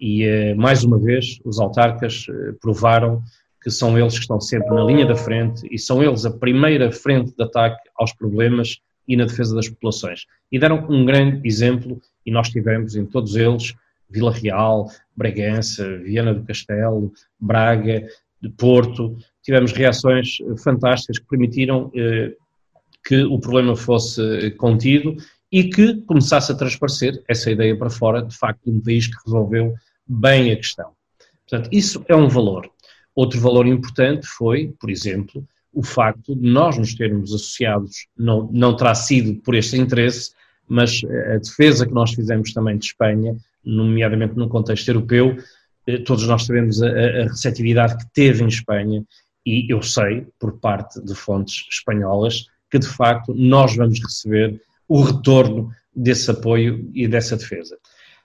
E, 0.00 0.24
eh, 0.24 0.54
mais 0.54 0.84
uma 0.84 0.98
vez, 0.98 1.38
os 1.44 1.58
autarcas 1.58 2.26
eh, 2.28 2.52
provaram 2.60 3.22
que 3.62 3.70
são 3.70 3.98
eles 3.98 4.14
que 4.14 4.20
estão 4.20 4.40
sempre 4.40 4.74
na 4.74 4.84
linha 4.84 5.06
da 5.06 5.14
frente 5.14 5.66
e 5.70 5.78
são 5.78 6.02
eles 6.02 6.26
a 6.26 6.30
primeira 6.30 6.90
frente 6.90 7.34
de 7.34 7.42
ataque 7.42 7.88
aos 7.96 8.12
problemas 8.12 8.80
e 9.06 9.16
na 9.16 9.24
defesa 9.24 9.54
das 9.54 9.68
populações. 9.68 10.26
E 10.50 10.58
deram 10.58 10.86
um 10.90 11.04
grande 11.04 11.46
exemplo, 11.46 12.00
e 12.26 12.30
nós 12.30 12.50
tivemos 12.50 12.96
em 12.96 13.06
todos 13.06 13.36
eles, 13.36 13.72
Vila 14.10 14.32
Real, 14.32 14.90
Bragança, 15.16 15.98
Viana 15.98 16.34
do 16.34 16.44
Castelo, 16.44 17.12
Braga, 17.40 18.06
Porto, 18.58 19.16
tivemos 19.42 19.72
reações 19.72 20.38
fantásticas 20.62 21.18
que 21.18 21.26
permitiram 21.26 21.90
eh, 21.94 22.32
que 23.04 23.24
o 23.24 23.38
problema 23.38 23.76
fosse 23.76 24.50
contido 24.52 25.16
e 25.50 25.64
que 25.64 25.96
começasse 26.02 26.50
a 26.50 26.54
transparecer 26.54 27.22
essa 27.28 27.50
ideia 27.50 27.76
para 27.76 27.90
fora, 27.90 28.22
de 28.22 28.36
facto, 28.36 28.64
de 28.64 28.70
um 28.70 28.80
país 28.80 29.06
que 29.06 29.22
resolveu 29.24 29.74
bem 30.06 30.50
a 30.52 30.56
questão. 30.56 30.92
Portanto, 31.48 31.68
isso 31.72 32.02
é 32.08 32.16
um 32.16 32.28
valor. 32.28 32.70
Outro 33.14 33.38
valor 33.38 33.66
importante 33.66 34.26
foi, 34.26 34.72
por 34.80 34.90
exemplo, 34.90 35.46
o 35.72 35.82
facto 35.82 36.34
de 36.34 36.50
nós 36.50 36.78
nos 36.78 36.94
termos 36.94 37.34
associados, 37.34 38.06
não, 38.16 38.48
não 38.52 38.74
terá 38.74 38.94
sido 38.94 39.40
por 39.42 39.54
este 39.54 39.76
interesse, 39.76 40.32
mas 40.66 41.02
a 41.34 41.38
defesa 41.38 41.86
que 41.86 41.92
nós 41.92 42.14
fizemos 42.14 42.52
também 42.52 42.78
de 42.78 42.86
Espanha, 42.86 43.36
nomeadamente 43.64 44.34
no 44.36 44.48
contexto 44.48 44.88
europeu, 44.88 45.36
eh, 45.86 45.98
todos 45.98 46.26
nós 46.26 46.44
sabemos 46.44 46.82
a, 46.82 46.88
a 46.88 47.22
receptividade 47.24 47.98
que 47.98 48.10
teve 48.12 48.42
em 48.42 48.48
Espanha 48.48 49.04
e 49.44 49.72
eu 49.72 49.82
sei, 49.82 50.26
por 50.38 50.58
parte 50.58 51.02
de 51.04 51.14
fontes 51.14 51.66
espanholas, 51.70 52.46
que 52.72 52.78
de 52.78 52.88
facto 52.88 53.34
nós 53.34 53.76
vamos 53.76 54.00
receber 54.02 54.58
o 54.88 55.02
retorno 55.02 55.70
desse 55.94 56.30
apoio 56.30 56.90
e 56.94 57.06
dessa 57.06 57.36
defesa. 57.36 57.76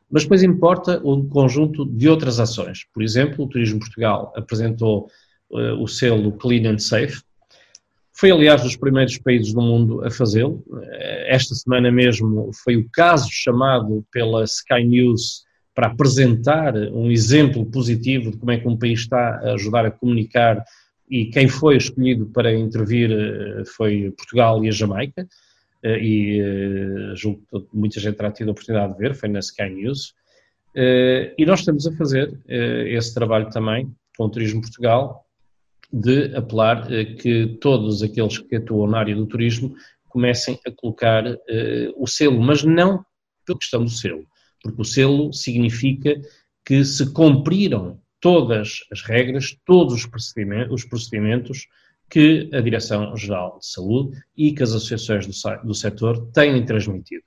Mas 0.09 0.23
depois 0.23 0.41
importa 0.41 1.01
um 1.03 1.27
conjunto 1.27 1.85
de 1.85 2.07
outras 2.07 2.39
ações. 2.39 2.85
Por 2.93 3.03
exemplo, 3.03 3.43
o 3.43 3.49
Turismo 3.49 3.79
Portugal 3.79 4.31
apresentou 4.37 5.09
uh, 5.51 5.83
o 5.83 5.85
selo 5.85 6.31
Clean 6.37 6.71
and 6.71 6.79
Safe. 6.79 7.21
Foi, 8.13 8.31
aliás, 8.31 8.63
dos 8.63 8.77
primeiros 8.77 9.17
países 9.17 9.53
do 9.53 9.61
mundo 9.61 10.01
a 10.05 10.09
fazê-lo. 10.09 10.63
Uh, 10.67 10.79
esta 11.25 11.53
semana 11.53 11.91
mesmo 11.91 12.49
foi 12.63 12.77
o 12.77 12.89
caso 12.89 13.27
chamado 13.29 14.05
pela 14.13 14.45
Sky 14.45 14.85
News 14.85 15.43
para 15.75 15.87
apresentar 15.87 16.73
um 16.93 17.11
exemplo 17.11 17.65
positivo 17.65 18.31
de 18.31 18.37
como 18.37 18.51
é 18.51 18.57
que 18.57 18.67
um 18.67 18.77
país 18.77 19.01
está 19.01 19.41
a 19.43 19.55
ajudar 19.55 19.85
a 19.85 19.91
comunicar 19.91 20.63
e 21.09 21.25
quem 21.27 21.47
foi 21.47 21.77
escolhido 21.77 22.25
para 22.27 22.53
intervir 22.53 23.11
eh, 23.11 23.63
foi 23.65 24.11
Portugal 24.11 24.63
e 24.63 24.67
a 24.67 24.71
Jamaica, 24.71 25.27
eh, 25.83 25.99
e 25.99 26.39
eh, 26.39 27.15
julgo 27.15 27.41
que 27.49 27.77
muita 27.77 27.99
gente 27.99 28.17
terá 28.17 28.31
tido 28.31 28.49
a 28.49 28.51
oportunidade 28.51 28.93
de 28.93 28.99
ver, 28.99 29.15
foi 29.15 29.29
na 29.29 29.39
Sky 29.39 29.69
News. 29.69 30.13
E 30.75 31.43
nós 31.43 31.61
estamos 31.61 31.87
a 31.87 31.91
fazer 31.93 32.39
esse 32.47 33.11
trabalho 33.11 33.49
também 33.49 33.91
com 34.15 34.25
o 34.25 34.29
Turismo 34.29 34.61
Portugal, 34.61 35.25
de 35.91 36.35
apelar 36.35 36.87
que 37.15 37.57
todos 37.59 38.03
aqueles 38.03 38.37
que 38.37 38.57
atuam 38.57 38.85
na 38.85 38.99
área 38.99 39.15
do 39.15 39.25
turismo 39.25 39.75
comecem 40.07 40.59
a 40.67 40.71
colocar 40.71 41.23
o 41.95 42.05
selo, 42.05 42.39
mas 42.39 42.63
não 42.63 43.03
pela 43.43 43.57
questão 43.57 43.83
do 43.83 43.89
selo, 43.89 44.23
porque 44.61 44.79
o 44.79 44.85
selo 44.85 45.33
significa 45.33 46.13
que 46.63 46.85
se 46.85 47.11
cumpriram 47.11 47.99
todas 48.19 48.79
as 48.91 49.01
regras, 49.01 49.57
todos 49.65 49.93
os 49.93 50.05
procedimentos, 50.05 50.83
os 50.83 50.89
procedimentos 50.89 51.67
que 52.09 52.49
a 52.53 52.61
Direção-Geral 52.61 53.59
de 53.59 53.67
Saúde 53.67 54.17
e 54.35 54.53
que 54.53 54.63
as 54.63 54.71
associações 54.71 55.27
do, 55.27 55.67
do 55.67 55.73
setor 55.73 56.25
têm 56.31 56.65
transmitido. 56.65 57.23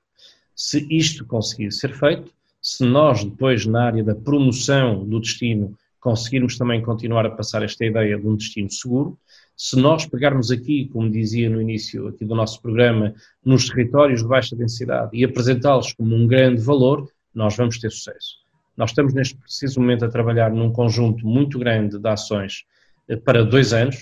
Se 0.54 0.86
isto 0.90 1.24
conseguir 1.26 1.70
ser 1.72 1.94
feito, 1.94 2.32
se 2.60 2.84
nós 2.84 3.24
depois 3.24 3.66
na 3.66 3.84
área 3.84 4.04
da 4.04 4.14
promoção 4.14 5.06
do 5.06 5.20
destino 5.20 5.76
conseguirmos 6.00 6.56
também 6.56 6.82
continuar 6.82 7.26
a 7.26 7.30
passar 7.30 7.62
esta 7.62 7.84
ideia 7.84 8.18
de 8.18 8.26
um 8.26 8.34
destino 8.34 8.70
seguro, 8.70 9.18
se 9.54 9.76
nós 9.76 10.06
pegarmos 10.06 10.50
aqui, 10.50 10.88
como 10.88 11.10
dizia 11.10 11.50
no 11.50 11.60
início 11.60 12.08
aqui 12.08 12.24
do 12.24 12.34
nosso 12.34 12.62
programa, 12.62 13.14
nos 13.44 13.68
territórios 13.68 14.22
de 14.22 14.28
baixa 14.28 14.56
densidade 14.56 15.14
e 15.14 15.22
apresentá-los 15.22 15.92
como 15.92 16.16
um 16.16 16.26
grande 16.26 16.62
valor, 16.62 17.06
nós 17.34 17.54
vamos 17.54 17.78
ter 17.78 17.90
sucesso. 17.90 18.39
Nós 18.81 18.93
estamos 18.93 19.12
neste 19.12 19.36
preciso 19.36 19.78
momento 19.78 20.07
a 20.07 20.09
trabalhar 20.09 20.51
num 20.51 20.73
conjunto 20.73 21.27
muito 21.27 21.59
grande 21.59 21.98
de 21.98 22.09
ações 22.09 22.65
eh, 23.07 23.15
para 23.15 23.44
dois 23.44 23.74
anos 23.74 23.97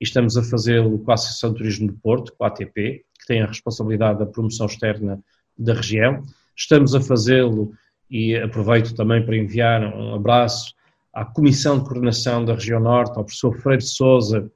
e 0.00 0.04
estamos 0.04 0.36
a 0.36 0.42
fazê-lo 0.44 1.00
com 1.00 1.10
a 1.10 1.14
Associação 1.14 1.50
de 1.50 1.56
Turismo 1.56 1.88
do 1.88 1.94
Porto, 1.94 2.32
com 2.38 2.44
a 2.44 2.46
ATP, 2.46 3.04
que 3.18 3.26
tem 3.26 3.42
a 3.42 3.46
responsabilidade 3.46 4.20
da 4.20 4.26
promoção 4.26 4.66
externa 4.66 5.18
da 5.58 5.74
região. 5.74 6.22
Estamos 6.56 6.94
a 6.94 7.00
fazê-lo 7.00 7.72
e 8.08 8.36
aproveito 8.36 8.94
também 8.94 9.26
para 9.26 9.36
enviar 9.36 9.82
um 9.82 10.14
abraço 10.14 10.74
à 11.12 11.24
Comissão 11.24 11.80
de 11.80 11.86
Coordenação 11.86 12.44
da 12.44 12.54
Região 12.54 12.78
Norte, 12.78 13.18
ao 13.18 13.24
professor 13.24 13.58
Freire 13.58 13.82
Souza, 13.82 14.48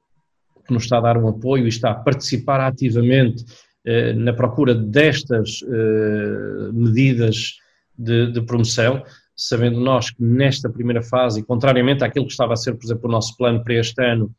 que 0.65 0.73
nos 0.73 0.83
está 0.83 0.99
a 0.99 1.01
dar 1.01 1.17
um 1.17 1.27
apoio 1.27 1.65
e 1.65 1.67
está 1.67 1.91
a 1.91 1.95
participar 1.95 2.61
ativamente 2.61 3.43
eh, 3.83 4.13
na 4.13 4.31
procura 4.31 4.73
destas 4.73 5.59
eh, 5.67 6.71
medidas 6.71 7.59
de, 7.97 8.31
de, 8.31 8.41
promoção, 8.41 9.03
sabendo 9.35 9.79
nós 9.79 10.11
que 10.11 10.23
nesta 10.23 10.69
primeira 10.69 11.01
fase, 11.01 11.39
e 11.39 11.43
contrariamente 11.43 12.03
àquilo 12.03 12.25
que 12.25 12.31
estava 12.31 12.53
a 12.53 12.57
ser, 12.57 12.73
por 12.75 12.85
exemplo, 12.85 13.09
o 13.09 13.11
nosso 13.11 13.35
plano 13.35 13.63
para 13.63 13.73
este 13.73 14.01
ano, 14.03 14.33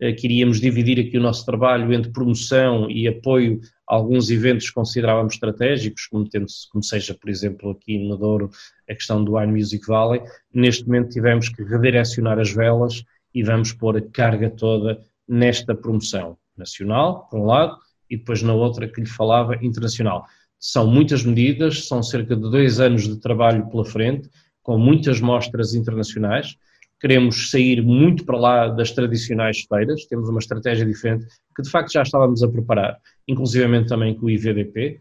eh, 0.00 0.12
queríamos 0.12 0.60
dividir 0.60 0.98
aqui 0.98 1.18
o 1.18 1.20
nosso 1.20 1.44
trabalho 1.44 1.92
entre 1.92 2.10
promoção 2.10 2.90
e 2.90 3.06
apoio 3.06 3.60
a 3.88 3.94
alguns 3.94 4.30
eventos 4.30 4.68
que 4.68 4.74
considerávamos 4.74 5.34
estratégicos, 5.34 6.06
como, 6.06 6.26
como 6.72 6.82
seja, 6.82 7.14
por 7.14 7.28
exemplo, 7.28 7.70
aqui 7.70 7.98
no 7.98 8.16
Douro, 8.16 8.50
a 8.88 8.94
questão 8.94 9.22
do 9.22 9.36
Wine 9.36 9.52
Music 9.52 9.86
Valley. 9.86 10.22
Neste 10.52 10.86
momento 10.86 11.10
tivemos 11.10 11.50
que 11.50 11.62
redirecionar 11.62 12.38
as 12.38 12.50
velas 12.50 13.04
e 13.34 13.42
vamos 13.42 13.72
pôr 13.72 13.98
a 13.98 14.00
carga 14.00 14.48
toda 14.48 14.98
nesta 15.28 15.74
promoção 15.74 16.38
nacional, 16.56 17.28
por 17.30 17.38
um 17.38 17.44
lado, 17.44 17.76
e 18.08 18.16
depois 18.16 18.42
na 18.42 18.54
outra 18.54 18.88
que 18.88 19.00
lhe 19.00 19.06
falava, 19.06 19.56
internacional. 19.62 20.24
São 20.58 20.86
muitas 20.86 21.24
medidas, 21.24 21.86
são 21.86 22.02
cerca 22.02 22.34
de 22.34 22.42
dois 22.42 22.80
anos 22.80 23.06
de 23.06 23.16
trabalho 23.20 23.68
pela 23.70 23.84
frente, 23.84 24.28
com 24.62 24.78
muitas 24.78 25.20
mostras 25.20 25.74
internacionais. 25.74 26.56
Queremos 27.00 27.50
sair 27.50 27.82
muito 27.82 28.24
para 28.24 28.38
lá 28.38 28.68
das 28.68 28.90
tradicionais 28.92 29.62
feiras, 29.62 30.04
temos 30.06 30.28
uma 30.28 30.38
estratégia 30.38 30.84
diferente 30.84 31.26
que 31.56 31.62
de 31.62 31.70
facto 31.70 31.92
já 31.92 32.02
estávamos 32.02 32.42
a 32.42 32.48
preparar, 32.48 32.98
inclusivamente 33.26 33.88
também 33.88 34.14
com 34.14 34.26
o 34.26 34.30
IVDP, 34.30 35.00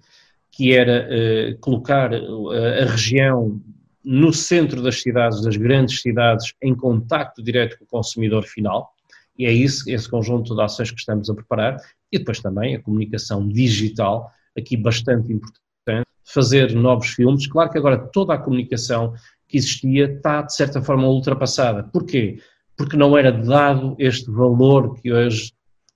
que 0.51 0.73
era 0.73 1.07
eh, 1.09 1.57
colocar 1.59 2.13
a, 2.13 2.17
eh, 2.17 2.83
a 2.83 2.85
região 2.85 3.61
no 4.03 4.33
centro 4.33 4.81
das 4.81 5.01
cidades, 5.01 5.41
das 5.41 5.57
grandes 5.57 6.01
cidades, 6.01 6.53
em 6.61 6.73
contacto 6.73 7.43
direto 7.43 7.77
com 7.77 7.85
o 7.85 7.87
consumidor 7.87 8.43
final, 8.43 8.93
e 9.39 9.45
é 9.45 9.53
isso, 9.53 9.89
esse 9.89 10.09
conjunto 10.09 10.53
de 10.53 10.61
ações 10.61 10.91
que 10.91 10.99
estamos 10.99 11.29
a 11.29 11.33
preparar. 11.33 11.77
E 12.11 12.19
depois 12.19 12.41
também 12.41 12.75
a 12.75 12.81
comunicação 12.81 13.47
digital, 13.47 14.29
aqui 14.57 14.75
bastante 14.75 15.31
importante, 15.31 16.05
fazer 16.25 16.73
novos 16.73 17.07
filmes. 17.11 17.47
Claro 17.47 17.71
que 17.71 17.77
agora 17.77 17.97
toda 17.97 18.33
a 18.33 18.37
comunicação 18.37 19.13
que 19.49 19.57
existia 19.57 20.05
está, 20.05 20.43
de 20.43 20.55
certa 20.55 20.81
forma, 20.81 21.07
ultrapassada. 21.07 21.83
Porquê? 21.83 22.39
Porque 22.77 22.95
não 22.95 23.17
era 23.17 23.31
dado 23.31 23.95
este 23.99 24.29
valor 24.31 25.01
que 25.01 25.11
hoje 25.11 25.51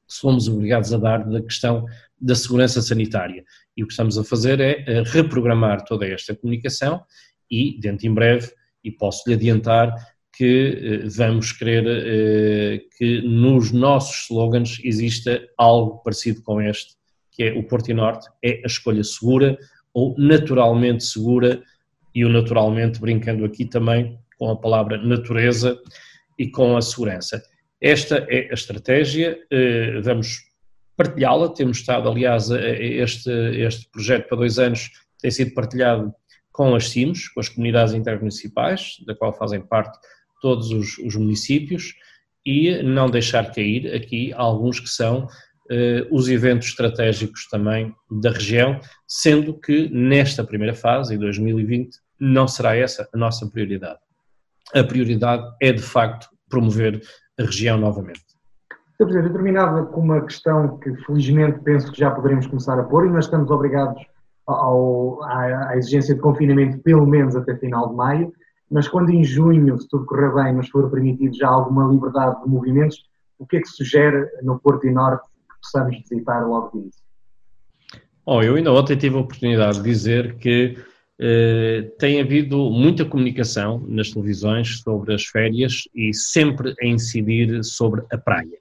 somos 0.08 0.50
obrigados 0.50 0.92
a 0.92 0.98
dar 0.98 1.24
da 1.24 1.42
questão 1.42 1.86
da 2.20 2.36
segurança 2.36 2.82
sanitária. 2.82 3.46
E 3.78 3.84
o 3.84 3.88
que 3.88 3.94
estamos 3.94 4.18
a 4.18 4.24
fazer 4.24 4.60
é 4.60 5.00
a 5.00 5.04
reprogramar 5.04 5.86
toda 5.86 6.06
esta 6.06 6.36
comunicação 6.36 7.04
e, 7.50 7.80
dentro 7.80 8.08
em 8.08 8.14
breve, 8.14 8.52
e 8.84 8.92
posso 8.92 9.24
lhe 9.28 9.36
adiantar, 9.36 9.94
que 10.36 11.04
eh, 11.06 11.08
vamos 11.16 11.52
querer 11.52 11.86
eh, 11.88 12.82
que 12.98 13.22
nos 13.22 13.72
nossos 13.72 14.26
slogans 14.26 14.80
exista 14.84 15.40
algo 15.58 16.00
parecido 16.04 16.42
com 16.42 16.60
este, 16.60 16.96
que 17.32 17.44
é 17.44 17.54
o 17.54 17.64
Porto 17.64 17.90
e 17.90 17.94
Norte 17.94 18.28
é 18.44 18.62
a 18.64 18.68
escolha 18.68 19.04
segura 19.04 19.58
ou 19.94 20.16
naturalmente 20.18 21.04
segura, 21.04 21.62
e 22.14 22.24
o 22.24 22.30
naturalmente 22.30 23.00
brincando 23.00 23.46
aqui 23.46 23.66
também 23.66 24.20
com 24.38 24.50
a 24.50 24.56
palavra 24.56 24.98
natureza 24.98 25.80
e 26.38 26.50
com 26.50 26.76
a 26.78 26.82
segurança. 26.82 27.42
Esta 27.80 28.26
é 28.30 28.50
a 28.50 28.54
estratégia, 28.54 29.38
eh, 29.52 30.00
vamos 30.02 30.40
partilhá-la, 30.96 31.50
temos 31.50 31.78
estado, 31.78 32.10
aliás, 32.10 32.50
este, 32.50 33.30
este 33.30 33.90
projeto 33.92 34.28
para 34.28 34.38
dois 34.38 34.60
anos 34.60 34.92
tem 35.20 35.32
sido 35.32 35.54
partilhado 35.54 36.14
com 36.52 36.76
as 36.76 36.90
CIMs, 36.90 37.30
com 37.30 37.40
as 37.40 37.50
comunidades 37.50 37.94
intermunicipais, 37.94 38.98
da 39.06 39.16
qual 39.16 39.34
fazem 39.34 39.62
parte 39.62 39.98
todos 40.42 40.70
os, 40.72 40.98
os 41.00 41.16
municípios 41.16 41.96
e 42.46 42.84
não 42.84 43.10
deixar 43.10 43.52
cair 43.52 43.94
aqui 43.94 44.32
alguns 44.34 44.80
que 44.80 44.90
são 44.90 45.26
eh, 45.26 45.28
os 46.12 46.30
eventos 46.30 46.70
estratégicos 46.70 47.48
também 47.48 47.94
da 48.10 48.32
região, 48.32 48.80
sendo 49.08 49.54
que 49.60 49.90
nesta 49.90 50.44
primeira 50.44 50.74
fase, 50.74 51.16
em 51.16 51.18
2020, 51.18 51.98
não 52.20 52.48
será 52.48 52.76
essa 52.76 53.08
a 53.14 53.18
nossa 53.18 53.48
prioridade. 53.48 54.00
A 54.74 54.84
prioridade 54.84 55.44
é, 55.62 55.72
de 55.72 55.82
facto, 55.82 56.28
promover 56.50 57.02
a 57.40 57.44
região 57.44 57.78
novamente. 57.78 58.24
Sr. 58.98 59.06
Presidente, 59.06 59.28
eu 59.28 59.34
terminava 59.34 59.86
com 59.86 60.02
uma 60.02 60.22
questão 60.22 60.78
que 60.78 60.96
felizmente 61.06 61.60
penso 61.64 61.92
que 61.92 62.00
já 62.00 62.12
poderemos 62.12 62.48
começar 62.48 62.80
a 62.80 62.84
pôr 62.84 63.08
e 63.08 63.10
nós 63.10 63.26
estamos 63.26 63.50
obrigados 63.50 64.02
ao, 64.48 65.24
à, 65.24 65.70
à 65.70 65.78
exigência 65.78 66.14
de 66.16 66.22
confinamento 66.22 66.78
pelo 66.80 67.06
menos 67.06 67.36
até 67.36 67.56
final 67.56 67.90
de 67.90 67.96
maio 67.96 68.34
mas 68.74 68.88
quando 68.88 69.12
em 69.12 69.24
junho, 69.24 69.80
se 69.80 69.88
tudo 69.88 70.04
correr 70.08 70.34
bem, 70.34 70.56
mas 70.56 70.68
for 70.68 70.90
permitido 70.90 71.38
já 71.38 71.48
alguma 71.48 71.88
liberdade 71.88 72.42
de 72.42 72.50
movimentos, 72.50 73.06
o 73.38 73.46
que 73.46 73.58
é 73.58 73.62
que 73.62 73.68
sugere 73.68 74.28
no 74.42 74.60
Porto 74.60 74.88
e 74.88 74.92
Norte 74.92 75.30
possamos 75.64 75.98
visitar 75.98 76.46
logo 76.46 76.72
de 76.72 76.78
início? 76.80 77.04
Oh, 78.26 78.42
eu 78.42 78.56
ainda 78.56 78.72
ontem 78.72 78.96
tive 78.96 79.16
a 79.16 79.20
oportunidade 79.20 79.78
de 79.78 79.84
dizer 79.84 80.36
que 80.36 80.78
eh, 81.20 81.92
tem 82.00 82.22
havido 82.22 82.70
muita 82.70 83.06
comunicação 83.06 83.86
nas 83.88 84.12
televisões 84.12 84.80
sobre 84.80 85.14
as 85.14 85.26
férias 85.26 85.84
e 85.94 86.14
sempre 86.14 86.74
a 86.82 86.86
incidir 86.86 87.64
sobre 87.64 88.04
a 88.12 88.18
praia. 88.18 88.58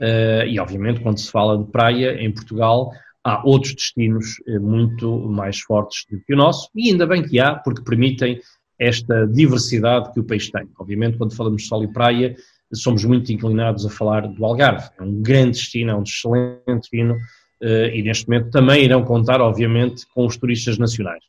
Eh, 0.00 0.48
e 0.48 0.60
obviamente 0.60 1.00
quando 1.00 1.18
se 1.18 1.30
fala 1.30 1.56
de 1.58 1.70
praia 1.70 2.20
em 2.20 2.32
Portugal 2.32 2.90
há 3.24 3.46
outros 3.46 3.74
destinos 3.74 4.34
eh, 4.46 4.58
muito 4.58 5.28
mais 5.28 5.60
fortes 5.60 6.04
do 6.10 6.20
que 6.20 6.34
o 6.34 6.36
nosso 6.36 6.68
e 6.74 6.90
ainda 6.90 7.06
bem 7.06 7.22
que 7.22 7.38
há 7.38 7.54
porque 7.54 7.82
permitem 7.82 8.40
esta 8.78 9.26
diversidade 9.28 10.12
que 10.12 10.18
o 10.18 10.24
país 10.24 10.50
tem. 10.50 10.68
Obviamente, 10.76 11.16
quando 11.16 11.36
falamos 11.36 11.62
de 11.62 11.68
sol 11.68 11.84
e 11.84 11.92
praia, 11.92 12.34
somos 12.76 13.04
muito 13.04 13.32
inclinados 13.32 13.84
a 13.84 13.90
falar 13.90 14.26
do 14.26 14.44
Algarve. 14.44 14.88
É 14.98 15.02
um 15.02 15.22
grande 15.22 15.52
destino, 15.52 15.90
é 15.90 15.94
um 15.94 16.02
excelente 16.02 16.80
destino 16.80 17.16
eh, 17.62 17.96
e 17.96 18.02
neste 18.02 18.28
momento 18.28 18.50
também 18.50 18.84
irão 18.84 19.04
contar, 19.04 19.40
obviamente, 19.40 20.06
com 20.14 20.26
os 20.26 20.36
turistas 20.36 20.78
nacionais. 20.78 21.22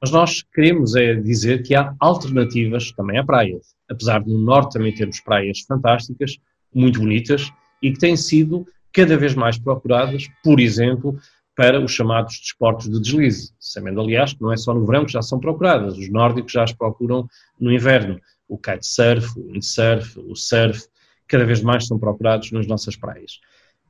Mas 0.00 0.10
nós 0.10 0.42
queremos 0.54 0.94
é 0.96 1.14
dizer 1.14 1.62
que 1.62 1.74
há 1.74 1.94
alternativas 2.00 2.90
também 2.92 3.18
à 3.18 3.24
praia. 3.24 3.58
Apesar 3.88 4.22
de 4.22 4.30
no 4.30 4.38
norte 4.38 4.74
também 4.74 4.94
termos 4.94 5.20
praias 5.20 5.60
fantásticas, 5.60 6.36
muito 6.74 7.00
bonitas 7.00 7.50
e 7.82 7.92
que 7.92 7.98
têm 7.98 8.16
sido 8.16 8.66
cada 8.92 9.16
vez 9.16 9.34
mais 9.34 9.58
procuradas, 9.58 10.26
por 10.42 10.60
exemplo, 10.60 11.18
para 11.56 11.80
os 11.80 11.92
chamados 11.92 12.38
desportos 12.40 12.88
de 12.88 13.00
deslize, 13.00 13.52
sabendo, 13.58 14.00
aliás, 14.00 14.32
que 14.32 14.40
não 14.40 14.52
é 14.52 14.56
só 14.56 14.72
no 14.72 14.86
verão 14.86 15.04
que 15.04 15.12
já 15.12 15.20
são 15.20 15.38
procuradas, 15.38 15.98
os 15.98 16.10
nórdicos 16.10 16.52
já 16.52 16.62
as 16.62 16.72
procuram 16.72 17.28
no 17.60 17.70
inverno, 17.70 18.18
o 18.50 18.58
kitesurf, 18.58 19.38
o 19.38 19.46
windsurf, 19.52 20.18
o 20.18 20.34
surf, 20.34 20.86
cada 21.28 21.44
vez 21.44 21.62
mais 21.62 21.86
são 21.86 21.98
procurados 21.98 22.50
nas 22.50 22.66
nossas 22.66 22.96
praias. 22.96 23.40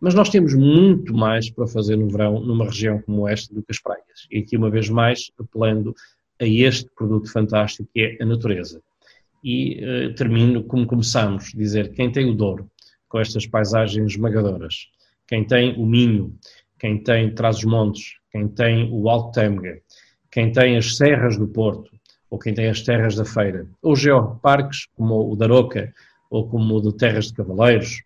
Mas 0.00 0.14
nós 0.14 0.28
temos 0.28 0.54
muito 0.54 1.14
mais 1.14 1.50
para 1.50 1.66
fazer 1.66 1.96
no 1.96 2.08
verão 2.08 2.40
numa 2.40 2.66
região 2.66 3.00
como 3.02 3.26
esta 3.26 3.52
do 3.54 3.62
que 3.62 3.72
as 3.72 3.80
praias. 3.80 4.26
E 4.30 4.38
aqui, 4.38 4.56
uma 4.56 4.70
vez 4.70 4.88
mais, 4.88 5.30
apelando 5.38 5.94
a 6.40 6.46
este 6.46 6.88
produto 6.94 7.30
fantástico 7.30 7.88
que 7.92 8.00
é 8.00 8.22
a 8.22 8.26
natureza. 8.26 8.82
E 9.42 9.80
uh, 9.82 10.14
termino 10.14 10.62
como 10.64 10.86
começamos, 10.86 11.52
dizer 11.54 11.92
quem 11.92 12.12
tem 12.12 12.30
o 12.30 12.34
Douro, 12.34 12.70
com 13.08 13.18
estas 13.18 13.46
paisagens 13.46 14.12
esmagadoras, 14.12 14.88
quem 15.26 15.44
tem 15.44 15.74
o 15.78 15.86
Minho, 15.86 16.34
quem 16.78 17.02
tem 17.02 17.34
Trás-os-Montes, 17.34 18.14
quem 18.30 18.48
tem 18.48 18.88
o 18.90 19.08
Alto 19.08 19.32
Tâmega, 19.32 19.80
quem 20.30 20.52
tem 20.52 20.76
as 20.76 20.96
Serras 20.96 21.36
do 21.36 21.48
Porto, 21.48 21.90
ou 22.30 22.38
quem 22.38 22.54
tem 22.54 22.68
as 22.68 22.80
Terras 22.82 23.16
da 23.16 23.24
Feira, 23.24 23.66
ou 23.82 23.96
geoparques 23.96 24.86
como 24.94 25.32
o 25.32 25.36
da 25.36 25.46
Roca, 25.46 25.92
ou 26.30 26.48
como 26.48 26.76
o 26.76 26.80
de 26.80 26.96
Terras 26.96 27.26
de 27.26 27.34
Cavaleiros, 27.34 28.02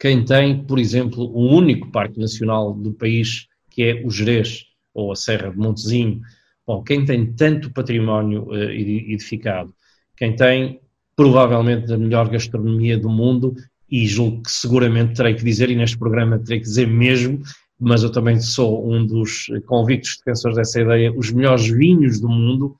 quem 0.00 0.24
tem, 0.24 0.64
por 0.64 0.78
exemplo, 0.78 1.24
o 1.24 1.54
único 1.54 1.90
parque 1.92 2.18
nacional 2.18 2.72
do 2.72 2.92
país, 2.92 3.46
que 3.70 3.82
é 3.84 4.02
o 4.04 4.10
Jerez, 4.10 4.64
ou 4.94 5.12
a 5.12 5.16
Serra 5.16 5.50
de 5.50 5.58
Montezinho, 5.58 6.20
bom, 6.66 6.82
quem 6.82 7.04
tem 7.04 7.32
tanto 7.32 7.72
património 7.72 8.48
uh, 8.48 8.70
edificado, 8.70 9.72
quem 10.16 10.34
tem 10.34 10.80
provavelmente 11.14 11.92
a 11.92 11.98
melhor 11.98 12.28
gastronomia 12.28 12.98
do 12.98 13.08
mundo, 13.08 13.54
e 13.88 14.06
julgo 14.06 14.42
que 14.42 14.50
seguramente 14.50 15.14
terei 15.14 15.34
que 15.34 15.44
dizer, 15.44 15.70
e 15.70 15.76
neste 15.76 15.98
programa 15.98 16.38
terei 16.38 16.58
que 16.58 16.64
dizer 16.64 16.88
mesmo, 16.88 17.40
mas 17.78 18.02
eu 18.02 18.10
também 18.10 18.40
sou 18.40 18.90
um 18.90 19.04
dos 19.06 19.46
convictos 19.66 20.16
defensores 20.16 20.56
dessa 20.56 20.80
ideia, 20.80 21.12
os 21.12 21.30
melhores 21.30 21.66
vinhos 21.68 22.18
do 22.18 22.28
mundo. 22.28 22.76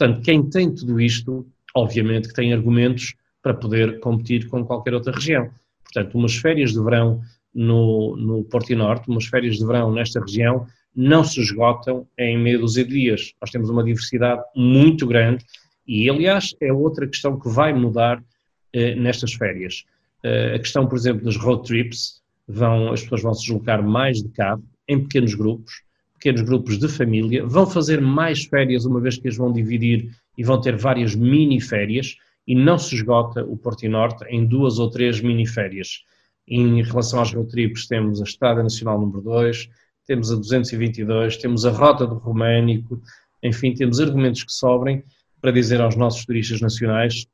Portanto, 0.00 0.22
quem 0.22 0.48
tem 0.48 0.74
tudo 0.74 0.98
isto, 0.98 1.46
obviamente 1.74 2.28
que 2.28 2.34
tem 2.34 2.54
argumentos 2.54 3.14
para 3.42 3.52
poder 3.52 4.00
competir 4.00 4.48
com 4.48 4.64
qualquer 4.64 4.94
outra 4.94 5.12
região. 5.12 5.50
Portanto, 5.84 6.16
umas 6.16 6.34
férias 6.36 6.72
de 6.72 6.82
verão 6.82 7.20
no, 7.54 8.16
no 8.16 8.42
Porto 8.44 8.72
e 8.72 8.74
Norte, 8.74 9.10
umas 9.10 9.26
férias 9.26 9.58
de 9.58 9.66
verão 9.66 9.92
nesta 9.92 10.18
região, 10.18 10.66
não 10.96 11.22
se 11.22 11.38
esgotam 11.42 12.08
em 12.16 12.38
meia 12.38 12.58
dúzia 12.58 12.82
de 12.82 12.92
dias. 12.92 13.34
Nós 13.42 13.50
temos 13.50 13.68
uma 13.68 13.84
diversidade 13.84 14.42
muito 14.56 15.06
grande 15.06 15.44
e, 15.86 16.08
aliás, 16.08 16.56
é 16.62 16.72
outra 16.72 17.06
questão 17.06 17.38
que 17.38 17.50
vai 17.50 17.74
mudar 17.74 18.24
eh, 18.72 18.94
nestas 18.94 19.34
férias. 19.34 19.84
Eh, 20.24 20.54
a 20.54 20.58
questão, 20.58 20.86
por 20.86 20.96
exemplo, 20.96 21.26
das 21.26 21.36
road 21.36 21.62
trips, 21.62 22.22
vão, 22.48 22.90
as 22.90 23.02
pessoas 23.02 23.20
vão 23.20 23.34
se 23.34 23.42
deslocar 23.42 23.86
mais 23.86 24.22
de 24.22 24.30
carro, 24.30 24.64
em 24.88 24.98
pequenos 24.98 25.34
grupos, 25.34 25.82
pequenos 26.20 26.42
grupos 26.42 26.78
de 26.78 26.86
família, 26.86 27.46
vão 27.46 27.66
fazer 27.66 27.98
mais 28.00 28.44
férias, 28.44 28.84
uma 28.84 29.00
vez 29.00 29.16
que 29.16 29.26
as 29.26 29.38
vão 29.38 29.50
dividir 29.50 30.10
e 30.36 30.44
vão 30.44 30.60
ter 30.60 30.76
várias 30.76 31.14
mini 31.14 31.60
férias 31.60 32.16
e 32.46 32.54
não 32.54 32.78
se 32.78 32.94
esgota 32.94 33.44
o 33.44 33.56
Porto 33.56 33.88
Norte 33.88 34.24
em 34.28 34.44
duas 34.44 34.78
ou 34.78 34.90
três 34.90 35.20
mini-férias. 35.20 36.04
Em 36.46 36.82
relação 36.82 37.20
aos 37.20 37.30
trips, 37.48 37.86
temos 37.86 38.20
a 38.20 38.24
Estrada 38.24 38.62
Nacional 38.62 39.00
número 39.00 39.22
2, 39.22 39.68
temos 40.06 40.32
a 40.32 40.36
222, 40.36 41.36
temos 41.36 41.64
a 41.64 41.70
Rota 41.70 42.06
do 42.06 42.16
Românico, 42.16 43.00
enfim, 43.42 43.72
temos 43.72 44.00
argumentos 44.00 44.42
que 44.42 44.52
sobrem 44.52 45.04
para 45.40 45.52
dizer 45.52 45.80
aos 45.80 45.96
nossos 45.96 46.24
turistas 46.26 46.60
nacionais 46.60 47.26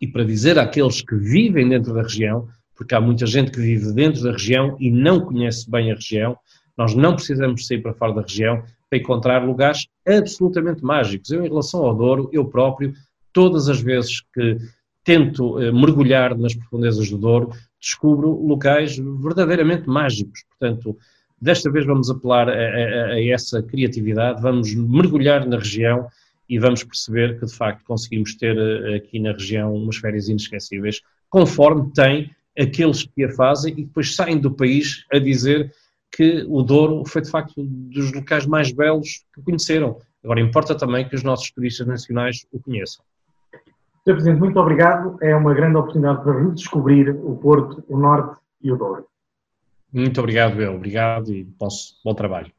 e 0.00 0.08
para 0.08 0.24
dizer 0.24 0.58
àqueles 0.58 1.00
que 1.00 1.14
vivem 1.14 1.68
dentro 1.68 1.92
da 1.92 2.02
região, 2.02 2.48
porque 2.74 2.94
há 2.94 3.00
muita 3.00 3.26
gente 3.26 3.50
que 3.50 3.60
vive 3.60 3.92
dentro 3.92 4.22
da 4.22 4.32
região 4.32 4.76
e 4.80 4.90
não 4.90 5.20
conhece 5.20 5.70
bem 5.70 5.92
a 5.92 5.94
região, 5.94 6.36
nós 6.76 6.94
não 6.94 7.14
precisamos 7.14 7.66
sair 7.66 7.80
para 7.80 7.94
fora 7.94 8.12
da 8.12 8.22
região 8.22 8.62
para 8.88 8.98
encontrar 8.98 9.44
lugares 9.44 9.86
absolutamente 10.06 10.84
mágicos. 10.84 11.30
Eu, 11.30 11.44
em 11.44 11.48
relação 11.48 11.84
ao 11.84 11.94
Douro, 11.94 12.28
eu 12.32 12.44
próprio 12.44 12.92
todas 13.32 13.68
as 13.68 13.80
vezes 13.80 14.22
que 14.32 14.58
tento 15.04 15.60
eh, 15.60 15.70
mergulhar 15.70 16.36
nas 16.36 16.54
profundezas 16.54 17.08
do 17.08 17.16
Douro, 17.16 17.50
descubro 17.80 18.30
locais 18.44 18.96
verdadeiramente 18.96 19.88
mágicos. 19.88 20.44
Portanto, 20.48 20.96
desta 21.40 21.70
vez 21.70 21.86
vamos 21.86 22.10
apelar 22.10 22.48
a, 22.48 22.52
a, 22.52 23.04
a, 23.12 23.24
essa 23.24 23.62
criatividade, 23.62 24.42
vamos 24.42 24.74
mergulhar 24.74 25.46
na 25.46 25.58
região 25.58 26.08
e 26.48 26.58
vamos 26.58 26.82
perceber 26.82 27.38
que, 27.38 27.46
de 27.46 27.54
facto, 27.54 27.84
conseguimos 27.84 28.34
ter 28.34 28.56
eh, 28.56 28.96
aqui 28.96 29.20
na 29.20 29.32
região 29.32 29.74
umas 29.74 29.96
férias 29.96 30.28
inesquecíveis, 30.28 31.00
conforme 31.30 31.92
tem 31.92 32.30
aqueles 32.58 33.04
que 33.04 33.24
a 33.24 33.32
fazem 33.32 33.74
e 33.76 33.84
depois 33.84 34.14
saem 34.14 34.38
do 34.38 34.50
país 34.50 35.04
a 35.12 35.18
dizer 35.18 35.72
que 36.16 36.46
o 36.48 36.62
Douro 36.62 37.04
foi, 37.06 37.20
de 37.20 37.30
facto, 37.30 37.52
dos 37.62 38.10
locais 38.10 38.46
mais 38.46 38.72
belos 38.72 39.22
que 39.34 39.42
conheceram. 39.42 39.98
Agora, 40.24 40.40
importa 40.40 40.74
também 40.74 41.06
que 41.06 41.14
os 41.14 41.22
nossos 41.22 41.50
turistas 41.50 41.86
nacionais 41.86 42.46
o 42.50 42.58
conheçam. 42.58 43.04
Sr. 44.02 44.14
Presidente, 44.14 44.38
muito 44.38 44.58
obrigado. 44.58 45.18
É 45.20 45.36
uma 45.36 45.52
grande 45.52 45.76
oportunidade 45.76 46.22
para 46.22 46.40
redescobrir 46.40 47.10
o 47.10 47.36
Porto, 47.36 47.84
o 47.86 47.98
Norte 47.98 48.40
e 48.62 48.72
o 48.72 48.76
Douro. 48.76 49.04
Muito 49.92 50.18
obrigado, 50.18 50.60
eu. 50.62 50.74
Obrigado 50.74 51.30
e 51.30 51.44
bom 52.04 52.14
trabalho. 52.14 52.50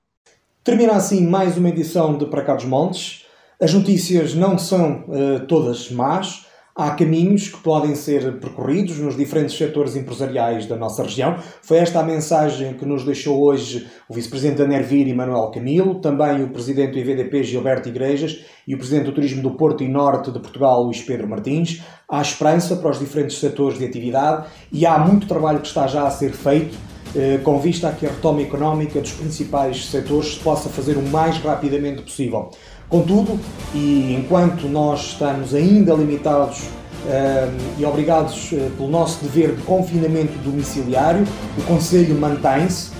Termina 0.63 0.93
assim 0.93 1.27
mais 1.27 1.57
uma 1.57 1.69
edição 1.69 2.15
de 2.15 2.27
Para 2.27 2.43
Cá 2.43 2.53
dos 2.53 2.65
Montes. 2.65 3.25
As 3.59 3.73
notícias 3.73 4.35
não 4.35 4.57
são 4.59 5.05
uh, 5.07 5.47
todas 5.47 5.89
más. 5.89 6.46
Há 6.79 6.91
caminhos 6.91 7.47
que 7.47 7.57
podem 7.57 7.95
ser 7.95 8.39
percorridos 8.39 8.99
nos 8.99 9.17
diferentes 9.17 9.57
setores 9.57 9.95
empresariais 9.95 10.67
da 10.67 10.75
nossa 10.75 11.01
região. 11.01 11.35
Foi 11.63 11.77
esta 11.77 12.01
a 12.01 12.03
mensagem 12.03 12.75
que 12.75 12.85
nos 12.85 13.03
deixou 13.03 13.41
hoje 13.41 13.87
o 14.07 14.13
vice-presidente 14.13 14.59
da 14.59 14.67
Nervir, 14.67 15.11
Manuel 15.15 15.49
Camilo, 15.49 15.95
também 15.95 16.43
o 16.43 16.49
presidente 16.49 16.91
do 16.91 16.99
IVDP, 16.99 17.41
Gilberto 17.41 17.89
Igrejas, 17.89 18.45
e 18.67 18.75
o 18.75 18.77
presidente 18.77 19.05
do 19.05 19.11
Turismo 19.11 19.41
do 19.41 19.57
Porto 19.57 19.83
e 19.83 19.87
Norte 19.87 20.29
de 20.31 20.39
Portugal, 20.39 20.83
Luís 20.83 21.01
Pedro 21.01 21.27
Martins. 21.27 21.81
Há 22.07 22.21
esperança 22.21 22.75
para 22.75 22.91
os 22.91 22.99
diferentes 22.99 23.39
setores 23.39 23.79
de 23.79 23.85
atividade 23.85 24.45
e 24.71 24.85
há 24.85 24.99
muito 24.99 25.25
trabalho 25.25 25.61
que 25.61 25.67
está 25.67 25.87
já 25.87 26.05
a 26.05 26.11
ser 26.11 26.31
feito 26.31 26.77
eh, 27.15 27.39
com 27.43 27.57
vista 27.59 27.87
a 27.87 27.91
que 27.91 28.05
a 28.05 28.09
retoma 28.09 28.41
económica 28.41 28.99
dos 28.99 29.13
principais 29.13 29.87
setores 29.87 30.35
se 30.35 30.39
possa 30.39 30.69
fazer 30.69 30.97
o 30.97 31.01
mais 31.01 31.37
rapidamente 31.37 32.03
possível. 32.03 32.51
Contudo, 32.89 33.37
e 33.73 34.15
enquanto 34.17 34.67
nós 34.69 35.07
estamos 35.07 35.53
ainda 35.53 35.93
limitados 35.93 36.59
uh, 36.61 37.53
e 37.77 37.85
obrigados 37.85 38.49
uh, 38.53 38.71
pelo 38.77 38.87
nosso 38.87 39.23
dever 39.25 39.55
de 39.55 39.61
confinamento 39.63 40.37
domiciliário, 40.39 41.27
o 41.57 41.63
Conselho 41.63 42.15
mantém-se, 42.15 42.91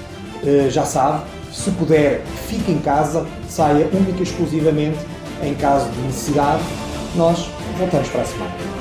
uh, 0.43 0.69
já 0.69 0.83
sabe, 0.83 1.23
se 1.53 1.71
puder, 1.71 2.21
fique 2.49 2.69
em 2.69 2.79
casa, 2.79 3.25
saia 3.47 3.87
única 3.93 4.19
e 4.19 4.23
exclusivamente 4.23 4.99
em 5.41 5.53
caso 5.55 5.89
de 5.89 6.01
necessidade. 6.01 6.63
Nós 7.15 7.49
voltamos 7.77 8.09
para 8.09 8.21
a 8.21 8.25
semana. 8.25 8.76